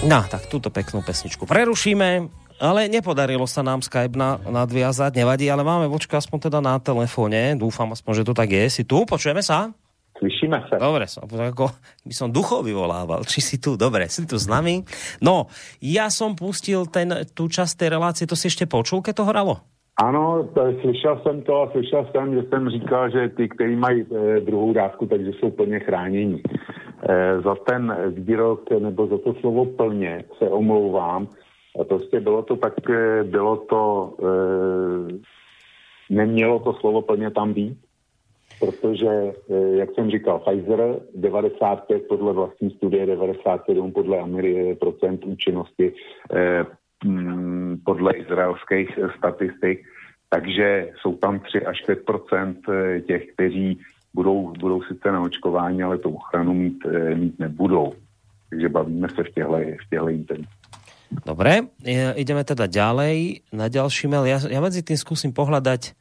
No, 0.06 0.22
tak 0.22 0.46
túto 0.54 0.70
peknú 0.70 1.02
pesničku 1.02 1.50
prerušíme, 1.50 2.30
ale 2.62 2.86
nepodarilo 2.94 3.50
sa 3.50 3.66
nám 3.66 3.82
Skype 3.82 4.14
na, 4.14 4.38
nadviazať, 4.38 5.18
nevadí, 5.18 5.50
ale 5.50 5.66
máme 5.66 5.90
vočka 5.90 6.22
aspoň 6.22 6.46
teda 6.46 6.62
na 6.62 6.78
telefóne, 6.78 7.58
dúfam 7.58 7.90
aspoň, 7.90 8.22
že 8.22 8.28
to 8.30 8.38
tak 8.38 8.54
je. 8.54 8.70
Si 8.70 8.84
tu, 8.86 9.02
počujeme 9.02 9.42
sa? 9.42 9.74
Slyšíme 10.22 10.70
sa. 10.70 10.78
Dobre, 10.78 11.10
som, 11.10 11.26
ako 11.26 11.74
by 12.06 12.14
som 12.14 12.30
duchov 12.30 12.70
vyvolával. 12.70 13.26
Či 13.26 13.40
si 13.42 13.56
tu? 13.58 13.74
Dobre, 13.74 14.06
si 14.06 14.30
tu 14.30 14.38
s 14.38 14.46
nami. 14.46 14.86
No, 15.26 15.50
ja 15.82 16.14
som 16.14 16.38
pustil 16.38 16.86
ten, 16.86 17.26
tú 17.34 17.50
časť 17.50 17.74
tej 17.74 17.90
relácie, 17.98 18.30
to 18.30 18.38
si 18.38 18.46
ešte 18.46 18.70
počul, 18.70 19.02
keď 19.02 19.14
to 19.18 19.26
hralo? 19.26 19.54
Ano, 19.98 20.46
slyšel 20.86 21.18
jsem 21.24 21.42
to 21.42 21.66
a 21.66 21.72
slyšel 21.72 22.08
jsem, 22.12 22.36
že 22.36 22.44
jsem 22.46 22.70
říkal, 22.70 23.10
že 23.10 23.30
ty, 23.30 23.50
kteří 23.50 23.76
mají 23.76 24.06
e, 24.06 24.42
druhou 24.46 24.74
dávku, 24.74 25.06
takže 25.06 25.32
jsou 25.34 25.52
plně 25.52 25.80
chránění. 25.80 26.44
E, 27.04 27.42
za 27.42 27.56
ten 27.56 27.96
výrok 28.10 28.72
nebo 28.72 29.08
za 29.08 29.18
to 29.18 29.34
slovo 29.34 29.66
plně 29.66 30.24
se 30.38 30.50
omlouvám. 30.50 31.28
Prostě 31.88 32.20
bylo 32.20 32.44
to 32.44 32.56
tak, 32.56 32.90
e, 32.90 33.24
bylo 33.24 33.58
to, 33.58 34.14
e, 34.24 34.34
nemělo 36.10 36.60
to 36.60 36.74
slovo 36.74 37.02
plně 37.02 37.32
tam 37.32 37.54
být. 37.54 37.78
protože, 38.60 39.34
jak 39.76 39.90
jsem 39.96 40.12
říkal, 40.12 40.40
Pfizer 40.40 41.00
95 41.16 42.08
podle 42.08 42.34
vlastní 42.34 42.72
studie, 42.72 43.06
97 43.06 43.92
podle 43.92 44.20
Ameriky 44.20 44.76
procent 44.76 45.26
účinnosti, 45.26 45.94
mm, 47.06 47.78
podle 47.86 48.14
izraelských 48.14 49.00
statistik, 49.18 49.84
takže 50.30 50.92
jsou 51.02 51.16
tam 51.16 51.40
3 51.40 51.66
až 51.66 51.84
5% 51.86 52.56
těch, 53.08 53.34
kteří 53.34 53.80
budou, 54.16 54.56
budou 54.56 54.80
sice 54.88 55.12
na 55.12 55.20
očkování, 55.20 55.84
ale 55.84 56.00
tu 56.00 56.16
ochranu 56.16 56.56
mít, 56.56 56.80
mít 57.16 57.36
nebudou. 57.40 57.92
Takže 58.50 58.70
bavíme 58.70 59.08
se 59.12 59.24
v 59.24 59.30
těchto 59.36 59.58
v 59.60 59.86
těchto 59.92 60.56
Dobre, 61.26 61.70
ideme 62.18 62.42
teda 62.44 62.66
ďalej 62.66 63.46
na 63.54 63.70
ďalší 63.70 64.10
mail. 64.10 64.26
Ja, 64.26 64.42
ja 64.42 64.58
medzi 64.58 64.82
tým 64.82 64.98
skúsim 64.98 65.32
pohľadať 65.32 65.94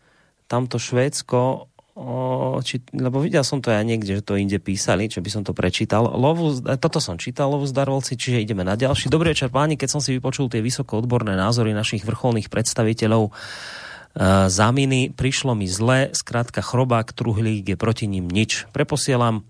tamto 0.48 0.80
Švédsko, 0.80 1.68
o, 1.94 2.58
či, 2.64 2.80
lebo 2.96 3.20
videl 3.20 3.44
som 3.44 3.60
to 3.60 3.68
ja 3.68 3.84
niekde, 3.84 4.18
že 4.18 4.26
to 4.26 4.40
inde 4.40 4.56
písali, 4.58 5.12
čo 5.12 5.20
by 5.20 5.30
som 5.30 5.42
to 5.44 5.52
prečítal. 5.52 6.08
Lovu, 6.08 6.56
toto 6.80 7.04
som 7.04 7.20
čítal, 7.20 7.52
Lovu 7.52 7.68
zdarvolci, 7.68 8.16
čiže 8.16 8.42
ideme 8.42 8.64
na 8.64 8.80
ďalší. 8.80 9.12
Dobrý 9.12 9.36
večer 9.36 9.52
páni, 9.52 9.76
keď 9.76 9.88
som 9.92 10.00
si 10.00 10.16
vypočul 10.16 10.48
tie 10.48 10.64
vysoko 10.64 10.98
odborné 10.98 11.36
názory 11.36 11.76
našich 11.76 12.02
vrcholných 12.02 12.48
predstaviteľov, 12.48 13.30
zaminy, 14.46 15.10
prišlo 15.10 15.58
mi 15.58 15.66
zle, 15.66 16.14
skrátka 16.14 16.62
chrobák, 16.62 17.10
truhlík 17.10 17.74
je 17.74 17.76
proti 17.78 18.06
ním 18.06 18.30
nič. 18.30 18.70
Preposielam 18.70 19.42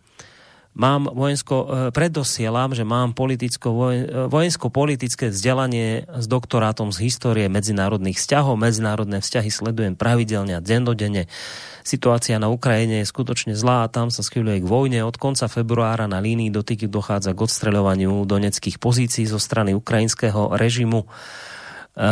mám 0.74 1.06
vojensko, 1.06 1.56
e, 1.56 1.66
predosielam, 1.94 2.74
že 2.74 2.82
mám 2.82 3.14
e, 3.14 4.26
vojensko-politické 4.26 5.30
vzdelanie 5.30 6.08
s 6.10 6.26
doktorátom 6.26 6.90
z 6.90 6.98
histórie 7.06 7.46
medzinárodných 7.46 8.18
vzťahov. 8.18 8.58
Medzinárodné 8.58 9.22
vzťahy 9.22 9.50
sledujem 9.52 9.94
pravidelne 9.94 10.58
a 10.58 10.64
dennodenne. 10.64 11.30
Situácia 11.84 12.40
na 12.40 12.50
Ukrajine 12.50 13.04
je 13.04 13.10
skutočne 13.12 13.52
zlá 13.54 13.86
a 13.86 13.92
tam 13.92 14.10
sa 14.10 14.24
schyluje 14.24 14.64
k 14.64 14.66
vojne. 14.66 15.04
Od 15.06 15.14
konca 15.20 15.46
februára 15.46 16.10
na 16.10 16.18
línii 16.18 16.50
dotyky 16.50 16.90
dochádza 16.90 17.36
k 17.36 17.44
odstreľovaniu 17.44 18.24
doneckých 18.26 18.80
pozícií 18.80 19.28
zo 19.28 19.38
strany 19.38 19.76
ukrajinského 19.76 20.56
režimu. 20.58 21.06
Eh, 21.94 22.02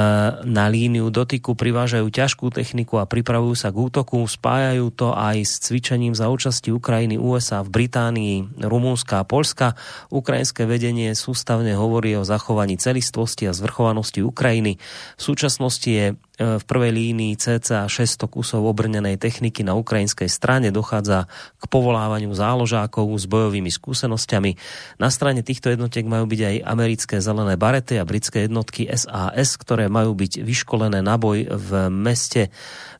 na 0.47 0.71
líniu 0.71 1.11
dotyku 1.11 1.59
privážajú 1.59 2.07
ťažkú 2.07 2.55
techniku 2.55 3.03
a 3.03 3.11
pripravujú 3.11 3.59
sa 3.59 3.75
k 3.75 3.83
útoku. 3.83 4.23
Spájajú 4.23 4.95
to 4.95 5.11
aj 5.11 5.43
s 5.43 5.59
cvičením 5.59 6.15
za 6.15 6.31
účasti 6.31 6.71
Ukrajiny, 6.71 7.19
USA 7.19 7.67
v 7.67 7.83
Británii, 7.83 8.63
Rumúnska 8.63 9.19
a 9.19 9.27
Polska. 9.27 9.75
Ukrajinské 10.07 10.71
vedenie 10.71 11.19
sústavne 11.19 11.75
hovorí 11.75 12.15
o 12.15 12.23
zachovaní 12.23 12.79
celistvosti 12.79 13.51
a 13.51 13.57
zvrchovanosti 13.59 14.23
Ukrajiny. 14.23 14.79
V 15.19 15.23
súčasnosti 15.23 15.91
je 15.91 16.15
E, 16.43 16.59
v 16.59 16.65
prvej 16.67 16.93
línii 16.93 17.39
cca 17.39 17.87
600 17.87 18.27
kusov 18.27 18.67
obrnenej 18.67 19.21
techniky 19.21 19.63
na 19.63 19.79
ukrajinskej 19.79 20.27
strane 20.27 20.75
dochádza 20.75 21.31
k 21.61 21.65
povolávaniu 21.71 22.35
záložákov 22.35 23.15
s 23.15 23.29
bojovými 23.31 23.71
skúsenosťami. 23.71 24.59
Na 24.99 25.09
strane 25.15 25.47
týchto 25.47 25.71
jednotiek 25.71 26.03
majú 26.09 26.27
byť 26.27 26.41
aj 26.41 26.57
americké 26.67 27.15
zelené 27.23 27.55
barety 27.55 28.01
a 28.01 28.09
britské 28.09 28.51
jednotky 28.51 28.91
SAS, 28.91 29.55
ktoré 29.55 29.72
majú 29.89 30.13
byť 30.17 30.43
vyškolené 30.43 31.01
na 31.01 31.17
boj 31.17 31.49
v 31.49 31.71
meste. 31.89 32.51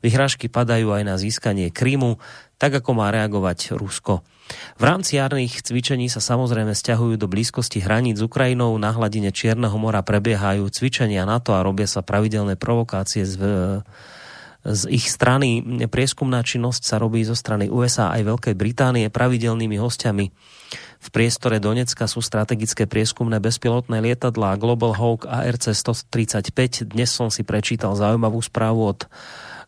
Vyhrážky 0.01 0.47
padajú 0.47 0.93
aj 0.93 1.03
na 1.03 1.15
získanie 1.19 1.69
Krymu, 1.69 2.17
tak 2.57 2.79
ako 2.79 2.95
má 2.95 3.11
reagovať 3.11 3.75
Rusko. 3.75 4.23
V 4.79 4.83
rámci 4.83 5.15
jarných 5.15 5.63
cvičení 5.63 6.11
sa 6.11 6.19
samozrejme 6.19 6.75
stiahujú 6.75 7.15
do 7.15 7.31
blízkosti 7.31 7.79
hraníc 7.79 8.19
s 8.19 8.25
Ukrajinou. 8.27 8.75
Na 8.75 8.91
hladine 8.91 9.31
Čierneho 9.31 9.75
mora 9.79 10.03
prebiehajú 10.03 10.67
cvičenia 10.67 11.23
NATO 11.23 11.55
a 11.55 11.63
robia 11.63 11.87
sa 11.87 12.03
pravidelné 12.03 12.59
provokácie 12.59 13.23
z, 13.23 13.35
z 14.67 14.81
ich 14.91 15.07
strany. 15.07 15.63
Prieskumná 15.87 16.43
činnosť 16.43 16.83
sa 16.83 16.95
robí 16.99 17.23
zo 17.23 17.35
strany 17.35 17.71
USA 17.71 18.11
aj 18.15 18.27
Veľkej 18.35 18.55
Británie. 18.59 19.07
Pravidelnými 19.07 19.79
hostiami 19.79 20.25
v 21.03 21.09
priestore 21.11 21.59
Donecka 21.59 22.07
sú 22.07 22.23
strategické 22.23 22.87
prieskumné 22.87 23.43
bezpilotné 23.43 23.99
lietadlá 23.99 24.55
Global 24.55 24.95
Hawk 24.95 25.27
ARC-135. 25.27 26.87
Dnes 26.87 27.11
som 27.11 27.27
si 27.27 27.43
prečítal 27.43 27.99
zaujímavú 27.99 28.39
správu 28.39 28.95
od 28.95 29.11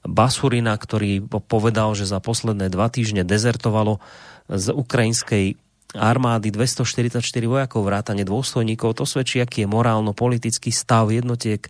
Basurina, 0.07 0.79
ktorý 0.79 1.27
povedal, 1.27 1.91
že 1.91 2.07
za 2.07 2.23
posledné 2.23 2.71
dva 2.71 2.87
týždne 2.87 3.27
dezertovalo 3.27 3.99
z 4.47 4.71
ukrajinskej 4.71 5.59
armády 5.91 6.55
244 6.55 7.19
vojakov 7.43 7.83
vrátane 7.83 8.23
dôstojníkov. 8.23 8.95
To 8.95 9.03
svedčí, 9.03 9.43
aký 9.43 9.67
je 9.67 9.71
morálno-politický 9.71 10.71
stav 10.71 11.11
jednotiek. 11.11 11.67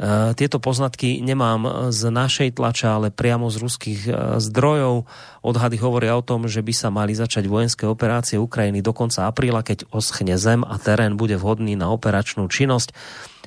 E, 0.00 0.32
tieto 0.32 0.56
poznatky 0.56 1.20
nemám 1.20 1.92
z 1.92 2.08
našej 2.08 2.56
tlača, 2.56 2.96
ale 2.96 3.12
priamo 3.12 3.52
z 3.52 3.56
ruských 3.60 4.00
e, 4.08 4.12
zdrojov. 4.40 5.04
Odhady 5.44 5.76
hovoria 5.76 6.16
o 6.16 6.24
tom, 6.24 6.48
že 6.48 6.64
by 6.64 6.72
sa 6.72 6.88
mali 6.88 7.12
začať 7.12 7.44
vojenské 7.44 7.84
operácie 7.84 8.40
Ukrajiny 8.40 8.80
do 8.80 8.96
konca 8.96 9.28
apríla, 9.28 9.60
keď 9.60 9.84
oschne 9.92 10.40
zem 10.40 10.64
a 10.64 10.80
terén 10.80 11.20
bude 11.20 11.36
vhodný 11.36 11.76
na 11.76 11.92
operačnú 11.92 12.48
činnosť. 12.48 12.96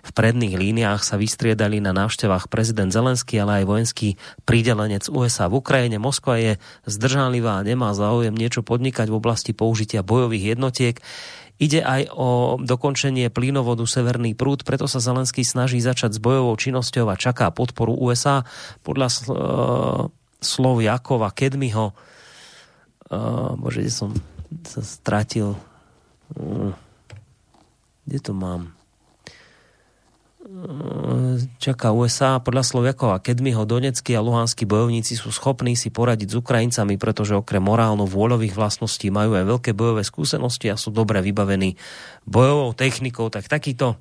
V 0.04 0.12
predných 0.12 0.60
líniách 0.60 1.00
sa 1.00 1.16
vystriedali 1.16 1.80
na 1.80 1.96
návštevách 1.96 2.52
prezident 2.52 2.92
Zelenský, 2.92 3.40
ale 3.40 3.64
aj 3.64 3.70
vojenský 3.72 4.10
prídelenec 4.44 5.08
USA 5.08 5.48
v 5.48 5.64
Ukrajine. 5.64 5.96
Moskva 5.96 6.38
je 6.44 6.52
zdržanlivá 6.84 7.64
a 7.64 7.66
nemá 7.66 7.96
záujem 7.96 8.36
niečo 8.36 8.68
podnikať 8.68 9.08
v 9.08 9.16
oblasti 9.16 9.56
použitia 9.56 10.04
bojových 10.04 10.60
jednotiek. 10.60 11.00
Ide 11.62 11.86
aj 11.86 12.10
o 12.12 12.58
dokončenie 12.58 13.30
plynovodu 13.30 13.86
Severný 13.86 14.34
prúd, 14.34 14.66
preto 14.66 14.90
sa 14.90 14.98
Zelenský 14.98 15.46
snaží 15.46 15.78
začať 15.78 16.18
s 16.18 16.24
bojovou 16.24 16.58
činnosťou 16.58 17.08
a 17.08 17.16
čaká 17.16 17.54
podporu 17.54 17.94
USA. 17.94 18.42
Podľa 18.82 19.08
uh, 19.08 19.16
slov 20.42 20.82
Jakova 20.82 21.30
Kedmiho, 21.30 21.94
uh, 21.94 23.54
bože, 23.56 23.86
kde 23.86 23.94
som 23.94 24.12
sa 24.66 24.82
stratil, 24.82 25.54
uh, 26.36 26.74
kde 28.10 28.20
to 28.20 28.34
mám? 28.34 28.74
Čaká 31.58 31.90
USA. 31.90 32.38
Podľa 32.38 32.64
Sloviakova 32.64 33.18
Kedmiho 33.24 33.66
Doneckí 33.66 34.14
a 34.14 34.22
Luhanskí 34.22 34.70
bojovníci 34.70 35.18
sú 35.18 35.34
schopní 35.34 35.74
si 35.74 35.90
poradiť 35.90 36.30
s 36.30 36.40
Ukrajincami, 36.40 36.96
pretože 37.02 37.34
okrem 37.34 37.64
morálno-vôľových 37.64 38.54
vlastností 38.54 39.10
majú 39.10 39.34
aj 39.34 39.46
veľké 39.50 39.72
bojové 39.74 40.06
skúsenosti 40.06 40.70
a 40.70 40.80
sú 40.80 40.94
dobre 40.94 41.20
vybavení 41.26 41.76
bojovou 42.28 42.78
technikou. 42.78 43.34
Tak 43.34 43.50
takýto 43.50 43.98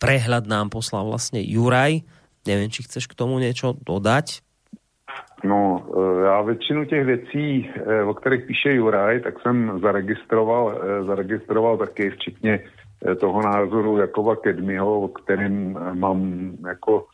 prehľad 0.00 0.44
nám 0.44 0.68
poslal 0.68 1.08
vlastne 1.08 1.40
Juraj. 1.40 2.04
Neviem, 2.48 2.72
či 2.72 2.84
chceš 2.84 3.08
k 3.08 3.16
tomu 3.16 3.40
niečo 3.40 3.76
dodať. 3.80 4.44
No, 5.44 5.86
e, 5.96 6.24
já 6.24 6.40
většinu 6.42 6.84
těch 6.84 7.04
věcí, 7.04 7.70
e, 7.86 8.02
o 8.04 8.14
kterých 8.14 8.44
píše 8.44 8.72
Juraj, 8.72 9.20
tak 9.20 9.34
jsem 9.40 9.80
zaregistroval, 9.80 10.80
e, 10.82 11.04
zaregistroval 11.04 11.76
taky, 11.76 12.10
včetně 12.10 12.60
toho 13.20 13.42
názoru 13.42 13.98
Jakova 13.98 14.36
Kedmiho, 14.36 15.00
o 15.00 15.08
kterém 15.08 15.76
eh, 15.76 15.94
mám 15.94 16.52
jako 16.66 17.06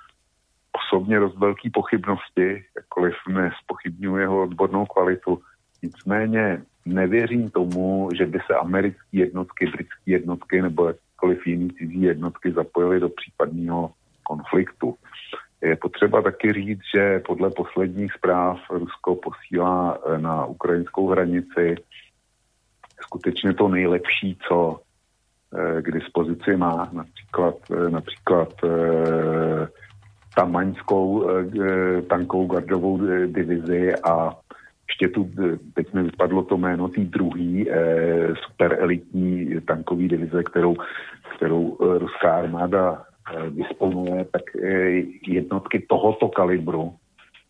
osobně 0.72 1.20
dost 1.20 1.38
velký 1.38 1.70
pochybnosti, 1.70 2.64
jakkoliv 2.76 3.14
nespochybnuju 3.28 4.16
jeho 4.16 4.42
odbornou 4.42 4.86
kvalitu. 4.86 5.42
Nicméně 5.82 6.62
nevěřím 6.86 7.50
tomu, 7.50 8.08
že 8.16 8.26
by 8.26 8.38
se 8.46 8.54
americké 8.54 9.00
jednotky, 9.12 9.66
britské 9.66 10.02
jednotky 10.06 10.62
nebo 10.62 10.86
jakkoliv 10.86 11.46
jiný 11.46 11.70
cizí 11.70 12.02
jednotky 12.02 12.52
zapojily 12.52 13.00
do 13.00 13.08
případného 13.08 13.90
konfliktu. 14.22 14.94
Je 15.62 15.76
potřeba 15.76 16.22
taky 16.22 16.52
říct, 16.52 16.82
že 16.94 17.18
podle 17.18 17.50
posledních 17.50 18.12
zpráv 18.12 18.58
Rusko 18.70 19.16
posílá 19.16 19.98
eh, 19.98 20.18
na 20.18 20.46
ukrajinskou 20.46 21.08
hranici 21.08 21.76
skutečně 23.00 23.54
to 23.54 23.68
nejlepší, 23.68 24.38
co 24.48 24.80
Eh, 24.80 24.85
k 25.82 25.90
dispozici. 25.90 26.56
Má, 26.56 26.90
například, 26.92 27.54
eh, 27.70 27.90
například 27.90 28.48
eh, 28.64 29.68
tamaňskou 30.34 31.28
tankovou 32.08 32.46
gardovou 32.46 33.00
divizi 33.26 33.94
a 33.94 34.36
ještě 34.88 35.08
tu, 35.08 35.30
teď 35.74 35.94
mi 35.94 36.02
vypadlo 36.02 36.42
to 36.42 36.56
jméno 36.56 36.88
tý 36.88 37.04
druhý 37.04 37.70
super 38.46 38.76
elitní 38.80 39.60
tankový 39.66 40.08
divize, 40.08 40.42
kterou, 40.42 40.76
kterou 41.36 41.76
ruská 41.80 42.32
armáda 42.32 43.04
disponuje, 43.50 44.24
tak 44.24 44.42
jednotky 45.26 45.86
tohoto 45.88 46.28
kalibru 46.28 46.94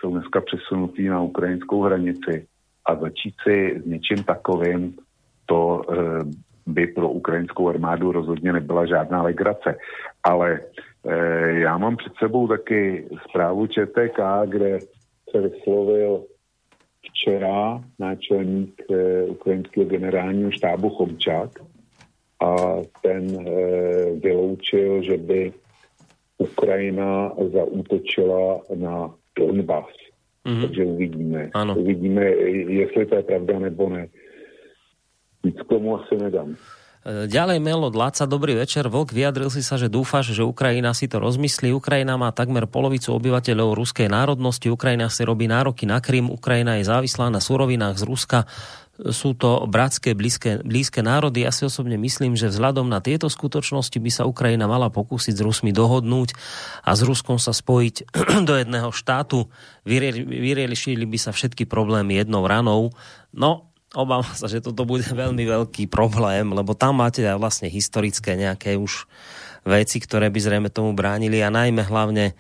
jsou 0.01 0.11
dneska 0.11 0.41
přesunutý 0.41 1.09
na 1.09 1.23
ukrajinskou 1.23 1.83
hranici 1.83 2.47
a 2.87 2.95
začít 2.95 3.35
si 3.43 3.81
s 3.83 3.87
něčím 3.87 4.25
takovým 4.25 4.95
to 5.47 5.83
by 6.67 6.87
pro 6.87 7.09
ukrajinskou 7.09 7.69
armádu 7.69 8.13
rozhodně 8.13 8.53
nebyla 8.53 8.87
žádná 8.87 9.23
legrace. 9.23 9.79
Ale 10.23 10.61
e, 11.07 11.17
já 11.61 11.79
mám 11.79 11.97
před 11.97 12.13
sebou 12.19 12.49
taky 12.49 13.09
zprávu 13.29 13.67
ČTK, 13.67 14.21
kde 14.47 14.79
se 15.31 15.41
vyslovil 15.41 16.25
včera 17.03 17.81
náčelník 17.99 18.83
e, 18.91 19.23
ukrajinského 19.23 19.87
generálního 19.87 20.51
štábu 20.51 20.91
Chomčák 20.91 21.51
a 22.43 22.57
ten 23.03 23.49
e, 23.49 23.51
vyloučil, 24.21 25.03
že 25.03 25.17
by 25.17 25.53
Ukrajina 26.39 27.33
zaútočila 27.53 28.61
na 28.75 29.15
Donbass. 29.39 29.97
Mm-hmm. 30.47 30.63
Takže 30.67 30.85
uvidíme. 30.85 31.51
Ano. 31.55 31.75
Uvidíme, 31.75 32.25
jestli 32.69 33.07
to 33.07 33.15
je 33.17 33.23
pravda 33.23 33.59
nebo 33.59 33.89
ne. 33.89 34.09
K 35.53 35.63
tomu 35.69 36.01
asi 36.01 36.15
nedám. 36.17 36.57
E, 37.07 37.31
ďalej 37.31 37.63
mail 37.63 37.87
od 37.87 37.95
Láca, 37.95 38.27
dobrý 38.27 38.59
večer. 38.59 38.91
Vlk 38.91 39.15
vyjadril 39.15 39.51
si 39.53 39.63
sa, 39.63 39.79
že 39.79 39.87
dúfaš, 39.87 40.35
že 40.35 40.43
Ukrajina 40.43 40.91
si 40.91 41.07
to 41.07 41.23
rozmyslí. 41.23 41.71
Ukrajina 41.71 42.19
má 42.19 42.35
takmer 42.35 42.67
polovicu 42.67 43.15
obyvateľov 43.15 43.79
ruskej 43.79 44.11
národnosti. 44.11 44.67
Ukrajina 44.67 45.07
si 45.07 45.23
robí 45.23 45.47
nároky 45.47 45.87
na 45.87 46.03
Krym. 46.03 46.33
Ukrajina 46.33 46.83
je 46.83 46.91
závislá 46.91 47.31
na 47.31 47.39
surovinách 47.39 48.03
z 48.03 48.05
Ruska 48.05 48.39
sú 48.97 49.37
to 49.37 49.69
bratské, 49.69 50.17
blízke, 50.17 50.65
blízke 50.65 51.05
národy. 51.05 51.45
Ja 51.45 51.53
si 51.53 51.69
osobne 51.69 52.01
myslím, 52.01 52.33
že 52.33 52.49
vzhľadom 52.49 52.89
na 52.89 53.05
tieto 53.05 53.29
skutočnosti 53.29 53.97
by 54.01 54.11
sa 54.11 54.25
Ukrajina 54.25 54.65
mala 54.65 54.89
pokúsiť 54.89 55.37
s 55.37 55.45
Rusmi 55.45 55.71
dohodnúť 55.71 56.33
a 56.81 56.97
s 56.97 57.05
Ruskom 57.05 57.37
sa 57.37 57.53
spojiť 57.53 58.09
do 58.49 58.57
jedného 58.57 58.89
štátu. 58.89 59.53
Vyriešili 59.85 61.05
by 61.05 61.19
sa 61.21 61.31
všetky 61.37 61.69
problémy 61.69 62.17
jednou 62.17 62.49
ranou. 62.49 62.97
No, 63.37 63.69
obávam 63.97 64.29
sa, 64.37 64.47
že 64.47 64.61
toto 64.61 64.85
bude 64.85 65.09
veľmi 65.25 65.43
veľký 65.49 65.89
problém, 65.89 66.53
lebo 66.53 66.77
tam 66.77 67.01
máte 67.01 67.25
aj 67.25 67.41
vlastne 67.41 67.69
historické 67.73 68.37
nejaké 68.37 68.77
už 68.77 69.09
veci, 69.67 69.99
ktoré 69.99 70.31
by 70.31 70.39
zrejme 70.39 70.69
tomu 70.71 70.95
bránili 70.95 71.43
a 71.43 71.51
najmä 71.51 71.83
hlavne, 71.89 72.39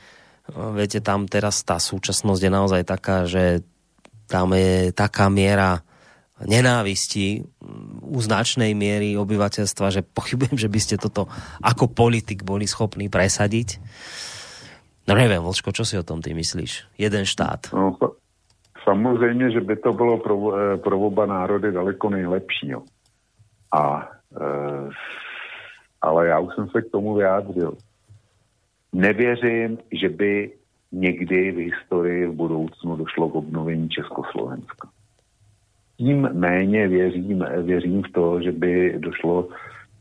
viete, 0.76 1.02
tam 1.02 1.26
teraz 1.26 1.66
tá 1.66 1.80
súčasnosť 1.82 2.40
je 2.46 2.50
naozaj 2.52 2.82
taká, 2.86 3.26
že 3.26 3.66
tam 4.30 4.54
je 4.54 4.94
taká 4.94 5.26
miera 5.26 5.82
nenávisti 6.44 7.48
u 8.04 8.18
značnej 8.20 8.76
miery 8.76 9.16
obyvateľstva, 9.16 9.86
že 9.88 10.04
pochybujem, 10.04 10.60
že 10.60 10.68
by 10.68 10.80
ste 10.82 10.96
toto 11.00 11.32
ako 11.64 11.88
politik 11.88 12.44
boli 12.44 12.68
schopní 12.68 13.08
presadiť. 13.08 13.80
No 15.08 15.16
neviem, 15.16 15.40
Vlčko, 15.40 15.72
čo 15.72 15.86
si 15.86 15.96
o 15.96 16.04
tom 16.04 16.20
ty 16.20 16.36
myslíš? 16.36 16.98
Jeden 17.00 17.24
štát. 17.24 17.72
No, 17.72 17.96
samozřejmě, 18.88 19.50
že 19.50 19.60
by 19.60 19.76
to 19.76 19.92
bylo 19.92 20.18
pro, 20.18 20.56
eh, 20.56 20.76
pro 20.76 21.00
oba 21.00 21.26
národy 21.26 21.72
daleko 21.72 22.10
nejlepší. 22.10 22.68
Jo. 22.68 22.82
A, 23.72 24.08
e, 24.40 24.88
ale 26.02 26.26
já 26.26 26.38
už 26.38 26.54
jsem 26.54 26.68
se 26.68 26.82
k 26.82 26.90
tomu 26.90 27.14
vyjádřil. 27.14 27.76
Nevěřím, 28.92 29.78
že 30.00 30.08
by 30.08 30.52
někdy 30.92 31.52
v 31.52 31.56
historii 31.56 32.26
v 32.26 32.32
budoucnu 32.32 32.96
došlo 32.96 33.28
k 33.28 33.34
obnovení 33.34 33.88
Československa 33.88 34.88
tím 35.96 36.28
méně 36.32 36.88
věřím, 36.88 37.44
věřím 37.62 38.02
v 38.02 38.12
to, 38.12 38.40
že 38.42 38.52
by 38.52 38.94
došlo 38.98 39.48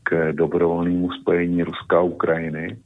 k 0.04 0.32
dobrovolnému 0.32 1.12
spojení 1.12 1.64
Ruska 1.64 1.98
a 1.98 2.02
Ukrajiny. 2.02 2.78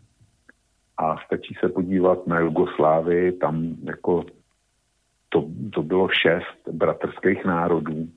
A 0.97 1.15
stačí 1.25 1.53
se 1.59 1.69
podívat 1.69 2.27
na 2.27 2.39
Jugoslávii, 2.39 3.31
tam 3.31 3.75
jako 3.83 4.25
to, 5.29 5.45
to 5.73 5.83
bylo 5.83 6.09
šest 6.09 6.69
bratrských 6.71 7.45
národů. 7.45 8.07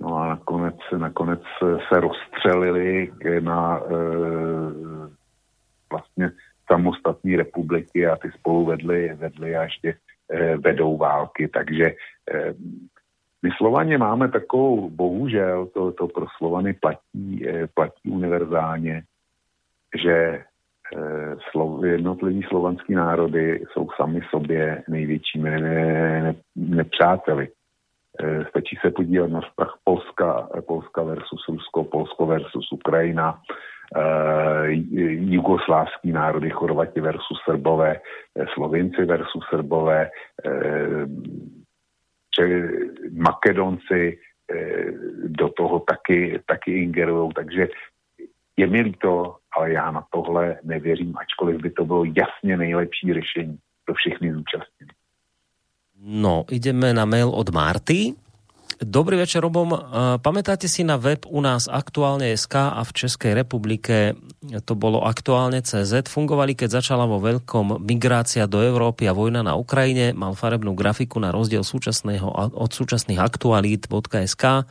No 0.00 0.16
a 0.16 0.28
nakonec, 0.28 0.76
nakonec 0.96 1.40
se 1.58 2.00
rozstřelili 2.00 3.12
na 3.40 3.80
e, 3.80 3.90
vlastně 5.90 6.30
samostatní 6.72 7.36
republiky 7.36 8.06
a 8.06 8.16
ty 8.16 8.30
spolu 8.30 8.64
vedly, 8.64 9.14
vedly 9.14 9.56
a 9.56 9.62
ještě 9.62 9.94
e, 10.30 10.56
vedou 10.56 10.96
války. 10.96 11.48
Takže 11.48 11.84
e, 11.84 11.94
my 13.42 13.50
Slovaně 13.56 13.98
máme 13.98 14.28
takovou, 14.28 14.90
bohužel, 14.90 15.66
to, 15.66 15.92
to 15.92 16.08
pro 16.08 16.26
Slovany 16.36 16.72
platí, 16.72 17.48
eh, 17.48 17.66
platí 17.66 18.10
univerzálně, 18.10 19.02
že 20.02 20.44
slov, 21.50 21.84
jednotliví 21.84 22.42
slovanský 22.48 22.94
národy 22.94 23.64
jsou 23.72 23.88
sami 23.96 24.20
sobě 24.30 24.82
největšími 24.88 25.50
ne, 25.50 25.60
ne, 25.60 26.34
nepřáteli. 26.56 27.48
Eh, 28.20 28.44
stačí 28.48 28.76
se 28.80 28.90
podívat 28.90 29.30
na 29.30 29.40
vztah 29.40 29.74
Polska, 29.84 30.48
Polska 30.66 31.02
versus 31.02 31.48
Rusko, 31.48 31.84
Polsko 31.84 32.26
versus 32.26 32.72
Ukrajina, 32.72 33.40
jugoslávský 35.36 36.12
národy, 36.12 36.50
Chorvati 36.50 37.00
versus 37.00 37.38
Srbové, 37.44 38.00
Slovinci 38.54 39.04
versus 39.04 39.44
Srbové, 39.50 40.10
že 42.38 42.68
Makedonci 43.12 44.18
eh, 44.52 44.92
do 45.26 45.48
toho 45.48 45.80
taky, 45.80 46.40
taky 46.46 46.82
ingerují, 46.82 47.30
takže 47.34 47.68
je 48.56 48.66
mi 48.66 48.80
líto, 48.80 49.36
ale 49.56 49.72
já 49.72 49.90
na 49.90 50.04
tohle 50.12 50.58
nevěřím, 50.64 51.14
ačkoliv 51.16 51.60
by 51.60 51.70
to 51.70 51.84
bylo 51.84 52.04
jasně 52.04 52.56
nejlepší 52.56 53.14
řešení 53.14 53.58
pro 53.84 53.94
všechny 53.94 54.32
zúčastněné. 54.32 54.92
No, 56.04 56.44
ideme 56.50 56.94
na 56.94 57.04
mail 57.04 57.28
od 57.28 57.50
Marty. 57.54 58.14
Dobrý 58.82 59.14
večer, 59.14 59.38
Robom. 59.38 59.70
Pamätáte 60.18 60.66
si 60.66 60.82
na 60.82 60.98
web 60.98 61.22
u 61.30 61.38
nás 61.38 61.70
aktuálne 61.70 62.34
SK 62.34 62.74
a 62.74 62.82
v 62.82 62.90
Českej 62.90 63.30
republike 63.30 64.18
to 64.66 64.74
bolo 64.74 65.06
aktuálne 65.06 65.62
CZ. 65.62 66.10
Fungovali, 66.10 66.58
keď 66.58 66.82
začala 66.82 67.06
vo 67.06 67.22
veľkom 67.22 67.78
migrácia 67.78 68.50
do 68.50 68.58
Európy 68.58 69.06
a 69.06 69.14
vojna 69.14 69.46
na 69.46 69.54
Ukrajine. 69.54 70.10
Mal 70.18 70.34
farebnú 70.34 70.74
grafiku 70.74 71.22
na 71.22 71.30
rozdiel 71.30 71.62
súčasného, 71.62 72.26
od 72.58 72.70
súčasných 72.74 73.22
aktualít.sk 73.22 74.66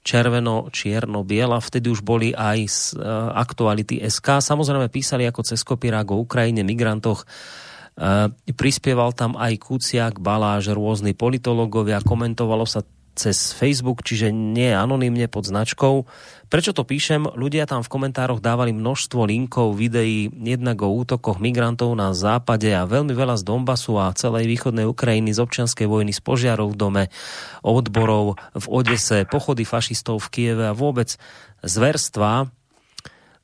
červeno, 0.00 0.68
čierno, 0.72 1.24
biela. 1.24 1.60
Vtedy 1.60 1.92
už 1.92 2.00
boli 2.00 2.32
aj 2.32 2.58
z 2.68 2.80
uh, 2.96 3.32
aktuality 3.36 4.00
SK. 4.04 4.40
Samozrejme 4.40 4.88
písali 4.88 5.28
ako 5.28 5.44
cez 5.44 5.60
kopírák 5.64 6.08
o 6.12 6.20
Ukrajine, 6.20 6.64
migrantoch. 6.64 7.24
Uh, 8.00 8.32
prispieval 8.56 9.12
tam 9.12 9.36
aj 9.36 9.60
Kuciak, 9.60 10.22
Baláž, 10.22 10.72
rôzni 10.72 11.12
politológovia, 11.12 12.00
komentovalo 12.00 12.64
sa 12.64 12.80
cez 13.14 13.52
Facebook, 13.52 14.06
čiže 14.06 14.30
nie 14.30 14.70
anonymne 14.70 15.26
pod 15.26 15.48
značkou. 15.48 16.08
Prečo 16.50 16.74
to 16.74 16.82
píšem? 16.82 17.30
Ľudia 17.30 17.66
tam 17.66 17.86
v 17.86 17.92
komentároch 17.92 18.42
dávali 18.42 18.74
množstvo 18.74 19.26
linkov, 19.26 19.78
videí, 19.78 20.30
jednak 20.30 20.82
o 20.82 20.90
útokoch 20.90 21.38
migrantov 21.38 21.94
na 21.94 22.10
západe 22.10 22.70
a 22.74 22.86
veľmi 22.86 23.14
veľa 23.14 23.38
z 23.38 23.46
Donbasu 23.46 23.98
a 23.98 24.14
celej 24.14 24.50
východnej 24.50 24.86
Ukrajiny 24.86 25.30
z 25.30 25.42
občianskej 25.42 25.86
vojny, 25.86 26.10
z 26.10 26.20
požiarov 26.22 26.74
v 26.74 26.80
dome, 26.80 27.04
odborov 27.62 28.38
v 28.54 28.66
Odese, 28.66 29.26
pochody 29.30 29.62
fašistov 29.62 30.22
v 30.26 30.30
Kieve 30.30 30.64
a 30.66 30.74
vôbec 30.74 31.14
zverstva 31.62 32.50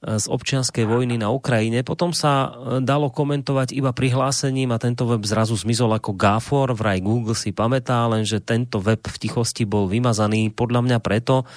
z 0.04 0.26
občianskej 0.28 0.84
vojny 0.84 1.16
na 1.16 1.32
Ukrajine. 1.32 1.80
Potom 1.80 2.12
sa 2.12 2.52
e, 2.52 2.84
dalo 2.84 3.08
komentovať 3.08 3.72
iba 3.72 3.96
prihlásením 3.96 4.68
a 4.76 4.78
tento 4.78 5.08
web 5.08 5.24
zrazu 5.24 5.56
zmizol 5.56 5.96
ako 5.96 6.12
GAFOR. 6.12 6.76
Vraj 6.76 7.00
Google 7.00 7.32
si 7.32 7.56
pamätá, 7.56 8.04
lenže 8.04 8.44
tento 8.44 8.76
web 8.78 9.00
v 9.00 9.16
tichosti 9.16 9.64
bol 9.64 9.88
vymazaný 9.88 10.52
podľa 10.52 10.80
mňa 10.84 10.98
preto, 11.00 11.48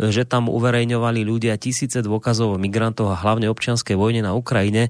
e, 0.00 0.08
že 0.08 0.24
tam 0.24 0.48
uverejňovali 0.48 1.20
ľudia 1.20 1.60
tisíce 1.60 2.00
dôkazov 2.00 2.56
o 2.56 2.62
migrantoch 2.62 3.12
a 3.12 3.20
hlavne 3.20 3.52
občianskej 3.52 3.94
vojne 3.94 4.24
na 4.24 4.32
Ukrajine. 4.32 4.88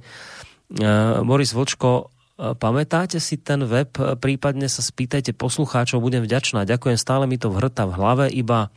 Boris 1.27 1.53
e, 1.53 1.57
Vlčko, 1.59 2.09
pamätáte 2.39 3.19
si 3.19 3.35
ten 3.37 3.67
web? 3.67 3.93
Prípadne 3.99 4.71
sa 4.71 4.81
spýtajte 4.81 5.35
poslucháčov, 5.35 5.99
budem 6.01 6.23
vďačná. 6.23 6.65
Ďakujem, 6.65 6.97
stále 6.97 7.27
mi 7.27 7.37
to 7.37 7.51
vrta 7.51 7.83
v 7.85 7.93
hlave, 7.99 8.25
iba 8.31 8.73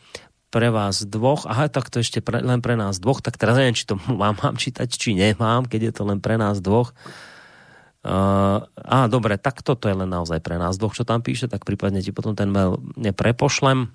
pre 0.55 0.71
vás 0.71 1.03
dvoch, 1.03 1.43
aha, 1.43 1.67
tak 1.67 1.91
to 1.91 1.99
ešte 1.99 2.23
pre, 2.23 2.39
len 2.39 2.63
pre 2.63 2.79
nás 2.79 3.03
dvoch, 3.03 3.19
tak 3.19 3.35
teraz 3.35 3.59
neviem, 3.59 3.75
či 3.75 3.83
to 3.83 3.99
mám, 4.21 4.39
mám 4.39 4.55
čítať, 4.55 4.87
či 4.87 5.11
nemám, 5.11 5.67
keď 5.67 5.91
je 5.91 5.93
to 5.99 6.03
len 6.07 6.23
pre 6.23 6.39
nás 6.39 6.63
dvoch. 6.63 6.95
Uh, 8.05 8.63
á, 8.79 9.09
dobre, 9.11 9.35
tak 9.35 9.65
toto 9.65 9.91
je 9.91 9.97
len 9.97 10.07
naozaj 10.07 10.39
pre 10.39 10.55
nás 10.55 10.79
dvoch, 10.79 10.95
čo 10.95 11.03
tam 11.03 11.19
píše, 11.19 11.51
tak 11.51 11.67
prípadne 11.67 11.99
ti 11.99 12.15
potom 12.15 12.37
ten 12.37 12.53
mail 12.53 12.79
neprepošlem, 12.95 13.89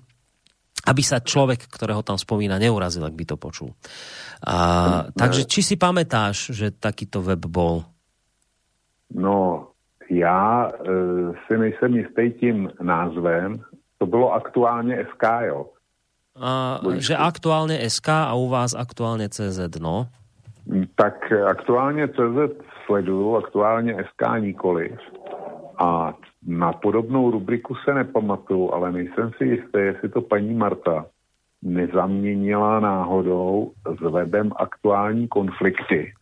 aby 0.85 1.01
sa 1.01 1.23
človek, 1.23 1.65
ktorého 1.65 2.03
tam 2.05 2.19
spomína, 2.19 2.61
neurazil, 2.61 3.07
ak 3.07 3.15
by 3.15 3.25
to 3.25 3.35
počul. 3.39 3.73
Uh, 4.45 5.09
takže 5.17 5.49
či 5.49 5.65
si 5.65 5.75
pamätáš, 5.79 6.53
že 6.53 6.75
takýto 6.75 7.25
web 7.25 7.41
bol? 7.47 7.87
No, 9.15 9.71
já 10.11 10.71
e, 10.71 10.87
si 11.47 11.57
nejsem 11.57 11.95
jistý 11.95 12.31
tím 12.39 12.71
názvem. 12.81 13.63
To 13.97 14.05
bylo 14.05 14.33
aktuálně 14.33 15.05
SK, 15.11 15.23
jo. 15.45 15.65
A, 16.35 16.79
že 17.03 17.11
aktuálne 17.11 17.75
SK 17.89 18.31
a 18.31 18.33
u 18.39 18.47
vás 18.47 18.71
aktuálne 18.71 19.27
CZ, 19.27 19.59
no? 19.83 20.07
Tak 20.95 21.31
aktuálně 21.31 22.07
CZ 22.07 22.55
sleduju, 22.85 23.35
aktuálně 23.35 23.95
SK 24.03 24.39
nikoliv. 24.39 24.99
A 25.77 26.13
na 26.47 26.73
podobnou 26.73 27.31
rubriku 27.31 27.75
se 27.75 27.93
nepamatuju, 27.93 28.71
ale 28.73 28.91
nejsem 28.91 29.31
si 29.37 29.45
jistý, 29.45 29.79
jestli 29.79 30.09
to 30.09 30.21
paní 30.21 30.53
Marta 30.53 31.05
nezaměnila 31.61 32.79
náhodou 32.79 33.71
s 33.97 34.11
webem 34.11 34.51
aktuální 34.55 35.27
konflikty, 35.27 36.13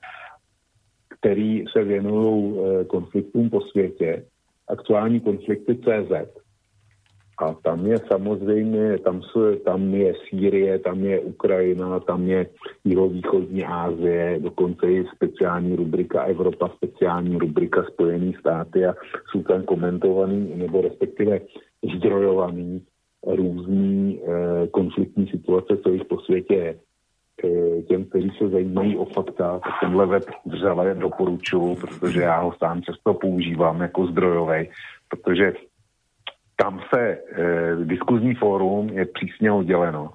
který 1.20 1.66
se 1.72 1.84
věnují 1.84 2.60
eh, 2.60 2.86
konfliktům 2.86 3.50
po 3.50 3.62
světě, 3.62 4.26
aktuální 4.68 5.20
konflikty 5.20 5.76
CZ. 5.76 6.39
A 7.40 7.54
tam 7.54 7.88
je 7.88 7.98
samozřejmě, 7.98 8.98
tam, 8.98 9.22
jsou, 9.22 9.56
tam 9.56 9.94
je 9.94 10.14
Sýrie, 10.30 10.80
tam 10.80 11.04
je 11.04 11.20
Ukrajina, 11.20 12.00
tam 12.00 12.28
je 12.28 12.48
jihovýchodní 12.84 13.66
Ázie, 13.66 14.40
dokonce 14.40 14.92
i 14.92 15.06
speciální 15.16 15.76
rubrika 15.76 16.24
Evropa, 16.24 16.70
speciální 16.76 17.38
rubrika 17.38 17.84
Spojený 17.84 18.34
státy 18.40 18.86
a 18.86 18.94
jsou 19.32 19.44
tam 19.44 19.64
komentovaný, 19.64 20.52
nebo 20.56 20.82
respektive 20.82 21.40
zdrojovaný 21.96 22.82
různý 23.28 24.20
e, 24.20 24.68
konfliktní 24.68 25.28
situace, 25.28 25.78
co 25.78 25.90
jich 25.90 26.06
po 26.06 26.20
světě 26.20 26.54
je. 26.54 26.76
E, 27.44 27.82
těm, 27.82 28.06
kteří 28.06 28.32
se 28.38 28.50
zajímají 28.50 28.98
o 28.98 29.06
fakta, 29.06 29.60
tak 29.60 29.74
tenhle 29.82 30.06
web 30.06 30.24
vřele 30.46 30.96
doporučuju, 30.96 31.76
protože 31.76 32.22
já 32.22 32.42
ho 32.42 32.54
sám 32.58 32.82
často 32.82 33.14
používám 33.14 33.82
jako 33.82 34.08
zdrojový, 34.08 34.70
protože 35.10 35.54
tam 36.62 36.82
se 36.94 37.02
e, 37.02 37.20
diskuzní 37.84 38.36
fórum 38.36 38.90
je 38.90 39.06
přísně 39.06 39.52
odděleno 39.52 40.14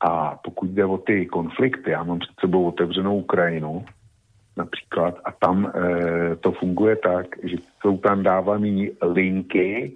a 0.00 0.36
pokud 0.44 0.70
jde 0.70 0.84
o 0.84 0.98
ty 0.98 1.26
konflikty, 1.26 1.90
já 1.90 2.02
mám 2.02 2.18
před 2.18 2.34
sebou 2.40 2.64
otevřenou 2.64 3.18
Ukrajinu 3.18 3.84
například 4.56 5.14
a 5.24 5.32
tam 5.32 5.66
e, 5.66 6.36
to 6.36 6.52
funguje 6.52 6.96
tak, 6.96 7.26
že 7.44 7.56
jsou 7.80 7.98
tam 7.98 8.22
dávané 8.22 8.88
linky 9.02 9.92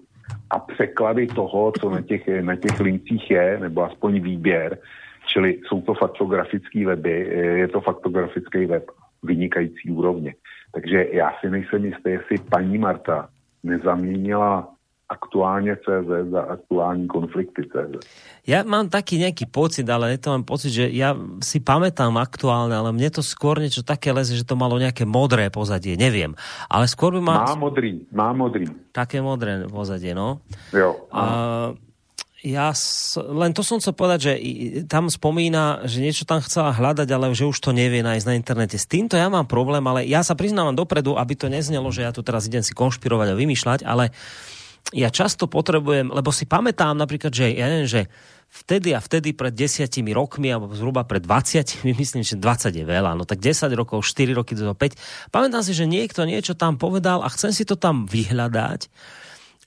a 0.51 0.59
překlady 0.59 1.27
toho, 1.27 1.73
co 1.81 1.91
na 1.91 2.01
těch, 2.03 2.29
na 2.41 2.57
těch 2.57 2.81
linkcích 2.81 3.31
je, 3.31 3.59
nebo 3.61 3.85
aspoň 3.85 4.21
výběr, 4.21 4.79
čili 5.27 5.61
jsou 5.69 5.83
to 5.83 5.95
faktografické 5.95 6.87
weby, 6.87 7.29
e, 7.29 7.43
je 7.43 7.69
to 7.69 7.81
faktografický 7.81 8.67
web 8.67 8.91
vynikající 9.23 9.91
úrovně. 9.91 10.35
Takže 10.73 11.07
já 11.13 11.33
si 11.41 11.51
nejsem 11.51 11.85
jistý, 11.85 12.11
jestli 12.11 12.39
paní 12.39 12.79
Marta 12.79 13.29
nezaměnila 13.63 14.69
aktuálne 15.11 15.75
CZ 15.83 16.31
za 16.31 16.43
aktuální 16.55 17.11
konflikty 17.11 17.67
CZ. 17.67 17.99
Ja 18.47 18.63
mám 18.63 18.87
taký 18.87 19.19
nejaký 19.19 19.51
pocit, 19.51 19.83
ale 19.91 20.15
je 20.15 20.23
to 20.23 20.31
mám 20.31 20.47
pocit, 20.47 20.71
že 20.71 20.87
ja 20.87 21.19
si 21.43 21.59
pamätám 21.59 22.15
aktuálne, 22.15 22.79
ale 22.79 22.95
mne 22.95 23.11
to 23.11 23.21
skôr 23.21 23.59
niečo 23.59 23.83
také 23.83 24.15
leze, 24.15 24.39
že 24.39 24.47
to 24.47 24.55
malo 24.55 24.79
nejaké 24.79 25.03
modré 25.03 25.51
pozadie, 25.51 25.99
neviem. 25.99 26.39
Ale 26.71 26.87
skôr 26.87 27.19
by 27.19 27.21
ma... 27.27 27.35
Má 27.43 27.59
modrý, 27.59 28.07
má 28.15 28.31
modrý. 28.31 28.71
Také 28.95 29.19
modré 29.19 29.67
pozadie, 29.67 30.15
no. 30.15 30.47
Jo. 30.71 31.11
A, 31.11 31.75
ja 32.41 32.73
len 33.21 33.53
to 33.53 33.61
som 33.61 33.83
chcel 33.83 33.93
povedať, 33.93 34.21
že 34.25 34.33
tam 34.89 35.13
spomína, 35.13 35.85
že 35.85 36.01
niečo 36.01 36.25
tam 36.25 36.41
chcela 36.41 36.73
hľadať, 36.73 37.09
ale 37.13 37.37
že 37.37 37.45
už 37.45 37.59
to 37.61 37.77
nevie 37.77 38.01
nájsť 38.01 38.27
na 38.31 38.39
internete. 38.39 38.81
S 38.81 38.89
týmto 38.89 39.19
ja 39.19 39.29
mám 39.29 39.45
problém, 39.45 39.85
ale 39.85 40.09
ja 40.09 40.25
sa 40.25 40.33
priznávam 40.33 40.73
dopredu, 40.73 41.21
aby 41.21 41.37
to 41.37 41.53
neznelo, 41.53 41.93
že 41.93 42.07
ja 42.07 42.15
tu 42.15 42.25
teraz 42.25 42.49
idem 42.49 42.65
si 42.65 42.73
konšpirovať 42.73 43.35
a 43.35 43.37
vymýšľať, 43.37 43.81
ale 43.85 44.09
uh, 44.09 44.59
ja 44.91 45.09
často 45.13 45.47
potrebujem, 45.47 46.11
lebo 46.11 46.35
si 46.35 46.51
pamätám 46.51 46.99
napríklad, 46.99 47.31
že 47.31 47.55
ja 47.55 47.71
neviem, 47.71 47.87
že 47.87 48.03
vtedy 48.51 48.91
a 48.91 48.99
vtedy 48.99 49.31
pred 49.31 49.55
desiatimi 49.55 50.11
rokmi, 50.11 50.51
alebo 50.51 50.75
zhruba 50.75 51.07
pred 51.07 51.23
20, 51.23 51.87
myslím, 52.03 52.23
že 52.27 52.35
20 52.35 52.75
je 52.75 52.85
veľa, 52.85 53.15
no 53.15 53.23
tak 53.23 53.39
10 53.39 53.71
rokov, 53.79 54.03
4 54.03 54.35
roky 54.35 54.59
do 54.59 54.75
5. 54.75 55.31
Pamätám 55.31 55.63
si, 55.63 55.73
že 55.73 55.87
niekto 55.87 56.27
niečo 56.27 56.59
tam 56.59 56.77
povedal 56.77 57.23
a 57.23 57.31
chcem 57.31 57.55
si 57.55 57.63
to 57.63 57.79
tam 57.79 58.11
vyhľadať. 58.11 58.91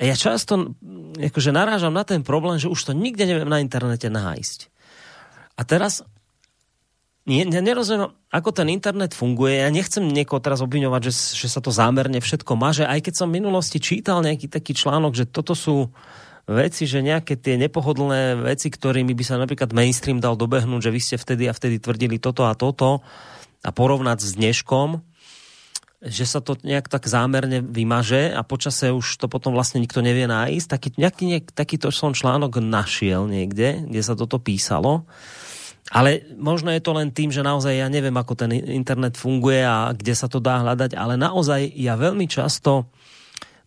A 0.02 0.10
ja 0.10 0.15
často 0.18 0.76
akože 1.15 1.53
narážam 1.53 1.94
na 1.94 2.03
ten 2.03 2.26
problém, 2.26 2.60
že 2.60 2.68
už 2.68 2.91
to 2.91 2.94
nikde 2.98 3.23
neviem 3.23 3.48
na 3.48 3.61
internete 3.61 4.10
nájsť. 4.11 4.60
A 5.53 5.61
teraz 5.64 6.02
nie, 7.24 7.48
ja 7.48 7.64
nerozumiem, 7.64 8.12
ako 8.36 8.50
ten 8.52 8.68
internet 8.68 9.16
funguje. 9.16 9.64
Ja 9.64 9.72
nechcem 9.72 10.04
niekoho 10.04 10.44
teraz 10.44 10.60
obviňovať, 10.60 11.02
že, 11.08 11.14
že 11.40 11.48
sa 11.48 11.64
to 11.64 11.72
zámerne 11.72 12.20
všetko 12.20 12.60
maže, 12.60 12.84
aj 12.84 13.00
keď 13.00 13.14
som 13.16 13.32
v 13.32 13.40
minulosti 13.40 13.80
čítal 13.80 14.20
nejaký 14.20 14.52
taký 14.52 14.76
článok, 14.76 15.16
že 15.16 15.26
toto 15.32 15.56
sú 15.56 15.95
veci, 16.44 16.84
že 16.84 17.00
nejaké 17.00 17.40
tie 17.40 17.56
nepohodlné 17.56 18.44
veci, 18.44 18.68
ktorými 18.68 19.16
by 19.16 19.24
sa 19.24 19.40
napríklad 19.40 19.72
mainstream 19.72 20.20
dal 20.20 20.36
dobehnúť, 20.36 20.84
že 20.84 20.91
vy 20.91 21.00
ste 21.00 21.16
vtedy 21.16 21.48
a 21.48 21.56
vtedy 21.56 21.80
tvrdili 21.80 22.20
toto 22.20 22.44
a 22.44 22.54
toto 22.60 23.00
a 23.64 23.72
porovnať 23.72 24.20
s 24.20 24.36
dneškom, 24.36 25.00
že 26.04 26.28
sa 26.28 26.44
to 26.44 26.60
nejak 26.60 26.91
tak 26.91 27.08
zámerne 27.08 27.64
vymaže 27.64 28.36
a 28.36 28.44
počase 28.44 28.91
už 28.91 29.24
to 29.24 29.32
potom 29.32 29.56
vlastne 29.56 29.80
nikto 29.80 30.04
nevie 30.04 30.28
nájsť. 30.28 30.68
Taký, 30.68 30.88
nejaký, 31.00 31.24
nejaký, 31.32 31.52
takýto 31.56 31.88
som 31.95 32.12
článok 32.12 32.60
našiel 32.60 33.24
niekde, 33.32 33.88
kde 33.88 34.02
sa 34.04 34.20
toto 34.20 34.36
písalo. 34.44 35.08
Ale 35.91 36.23
možno 36.39 36.72
je 36.72 36.80
to 36.80 36.95
len 36.95 37.11
tým, 37.11 37.27
že 37.27 37.43
naozaj 37.43 37.76
ja 37.76 37.91
neviem, 37.91 38.15
ako 38.15 38.39
ten 38.39 38.55
internet 38.55 39.19
funguje 39.19 39.60
a 39.68 39.91
kde 39.91 40.15
sa 40.15 40.31
to 40.31 40.39
dá 40.39 40.64
hľadať, 40.64 40.95
ale 40.95 41.19
naozaj 41.19 41.76
ja 41.76 41.99
veľmi 41.99 42.23
často, 42.31 42.88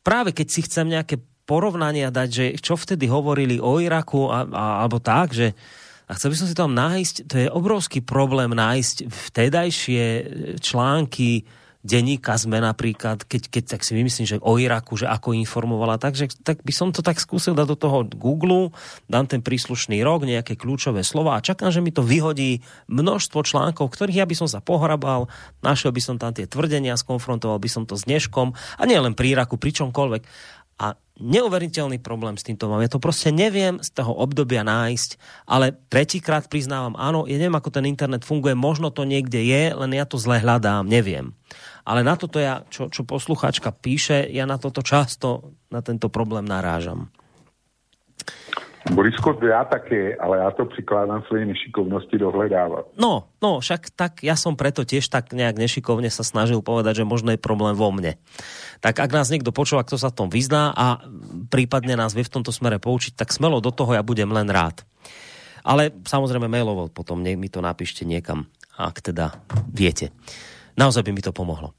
práve 0.01 0.33
keď 0.33 0.47
si 0.49 0.61
chcem 0.65 0.89
nejaké 0.89 1.21
porovnania 1.45 2.09
dať, 2.09 2.29
že 2.33 2.45
čo 2.59 2.75
vtedy 2.75 3.07
hovorili 3.07 3.61
o 3.61 3.79
Iraku 3.79 4.33
a, 4.33 4.49
a, 4.49 4.65
alebo 4.83 4.99
tak, 4.99 5.37
že 5.37 5.53
a 6.07 6.15
chcel 6.15 6.31
by 6.33 6.37
som 6.39 6.49
si 6.49 6.55
tam 6.55 6.71
nájsť, 6.71 7.15
to 7.27 7.35
je 7.43 7.49
obrovský 7.51 7.99
problém 7.99 8.55
nájsť 8.55 9.11
vtedajšie 9.11 10.05
články 10.63 11.43
denníka 11.87 12.35
sme 12.35 12.59
napríklad, 12.59 13.23
keď, 13.23 13.47
keď 13.47 13.65
tak 13.79 13.87
si 13.87 13.95
vymyslím, 13.95 14.27
že 14.27 14.43
o 14.43 14.59
Iraku, 14.59 14.99
že 14.99 15.07
ako 15.07 15.39
informovala, 15.39 16.03
takže 16.03 16.27
tak 16.43 16.67
by 16.67 16.73
som 16.75 16.91
to 16.91 17.01
tak 17.01 17.23
skúsil 17.23 17.55
dať 17.55 17.67
do 17.71 17.77
toho 17.79 18.03
Google, 18.11 18.75
dám 19.07 19.31
ten 19.31 19.39
príslušný 19.39 20.03
rok, 20.03 20.27
nejaké 20.27 20.59
kľúčové 20.59 21.07
slova 21.07 21.39
a 21.39 21.45
čakám, 21.45 21.71
že 21.71 21.79
mi 21.79 21.95
to 21.95 22.03
vyhodí 22.03 22.67
množstvo 22.91 23.47
článkov, 23.47 23.95
ktorých 23.95 24.21
ja 24.21 24.27
by 24.27 24.35
som 24.35 24.51
sa 24.51 24.59
pohrabal, 24.59 25.31
našiel 25.63 25.95
by 25.95 26.03
som 26.03 26.19
tam 26.19 26.35
tie 26.35 26.51
tvrdenia, 26.51 26.99
skonfrontoval 26.99 27.63
by 27.63 27.71
som 27.71 27.87
to 27.87 27.95
s 27.95 28.03
dneškom 28.03 28.53
a 28.53 28.83
nie 28.83 28.99
len 28.99 29.15
pri 29.15 29.39
Iraku, 29.39 29.55
pri 29.55 29.71
čomkoľvek. 29.71 30.27
A 30.77 30.93
neuveriteľný 31.17 31.97
problém 32.05 32.37
s 32.37 32.45
týmto 32.45 32.69
mám. 32.69 32.85
Ja 32.85 32.93
to 32.93 33.01
proste 33.01 33.33
neviem 33.33 33.81
z 33.81 33.89
toho 33.97 34.13
obdobia 34.13 34.61
nájsť, 34.61 35.17
ale 35.49 35.73
tretíkrát 35.89 36.53
priznávam, 36.53 36.93
áno, 37.01 37.25
ja 37.25 37.41
neviem, 37.41 37.57
ako 37.57 37.73
ten 37.73 37.89
internet 37.89 38.29
funguje, 38.29 38.53
možno 38.53 38.93
to 38.93 39.09
niekde 39.09 39.41
je, 39.41 39.73
len 39.73 39.91
ja 39.97 40.05
to 40.05 40.21
zle 40.21 40.37
hľadám, 40.37 40.85
neviem. 40.85 41.33
Ale 41.87 42.03
na 42.03 42.19
toto 42.19 42.43
ja, 42.43 42.67
čo, 42.67 42.91
čo 42.91 43.07
posluchačka 43.07 43.71
píše, 43.71 44.27
ja 44.27 44.43
na 44.43 44.59
toto 44.59 44.83
často, 44.83 45.55
na 45.71 45.79
tento 45.87 46.11
problém 46.11 46.43
narážam. 46.43 47.15
Borisko, 48.87 49.35
ja 49.43 49.67
také, 49.67 50.15
ale 50.15 50.39
ja 50.39 50.55
to 50.55 50.63
prikládam 50.71 51.19
svojej 51.27 51.43
nešikovnosti 51.51 52.23
dohľadávať. 52.23 52.95
No, 52.95 53.35
no, 53.43 53.59
však 53.59 53.91
tak 53.91 54.23
ja 54.23 54.39
som 54.39 54.55
preto 54.55 54.87
tiež 54.87 55.11
tak 55.11 55.35
nejak 55.35 55.59
nešikovne 55.59 56.07
sa 56.07 56.23
snažil 56.23 56.63
povedať, 56.63 57.03
že 57.03 57.09
možno 57.09 57.35
je 57.35 57.41
problém 57.41 57.75
vo 57.75 57.91
mne. 57.91 58.15
Tak 58.79 59.03
ak 59.03 59.11
nás 59.11 59.27
niekto 59.27 59.51
počúva, 59.51 59.83
kto 59.83 59.99
sa 59.99 60.15
v 60.15 60.19
tom 60.23 60.29
vyzná 60.31 60.71
a 60.71 61.03
prípadne 61.51 61.99
nás 61.99 62.15
vie 62.15 62.23
v 62.23 62.39
tomto 62.39 62.55
smere 62.55 62.79
poučiť, 62.79 63.19
tak 63.19 63.35
smelo 63.35 63.59
do 63.59 63.75
toho 63.75 63.91
ja 63.91 64.07
budem 64.07 64.31
len 64.31 64.47
rád. 64.47 64.87
Ale 65.67 65.91
samozrejme 66.07 66.47
mailovo 66.47 66.87
potom 66.87 67.19
mi 67.19 67.51
to 67.51 67.59
napíšte 67.59 68.07
niekam, 68.07 68.47
ak 68.79 69.03
teda 69.03 69.35
viete. 69.67 70.15
Naozaj 70.77 71.03
by 71.03 71.13
mi 71.13 71.23
to 71.25 71.33
pomohlo. 71.33 71.73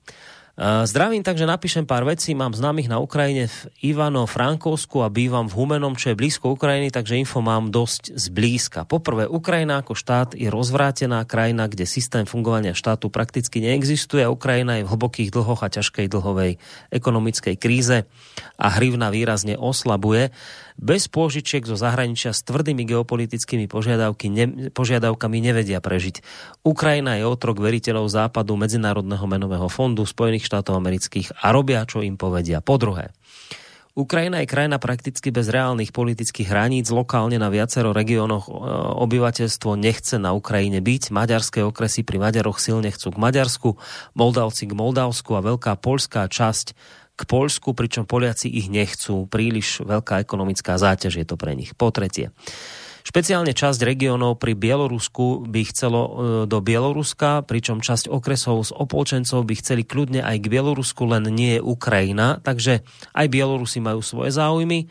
Eh, 0.57 0.89
zdravím, 0.89 1.21
takže 1.21 1.45
napíšem 1.45 1.85
pár 1.85 2.01
vecí. 2.01 2.33
Mám 2.33 2.57
známych 2.57 2.89
na 2.89 2.97
Ukrajine 2.97 3.45
v 3.45 3.57
Ivano 3.93 4.25
Frankovsku 4.25 5.05
a 5.05 5.13
bývam 5.13 5.45
v 5.45 5.53
Humenom, 5.53 5.93
čo 5.93 6.09
je 6.09 6.17
blízko 6.17 6.57
Ukrajiny, 6.57 6.89
takže 6.89 7.13
info 7.13 7.45
mám 7.45 7.69
dosť 7.69 8.17
zblízka. 8.17 8.81
Poprvé, 8.89 9.29
Ukrajina 9.29 9.85
ako 9.85 9.93
štát 9.93 10.33
je 10.33 10.49
rozvrátená 10.49 11.21
krajina, 11.29 11.69
kde 11.69 11.85
systém 11.85 12.25
fungovania 12.25 12.73
štátu 12.73 13.13
prakticky 13.13 13.61
neexistuje. 13.61 14.25
Ukrajina 14.25 14.81
je 14.81 14.89
v 14.89 14.97
hlbokých 14.97 15.29
dlhoch 15.29 15.61
a 15.61 15.69
ťažkej 15.69 16.09
dlhovej 16.09 16.57
ekonomickej 16.89 17.53
kríze 17.61 18.09
a 18.57 18.67
hrivna 18.81 19.13
výrazne 19.13 19.61
oslabuje 19.61 20.33
bez 20.77 21.09
pôžičiek 21.09 21.65
zo 21.65 21.73
zahraničia 21.73 22.31
s 22.31 22.45
tvrdými 22.45 22.85
geopolitickými 22.85 23.65
požiadavky, 23.65 24.29
ne, 24.29 24.45
požiadavkami 24.69 25.37
nevedia 25.41 25.81
prežiť. 25.81 26.21
Ukrajina 26.61 27.17
je 27.17 27.25
otrok 27.25 27.57
veriteľov 27.57 28.07
západu 28.07 28.53
Medzinárodného 28.55 29.25
menového 29.25 29.67
fondu 29.67 30.05
Spojených 30.05 30.45
štátov 30.45 30.77
amerických 30.77 31.41
a 31.41 31.49
robia, 31.49 31.83
čo 31.89 32.05
im 32.05 32.15
povedia. 32.15 32.61
Po 32.61 32.77
druhé, 32.77 33.09
Ukrajina 33.97 34.45
je 34.45 34.53
krajina 34.53 34.77
prakticky 34.77 35.33
bez 35.33 35.49
reálnych 35.49 35.89
politických 35.89 36.53
hraníc. 36.53 36.93
Lokálne 36.93 37.41
na 37.41 37.49
viacero 37.49 37.97
regiónoch 37.97 38.45
e, 38.45 38.53
obyvateľstvo 38.93 39.73
nechce 39.73 40.21
na 40.21 40.37
Ukrajine 40.37 40.85
byť. 40.85 41.09
Maďarské 41.09 41.65
okresy 41.65 42.05
pri 42.05 42.21
Maďaroch 42.21 42.61
silne 42.61 42.93
chcú 42.93 43.17
k 43.17 43.17
Maďarsku, 43.17 43.73
Moldavci 44.13 44.69
k 44.69 44.77
Moldavsku 44.77 45.33
a 45.33 45.41
veľká 45.41 45.81
polská 45.81 46.29
časť 46.29 46.77
k 47.17 47.21
Polsku, 47.25 47.73
pričom 47.73 48.05
Poliaci 48.05 48.45
ich 48.45 48.69
nechcú. 48.69 49.25
Príliš 49.25 49.81
veľká 49.81 50.21
ekonomická 50.21 50.77
záťaž 50.77 51.13
je 51.17 51.25
to 51.25 51.35
pre 51.35 51.57
nich. 51.57 51.73
Po 51.73 51.89
tretie, 51.89 52.29
špeciálne 53.01 53.57
časť 53.57 53.81
regiónov 53.81 54.37
pri 54.37 54.53
Bielorusku 54.53 55.49
by 55.49 55.61
chcelo 55.73 56.01
e, 56.01 56.11
do 56.45 56.61
Bieloruska, 56.61 57.41
pričom 57.41 57.81
časť 57.81 58.13
okresov 58.13 58.69
s 58.69 58.71
opolčencov 58.71 59.49
by 59.49 59.57
chceli 59.57 59.81
kľudne 59.81 60.21
aj 60.21 60.37
k 60.37 60.51
Bielorusku, 60.53 61.09
len 61.09 61.25
nie 61.33 61.57
je 61.57 61.65
Ukrajina, 61.65 62.37
takže 62.45 62.85
aj 63.17 63.25
Bielorusi 63.33 63.81
majú 63.81 64.05
svoje 64.05 64.37
záujmy. 64.37 64.85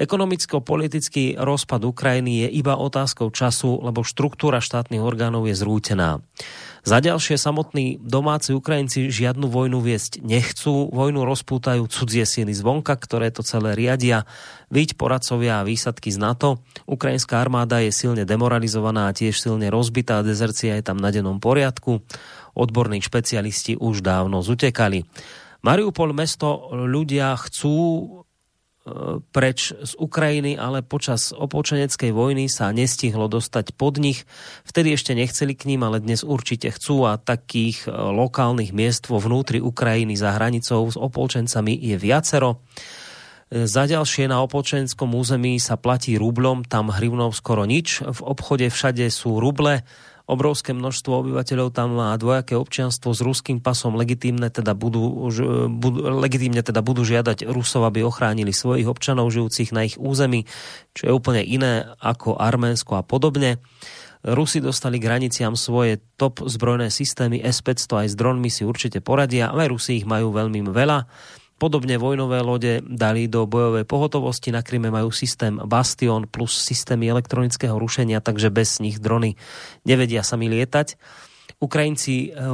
Ekonomicko-politický 0.00 1.36
rozpad 1.36 1.84
Ukrajiny 1.84 2.46
je 2.46 2.48
iba 2.56 2.78
otázkou 2.78 3.28
času, 3.28 3.80
lebo 3.84 4.06
štruktúra 4.06 4.62
štátnych 4.64 5.02
orgánov 5.04 5.48
je 5.48 5.56
zrútená. 5.58 6.24
Za 6.82 6.98
ďalšie 6.98 7.38
samotní 7.38 8.02
domáci 8.02 8.50
Ukrajinci 8.58 9.06
žiadnu 9.06 9.46
vojnu 9.46 9.78
viesť 9.78 10.18
nechcú. 10.18 10.90
Vojnu 10.90 11.22
rozpútajú 11.22 11.86
cudzie 11.86 12.26
síly 12.26 12.50
zvonka, 12.50 12.98
ktoré 12.98 13.30
to 13.30 13.46
celé 13.46 13.78
riadia. 13.78 14.26
Víť 14.66 14.98
poradcovia 14.98 15.62
a 15.62 15.66
výsadky 15.66 16.10
z 16.10 16.18
NATO. 16.18 16.58
Ukrajinská 16.90 17.38
armáda 17.38 17.78
je 17.78 17.94
silne 17.94 18.26
demoralizovaná 18.26 19.06
a 19.06 19.14
tiež 19.14 19.38
silne 19.38 19.70
rozbitá. 19.70 20.26
Dezercia 20.26 20.74
je 20.74 20.82
tam 20.82 20.98
na 20.98 21.14
dennom 21.14 21.38
poriadku. 21.38 22.02
Odborní 22.58 22.98
špecialisti 22.98 23.78
už 23.78 24.02
dávno 24.02 24.42
zutekali. 24.42 25.06
Mariupol 25.62 26.10
mesto 26.10 26.66
ľudia 26.74 27.38
chcú 27.38 27.78
preč 29.30 29.70
z 29.70 29.92
Ukrajiny, 29.94 30.58
ale 30.58 30.82
počas 30.82 31.30
opočeneckej 31.30 32.10
vojny 32.10 32.50
sa 32.50 32.74
nestihlo 32.74 33.30
dostať 33.30 33.78
pod 33.78 34.02
nich. 34.02 34.26
Vtedy 34.66 34.98
ešte 34.98 35.14
nechceli 35.14 35.54
k 35.54 35.70
ním, 35.70 35.86
ale 35.86 36.02
dnes 36.02 36.26
určite 36.26 36.74
chcú 36.74 37.06
a 37.06 37.14
takých 37.14 37.86
e, 37.86 37.94
lokálnych 37.94 38.74
miest 38.74 39.06
vo 39.06 39.22
vnútri 39.22 39.62
Ukrajiny 39.62 40.18
za 40.18 40.34
hranicou 40.34 40.90
s 40.90 40.98
opolčencami 40.98 41.78
je 41.78 41.94
viacero. 41.94 42.58
E, 43.54 43.70
za 43.70 43.86
ďalšie 43.86 44.26
na 44.26 44.42
opolčenskom 44.42 45.14
území 45.14 45.62
sa 45.62 45.78
platí 45.78 46.18
rublom, 46.18 46.66
tam 46.66 46.90
hrivnou 46.90 47.30
skoro 47.30 47.62
nič. 47.62 48.02
V 48.02 48.20
obchode 48.26 48.66
všade 48.66 49.06
sú 49.14 49.38
ruble, 49.38 49.86
obrovské 50.32 50.72
množstvo 50.72 51.28
obyvateľov 51.28 51.68
tam 51.76 51.94
má 52.00 52.16
dvojaké 52.16 52.56
občianstvo 52.56 53.12
s 53.12 53.20
ruským 53.20 53.60
pasom, 53.60 53.92
legitímne 53.94 54.48
teda 54.48 54.72
budú, 54.72 55.28
budú, 55.68 55.98
legitímne 56.24 56.64
teda 56.64 56.80
budú 56.80 57.04
žiadať 57.04 57.44
Rusov, 57.44 57.84
aby 57.84 58.00
ochránili 58.00 58.56
svojich 58.56 58.88
občanov 58.88 59.28
žijúcich 59.28 59.70
na 59.76 59.84
ich 59.84 60.00
území, 60.00 60.48
čo 60.96 61.02
je 61.06 61.12
úplne 61.12 61.44
iné 61.44 61.92
ako 62.00 62.40
Arménsko 62.40 62.96
a 62.96 63.04
podobne. 63.04 63.60
Rusi 64.22 64.62
dostali 64.62 65.02
k 65.02 65.10
hraniciam 65.10 65.58
svoje 65.58 65.98
top 66.16 66.46
zbrojné 66.46 66.94
systémy 66.94 67.42
S-500 67.42 68.06
aj 68.06 68.08
s 68.10 68.14
dronmi 68.14 68.48
si 68.48 68.62
určite 68.62 69.02
poradia, 69.02 69.50
ale 69.50 69.68
Rusi 69.68 69.98
ich 69.98 70.06
majú 70.06 70.30
veľmi 70.30 70.62
veľa 70.70 70.98
Podobne 71.62 71.94
vojnové 71.94 72.42
lode 72.42 72.82
dali 72.82 73.30
do 73.30 73.46
bojovej 73.46 73.86
pohotovosti. 73.86 74.50
Na 74.50 74.66
Kryme 74.66 74.90
majú 74.90 75.14
systém 75.14 75.62
Bastion 75.62 76.26
plus 76.26 76.58
systémy 76.58 77.06
elektronického 77.06 77.78
rušenia, 77.78 78.18
takže 78.18 78.50
bez 78.50 78.82
nich 78.82 78.98
drony 78.98 79.38
nevedia 79.86 80.26
sami 80.26 80.50
lietať. 80.50 80.98
Ukrajinci 81.62 82.34
eh, 82.34 82.50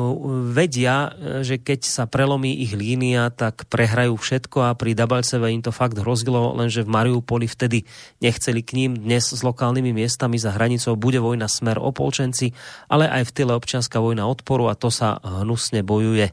vedia, 0.52 1.09
eh, 1.09 1.40
že 1.40 1.56
keď 1.56 1.80
sa 1.89 2.05
prelomí 2.05 2.60
ich 2.60 2.76
línia, 2.76 3.32
tak 3.32 3.64
prehrajú 3.72 4.20
všetko 4.20 4.68
a 4.68 4.76
pri 4.76 4.93
Dabalceve 4.93 5.48
im 5.48 5.64
to 5.64 5.72
fakt 5.72 5.97
hrozilo, 5.97 6.52
lenže 6.52 6.85
v 6.85 6.93
Mariupoli 6.93 7.48
vtedy 7.48 7.89
nechceli 8.20 8.60
k 8.60 8.76
ním. 8.76 8.93
Dnes 9.01 9.32
s 9.32 9.40
lokálnymi 9.40 9.97
miestami 9.97 10.36
za 10.36 10.52
hranicou 10.52 11.01
bude 11.01 11.16
vojna 11.16 11.48
smer 11.48 11.80
opolčenci, 11.80 12.52
ale 12.93 13.09
aj 13.09 13.32
v 13.32 13.35
tyle 13.35 13.52
občianská 13.56 13.97
vojna 13.97 14.28
odporu 14.28 14.68
a 14.68 14.76
to 14.76 14.93
sa 14.93 15.16
hnusne 15.24 15.80
bojuje. 15.80 16.28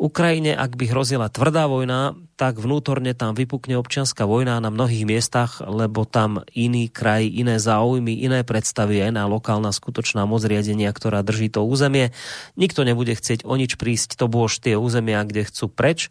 Ukrajine, 0.00 0.56
ak 0.56 0.80
by 0.80 0.88
hrozila 0.88 1.28
tvrdá 1.28 1.68
vojna, 1.68 2.16
tak 2.40 2.56
vnútorne 2.56 3.12
tam 3.12 3.36
vypukne 3.36 3.76
občianská 3.76 4.24
vojna 4.24 4.56
na 4.56 4.72
mnohých 4.72 5.04
miestach, 5.04 5.60
lebo 5.60 6.08
tam 6.08 6.40
iný 6.56 6.88
kraj, 6.88 7.28
iné 7.28 7.60
záujmy, 7.60 8.16
iné 8.24 8.40
predstavy, 8.40 9.04
na 9.12 9.28
lokálna 9.28 9.68
skutočná 9.68 10.24
moc 10.24 10.40
riadenia, 10.48 10.88
ktorá 10.88 11.20
drží 11.20 11.52
to 11.52 11.68
územie. 11.68 12.16
Nikto 12.56 12.88
nebude 12.88 13.12
chcieť 13.12 13.44
o 13.44 13.52
nič 13.60 13.76
prísť, 13.76 14.16
to 14.16 14.24
bôž 14.24 14.56
tie 14.64 14.72
územia, 14.72 15.20
kde 15.20 15.44
chcú 15.44 15.68
preč 15.68 16.08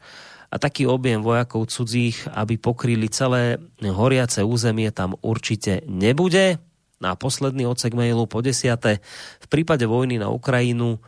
a 0.53 0.61
taký 0.61 0.85
objem 0.85 1.25
vojakov 1.25 1.65
cudzích, 1.65 2.29
aby 2.29 2.61
pokryli 2.61 3.09
celé 3.09 3.57
horiace 3.81 4.45
územie, 4.45 4.93
tam 4.93 5.17
určite 5.25 5.81
nebude. 5.89 6.61
Na 7.01 7.17
posledný 7.17 7.65
odsek 7.65 7.97
mailu 7.97 8.29
po 8.29 8.45
desiate. 8.45 9.01
V 9.41 9.47
prípade 9.49 9.89
vojny 9.89 10.21
na 10.21 10.29
Ukrajinu 10.29 11.01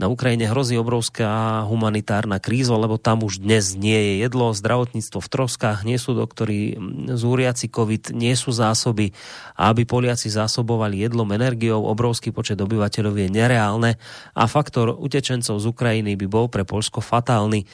na 0.00 0.08
Ukrajine 0.08 0.48
hrozí 0.48 0.80
obrovská 0.80 1.60
humanitárna 1.68 2.40
kríza, 2.40 2.72
lebo 2.72 2.96
tam 2.96 3.20
už 3.20 3.44
dnes 3.44 3.76
nie 3.76 4.00
je 4.00 4.12
jedlo, 4.24 4.56
zdravotníctvo 4.56 5.20
v 5.20 5.28
troskách, 5.28 5.84
nie 5.84 6.00
sú 6.00 6.16
doktory 6.16 6.80
zúriaci 7.12 7.68
COVID, 7.68 8.16
nie 8.16 8.32
sú 8.32 8.48
zásoby. 8.48 9.12
A 9.60 9.68
aby 9.68 9.84
Poliaci 9.84 10.32
zásobovali 10.32 11.04
jedlom, 11.04 11.28
energiou, 11.36 11.84
obrovský 11.84 12.32
počet 12.32 12.56
obyvateľov 12.56 13.12
je 13.20 13.28
nereálne 13.28 14.00
a 14.32 14.42
faktor 14.48 14.96
utečencov 14.96 15.60
z 15.60 15.66
Ukrajiny 15.68 16.16
by 16.16 16.26
bol 16.32 16.48
pre 16.48 16.64
Polsko 16.64 17.04
fatálny 17.04 17.68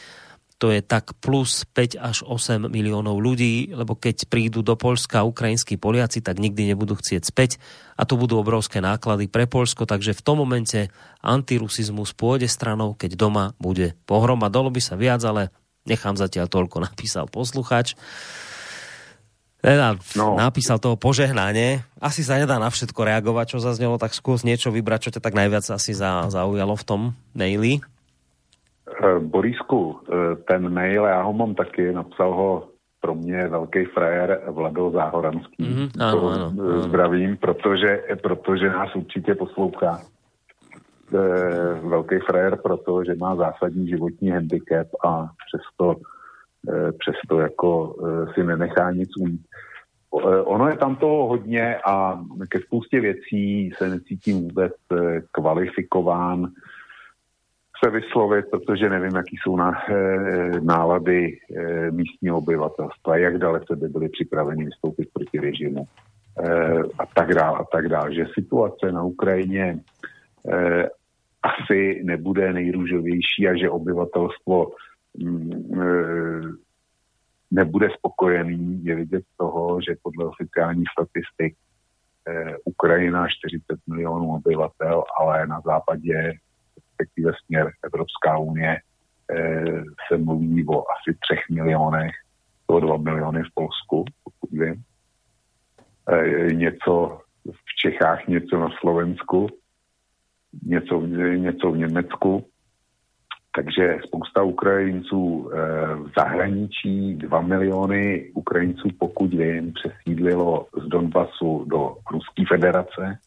to 0.56 0.72
je 0.72 0.80
tak 0.80 1.12
plus 1.20 1.68
5 1.68 2.00
až 2.00 2.24
8 2.24 2.72
miliónov 2.72 3.20
ľudí, 3.20 3.76
lebo 3.76 3.92
keď 3.92 4.24
prídu 4.24 4.64
do 4.64 4.72
Polska 4.72 5.20
ukrajinskí 5.20 5.76
Poliaci, 5.76 6.24
tak 6.24 6.40
nikdy 6.40 6.72
nebudú 6.72 6.96
chcieť 6.96 7.22
späť 7.28 7.60
a 7.92 8.08
to 8.08 8.16
budú 8.16 8.40
obrovské 8.40 8.80
náklady 8.80 9.28
pre 9.28 9.44
Polsko, 9.44 9.84
takže 9.84 10.16
v 10.16 10.24
tom 10.24 10.40
momente 10.40 10.88
antirusizmus 11.20 12.16
pôjde 12.16 12.48
stranou, 12.48 12.96
keď 12.96 13.20
doma 13.20 13.52
bude 13.60 13.92
pohroma. 14.08 14.48
Dolo 14.48 14.72
by 14.72 14.80
sa 14.80 14.96
viac, 14.96 15.20
ale 15.28 15.52
nechám 15.84 16.16
zatiaľ 16.16 16.48
toľko, 16.48 16.80
napísal 16.88 17.28
posluchač. 17.28 17.92
Teda 19.60 19.98
no. 20.16 20.36
napísal 20.40 20.80
toho 20.80 20.96
požehnanie. 20.96 21.84
Asi 22.00 22.24
sa 22.24 22.40
nedá 22.40 22.56
na 22.56 22.70
všetko 22.70 22.96
reagovať, 23.02 23.56
čo 23.56 23.64
zaznelo, 23.64 24.00
tak 24.00 24.16
skús 24.16 24.46
niečo 24.46 24.72
vybrať, 24.72 25.10
čo 25.10 25.12
ťa 25.18 25.24
tak 25.24 25.34
najviac 25.36 25.64
asi 25.68 25.92
zaujalo 25.96 26.76
v 26.76 26.86
tom 26.86 27.00
maili. 27.34 27.82
Eh, 28.86 29.18
Borisku, 29.18 30.00
eh, 30.08 30.36
ten 30.36 30.68
mail, 30.68 31.04
já 31.04 31.22
ho 31.22 31.32
mám 31.32 31.54
taky, 31.54 31.92
napsal 31.92 32.34
ho 32.34 32.68
pro 33.00 33.14
mě 33.14 33.48
velký 33.48 33.84
frajer 33.84 34.40
Vlado 34.50 34.90
Záhoranský. 34.90 35.64
Mm-hmm, 35.64 35.90
ano, 36.00 36.28
ano, 36.28 36.52
ano. 36.58 36.82
Zdravím, 36.82 37.36
protože, 37.36 38.02
protože 38.22 38.68
nás 38.68 38.94
určitě 38.94 39.34
poslouchá. 39.34 40.00
E, 41.14 41.88
velký 41.88 42.18
frajer 42.18 42.56
proto, 42.62 43.04
že 43.04 43.14
má 43.14 43.36
zásadní 43.36 43.88
životní 43.88 44.30
handicap 44.30 44.86
a 45.04 45.28
přesto, 45.46 45.94
e, 46.68 46.92
přesto 46.92 47.40
jako 47.40 47.94
e, 47.94 48.34
si 48.34 48.44
nenechá 48.44 48.90
nic 48.90 49.08
ujít. 49.20 49.40
Ono 50.44 50.68
je 50.68 50.76
tam 50.76 50.96
toho 50.96 51.26
hodně 51.26 51.76
a 51.86 52.24
ke 52.48 52.60
spoustě 52.60 53.00
věcí 53.00 53.70
se 53.78 53.88
necítím 53.88 54.42
vůbec 54.42 54.72
kvalifikován 55.32 56.46
se 57.84 57.90
vyslovit, 57.90 58.44
protože 58.50 58.88
nevím, 58.88 59.16
jaký 59.16 59.36
jsou 59.36 59.56
na, 59.56 59.72
e, 59.90 60.60
nálady 60.60 61.38
e, 61.56 61.90
místního 61.90 62.38
obyvatelstva, 62.38 63.16
jak 63.16 63.38
dalece 63.38 63.76
by 63.76 63.88
byli 63.88 64.08
připraveni 64.08 64.64
vystoupit 64.64 65.08
proti 65.12 65.40
režimu 65.40 65.84
e, 65.84 66.52
a 66.98 67.06
tak 67.14 67.34
dále 67.34 67.58
a 67.58 67.64
tak 67.72 67.88
dále. 67.88 68.14
Že 68.14 68.24
situace 68.34 68.92
na 68.92 69.02
Ukrajině 69.02 69.78
e, 70.52 70.88
asi 71.42 72.00
nebude 72.04 72.52
nejrůžovější 72.52 73.48
a 73.48 73.56
že 73.56 73.70
obyvatelstvo 73.70 74.72
mm, 75.18 75.80
e, 75.80 75.86
nebude 77.50 77.88
spokojený, 77.98 78.84
je 78.84 78.94
vidět 78.94 79.24
z 79.34 79.36
toho, 79.36 79.80
že 79.80 79.94
podle 80.02 80.24
oficiálních 80.24 80.88
statistik 80.98 81.54
Ukrajina 82.64 83.26
40 83.28 83.62
milionů 83.86 84.34
obyvatel, 84.34 85.04
ale 85.20 85.46
na 85.46 85.60
západě 85.60 86.32
respektive 86.96 87.32
směr 87.44 87.70
Evropská 87.84 88.38
unie, 88.38 88.76
eh, 89.30 89.64
se 90.08 90.18
mluví 90.18 90.66
o 90.68 90.84
asi 90.90 91.18
třech 91.20 91.40
milionech, 91.50 92.12
to 92.66 92.80
dva 92.80 92.96
miliony 92.96 93.42
v 93.42 93.54
Polsku, 93.54 94.04
pokud 94.24 94.50
vím. 94.50 94.82
Eh, 96.12 96.52
něco 96.52 97.20
v 97.52 97.74
Čechách, 97.82 98.28
něco 98.28 98.58
na 98.58 98.68
Slovensku, 98.80 99.48
něco, 100.62 101.00
něco 101.36 101.70
v 101.70 101.78
Německu. 101.78 102.46
Takže 103.56 103.98
spousta 104.04 104.42
Ukrajinců 104.42 105.50
eh, 105.52 105.56
v 105.94 106.10
zahraničí, 106.18 107.14
dva 107.14 107.40
miliony 107.40 108.30
Ukrajinců, 108.34 108.88
pokud 108.98 109.30
vím, 109.34 109.72
přesídlilo 109.72 110.66
z 110.84 110.88
Donbasu 110.88 111.64
do 111.64 111.96
Ruské 112.12 112.42
federace 112.48 113.18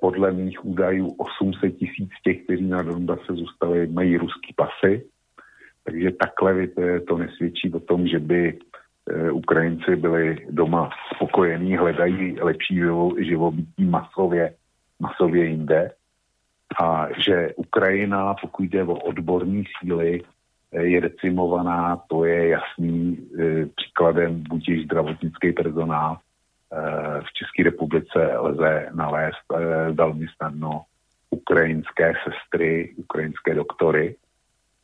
podle 0.00 0.32
mých 0.32 0.64
údajů 0.64 1.14
800 1.18 1.76
tisíc 1.76 2.10
těch, 2.24 2.44
kteří 2.44 2.66
na 2.66 2.82
Donbase 2.82 3.32
zůstali, 3.32 3.86
mají 3.86 4.16
ruský 4.16 4.54
pasy. 4.56 5.04
Takže 5.84 6.10
takhle 6.10 6.66
to 7.08 7.18
nesvědčí 7.18 7.72
o 7.72 7.80
tom, 7.80 8.06
že 8.06 8.18
by 8.18 8.58
eh, 9.10 9.30
Ukrajinci 9.30 9.96
byli 9.96 10.46
doma 10.50 10.90
spokojení, 11.14 11.76
hledají 11.76 12.40
lepší 12.40 12.80
živobytí 13.18 13.84
masově, 13.84 14.54
masově 15.00 15.44
jinde. 15.44 15.90
A 16.82 17.08
že 17.26 17.54
Ukrajina, 17.56 18.34
pokud 18.40 18.62
jde 18.62 18.84
o 18.84 18.94
odborní 18.94 19.64
síly, 19.80 20.22
eh, 20.72 20.82
je 20.82 21.00
decimovaná, 21.00 22.02
to 22.08 22.24
je 22.24 22.48
jasný 22.48 23.28
příkladem 23.76 24.44
buď 24.48 24.62
zdravotnický 24.84 25.52
personál, 25.52 26.16
Eh, 26.16 26.27
v 27.20 27.32
České 27.32 27.62
republice 27.62 28.38
lze 28.38 28.88
nalézt 28.94 29.46
eh, 29.54 29.92
velmi 29.92 30.26
snadno 30.36 30.82
ukrajinské 31.30 32.12
sestry, 32.24 32.94
ukrajinské 32.96 33.54
doktory. 33.54 34.16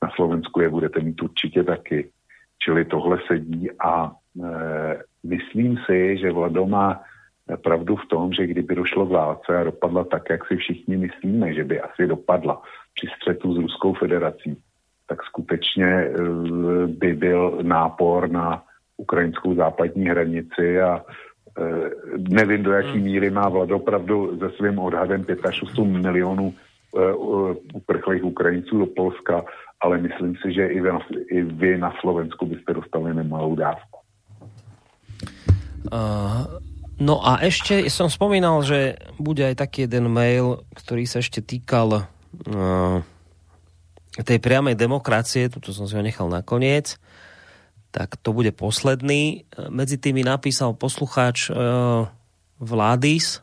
Na 0.02 0.10
Slovensku 0.14 0.60
je 0.60 0.68
budete 0.68 1.00
mít 1.00 1.22
určitě 1.22 1.64
taky. 1.64 2.10
Čili 2.58 2.84
tohle 2.84 3.18
sedí 3.26 3.70
a 3.80 4.12
e, 4.12 4.12
myslím 5.24 5.78
si, 5.86 6.18
že 6.18 6.32
Vlado 6.32 6.66
má 6.66 7.00
pravdu 7.62 7.96
v 7.96 8.06
tom, 8.08 8.32
že 8.32 8.46
kdyby 8.46 8.74
došlo 8.74 9.06
k 9.06 9.10
válce 9.10 9.58
a 9.58 9.64
dopadla 9.64 10.04
tak, 10.04 10.30
jak 10.30 10.46
si 10.46 10.56
všichni 10.56 10.96
myslíme, 10.96 11.54
že 11.54 11.64
by 11.64 11.80
asi 11.80 12.06
dopadla 12.06 12.62
při 12.94 13.06
střetu 13.16 13.54
s 13.54 13.56
Ruskou 13.56 13.94
federací, 13.94 14.56
tak 15.08 15.22
skutečně 15.24 16.08
by 16.86 17.14
byl 17.14 17.58
nápor 17.62 18.30
na 18.30 18.64
ukrajinskou 18.96 19.54
západní 19.54 20.04
hranici 20.04 20.80
a 20.80 21.04
nevím, 22.18 22.62
do 22.62 22.72
jaký 22.72 22.98
hmm. 22.98 23.02
míry 23.02 23.30
má 23.30 23.48
Vlado 23.48 23.78
pravdu 23.78 24.38
se 24.38 24.50
svým 24.56 24.78
odhadem 24.78 25.24
5 25.24 25.38
milionů 25.84 26.54
e, 26.54 27.12
uprchlých 27.74 28.24
Ukrajinců 28.24 28.78
do 28.78 28.86
Polska, 28.86 29.44
ale 29.80 29.98
myslím 29.98 30.34
si, 30.42 30.52
že 30.52 30.66
i 30.66 30.80
vy, 30.80 30.90
i 31.30 31.42
vy 31.42 31.78
na 31.78 31.92
Slovensku 32.00 32.46
byste 32.46 32.74
dostali 32.74 33.14
nemalou 33.14 33.54
dávku. 33.54 34.00
Uh, 35.84 36.48
no 36.96 37.20
a 37.20 37.44
ešte 37.44 37.92
som 37.92 38.08
spomínal, 38.08 38.64
že 38.64 38.96
bude 39.20 39.44
aj 39.44 39.60
taký 39.60 39.84
jeden 39.84 40.08
mail, 40.08 40.64
ktorý 40.72 41.04
sa 41.04 41.20
ešte 41.20 41.44
týkal 41.44 42.08
uh, 42.08 43.04
tej 44.24 44.38
priamej 44.40 44.80
demokracie, 44.80 45.52
tuto 45.52 45.76
som 45.76 45.84
si 45.84 45.92
ho 45.92 46.00
nechal 46.00 46.32
nakoniec, 46.32 46.96
tak 47.94 48.18
to 48.18 48.34
bude 48.34 48.50
posledný. 48.58 49.46
Medzi 49.70 50.02
tými 50.02 50.26
napísal 50.26 50.74
poslucháč 50.74 51.46
uh, 51.46 52.10
Vládis, 52.58 53.38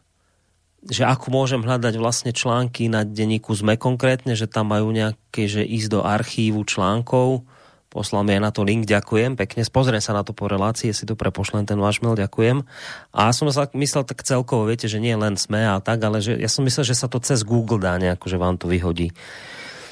že 0.83 1.07
ako 1.07 1.31
môžem 1.31 1.63
hľadať 1.63 1.95
vlastne 1.95 2.35
články 2.35 2.91
na 2.91 3.07
denníku 3.07 3.55
ZME 3.55 3.79
konkrétne, 3.79 4.35
že 4.35 4.51
tam 4.51 4.75
majú 4.75 4.91
nejaké, 4.91 5.47
že 5.47 5.63
ísť 5.63 5.87
do 5.87 5.99
archívu 6.03 6.67
článkov, 6.67 7.47
poslal 7.93 8.25
mi 8.27 8.35
aj 8.35 8.41
na 8.41 8.51
to 8.51 8.65
link, 8.65 8.89
ďakujem, 8.89 9.37
pekne, 9.37 9.61
pozriem 9.69 10.01
sa 10.01 10.17
na 10.17 10.25
to 10.25 10.33
po 10.33 10.49
relácii, 10.49 10.89
si 10.89 11.05
to 11.05 11.13
prepošlem 11.13 11.69
ten 11.69 11.77
váš 11.77 12.01
mail, 12.01 12.17
ďakujem. 12.17 12.65
A 13.13 13.29
som 13.35 13.45
sa 13.53 13.69
myslel 13.77 14.03
tak 14.09 14.25
celkovo, 14.25 14.65
viete, 14.65 14.89
že 14.89 14.97
nie 14.97 15.13
len 15.13 15.37
SME 15.37 15.63
a 15.69 15.77
tak, 15.83 16.01
ale 16.01 16.23
že 16.23 16.33
ja 16.39 16.49
som 16.49 16.65
myslel, 16.65 16.87
že 16.87 16.97
sa 16.97 17.05
to 17.05 17.21
cez 17.21 17.45
Google 17.45 17.77
dá 17.77 17.99
nejako, 18.01 18.25
že 18.31 18.41
vám 18.41 18.57
to 18.57 18.71
vyhodí. 18.71 19.13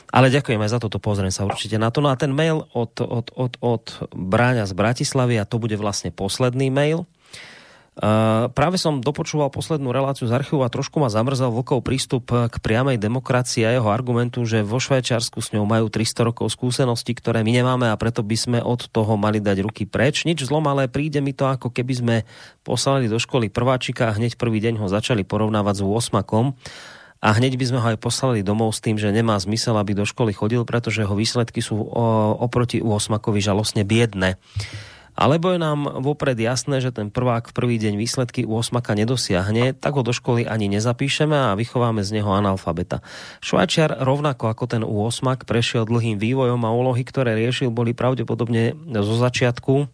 Ale 0.10 0.34
ďakujem 0.34 0.62
aj 0.62 0.72
za 0.74 0.80
toto, 0.82 0.98
pozriem 0.98 1.30
sa 1.30 1.46
určite 1.46 1.78
na 1.78 1.94
to. 1.94 2.02
No 2.02 2.10
a 2.10 2.18
ten 2.18 2.34
mail 2.34 2.66
od, 2.74 2.98
od, 2.98 3.30
od, 3.34 3.54
od 3.62 3.86
Bráňa 4.14 4.66
z 4.66 4.74
Bratislavy, 4.74 5.38
a 5.38 5.46
to 5.46 5.62
bude 5.62 5.78
vlastne 5.78 6.10
posledný 6.10 6.74
mail, 6.74 7.06
Uh, 8.00 8.48
práve 8.56 8.80
som 8.80 9.04
dopočúval 9.04 9.52
poslednú 9.52 9.92
reláciu 9.92 10.24
z 10.24 10.32
archívu 10.32 10.64
a 10.64 10.72
trošku 10.72 11.04
ma 11.04 11.12
zamrzal 11.12 11.52
vlkov 11.52 11.84
prístup 11.84 12.32
k 12.32 12.56
priamej 12.64 12.96
demokracii 12.96 13.68
a 13.68 13.76
jeho 13.76 13.92
argumentu, 13.92 14.48
že 14.48 14.64
vo 14.64 14.80
Švajčiarsku 14.80 15.44
s 15.44 15.52
ňou 15.52 15.68
majú 15.68 15.92
300 15.92 16.32
rokov 16.32 16.48
skúseností, 16.56 17.12
ktoré 17.12 17.44
my 17.44 17.52
nemáme 17.60 17.92
a 17.92 18.00
preto 18.00 18.24
by 18.24 18.38
sme 18.40 18.60
od 18.64 18.88
toho 18.88 19.20
mali 19.20 19.44
dať 19.44 19.68
ruky 19.68 19.84
preč. 19.84 20.24
Nič 20.24 20.48
zlom, 20.48 20.64
ale 20.72 20.88
príde 20.88 21.20
mi 21.20 21.36
to 21.36 21.52
ako 21.52 21.76
keby 21.76 21.94
sme 22.00 22.16
poslali 22.64 23.12
do 23.12 23.20
školy 23.20 23.52
prváčika 23.52 24.08
a 24.08 24.16
hneď 24.16 24.40
prvý 24.40 24.64
deň 24.64 24.80
ho 24.80 24.88
začali 24.88 25.28
porovnávať 25.28 25.84
s 25.84 25.84
8 25.84 26.24
a 27.20 27.36
hneď 27.36 27.60
by 27.60 27.66
sme 27.68 27.80
ho 27.84 27.88
aj 27.92 28.00
poslali 28.00 28.40
domov 28.48 28.72
s 28.72 28.80
tým, 28.80 28.96
že 28.96 29.12
nemá 29.12 29.36
zmysel, 29.36 29.76
aby 29.76 29.92
do 29.92 30.08
školy 30.08 30.32
chodil, 30.32 30.64
pretože 30.64 31.04
jeho 31.04 31.20
výsledky 31.20 31.60
sú 31.60 31.76
oproti 32.40 32.80
u 32.80 32.96
osmakovi 32.96 33.44
žalostne 33.44 33.84
biedne. 33.84 34.40
Alebo 35.20 35.52
je 35.52 35.60
nám 35.60 36.00
vopred 36.00 36.40
jasné, 36.40 36.80
že 36.80 36.96
ten 36.96 37.12
prvák 37.12 37.52
v 37.52 37.56
prvý 37.56 37.76
deň 37.76 38.00
výsledky 38.00 38.48
u 38.48 38.56
osmaka 38.56 38.96
nedosiahne, 38.96 39.76
tak 39.76 40.00
ho 40.00 40.04
do 40.08 40.16
školy 40.16 40.48
ani 40.48 40.72
nezapíšeme 40.72 41.36
a 41.36 41.60
vychováme 41.60 42.00
z 42.08 42.24
neho 42.24 42.32
analfabeta. 42.32 43.04
Švajčiar 43.44 44.00
rovnako 44.00 44.48
ako 44.48 44.64
ten 44.72 44.80
u 44.88 45.04
osmak 45.04 45.44
prešiel 45.44 45.84
dlhým 45.84 46.24
vývojom 46.24 46.64
a 46.64 46.72
úlohy, 46.72 47.04
ktoré 47.04 47.36
riešil, 47.36 47.68
boli 47.68 47.92
pravdepodobne 47.92 48.80
zo 48.96 49.16
začiatku 49.20 49.92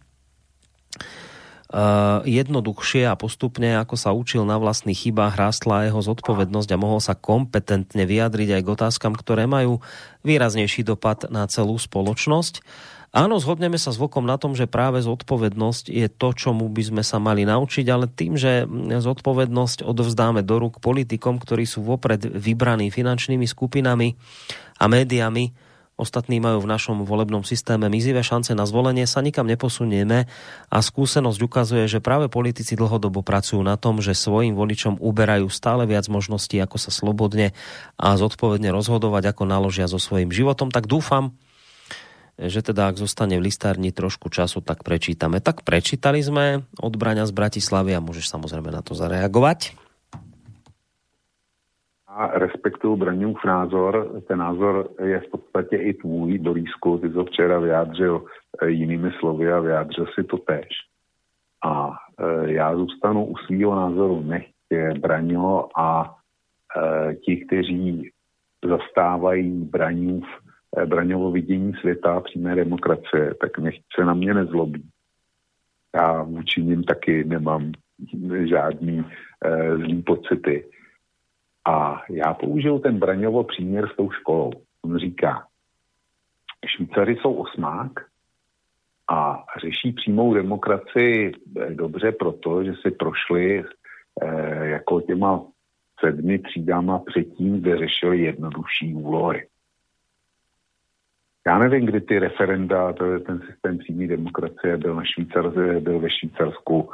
jednoduchšie 2.24 3.04
a 3.04 3.18
postupne, 3.20 3.76
ako 3.76 3.94
sa 4.00 4.16
učil 4.16 4.48
na 4.48 4.56
vlastných 4.56 4.96
chybách, 4.96 5.36
rástla 5.36 5.84
jeho 5.84 6.00
zodpovednosť 6.00 6.72
a 6.72 6.80
mohol 6.80 7.04
sa 7.04 7.12
kompetentne 7.12 8.08
vyjadriť 8.08 8.56
aj 8.56 8.62
k 8.64 8.72
otázkam, 8.72 9.12
ktoré 9.12 9.44
majú 9.44 9.84
výraznejší 10.24 10.88
dopad 10.88 11.28
na 11.28 11.44
celú 11.46 11.76
spoločnosť. 11.76 12.64
Áno, 13.16 13.40
zhodneme 13.40 13.80
sa 13.80 13.92
s 13.92 14.00
Vlkom 14.00 14.28
na 14.28 14.36
tom, 14.36 14.52
že 14.52 14.68
práve 14.68 15.00
zodpovednosť 15.00 15.88
je 15.88 16.08
to, 16.08 16.36
čomu 16.36 16.68
by 16.68 16.82
sme 16.84 17.02
sa 17.04 17.16
mali 17.16 17.48
naučiť, 17.48 17.86
ale 17.88 18.12
tým, 18.12 18.36
že 18.36 18.68
zodpovednosť 18.92 19.88
odovzdáme 19.88 20.44
do 20.44 20.60
rúk 20.60 20.84
politikom, 20.84 21.40
ktorí 21.40 21.64
sú 21.64 21.80
vopred 21.80 22.24
vybraní 22.28 22.92
finančnými 22.92 23.48
skupinami 23.48 24.16
a 24.76 24.84
médiami, 24.84 25.65
ostatní 25.96 26.38
majú 26.38 26.60
v 26.62 26.70
našom 26.70 27.08
volebnom 27.08 27.40
systéme 27.40 27.88
mizivé 27.88 28.20
šance 28.20 28.52
na 28.52 28.68
zvolenie, 28.68 29.08
sa 29.08 29.24
nikam 29.24 29.48
neposunieme 29.48 30.28
a 30.68 30.76
skúsenosť 30.78 31.40
ukazuje, 31.40 31.84
že 31.88 32.04
práve 32.04 32.28
politici 32.28 32.76
dlhodobo 32.76 33.24
pracujú 33.24 33.64
na 33.64 33.80
tom, 33.80 34.04
že 34.04 34.12
svojim 34.12 34.52
voličom 34.52 35.00
uberajú 35.00 35.48
stále 35.48 35.88
viac 35.88 36.04
možností, 36.12 36.60
ako 36.60 36.76
sa 36.76 36.92
slobodne 36.92 37.56
a 37.96 38.14
zodpovedne 38.20 38.68
rozhodovať, 38.68 39.32
ako 39.32 39.42
naložia 39.48 39.88
so 39.88 39.96
svojím 39.96 40.30
životom. 40.30 40.68
Tak 40.68 40.84
dúfam, 40.84 41.32
že 42.36 42.60
teda 42.60 42.92
ak 42.92 43.00
zostane 43.00 43.40
v 43.40 43.48
listárni 43.48 43.96
trošku 43.96 44.28
času, 44.28 44.60
tak 44.60 44.84
prečítame. 44.84 45.40
Tak 45.40 45.64
prečítali 45.64 46.20
sme 46.20 46.68
odbrania 46.76 47.24
z 47.24 47.32
Bratislavy 47.32 47.96
a 47.96 48.04
môžeš 48.04 48.28
samozrejme 48.28 48.68
na 48.68 48.84
to 48.84 48.92
zareagovať. 48.92 49.85
A 52.16 52.38
respektuju 52.38 52.96
Braňův 52.96 53.44
názor. 53.44 54.22
Ten 54.28 54.38
názor 54.38 54.88
je 55.04 55.20
v 55.20 55.30
podstatě 55.30 55.76
i 55.76 55.94
tvůj, 55.94 56.38
Dorísku. 56.38 56.98
Ty 56.98 57.10
to 57.10 57.24
včera 57.24 57.58
vyjádřil 57.58 58.24
eh, 58.62 58.70
jinými 58.70 59.10
slovy 59.20 59.52
a 59.52 59.60
vyjádřil 59.60 60.06
si 60.14 60.24
to 60.24 60.38
tež. 60.38 60.68
A 61.64 61.90
e, 62.20 62.52
já 62.52 62.76
zůstanu 62.76 63.26
u 63.26 63.36
svého 63.36 63.74
názoru. 63.74 64.22
Nech 64.22 64.46
Braňo 65.00 65.68
a 65.76 66.16
e, 66.76 67.14
ti, 67.14 67.36
kteří 67.36 68.10
zastávají 68.64 69.64
Braňův 69.64 70.24
Eh, 70.76 70.86
Braňovo 70.86 71.30
vidění 71.30 71.72
světa 71.80 72.20
přímé 72.20 72.54
demokracie, 72.54 73.34
tak 73.40 73.58
nech 73.58 73.74
se 73.98 74.04
na 74.04 74.14
mě 74.14 74.34
nezlobí. 74.34 74.88
Já 75.94 76.22
vůči 76.22 76.62
ním 76.62 76.84
taky 76.84 77.24
nemám 77.24 77.72
žádný 78.44 79.04
e, 79.44 79.76
zlý 79.76 80.02
pocity. 80.02 80.64
A 81.68 82.02
já 82.10 82.34
použiju 82.34 82.78
ten 82.78 82.98
Braňovo 82.98 83.44
příměr 83.44 83.88
s 83.92 83.96
tou 83.96 84.10
školou. 84.10 84.50
On 84.84 84.98
říká, 84.98 85.46
Švýcary 86.66 87.16
jsou 87.16 87.34
osmák 87.34 87.90
a 89.10 89.44
řeší 89.60 89.92
přímou 89.92 90.34
demokracii 90.34 91.32
eh, 91.60 91.74
dobře 91.74 92.12
proto, 92.12 92.64
že 92.64 92.72
si 92.82 92.90
prošli 92.90 93.64
e, 94.22 94.26
jako 94.66 95.00
těma 95.00 95.46
sedmi 96.00 96.38
třídama 96.38 96.98
předtím, 96.98 97.60
kde 97.60 97.78
řešili 97.78 98.20
jednodušší 98.20 98.94
úlohy. 98.94 99.46
Já 101.46 101.58
nevím, 101.58 101.86
kdy 101.86 102.00
ty 102.00 102.18
referenda, 102.18 102.92
ten 103.26 103.40
systém 103.46 103.78
přímé 103.78 104.06
demokracie 104.06 104.76
byl, 104.76 104.94
na 104.94 105.02
Švýcar, 105.04 105.50
byl 105.80 105.98
ve 105.98 106.10
Švýcarsku 106.10 106.90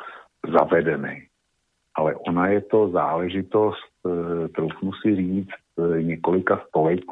zavedený. 0.59 1.27
Ale 1.94 2.14
ona 2.14 2.47
je 2.47 2.60
to 2.60 2.89
záležitost, 2.89 3.93
eh, 4.06 4.48
troufnu 4.48 4.93
si 4.93 5.16
říct, 5.16 5.48
eh, 5.78 6.02
několika 6.02 6.64
století. 6.69 7.06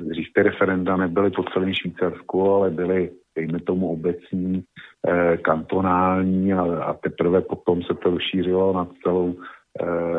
Dřív 0.00 0.26
ty 0.34 0.42
referenda 0.42 0.96
nebyly 0.96 1.30
po 1.30 1.42
celém 1.42 1.74
Švýcarsku, 1.74 2.50
ale 2.50 2.70
byly, 2.70 3.10
dejme 3.34 3.60
tomu, 3.60 3.92
obecní, 3.92 4.64
eh, 5.08 5.36
kantonální 5.36 6.52
a, 6.52 6.84
a 6.84 6.92
teprve 6.94 7.40
potom 7.40 7.82
se 7.82 7.94
to 7.94 8.10
rozšířilo 8.10 8.72
na 8.72 8.88
celou 9.02 9.34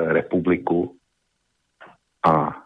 republiku. 0.08 0.96
A 2.26 2.62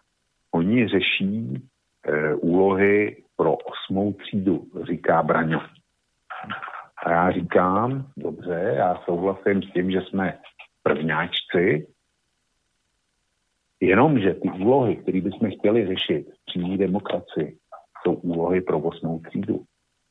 oni 0.56 0.88
řeší 0.88 1.70
e, 2.08 2.36
úlohy 2.36 3.24
pro 3.36 3.56
osmou 3.56 4.14
třídu, 4.14 4.68
říká 4.84 5.24
Braňo. 5.24 5.62
A 6.98 7.12
já 7.12 7.32
říkám, 7.32 8.06
dobře, 8.18 8.74
já 8.78 9.02
souhlasím 9.06 9.64
s 9.64 9.74
tím, 9.74 9.92
že 9.92 10.02
jsme 10.02 10.40
prvňáčci, 10.84 11.88
jenomže 13.80 14.34
ty 14.34 14.50
úlohy, 14.50 14.96
které 14.96 15.22
bychom 15.22 15.52
chtěli 15.52 15.88
řešit 15.88 16.28
v 16.30 16.46
přímé 16.46 16.78
demokracii, 16.78 17.58
jsou 18.04 18.14
úlohy 18.14 18.62
pro 18.62 18.80
osmou 18.80 19.20
třídu. 19.20 19.64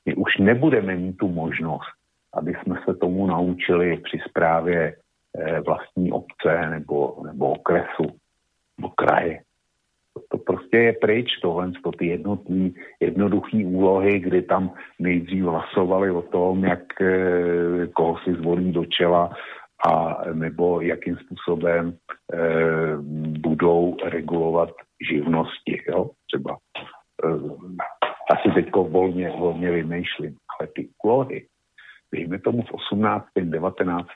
My 0.07 0.15
už 0.15 0.39
nebudeme 0.39 0.97
mít 0.97 1.17
tu 1.17 1.29
možnost, 1.29 1.93
aby 2.33 2.55
jsme 2.55 2.77
se 2.85 2.95
tomu 2.95 3.27
naučili 3.27 3.97
při 3.97 4.19
zprávě 4.29 4.97
e, 5.39 5.61
vlastní 5.61 6.13
obce 6.13 6.71
nebo, 6.71 7.23
nebo 7.27 7.53
okresu 7.53 8.05
nebo 8.79 8.89
kraje 8.89 9.43
to 10.29 10.39
prostě 10.39 10.77
je 10.77 10.93
pryč, 10.93 11.29
tohle 11.43 11.73
to 11.85 11.91
ty 11.93 12.07
jednotný, 12.07 12.75
jednoduchý 13.01 13.65
úlohy, 13.65 14.19
kdy 14.19 14.43
tam 14.43 14.73
nejdřív 14.99 15.45
hlasovali 15.45 16.11
o 16.11 16.23
tom, 16.23 16.65
jak 16.65 17.01
eh, 17.01 17.87
koho 17.87 18.19
si 18.25 18.35
zvolí 18.35 18.73
do 18.73 18.85
čela 18.85 19.31
a 19.87 20.25
nebo 20.33 20.81
jakým 20.81 21.17
způsobem 21.17 21.97
e, 22.33 22.39
budou 23.39 23.97
regulovat 24.05 24.71
živnosti, 25.11 25.83
jo? 25.89 26.11
třeba. 26.27 26.57
E, 27.25 27.29
asi 28.31 28.55
teďko 28.55 28.85
volně, 28.85 29.31
volně 29.31 29.71
vymýšlím. 29.71 30.37
ale 30.61 30.69
ty 30.75 30.89
úlohy, 31.05 31.47
dejme 32.15 32.39
tomu 32.39 32.63
v 32.63 32.73
18., 32.73 33.27
19., 33.41 34.09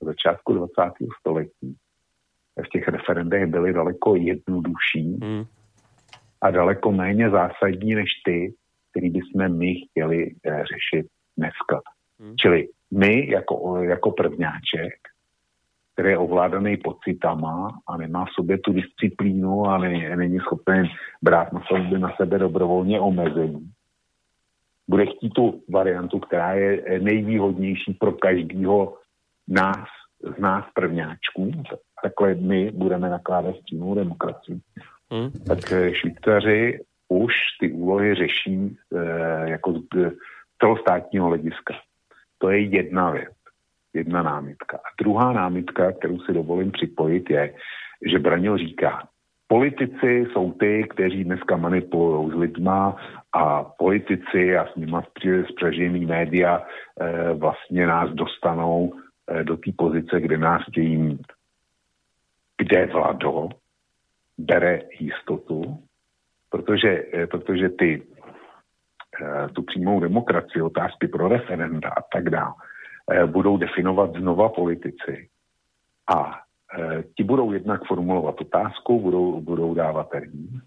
začátku 0.00 0.52
20. 0.52 0.72
století, 1.20 1.76
v 2.64 2.68
těch 2.68 2.88
referendech 2.88 3.46
byly 3.46 3.72
daleko 3.72 4.16
jednodušší 4.16 5.18
hmm. 5.22 5.44
a 6.42 6.50
daleko 6.50 6.92
méně 6.92 7.30
zásadní 7.30 7.94
než 7.94 8.08
ty, 8.24 8.54
který 8.90 9.10
bychom 9.10 9.58
my 9.58 9.74
chtěli 9.74 10.30
eh, 10.46 10.64
řešit 10.64 11.06
dneska. 11.36 11.80
Hmm. 12.20 12.34
Čili 12.36 12.68
my 12.90 13.30
jako, 13.30 13.76
jako 13.82 14.10
prvňáček, 14.10 14.94
který 15.92 16.10
je 16.10 16.18
ovládaný 16.18 16.76
pocitama 16.76 17.78
a 17.88 17.96
nemá 17.96 18.24
v 18.24 18.34
sobě 18.34 18.58
tu 18.58 18.72
disciplínu 18.72 19.66
a 19.66 19.78
ne, 19.78 20.16
není 20.16 20.38
schopen 20.38 20.86
brát 21.22 21.52
na 21.52 21.62
sebe, 21.72 21.98
na 21.98 22.12
sebe 22.16 22.38
dobrovolně 22.38 23.00
omezení, 23.00 23.70
bude 24.88 25.06
chtít 25.06 25.30
tu 25.30 25.62
variantu, 25.70 26.18
která 26.18 26.54
je 26.54 27.00
nejvýhodnější 27.00 27.94
pro 27.94 28.12
každého 28.12 28.94
nás, 29.48 29.86
z 30.36 30.40
nás 30.40 30.64
prvňáčků, 30.74 31.52
takhle 32.02 32.34
my 32.34 32.70
budeme 32.70 33.10
nakládat 33.10 33.56
s 33.56 33.60
přímou 33.60 33.94
demokracií, 33.94 34.60
hmm. 35.10 35.30
tak 35.46 35.72
eh, 35.72 35.94
Švýcaři 35.94 36.80
už 37.08 37.32
ty 37.60 37.72
úlohy 37.72 38.14
řeší 38.14 38.76
e, 38.94 39.50
jako 39.50 39.72
z 39.72 40.12
celostátního 40.60 41.26
hlediska. 41.26 41.74
To 42.38 42.50
je 42.50 42.60
jedna 42.60 43.10
věc, 43.10 43.34
jedna 43.94 44.22
námitka. 44.22 44.76
A 44.76 45.02
druhá 45.02 45.32
námitka, 45.32 45.92
kterou 45.92 46.20
si 46.20 46.32
dovolím 46.32 46.70
připojit, 46.70 47.30
je, 47.30 47.54
že 48.10 48.18
Branil 48.18 48.58
říká, 48.58 49.08
politici 49.46 50.26
jsou 50.32 50.52
ty, 50.52 50.86
kteří 50.90 51.24
dneska 51.24 51.56
manipulují 51.56 52.30
s 52.30 52.34
lidma 52.34 52.96
a 53.32 53.64
politici 53.64 54.56
a 54.56 54.66
s 54.66 54.76
nimi 54.76 54.98
spřežený 55.52 56.06
média 56.06 56.62
e, 57.00 57.34
vlastně 57.34 57.86
nás 57.86 58.10
dostanou 58.10 58.92
e, 59.30 59.44
do 59.44 59.56
té 59.56 59.70
pozice, 59.76 60.20
kde 60.20 60.38
nás 60.38 60.62
chtějí 60.68 60.96
mít. 60.96 61.26
Kde 62.58 62.86
Vlado 62.86 63.48
bere 64.38 64.80
jistotu, 65.00 65.78
protože, 66.50 67.04
e, 67.14 67.26
protože 67.26 67.68
ty 67.68 68.02
e, 69.22 69.48
tu 69.48 69.62
přímou 69.62 70.00
demokracii, 70.00 70.62
otázky 70.62 71.08
pro 71.08 71.28
referenda 71.28 71.88
a 71.88 72.02
tak 72.12 72.30
dále, 72.30 72.54
e, 73.10 73.26
budou 73.26 73.56
definovat 73.56 74.16
znova 74.16 74.48
politici. 74.48 75.28
A 76.16 76.40
ti 77.16 77.24
budou 77.24 77.52
jednak 77.52 77.84
formulovat 77.84 78.40
otázku, 78.40 79.00
budou, 79.00 79.40
budou 79.40 79.74
dávat 79.74 80.10
termín 80.10 80.60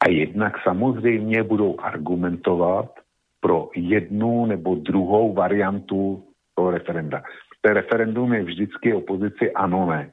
a 0.00 0.10
jednak 0.10 0.62
samozřejmě 0.62 1.42
budou 1.42 1.80
argumentovat 1.80 2.90
pro 3.40 3.68
jednu 3.74 4.46
nebo 4.46 4.74
druhou 4.74 5.34
variantu 5.34 6.24
toho 6.54 6.70
referenda. 6.70 7.22
To 7.60 7.72
referendum 7.72 8.32
je 8.34 8.44
vždycky 8.44 8.94
opozici 8.94 9.52
ano, 9.52 9.86
ne. 9.86 10.12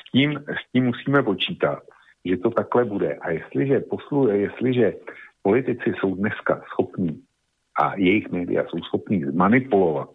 S 0.00 0.12
tím, 0.12 0.44
s 0.48 0.72
tím 0.72 0.84
musíme 0.84 1.22
počítat, 1.22 1.82
že 2.24 2.36
to 2.36 2.50
takhle 2.50 2.84
bude. 2.84 3.14
A 3.14 3.30
jestliže, 3.30 3.80
poslu, 3.80 4.28
jestliže 4.28 4.94
politici 5.42 5.92
jsou 5.98 6.14
dneska 6.14 6.62
schopní 6.72 7.22
a 7.82 7.96
jejich 7.96 8.30
média 8.30 8.64
jsou 8.68 8.78
schopní 8.78 9.24
manipulovat 9.24 10.10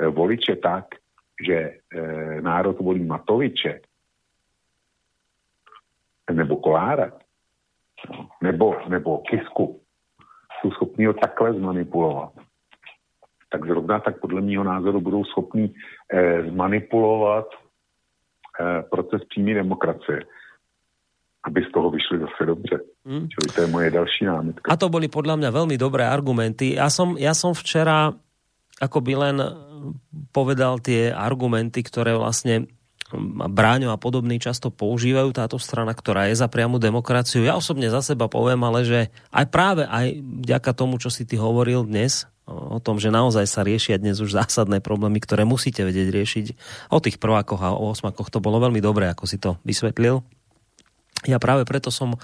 e, 0.00 0.06
voliče 0.06 0.56
tak, 0.56 0.84
že 1.46 1.54
e, 1.54 2.40
národ 2.40 2.80
volí 2.80 3.04
Matoviče 3.04 3.80
nebo 6.32 6.56
Kolára, 6.56 7.12
nebo, 8.42 8.76
nebo 8.88 9.18
Kisku 9.18 9.80
jsou 10.60 10.70
schopni 10.70 11.06
ho 11.06 11.12
takhle 11.12 11.52
zmanipulovat, 11.52 12.32
tak 13.50 13.66
zrovna 13.66 14.00
tak 14.00 14.20
podle 14.20 14.40
mého 14.40 14.64
názoru 14.64 15.00
budou 15.00 15.24
schopni 15.24 15.74
eh, 16.12 16.42
zmanipulovat 16.50 17.46
eh, 17.52 17.63
proces 18.90 19.22
přímé 19.28 19.54
demokracie 19.54 20.24
aby 21.44 21.60
z 21.60 21.72
toho 21.76 21.90
vyšli 21.90 22.18
zase 22.24 22.46
dobře. 22.46 22.80
Hmm. 23.04 23.28
Čili 23.28 23.52
to 23.54 23.60
je 23.60 23.66
moje 23.66 23.90
další 23.90 24.24
námitka. 24.24 24.72
A 24.72 24.80
to 24.80 24.88
boli 24.88 25.12
podľa 25.12 25.36
mňa 25.36 25.50
veľmi 25.52 25.76
dobré 25.76 26.08
argumenty. 26.08 26.72
Ja 26.72 26.88
som, 26.88 27.20
ja 27.20 27.36
som 27.36 27.52
včera 27.52 28.16
ako 28.80 28.98
by 29.04 29.12
len 29.14 29.36
povedal 30.34 30.82
tie 30.82 31.12
argumenty, 31.14 31.84
ktoré 31.84 32.16
vlastne 32.16 32.66
Bráňo 33.30 33.94
a 33.94 34.00
podobní 34.00 34.42
často 34.42 34.74
používajú 34.74 35.30
táto 35.30 35.54
strana, 35.60 35.94
ktorá 35.94 36.26
je 36.32 36.40
za 36.40 36.50
priamu 36.50 36.82
demokraciu. 36.82 37.46
Ja 37.46 37.54
osobne 37.54 37.86
za 37.86 38.02
seba 38.02 38.26
poviem, 38.26 38.58
ale 38.66 38.82
že 38.82 39.00
aj 39.30 39.46
práve 39.54 39.82
aj 39.86 40.18
vďaka 40.18 40.74
tomu, 40.74 40.98
čo 40.98 41.12
si 41.12 41.22
ty 41.22 41.38
hovoril 41.38 41.86
dnes, 41.86 42.26
o 42.44 42.78
tom, 42.80 43.00
že 43.00 43.08
naozaj 43.08 43.48
sa 43.48 43.64
riešia 43.64 43.96
dnes 43.96 44.20
už 44.20 44.36
zásadné 44.36 44.84
problémy, 44.84 45.20
ktoré 45.20 45.48
musíte 45.48 45.80
vedieť 45.80 46.08
riešiť. 46.12 46.46
O 46.92 47.00
tých 47.00 47.16
prvákoch 47.16 47.60
a 47.64 47.72
o 47.72 47.92
osmakoch 47.92 48.28
to 48.28 48.44
bolo 48.44 48.60
veľmi 48.60 48.84
dobré, 48.84 49.08
ako 49.08 49.24
si 49.24 49.40
to 49.40 49.56
vysvetlil. 49.64 50.20
Ja 51.24 51.40
práve 51.40 51.64
preto 51.64 51.88
som 51.88 52.20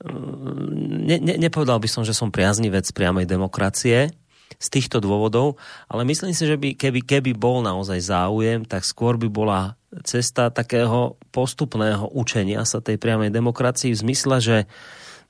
ne, 0.00 1.18
ne, 1.18 1.34
nepovedal 1.36 1.82
by 1.82 1.88
som, 1.90 2.02
že 2.06 2.16
som 2.16 2.32
priaznivec 2.32 2.88
priamej 2.94 3.26
demokracie, 3.26 4.14
z 4.60 4.68
týchto 4.68 4.98
dôvodov, 4.98 5.56
ale 5.86 6.02
myslím 6.04 6.34
si, 6.34 6.44
že 6.44 6.58
by, 6.58 6.74
keby, 6.74 7.00
keby 7.06 7.32
bol 7.32 7.62
naozaj 7.62 8.02
záujem, 8.02 8.66
tak 8.66 8.82
skôr 8.82 9.14
by 9.14 9.30
bola 9.30 9.78
cesta 10.02 10.50
takého 10.50 11.16
postupného 11.30 12.10
učenia 12.12 12.66
sa 12.66 12.82
tej 12.82 12.98
priamej 12.98 13.30
demokracii 13.30 13.94
v 13.94 14.00
zmysle, 14.04 14.36
že 14.42 14.56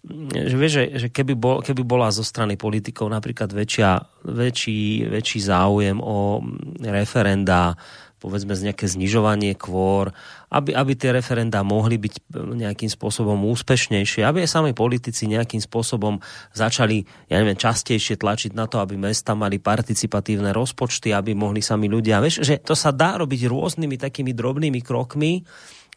že, 0.09 0.57
vie, 0.57 0.69
že, 0.73 0.85
že 0.97 1.09
keby, 1.13 1.37
bol, 1.37 1.57
keby 1.61 1.85
bola 1.85 2.09
zo 2.09 2.25
strany 2.25 2.57
politikov 2.57 3.13
napríklad 3.13 3.53
väčšia, 3.53 4.01
väčší, 4.25 5.13
väčší 5.13 5.39
záujem 5.45 6.01
o 6.01 6.41
referenda, 6.81 7.77
povedzme 8.21 8.53
z 8.53 8.69
nejaké 8.69 8.85
znižovanie 8.85 9.57
kvôr, 9.57 10.13
aby, 10.53 10.77
aby 10.77 10.93
tie 10.93 11.13
referenda 11.13 11.65
mohli 11.65 11.97
byť 11.97 12.33
nejakým 12.33 12.89
spôsobom 12.93 13.45
úspešnejšie, 13.49 14.25
aby 14.25 14.45
aj 14.45 14.61
sami 14.61 14.73
politici 14.77 15.25
nejakým 15.25 15.61
spôsobom 15.61 16.21
začali, 16.53 17.05
ja 17.33 17.41
neviem, 17.41 17.57
častejšie 17.57 18.21
tlačiť 18.21 18.53
na 18.53 18.69
to, 18.69 18.81
aby 18.81 19.01
mesta 19.01 19.33
mali 19.33 19.57
participatívne 19.57 20.53
rozpočty, 20.53 21.17
aby 21.17 21.33
mohli 21.33 21.65
sami 21.65 21.89
ľudia, 21.89 22.21
vieš, 22.21 22.45
že 22.45 22.61
to 22.61 22.77
sa 22.77 22.93
dá 22.93 23.17
robiť 23.17 23.49
rôznymi 23.49 23.97
takými 23.97 24.37
drobnými 24.37 24.81
krokmi, 24.85 25.45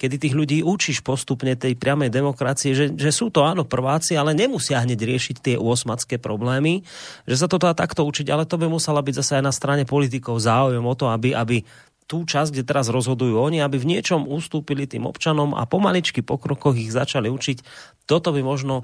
kedy 0.03 0.19
tých 0.19 0.35
ľudí 0.35 0.59
učíš 0.67 0.99
postupne 0.99 1.55
tej 1.55 1.79
priamej 1.79 2.11
demokracie, 2.11 2.75
že, 2.75 2.91
že 2.91 3.15
sú 3.15 3.31
to 3.31 3.47
áno 3.47 3.63
prváci, 3.63 4.19
ale 4.19 4.35
nemusia 4.35 4.83
hneď 4.83 4.99
riešiť 4.99 5.35
tie 5.39 5.55
úosmacké 5.55 6.19
problémy, 6.19 6.83
že 7.23 7.39
sa 7.39 7.47
to 7.47 7.55
dá 7.55 7.71
takto 7.71 8.03
učiť, 8.03 8.27
ale 8.27 8.43
to 8.43 8.59
by 8.59 8.67
musela 8.67 8.99
byť 8.99 9.15
zase 9.23 9.39
aj 9.39 9.43
na 9.47 9.55
strane 9.55 9.87
politikov 9.87 10.43
záujem 10.43 10.83
o 10.83 10.91
to, 10.91 11.07
aby, 11.07 11.31
aby 11.31 11.63
tú 12.03 12.27
časť, 12.27 12.51
kde 12.51 12.67
teraz 12.67 12.91
rozhodujú 12.91 13.39
oni, 13.39 13.63
aby 13.63 13.79
v 13.79 13.95
niečom 13.95 14.27
ustúpili 14.27 14.83
tým 14.83 15.07
občanom 15.07 15.55
a 15.55 15.63
pomaličky 15.63 16.19
po 16.19 16.35
krokoch 16.35 16.75
ich 16.75 16.91
začali 16.91 17.31
učiť. 17.31 17.63
Toto 18.03 18.35
by 18.35 18.43
možno 18.43 18.83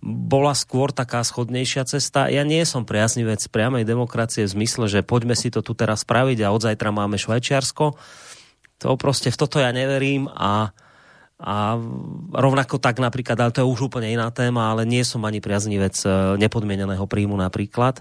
bola 0.00 0.56
skôr 0.56 0.94
taká 0.94 1.20
schodnejšia 1.20 1.84
cesta. 1.84 2.30
Ja 2.32 2.46
nie 2.46 2.64
som 2.64 2.88
priaznivec 2.88 3.42
priamej 3.52 3.84
demokracie 3.84 4.46
v 4.46 4.54
zmysle, 4.54 4.88
že 4.88 5.04
poďme 5.04 5.36
si 5.36 5.52
to 5.52 5.60
tu 5.60 5.76
teraz 5.76 6.06
spraviť 6.08 6.46
a 6.46 6.54
od 6.54 6.62
zajtra 6.62 6.88
máme 6.94 7.20
Švajčiarsko. 7.20 7.98
To 8.80 8.96
proste 8.96 9.28
v 9.28 9.40
toto 9.40 9.60
ja 9.60 9.72
neverím 9.72 10.28
a, 10.32 10.72
a 11.36 11.56
rovnako 12.32 12.80
tak 12.80 12.96
napríklad, 13.00 13.36
ale 13.36 13.52
to 13.52 13.60
je 13.60 13.70
už 13.70 13.92
úplne 13.92 14.08
iná 14.08 14.32
téma, 14.32 14.72
ale 14.72 14.88
nie 14.88 15.04
som 15.04 15.20
ani 15.28 15.44
priaznivec 15.44 15.96
eh, 16.04 16.40
nepodmieneného 16.40 17.04
príjmu 17.04 17.36
napríklad 17.36 18.00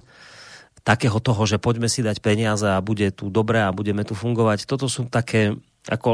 takého 0.84 1.19
toho, 1.19 1.45
že 1.45 1.61
poďme 1.61 1.85
si 1.85 2.01
dať 2.01 2.18
peniaze 2.23 2.65
a 2.65 2.81
bude 2.81 3.11
tu 3.14 3.30
dobré 3.30 3.61
a 3.61 3.76
budeme 3.76 4.01
tu 4.07 4.15
fungovať. 4.15 4.65
Toto 4.65 4.88
sú 4.89 5.06
také, 5.06 5.53
ako, 5.85 6.11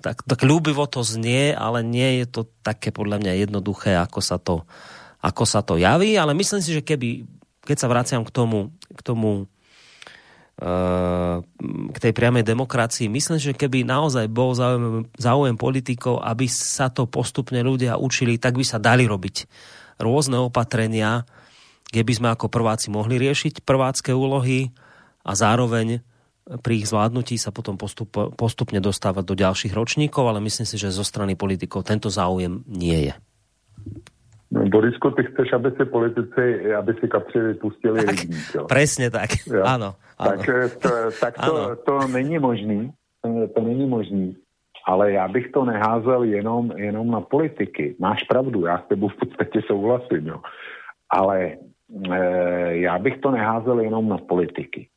tak, 0.00 0.24
tak 0.26 0.40
ľúbivo 0.42 0.88
to 0.90 1.06
znie, 1.06 1.52
ale 1.54 1.86
nie 1.86 2.24
je 2.24 2.26
to 2.26 2.40
také 2.66 2.90
podľa 2.90 3.22
mňa 3.22 3.46
jednoduché, 3.46 3.94
ako 3.94 4.20
sa 4.24 4.42
to, 4.42 4.66
ako 5.22 5.44
sa 5.46 5.60
to 5.62 5.78
javí, 5.78 6.16
ale 6.16 6.34
myslím 6.34 6.58
si, 6.64 6.74
že 6.74 6.82
keby, 6.82 7.30
keď 7.62 7.76
sa 7.78 7.86
vraciam 7.86 8.22
k 8.26 8.34
tomu, 8.34 8.74
k 8.90 9.00
tomu 9.06 9.46
k 10.56 11.96
tej 12.00 12.12
priamej 12.16 12.40
demokracii. 12.40 13.12
Myslím, 13.12 13.36
že 13.36 13.52
keby 13.52 13.84
naozaj 13.84 14.24
bol 14.32 14.56
záujem, 14.56 15.04
záujem 15.20 15.56
politikov, 15.60 16.24
aby 16.24 16.48
sa 16.48 16.88
to 16.88 17.04
postupne 17.04 17.60
ľudia 17.60 18.00
učili, 18.00 18.40
tak 18.40 18.56
by 18.56 18.64
sa 18.64 18.80
dali 18.80 19.04
robiť 19.04 19.44
rôzne 20.00 20.40
opatrenia, 20.40 21.28
kde 21.92 22.02
by 22.02 22.12
sme 22.16 22.28
ako 22.32 22.48
prváci 22.48 22.88
mohli 22.88 23.20
riešiť 23.20 23.68
prvácké 23.68 24.16
úlohy 24.16 24.72
a 25.28 25.36
zároveň 25.36 26.00
pri 26.46 26.72
ich 26.78 26.88
zvládnutí 26.88 27.36
sa 27.36 27.50
potom 27.50 27.74
postup, 27.74 28.14
postupne 28.38 28.78
dostávať 28.78 29.24
do 29.26 29.34
ďalších 29.34 29.74
ročníkov, 29.74 30.30
ale 30.30 30.40
myslím 30.46 30.64
si, 30.64 30.78
že 30.78 30.94
zo 30.94 31.02
strany 31.02 31.34
politikov 31.34 31.84
tento 31.84 32.06
záujem 32.06 32.62
nie 32.70 33.10
je. 33.10 33.14
Borisko, 34.70 35.10
ty 35.10 35.22
chceš, 35.24 35.52
aby 35.52 35.70
si 35.70 35.84
politici, 35.84 36.74
aby 36.74 36.94
si 36.94 37.08
kapři 37.08 37.38
vypustili 37.38 38.04
tak, 38.04 38.14
rybník, 38.14 38.46
jo? 38.54 38.64
Presne 38.66 39.10
tak, 39.10 39.30
áno. 39.64 39.94
Tak, 40.16 40.48
eh, 40.48 40.68
to, 40.80 40.90
tak 41.20 41.34
to, 41.38 41.76
to 41.76 41.94
není 42.08 42.38
možný, 42.38 42.92
to 43.54 43.60
není 43.60 43.86
možný, 43.86 44.36
ale 44.86 45.12
já 45.12 45.28
bych 45.28 45.50
to 45.50 45.64
neházel 45.64 46.22
jenom, 46.22 46.72
jenom 46.76 47.10
na 47.10 47.20
politiky. 47.20 47.96
Máš 47.98 48.22
pravdu, 48.22 48.66
já 48.66 48.78
s 48.78 48.88
tebou 48.88 49.08
v 49.08 49.16
podstatě 49.16 49.62
souhlasím, 49.66 50.26
jo. 50.26 50.40
Ale 51.10 51.56
e, 52.12 52.18
já 52.76 52.98
bych 52.98 53.18
to 53.18 53.30
neházel 53.30 53.80
jenom 53.80 54.08
na 54.08 54.18
politiky. 54.18 54.88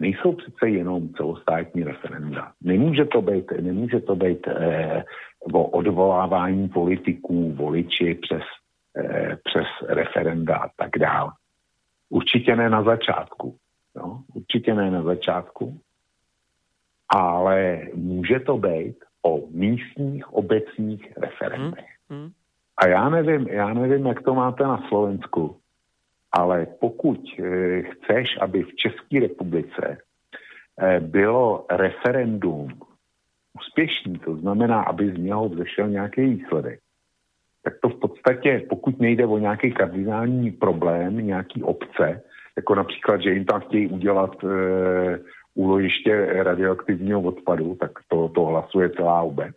Nejsou 0.00 0.32
přece 0.32 0.68
jenom 0.68 1.08
celostátní 1.08 1.84
referenda. 1.84 2.52
Nemůže 2.62 3.04
to 3.04 3.22
být, 3.22 3.52
nemůže 3.60 4.00
to 4.00 4.16
být 4.16 4.48
e, 4.48 5.04
o 5.52 5.64
odvolávání 5.64 6.68
politiků, 6.68 7.52
voliči 7.52 8.18
přes, 8.22 8.42
přes 9.44 9.66
referenda 9.88 10.56
a 10.56 10.68
tak 10.76 10.90
dále. 10.98 11.30
Určitě 12.08 12.56
ne 12.56 12.70
na 12.70 12.82
začátku. 12.82 13.56
No, 13.96 14.22
určitě 14.34 14.74
ne 14.74 14.90
na 14.90 15.02
začátku, 15.02 15.80
ale 17.08 17.82
může 17.94 18.40
to 18.40 18.58
být 18.58 18.96
o 19.22 19.46
místních 19.50 20.32
obecních 20.32 21.16
referendech. 21.16 21.86
Hmm. 22.10 22.20
Hmm. 22.20 22.30
A 22.76 22.88
já 22.88 23.08
nevím, 23.08 23.48
já 23.48 23.74
nevím, 23.74 24.06
jak 24.06 24.22
to 24.22 24.34
máte 24.34 24.62
na 24.62 24.88
Slovensku, 24.88 25.56
ale 26.32 26.66
pokud 26.80 27.20
e, 27.38 27.82
chceš, 27.82 28.38
aby 28.40 28.62
v 28.62 28.76
České 28.76 29.20
republice 29.20 29.98
e, 30.78 31.00
bylo 31.00 31.66
referendum 31.70 32.68
úspěšný, 33.56 34.18
to 34.18 34.36
znamená, 34.36 34.82
aby 34.82 35.12
z 35.12 35.18
něho 35.18 35.48
vzešel 35.48 35.88
nějaký 35.88 36.20
výsledek, 36.20 36.80
tak 37.62 37.74
to 37.82 37.88
v 37.88 38.00
podstatě, 38.00 38.66
pokud 38.68 39.00
nejde 39.00 39.26
o 39.26 39.38
nějaký 39.38 39.72
kardinální 39.72 40.50
problém, 40.50 41.26
nějaký 41.26 41.62
obce, 41.62 42.22
jako 42.56 42.74
například, 42.74 43.22
že 43.22 43.30
jim 43.30 43.44
tam 43.44 43.60
chtějí 43.60 43.86
udělat 43.86 44.44
e, 44.44 44.48
úložiště 45.54 46.26
radioaktivního 46.26 47.22
odpadu, 47.22 47.74
tak 47.80 47.90
to, 48.08 48.28
to 48.28 48.40
hlasuje 48.44 48.90
celá 48.90 49.22
obec 49.22 49.56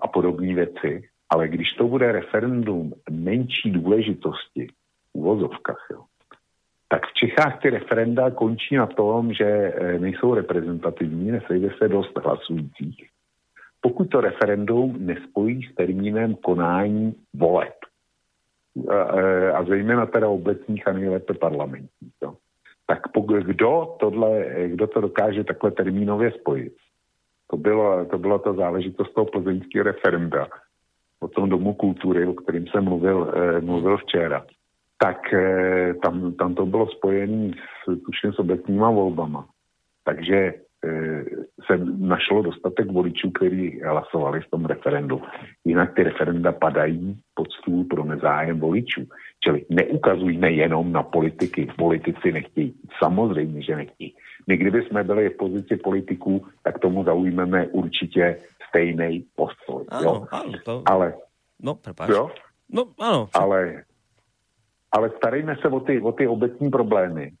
a 0.00 0.08
podobné 0.08 0.54
věci. 0.54 1.08
Ale 1.30 1.48
když 1.48 1.72
to 1.72 1.88
bude 1.88 2.12
referendum 2.12 2.92
menší 3.10 3.70
důležitosti, 3.70 4.66
v 5.12 5.18
uvozovkách, 5.18 5.86
jo, 5.92 6.04
tak 6.88 7.06
v 7.06 7.14
Čechách 7.14 7.62
ty 7.62 7.70
referenda 7.70 8.30
končí 8.30 8.76
na 8.76 8.86
tom, 8.86 9.32
že 9.32 9.44
e, 9.44 9.98
nejsou 9.98 10.34
reprezentativní, 10.34 11.30
nesejde 11.30 11.70
se 11.78 11.88
dost 11.88 12.18
hlasujících. 12.24 13.08
Pokud 13.80 14.04
to 14.04 14.20
referendum 14.20 14.96
nespojí 14.98 15.62
s 15.62 15.74
termínem 15.74 16.34
konání 16.34 17.14
voleb, 17.34 17.74
a, 18.90 19.02
a 19.50 19.64
zejména 19.64 20.06
teda 20.06 20.28
obecních 20.28 20.88
a 20.88 20.92
nejlépe 20.92 21.34
parlamentních, 21.34 22.12
jo, 22.22 22.34
tak 22.86 23.02
kdo, 23.42 23.96
tohle, 24.00 24.44
kdo 24.66 24.86
to 24.86 25.00
dokáže 25.00 25.44
takhle 25.44 25.70
termínově 25.70 26.32
spojit? 26.32 26.72
To 27.50 27.56
byla, 27.56 28.04
to 28.04 28.18
byla 28.18 28.38
ta 28.38 28.52
záležitost 28.52 29.14
toho 29.14 29.24
plzeňského 29.26 29.84
referenda 29.84 30.48
o 31.20 31.28
tom 31.28 31.48
domu 31.48 31.74
kultury, 31.74 32.26
o 32.26 32.32
kterým 32.32 32.66
jsem 32.66 32.84
mluvil, 32.84 33.34
eh, 33.34 33.60
mluvil 33.60 33.96
včera. 33.96 34.46
Tak 34.98 35.34
eh, 35.34 35.94
tam, 36.02 36.32
tam 36.32 36.54
to 36.54 36.66
bylo 36.66 36.86
spojené 36.86 37.50
s, 37.52 38.00
tuším 38.06 38.32
s 38.32 38.38
obecníma 38.38 38.90
volbama. 38.90 39.48
Takže 40.04 40.54
se 41.66 41.78
našlo 41.98 42.42
dostatek 42.42 42.92
voličů, 42.92 43.30
kteří 43.30 43.80
hlasovali 43.80 44.40
v 44.40 44.50
tom 44.50 44.64
referendu. 44.64 45.22
Jinak 45.64 45.94
ty 45.94 46.02
referenda 46.02 46.52
padají 46.52 47.18
pod 47.34 47.52
stůl 47.52 47.84
pro 47.84 48.04
nezájem 48.04 48.60
voličů. 48.60 49.04
Čili 49.44 49.64
neukazujme 49.70 50.50
jenom 50.50 50.92
na 50.92 51.02
politiky. 51.02 51.68
Politici 51.76 52.32
nechtějí. 52.32 52.74
Samozřejmě, 52.98 53.62
že 53.62 53.76
nechtějí. 53.76 54.14
My 54.46 54.56
kdyby 54.56 54.82
jsme 54.82 55.04
byli 55.04 55.28
v 55.28 55.36
pozici 55.36 55.76
politiků, 55.76 56.46
tak 56.62 56.78
tomu 56.78 57.04
zaujmeme 57.04 57.66
určitě 57.66 58.38
stejný 58.68 59.24
postoj. 59.36 59.84
Ano, 59.88 60.10
jo? 60.10 60.26
ano, 60.30 60.52
to... 60.64 60.82
Ale... 60.86 61.14
No, 61.62 61.74
prepáč. 61.74 62.10
Jo? 62.10 62.30
No, 62.72 62.84
ano. 63.00 63.28
Ale, 63.34 63.82
ale 64.92 65.10
starejme 65.16 65.56
se 65.56 65.68
o 65.68 65.80
ty, 65.80 66.00
o 66.00 66.12
ty 66.12 66.26
obecní 66.26 66.70
problémy 66.70 67.32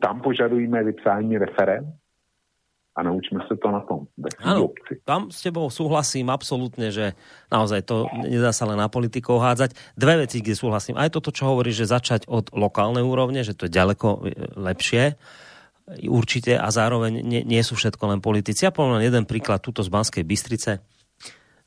tam 0.00 0.20
požadujeme 0.20 0.84
vypsání 0.84 1.38
referent 1.38 1.86
a 2.96 3.02
naučme 3.02 3.40
se 3.48 3.56
to 3.56 3.70
na 3.70 3.80
tom. 3.80 4.10
Áno, 4.42 4.74
tam 5.06 5.30
s 5.30 5.46
tebou 5.46 5.70
súhlasím 5.70 6.28
absolútne, 6.28 6.90
že 6.90 7.14
naozaj 7.48 7.86
to 7.86 8.10
nedá 8.26 8.50
sa 8.50 8.66
len 8.66 8.76
na 8.76 8.90
politikov 8.90 9.40
hádzať. 9.40 9.72
Dve 9.94 10.26
veci, 10.26 10.42
kde 10.42 10.58
súhlasím. 10.58 10.98
Aj 10.98 11.08
toto, 11.08 11.30
čo 11.30 11.48
hovorí, 11.54 11.70
že 11.70 11.86
začať 11.86 12.26
od 12.26 12.50
lokálnej 12.50 13.06
úrovne, 13.06 13.46
že 13.46 13.54
to 13.54 13.70
je 13.70 13.72
ďaleko 13.72 14.06
e, 14.10 14.18
lepšie, 14.58 15.14
určite 16.06 16.54
a 16.58 16.68
zároveň 16.70 17.22
nie, 17.22 17.42
nie 17.42 17.62
sú 17.62 17.74
všetko 17.74 18.04
len 18.10 18.20
politici. 18.22 18.66
Ja 18.66 18.74
poviem 18.74 19.02
jeden 19.02 19.26
príklad, 19.26 19.62
túto 19.62 19.82
z 19.82 19.90
Banskej 19.90 20.22
Bystrice. 20.22 20.82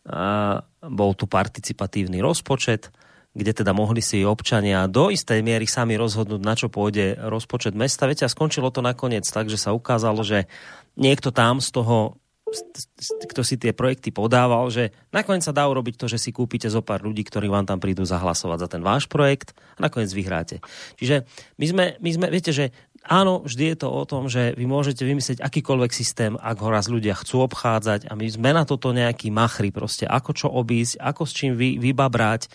A 0.03 0.59
bol 0.83 1.15
tu 1.15 1.31
participatívny 1.31 2.19
rozpočet, 2.19 2.91
kde 3.33 3.51
teda 3.51 3.73
mohli 3.73 3.99
si 3.99 4.21
občania 4.21 4.85
do 4.85 5.09
istej 5.09 5.41
miery 5.41 5.65
sami 5.65 5.97
rozhodnúť, 5.97 6.41
na 6.41 6.53
čo 6.53 6.69
pôjde 6.69 7.17
rozpočet 7.17 7.73
mesta. 7.73 8.05
Viete, 8.05 8.25
a 8.25 8.31
skončilo 8.31 8.69
to 8.69 8.85
nakoniec 8.85 9.25
tak, 9.25 9.49
že 9.49 9.57
sa 9.57 9.73
ukázalo, 9.73 10.21
že 10.21 10.45
niekto 10.93 11.33
tam 11.33 11.57
z 11.57 11.73
toho 11.73 12.21
kto 13.01 13.41
si 13.41 13.57
tie 13.57 13.73
projekty 13.73 14.13
podával, 14.13 14.69
že 14.69 14.93
nakoniec 15.09 15.41
sa 15.41 15.55
dá 15.55 15.65
urobiť 15.65 15.97
to, 15.97 16.05
že 16.05 16.21
si 16.21 16.29
kúpite 16.29 16.69
zo 16.69 16.85
pár 16.85 17.01
ľudí, 17.01 17.25
ktorí 17.25 17.49
vám 17.49 17.65
tam 17.65 17.81
prídu 17.81 18.05
zahlasovať 18.05 18.57
za 18.61 18.67
ten 18.69 18.81
váš 18.85 19.09
projekt 19.09 19.57
a 19.73 19.89
nakoniec 19.89 20.13
vyhráte. 20.13 20.61
Čiže 21.01 21.25
my 21.57 21.65
sme, 21.65 21.85
my 21.97 22.09
sme 22.13 22.27
viete, 22.29 22.53
že 22.53 22.69
áno, 23.09 23.41
vždy 23.43 23.73
je 23.73 23.77
to 23.79 23.89
o 23.89 24.03
tom, 24.05 24.29
že 24.29 24.53
vy 24.53 24.69
môžete 24.69 25.01
vymyslieť 25.01 25.39
akýkoľvek 25.41 25.91
systém, 25.91 26.37
ak 26.37 26.57
ho 26.61 26.69
raz 26.69 26.87
ľudia 26.87 27.17
chcú 27.17 27.43
obchádzať 27.49 28.07
a 28.07 28.13
my 28.13 28.27
sme 28.29 28.49
na 28.53 28.63
toto 28.63 28.93
nejaký 28.93 29.33
machry, 29.33 29.73
proste 29.73 30.05
ako 30.05 30.31
čo 30.37 30.47
obísť, 30.53 31.01
ako 31.01 31.23
s 31.25 31.33
čím 31.33 31.57
vy, 31.57 31.81
vybabrať 31.81 32.47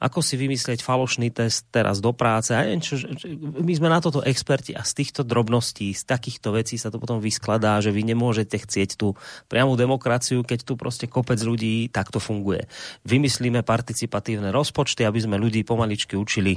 ako 0.00 0.24
si 0.24 0.40
vymyslieť 0.40 0.80
falošný 0.80 1.30
test 1.30 1.68
teraz 1.68 2.00
do 2.00 2.16
práce. 2.16 2.50
A 2.56 2.64
čo, 2.80 2.96
my 3.40 3.72
sme 3.76 3.92
na 3.92 4.00
toto 4.00 4.24
experti 4.24 4.72
a 4.72 4.82
z 4.82 5.04
týchto 5.04 5.22
drobností, 5.22 5.92
z 5.92 6.02
takýchto 6.08 6.56
vecí 6.56 6.80
sa 6.80 6.88
to 6.88 6.96
potom 6.96 7.20
vyskladá, 7.20 7.78
že 7.84 7.92
vy 7.92 8.02
nemôžete 8.08 8.56
chcieť 8.56 8.96
tú 8.96 9.14
priamu 9.52 9.76
demokraciu, 9.76 10.42
keď 10.42 10.64
tu 10.64 10.74
proste 10.80 11.06
kopec 11.06 11.38
ľudí 11.38 11.92
takto 11.92 12.18
funguje. 12.18 12.64
Vymyslíme 13.04 13.60
participatívne 13.62 14.48
rozpočty, 14.50 15.04
aby 15.04 15.20
sme 15.20 15.36
ľudí 15.36 15.62
pomaličky 15.62 16.16
učili, 16.16 16.56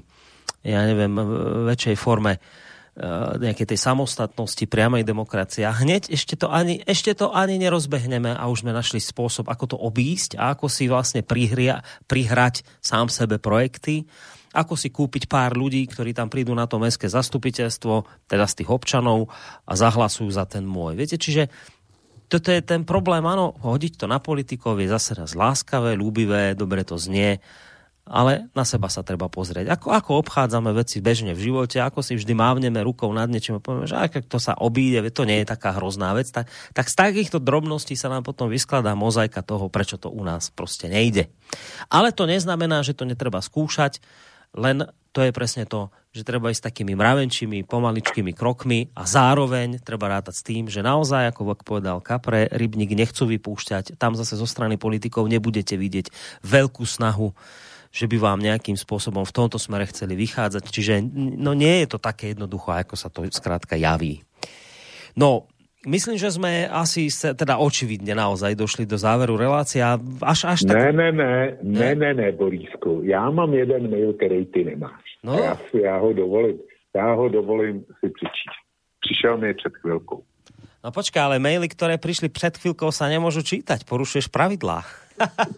ja 0.65 0.81
neviem, 0.85 1.13
v 1.13 1.69
väčšej 1.69 1.95
forme 1.97 2.41
nejakej 3.35 3.75
tej 3.75 3.79
samostatnosti, 3.79 4.63
priamej 4.71 5.03
demokracie. 5.03 5.67
A 5.67 5.75
hneď 5.75 6.15
ešte 6.15 6.39
to, 6.39 6.47
ani, 6.47 6.79
ešte 6.87 7.11
to 7.11 7.27
ani 7.27 7.59
nerozbehneme 7.59 8.31
a 8.31 8.47
už 8.47 8.63
sme 8.63 8.71
našli 8.71 9.03
spôsob, 9.03 9.51
ako 9.51 9.75
to 9.75 9.77
obísť 9.77 10.39
a 10.39 10.55
ako 10.55 10.71
si 10.71 10.87
vlastne 10.87 11.19
prihria, 11.19 11.83
prihrať 12.07 12.63
sám 12.79 13.11
sebe 13.11 13.35
projekty, 13.35 14.07
ako 14.55 14.79
si 14.79 14.87
kúpiť 14.95 15.27
pár 15.27 15.59
ľudí, 15.59 15.83
ktorí 15.83 16.15
tam 16.15 16.31
prídu 16.31 16.55
na 16.55 16.71
to 16.71 16.79
mestské 16.79 17.11
zastupiteľstvo, 17.11 18.07
teda 18.31 18.47
z 18.47 18.63
tých 18.63 18.71
občanov 18.71 19.27
a 19.67 19.75
zahlasujú 19.75 20.31
za 20.31 20.47
ten 20.47 20.63
môj. 20.63 20.95
Viete, 20.95 21.19
čiže 21.19 21.51
toto 22.31 22.49
je 22.49 22.63
ten 22.63 22.87
problém, 22.87 23.21
áno, 23.27 23.53
hodiť 23.59 23.99
to 23.99 24.05
na 24.07 24.23
politikov 24.23 24.79
je 24.79 24.87
zase 24.87 25.19
raz 25.19 25.35
láskavé, 25.35 25.99
ľúbivé, 25.99 26.55
dobre 26.55 26.87
to 26.87 26.95
znie, 26.95 27.43
ale 28.05 28.53
na 28.53 28.61
seba 28.61 28.85
sa 28.85 29.01
treba 29.01 29.25
pozrieť. 29.25 29.65
Ako, 29.73 29.89
ako 29.89 30.21
obchádzame 30.21 30.69
veci 30.77 31.01
bežne 31.01 31.33
v 31.33 31.49
živote, 31.49 31.81
ako 31.81 32.05
si 32.05 32.13
vždy 32.13 32.37
mávneme 32.37 32.77
rukou 32.85 33.09
nad 33.09 33.25
niečím 33.25 33.57
a 33.57 33.63
povieme, 33.65 33.89
že 33.89 33.97
ak 33.97 34.29
to 34.29 34.37
sa 34.37 34.53
obíde, 34.53 35.01
to 35.09 35.25
nie 35.25 35.41
je 35.41 35.49
taká 35.49 35.73
hrozná 35.73 36.13
vec, 36.13 36.29
tak, 36.29 36.45
tak 36.77 36.85
z 36.85 36.95
takýchto 36.95 37.41
drobností 37.41 37.97
sa 37.97 38.13
nám 38.13 38.21
potom 38.21 38.45
vyskladá 38.45 38.93
mozaika 38.93 39.41
toho, 39.41 39.73
prečo 39.73 39.97
to 39.97 40.13
u 40.13 40.21
nás 40.21 40.53
proste 40.53 40.85
nejde. 40.85 41.33
Ale 41.89 42.13
to 42.13 42.29
neznamená, 42.29 42.85
že 42.85 42.93
to 42.93 43.09
netreba 43.09 43.41
skúšať, 43.41 43.97
len 44.53 44.85
to 45.11 45.23
je 45.23 45.31
presne 45.31 45.65
to, 45.65 45.89
že 46.11 46.27
treba 46.27 46.51
ísť 46.51 46.71
takými 46.71 46.93
mravenčími, 46.95 47.63
pomaličkými 47.67 48.35
krokmi 48.35 48.91
a 48.95 49.07
zároveň 49.07 49.79
treba 49.79 50.11
rátať 50.11 50.35
s 50.35 50.45
tým, 50.45 50.67
že 50.67 50.83
naozaj, 50.83 51.31
ako 51.31 51.55
povedal 51.63 52.03
Kapre, 52.03 52.51
rybník 52.51 52.93
nechcú 52.93 53.23
vypúšťať, 53.27 53.95
tam 53.97 54.13
zase 54.13 54.35
zo 54.35 54.47
strany 54.47 54.75
politikov 54.75 55.25
nebudete 55.31 55.79
vidieť 55.79 56.11
veľkú 56.43 56.83
snahu 56.83 57.31
že 57.95 58.11
by 58.11 58.19
vám 58.19 58.43
nejakým 58.43 58.75
spôsobom 58.75 59.23
v 59.23 59.31
tomto 59.31 59.55
smere 59.55 59.87
chceli 59.87 60.19
vychádzať. 60.19 60.63
Čiže 60.67 60.99
no 61.15 61.55
nie 61.55 61.87
je 61.87 61.95
to 61.95 61.99
také 62.03 62.35
jednoducho, 62.35 62.75
ako 62.75 62.99
sa 62.99 63.07
to 63.07 63.23
skrátka 63.31 63.79
javí. 63.79 64.19
No, 65.15 65.47
myslím, 65.87 66.19
že 66.19 66.35
sme 66.35 66.67
asi 66.67 67.07
teda 67.07 67.55
očividne 67.55 68.11
naozaj 68.11 68.59
došli 68.59 68.83
do 68.83 68.99
záveru 68.99 69.39
relácia. 69.39 69.95
Až, 70.19 70.39
až 70.51 70.59
tak... 70.67 70.75
Ne, 70.75 70.91
ne, 70.91 71.09
ne, 71.15 71.33
ne, 71.63 71.91
ne, 71.95 72.11
ne, 72.11 72.27
Borísku. 72.35 73.07
Já 73.07 73.31
mám 73.31 73.55
jeden 73.55 73.87
mail, 73.87 74.11
který 74.19 74.45
ty 74.51 74.67
nemáš. 74.75 75.03
No. 75.23 75.39
Já, 75.39 75.55
si, 75.71 75.79
já 75.79 75.97
ho 75.97 76.13
dovolím, 76.13 76.59
já 76.95 77.13
ho 77.13 77.29
dovolím 77.29 77.79
si 77.79 78.11
přečíst. 78.11 78.59
Přišel 78.99 79.37
mi 79.37 79.53
před 79.53 79.73
chvilkou. 79.81 80.23
No 80.85 80.93
počkaj, 80.93 81.17
ale 81.17 81.41
maily, 81.41 81.65
ktoré 81.65 81.97
prišli 81.97 82.29
před 82.29 82.61
chvíľkou, 82.61 82.93
sa 82.93 83.09
nemôžu 83.09 83.41
čítať. 83.41 83.89
Porušuješ 83.89 84.29
pravidlá. 84.29 84.85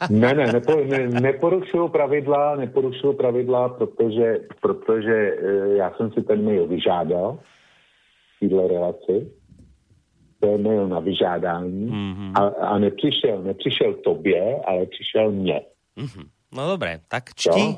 Ne, 0.09 0.34
ne, 0.34 0.53
nepo, 0.53 0.75
ne, 0.85 1.07
neporušuju 1.07 1.88
pravidla, 1.88 2.55
neporušuju 2.55 3.13
pravidla, 3.13 3.69
protože, 3.69 4.39
protože 4.61 5.13
e, 5.13 5.77
já 5.77 5.93
jsem 5.97 6.11
si 6.11 6.21
ten 6.21 6.45
mail 6.45 6.67
vyžádal 6.67 7.39
v 8.35 8.39
téhle 8.39 8.67
relaci. 8.67 9.31
To 10.39 10.47
je 10.47 10.57
mail 10.57 10.88
na 10.88 10.99
vyžádání 10.99 11.89
mm-hmm. 11.89 12.31
a, 12.35 12.67
a 12.67 12.77
nepřišel, 12.77 13.43
nepřišel 13.43 13.93
tobě, 13.93 14.61
ale 14.65 14.85
přišel 14.85 15.31
mně. 15.31 15.61
Mm-hmm. 15.97 16.25
No 16.55 16.67
dobré, 16.67 16.99
tak 17.07 17.23
čti. 17.35 17.59
Jo? 17.59 17.77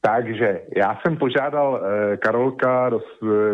Takže 0.00 0.60
já 0.76 0.98
jsem 1.00 1.16
požádal 1.16 1.80
eh, 1.82 2.16
Karolka 2.16 2.90
do, 2.90 3.00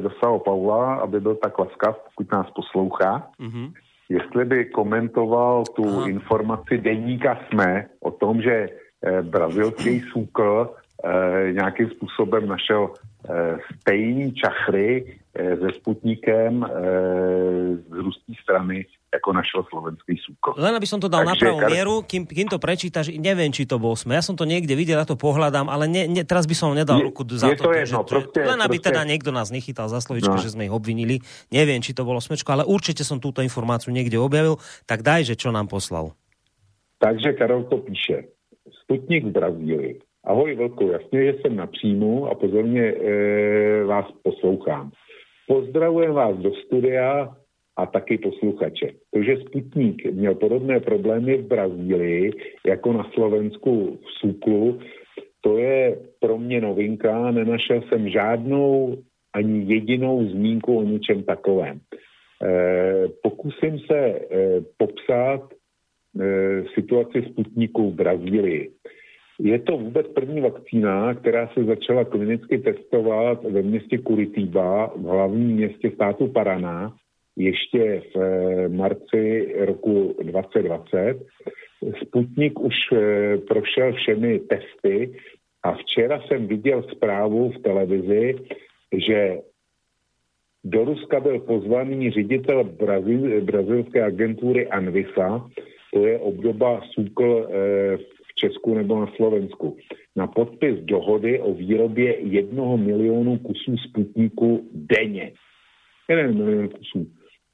do 0.00 0.10
Sao 0.20 0.38
Paula, 0.38 0.94
aby 0.94 1.20
byl 1.20 1.36
tak 1.36 1.58
laskav, 1.58 1.96
pokud 2.04 2.32
nás 2.32 2.46
poslouchá, 2.50 3.30
mm-hmm. 3.40 3.72
Jestli 4.08 4.44
by 4.44 4.64
komentoval 4.64 5.64
tu 5.76 5.88
Aha. 5.88 6.08
informaci 6.08 6.78
deníka 6.78 7.38
SME 7.50 7.86
o 8.00 8.10
tom, 8.10 8.42
že 8.42 8.68
eh, 8.68 9.22
brazilský 9.22 10.00
SÚKL 10.00 10.70
eh, 10.70 11.52
nějakým 11.52 11.90
způsobem 11.90 12.48
našel 12.48 12.90
eh, 12.94 13.58
stejný 13.80 14.32
čachry 14.32 15.18
eh, 15.34 15.56
se 15.56 15.68
Sputnikem 15.74 16.64
eh, 16.64 16.70
z 17.76 17.92
ruské 17.92 18.32
strany 18.42 18.86
ako 19.16 19.28
našiel 19.32 19.62
slovenský 19.66 20.14
súko. 20.20 20.54
Len 20.54 20.76
aby 20.76 20.84
som 20.84 21.00
to 21.00 21.08
dal 21.08 21.24
Takže, 21.24 21.30
na 21.32 21.34
pravú 21.36 21.58
kar... 21.64 21.70
mieru, 21.72 21.94
kým, 22.04 22.22
kým 22.28 22.48
to 22.48 22.60
prečítaš, 22.60 23.10
neviem, 23.16 23.48
či 23.50 23.64
to 23.64 23.80
bol 23.80 23.96
sme. 23.96 24.14
Ja 24.16 24.22
som 24.22 24.36
to 24.36 24.44
niekde 24.44 24.76
videl, 24.76 25.00
ja 25.00 25.08
to 25.08 25.16
pohľadám, 25.16 25.66
ale 25.72 25.88
ne, 25.88 26.04
ne, 26.06 26.22
teraz 26.22 26.44
by 26.44 26.54
som 26.54 26.76
nedal 26.76 27.00
ruku 27.00 27.24
za 27.32 27.50
je 27.50 27.58
to. 27.58 27.68
to 27.68 27.72
jedno, 27.72 28.00
že, 28.04 28.08
proste, 28.08 28.40
len 28.44 28.60
aby 28.60 28.76
proste... 28.78 28.88
teda 28.92 29.00
niekto 29.08 29.30
nás 29.32 29.48
nechytal 29.48 29.88
za 29.88 29.98
slovičko, 30.04 30.36
no. 30.36 30.42
že 30.42 30.52
sme 30.52 30.68
ich 30.68 30.74
obvinili. 30.74 31.24
Neviem, 31.48 31.80
či 31.80 31.96
to 31.96 32.04
bolo 32.04 32.20
smečko, 32.20 32.52
ale 32.52 32.64
určite 32.68 33.02
som 33.02 33.18
túto 33.18 33.40
informáciu 33.40 33.90
niekde 33.90 34.20
objavil. 34.20 34.60
Tak 34.84 35.00
daj, 35.02 35.32
že 35.32 35.34
čo 35.34 35.48
nám 35.50 35.66
poslal. 35.66 36.12
Takže 37.00 37.36
Karol 37.36 37.68
to 37.68 37.80
píše. 37.84 38.28
Sputnik 38.84 39.28
v 39.28 39.32
Brazílii. 39.34 39.94
Ahoj 40.26 40.54
Velko, 40.54 40.90
jasně, 40.90 41.24
že 41.24 41.34
jsem 41.38 41.56
na 41.56 41.66
příjmu 41.66 42.26
a 42.26 42.34
pozorně 42.34 42.82
e, 42.82 43.84
vás 43.84 44.06
poslouchám. 44.22 44.90
Pozdravujem 45.46 46.12
vás 46.12 46.36
do 46.36 46.50
studia 46.66 47.36
a 47.76 47.86
taky 47.86 48.18
posluchače. 48.18 48.88
To, 49.14 49.22
že 49.22 49.36
Sputnik 49.36 50.12
měl 50.12 50.34
podobné 50.34 50.80
problémy 50.80 51.36
v 51.36 51.46
Brazílii, 51.46 52.32
jako 52.66 52.92
na 52.92 53.10
Slovensku 53.14 53.98
v 54.02 54.10
Suklu, 54.20 54.78
to 55.40 55.58
je 55.58 55.96
pro 56.20 56.38
mě 56.38 56.60
novinka. 56.60 57.30
Nenašel 57.30 57.82
jsem 57.82 58.08
žádnou 58.08 58.96
ani 59.34 59.74
jedinou 59.74 60.24
zmínku 60.24 60.78
o 60.78 60.82
něčem 60.82 61.22
takovém. 61.22 61.80
E, 62.42 63.08
pokusím 63.22 63.78
se 63.78 63.98
e, 63.98 64.20
popsat 64.76 65.40
e, 66.20 66.64
situaci 66.74 67.22
Sputniku 67.22 67.90
v 67.90 67.94
Brazílii. 67.94 68.70
Je 69.40 69.58
to 69.58 69.76
vůbec 69.76 70.06
první 70.08 70.40
vakcína, 70.40 71.14
která 71.14 71.48
se 71.48 71.64
začala 71.64 72.04
klinicky 72.04 72.58
testovat 72.58 73.44
ve 73.44 73.62
městě 73.62 73.98
Curitiba, 73.98 74.92
v 74.96 75.02
hlavním 75.02 75.48
městě 75.48 75.90
státu 75.90 76.28
Paraná, 76.28 76.96
ještě 77.36 78.02
v 78.14 78.16
eh, 78.16 78.68
marci 78.68 79.54
roku 79.58 80.16
2020. 80.22 81.26
Sputnik 82.02 82.60
už 82.60 82.74
eh, 82.92 83.38
prošel 83.38 83.92
všemi 83.92 84.38
testy 84.38 85.14
a 85.62 85.72
včera 85.72 86.20
jsem 86.20 86.46
viděl 86.46 86.82
zprávu 86.82 87.50
v 87.50 87.58
televizi, 87.58 88.34
že 89.06 89.38
do 90.64 90.84
Ruska 90.84 91.20
byl 91.20 91.40
pozvaný 91.40 92.10
ředitel 92.10 92.64
brazil, 92.64 93.40
brazilské 93.40 94.02
agentury 94.02 94.68
Anvisa, 94.68 95.50
to 95.94 96.06
je 96.06 96.18
obdoba 96.18 96.80
SÚKL 96.92 97.48
eh, 97.48 97.96
v 97.96 98.34
Česku 98.34 98.74
nebo 98.74 99.00
na 99.00 99.12
Slovensku, 99.16 99.76
na 100.16 100.26
podpis 100.26 100.78
dohody 100.80 101.40
o 101.40 101.54
výrobě 101.54 102.16
jednoho 102.20 102.76
milionu 102.76 103.38
kusů 103.38 103.76
Sputniku 103.76 104.68
denně. 104.72 105.32
Jeden 106.08 106.36
milion 106.38 106.68
kusů 106.68 107.06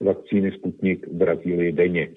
vakcíny 0.03 0.53
Sputnik 0.53 1.07
v 1.07 1.13
Brazílii 1.13 1.73
denně. 1.73 2.09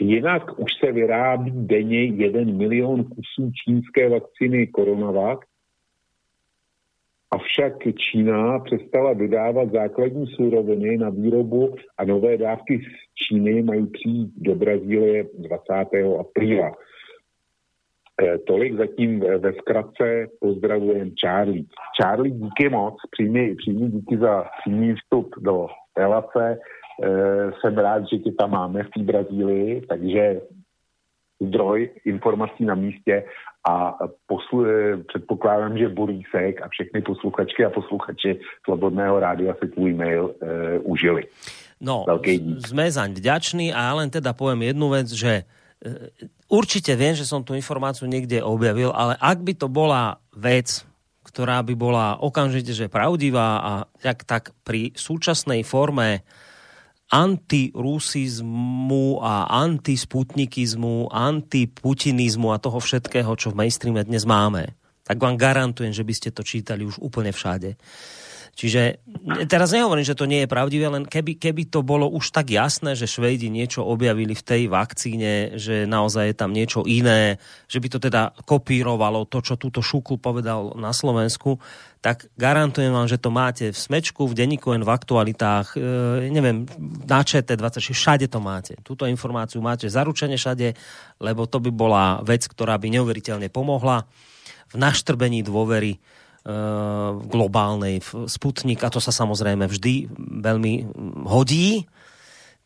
Jinak 0.00 0.58
už 0.58 0.70
se 0.84 0.92
vyrábí 0.92 1.52
denně 1.54 2.04
1 2.04 2.40
milion 2.44 3.04
kusů 3.04 3.52
čínské 3.64 4.08
vakcíny 4.08 4.70
Coronavac, 4.76 5.40
Avšak 7.32 7.72
Čína 7.96 8.58
přestala 8.58 9.12
vydávat 9.12 9.72
základní 9.72 10.26
suroviny 10.26 10.96
na 10.96 11.10
výrobu 11.10 11.74
a 11.98 12.04
nové 12.04 12.36
dávky 12.36 12.78
z 12.78 13.14
Číny 13.14 13.62
mají 13.62 13.86
přijít 13.86 14.32
do 14.36 14.54
Brazílie 14.54 15.24
20. 15.38 15.72
apríla. 16.20 16.72
E, 18.22 18.38
tolik 18.38 18.74
zatím 18.74 19.20
ve 19.20 19.52
zkratce 19.52 20.26
pozdravujem 20.40 21.10
Charlie. 21.24 21.64
Charlie, 22.02 22.34
díky 22.34 22.68
moc, 22.68 22.94
přímý, 23.10 23.56
přímý 23.56 23.90
díky 23.90 24.18
za 24.18 24.44
přímý 24.60 24.94
vstup 24.94 25.34
do 25.40 25.66
relace. 25.96 26.58
Eh, 27.00 27.52
jsem 27.60 27.78
rád, 27.78 28.04
že 28.12 28.18
tě 28.18 28.32
tam 28.32 28.50
máme 28.50 28.82
v 28.82 28.90
té 28.90 29.02
Brazílii, 29.02 29.80
takže 29.88 30.40
zdroj 31.40 31.90
informací 32.04 32.64
na 32.64 32.74
místě 32.74 33.24
a 33.68 33.96
poslu, 34.26 34.66
eh, 34.66 34.96
předpokládám, 35.08 35.78
že 35.78 35.88
Borísek 35.88 36.62
a 36.62 36.68
všechny 36.68 37.00
posluchačky 37.02 37.64
a 37.64 37.70
posluchači 37.70 38.40
Slobodného 38.64 39.20
rádia 39.20 39.54
si 39.62 39.68
tvůj 39.68 39.94
mail 39.94 40.34
e, 40.40 40.78
užili. 40.78 41.24
No, 41.80 42.04
sme 42.60 42.92
zaň 42.92 43.16
vďační 43.16 43.72
a 43.72 43.88
ja 43.88 43.92
len 43.96 44.12
teda 44.12 44.36
poviem 44.36 44.68
jednu 44.68 44.92
vec, 44.92 45.08
že 45.16 45.48
určite 46.44 46.92
viem, 46.92 47.16
že 47.16 47.24
som 47.24 47.40
tú 47.40 47.56
informáciu 47.56 48.04
niekde 48.04 48.44
objavil, 48.44 48.92
ale 48.92 49.16
ak 49.16 49.40
by 49.40 49.52
to 49.56 49.64
bola 49.72 50.20
vec, 50.36 50.84
ktorá 51.24 51.64
by 51.64 51.74
bola 51.76 52.20
okamžite 52.20 52.76
že 52.76 52.92
pravdivá 52.92 53.64
a 53.64 53.72
tak, 53.96 54.28
tak 54.28 54.52
pri 54.60 54.92
súčasnej 54.92 55.64
forme 55.64 56.20
antirusizmu 57.10 59.06
a 59.18 59.50
antisputnikizmu, 59.50 61.10
antiputinizmu 61.10 62.54
a 62.54 62.62
toho 62.62 62.78
všetkého, 62.78 63.34
čo 63.34 63.50
v 63.50 63.66
mainstreame 63.66 64.06
dnes 64.06 64.22
máme, 64.22 64.78
tak 65.02 65.18
vám 65.18 65.34
garantujem, 65.34 65.90
že 65.90 66.06
by 66.06 66.14
ste 66.14 66.30
to 66.30 66.46
čítali 66.46 66.86
už 66.86 67.02
úplne 67.02 67.34
všade. 67.34 67.74
Čiže 68.50 69.06
teraz 69.46 69.70
nehovorím, 69.70 70.06
že 70.06 70.18
to 70.18 70.26
nie 70.26 70.44
je 70.44 70.50
pravdivé, 70.50 70.90
len 70.90 71.06
keby, 71.06 71.38
keby 71.38 71.70
to 71.70 71.86
bolo 71.86 72.10
už 72.10 72.34
tak 72.34 72.50
jasné, 72.50 72.98
že 72.98 73.10
Švejdi 73.10 73.46
niečo 73.46 73.86
objavili 73.86 74.34
v 74.34 74.46
tej 74.46 74.62
vakcíne, 74.66 75.54
že 75.56 75.86
naozaj 75.86 76.34
je 76.34 76.36
tam 76.36 76.50
niečo 76.50 76.82
iné, 76.84 77.38
že 77.70 77.78
by 77.78 77.88
to 77.88 77.98
teda 78.02 78.34
kopírovalo 78.44 79.26
to, 79.30 79.38
čo 79.40 79.54
túto 79.54 79.80
Šukl 79.80 80.18
povedal 80.18 80.74
na 80.76 80.90
Slovensku, 80.90 81.62
tak 82.00 82.32
garantujem 82.40 82.92
vám, 82.92 83.04
že 83.08 83.20
to 83.20 83.28
máte 83.28 83.68
v 83.70 83.76
Smečku, 83.76 84.24
v 84.24 84.32
denníku, 84.32 84.72
v 84.72 84.88
aktualitách, 84.88 85.76
e, 85.76 86.32
neviem, 86.32 86.64
na 87.04 87.20
ČT26, 87.20 87.92
všade 87.92 88.26
to 88.32 88.40
máte. 88.40 88.76
Túto 88.80 89.04
informáciu 89.04 89.60
máte 89.60 89.84
zaručene 89.88 90.40
všade, 90.40 90.72
lebo 91.20 91.44
to 91.44 91.60
by 91.60 91.68
bola 91.68 92.24
vec, 92.24 92.48
ktorá 92.48 92.80
by 92.80 92.88
neuveriteľne 92.88 93.52
pomohla 93.52 94.08
v 94.72 94.74
naštrbení 94.80 95.44
dôvery 95.44 96.00
Eh, 96.40 97.10
globálnej 97.28 98.00
Sputnik 98.24 98.80
a 98.80 98.88
to 98.88 98.96
sa 98.96 99.12
samozrejme 99.12 99.68
vždy 99.68 100.08
veľmi 100.40 100.88
hodí. 101.28 101.84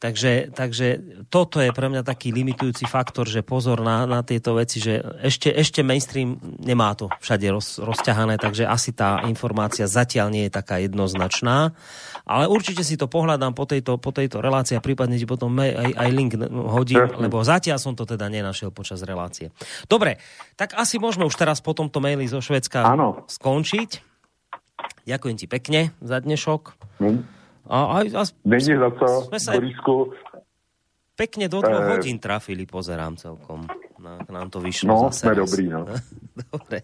Takže, 0.05 0.53
takže 0.53 1.01
toto 1.33 1.65
je 1.65 1.73
pre 1.73 1.89
mňa 1.89 2.05
taký 2.05 2.29
limitujúci 2.29 2.85
faktor, 2.85 3.25
že 3.25 3.41
pozor 3.41 3.81
na, 3.81 4.05
na 4.05 4.21
tieto 4.21 4.53
veci, 4.53 4.77
že 4.77 5.01
ešte, 5.25 5.49
ešte 5.49 5.81
mainstream 5.81 6.37
nemá 6.61 6.93
to 6.93 7.09
všade 7.25 7.49
roz, 7.49 7.81
rozťahané, 7.81 8.37
takže 8.37 8.69
asi 8.69 8.93
tá 8.93 9.25
informácia 9.25 9.89
zatiaľ 9.89 10.29
nie 10.29 10.45
je 10.45 10.53
taká 10.53 10.77
jednoznačná. 10.85 11.73
Ale 12.29 12.53
určite 12.53 12.85
si 12.85 13.01
to 13.01 13.09
pohľadám 13.09 13.57
po 13.57 13.65
tejto, 13.65 13.97
po 13.97 14.13
tejto 14.13 14.45
relácii 14.45 14.77
a 14.77 14.85
prípadne 14.85 15.17
ti 15.17 15.25
potom 15.25 15.57
aj, 15.57 15.97
aj 15.97 16.09
link 16.13 16.37
hodím, 16.53 17.01
lebo 17.17 17.41
zatiaľ 17.41 17.81
som 17.81 17.97
to 17.97 18.05
teda 18.05 18.29
nenašiel 18.29 18.69
počas 18.77 19.01
relácie. 19.09 19.57
Dobre, 19.89 20.21
tak 20.61 20.77
asi 20.77 21.01
môžeme 21.01 21.25
už 21.25 21.33
teraz 21.33 21.65
po 21.65 21.73
tomto 21.73 22.05
maili 22.05 22.29
zo 22.29 22.45
Švedska 22.45 22.85
skončiť. 23.33 24.05
Ďakujem 25.09 25.37
ti 25.41 25.47
pekne 25.49 25.97
za 26.05 26.21
dnešok. 26.21 26.77
Mm. 27.01 27.34
A, 27.65 27.77
a, 27.85 27.99
a, 28.05 28.23
Není 28.45 28.77
za 28.77 28.91
co, 28.93 29.07
sme 29.33 29.39
sa 29.41 29.57
Borisku. 29.57 30.13
Pekne 31.15 31.47
do 31.47 31.63
dvoch 31.63 31.87
e... 31.87 31.91
hodín 31.97 32.19
trafili, 32.19 32.67
pozerám 32.67 33.17
celkom. 33.17 33.65
Na, 34.03 34.21
nám 34.29 34.51
to 34.51 34.61
vyšlo 34.61 34.91
No, 34.91 34.97
zase 35.09 35.31
sme 35.31 35.35
dobrý, 35.39 35.65
no. 35.71 35.87
Dobre. 36.53 36.83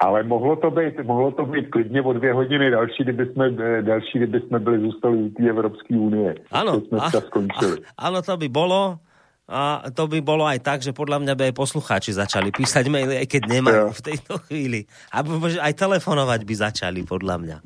Ale 0.00 0.22
mohlo 0.26 0.56
to 0.56 0.70
být, 0.70 1.00
mohlo 1.04 1.30
to 1.30 1.46
být 1.46 1.70
klidně 1.70 2.02
o 2.02 2.12
dvě 2.12 2.32
hodiny 2.32 2.70
další, 2.70 3.02
kdyby 3.02 3.26
jsme, 3.26 3.46
e, 3.46 3.82
další, 3.82 4.18
kdyby 4.18 4.40
jsme 4.40 4.58
byli 4.58 4.80
zůstali 4.80 5.16
u 5.16 5.28
té 5.30 5.48
Evropské 5.48 5.96
unie. 5.96 6.34
Ano, 6.50 6.80
jsme 6.80 6.98
a, 6.98 7.10
skončili. 7.10 7.78
A, 7.96 8.06
ano, 8.06 8.22
to 8.22 8.36
by 8.36 8.48
bolo. 8.48 8.98
A 9.44 9.92
to 9.92 10.08
by 10.08 10.24
bolo 10.24 10.48
aj 10.48 10.64
tak, 10.64 10.80
že 10.80 10.96
podľa 10.96 11.20
mňa 11.20 11.32
by 11.36 11.42
aj 11.52 11.54
poslucháči 11.54 12.16
začali 12.16 12.48
písať 12.48 12.88
maily, 12.88 13.20
aj 13.20 13.28
keď 13.28 13.42
nemajú 13.44 13.92
v 13.92 14.00
tejto 14.00 14.40
chvíli. 14.48 14.88
A 15.12 15.20
aj 15.60 15.72
telefonovať 15.76 16.40
by 16.48 16.54
začali, 16.56 17.04
podľa 17.04 17.36
mňa. 17.44 17.56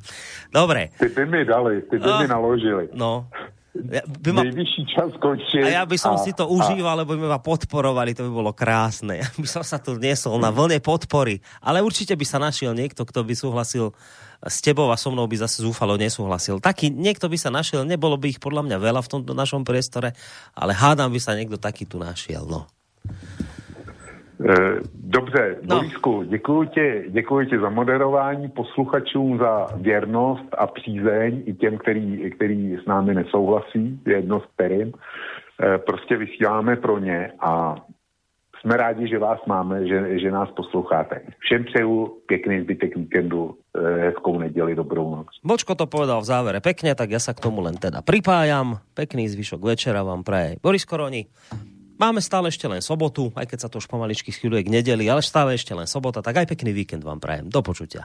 Dobre. 0.50 0.90
Ty 0.98 1.06
by 1.06 1.22
mi 1.30 1.40
dali, 1.46 1.78
ty 1.86 2.02
by 2.02 2.26
mi 2.26 2.26
naložili. 2.26 2.90
No. 2.98 3.30
Ja, 3.78 4.02
by 4.02 4.30
ma... 4.34 4.42
Nejvyšší 4.42 4.82
čas 4.90 5.14
končí. 5.22 5.62
A 5.62 5.70
ja 5.70 5.84
by 5.86 5.94
som 5.94 6.18
a, 6.18 6.22
si 6.22 6.34
to 6.34 6.50
užíval, 6.50 6.98
a... 6.98 7.06
lebo 7.06 7.14
by 7.14 7.30
ma 7.30 7.38
podporovali, 7.38 8.10
to 8.10 8.26
by 8.26 8.32
bolo 8.34 8.50
krásne. 8.50 9.18
Ja 9.22 9.30
by 9.30 9.46
som 9.46 9.62
sa 9.62 9.78
tu 9.78 9.94
niesol 9.94 10.42
na 10.42 10.50
vlne 10.50 10.82
podpory. 10.82 11.38
Ale 11.62 11.78
určite 11.78 12.18
by 12.18 12.26
sa 12.26 12.42
našiel 12.42 12.74
niekto, 12.74 13.06
kto 13.06 13.22
by 13.22 13.34
súhlasil 13.38 13.94
s 14.38 14.62
tebou 14.62 14.90
a 14.90 14.96
so 14.96 15.10
mnou 15.10 15.26
by 15.26 15.36
zase 15.36 15.62
zúfalo 15.62 15.98
nesúhlasil. 15.98 16.62
Taký 16.62 16.94
niekto 16.94 17.26
by 17.26 17.38
sa 17.38 17.50
našiel, 17.50 17.82
nebolo 17.82 18.14
by 18.14 18.30
ich 18.30 18.40
podľa 18.42 18.62
mňa 18.70 18.78
veľa 18.78 19.00
v 19.02 19.10
tomto 19.18 19.34
našom 19.34 19.66
priestore, 19.66 20.14
ale 20.54 20.72
hádam 20.74 21.10
by 21.10 21.20
sa 21.20 21.34
niekto 21.34 21.58
taký 21.58 21.84
tu 21.90 21.98
našiel. 21.98 22.46
No. 22.46 22.70
Eh, 24.38 24.80
dobře, 24.94 25.56
no. 25.62 25.76
Borisku, 25.76 26.22
děkuji 26.22 26.64
ti, 26.64 27.04
děkuji 27.08 27.46
ti 27.46 27.58
za 27.58 27.70
moderování, 27.70 28.48
posluchačům 28.48 29.38
za 29.38 29.66
věrnost 29.76 30.54
a 30.58 30.66
přízeň 30.66 31.42
i 31.46 31.54
těm, 31.54 31.78
který, 31.78 32.30
který 32.30 32.76
s 32.82 32.86
námi 32.86 33.14
nesouhlasí, 33.14 34.00
jedno 34.06 34.40
s 34.40 34.44
kterým. 34.54 34.92
Eh, 35.62 35.78
prostě 35.78 36.16
vysíláme 36.16 36.76
pro 36.76 36.98
ně 36.98 37.32
a 37.40 37.76
jsme 38.68 38.76
rádi, 38.76 39.08
že 39.08 39.18
vás 39.18 39.40
máme, 39.48 39.88
že, 39.88 40.20
že 40.20 40.28
nás 40.30 40.52
posloucháte. 40.52 41.24
Všem 41.38 41.64
přeju 41.64 42.20
pěkný 42.28 42.60
zbytek 42.60 42.96
víkendu, 42.96 43.56
eh, 43.72 44.12
hezkou 44.12 44.38
neděli, 44.38 44.74
dobrou 44.74 45.16
noc. 45.16 45.26
Bočko 45.40 45.72
to 45.72 45.88
povedal 45.88 46.20
v 46.20 46.28
závere 46.28 46.60
pekne, 46.60 46.92
tak 46.92 47.08
ja 47.08 47.16
sa 47.16 47.32
k 47.32 47.40
tomu 47.40 47.64
len 47.64 47.80
teda 47.80 48.04
pripájam. 48.04 48.84
Pekný 48.92 49.24
zvyšok 49.32 49.64
večera 49.64 50.04
vám 50.04 50.20
praje 50.20 50.60
Boris 50.60 50.84
Koroni. 50.84 51.24
Máme 51.96 52.20
stále 52.20 52.52
ešte 52.52 52.68
len 52.68 52.84
sobotu, 52.84 53.32
aj 53.32 53.48
keď 53.48 53.58
sa 53.58 53.68
to 53.72 53.80
už 53.80 53.88
pomaličky 53.88 54.36
schyluje 54.36 54.68
k 54.68 54.70
nedeli, 54.70 55.08
ale 55.08 55.24
stále 55.24 55.56
ešte 55.56 55.72
len 55.72 55.88
sobota, 55.88 56.20
tak 56.20 56.36
aj 56.36 56.52
pekný 56.52 56.76
víkend 56.76 57.00
vám 57.00 57.24
prajem. 57.24 57.48
Do 57.48 57.64
počutia. 57.64 58.04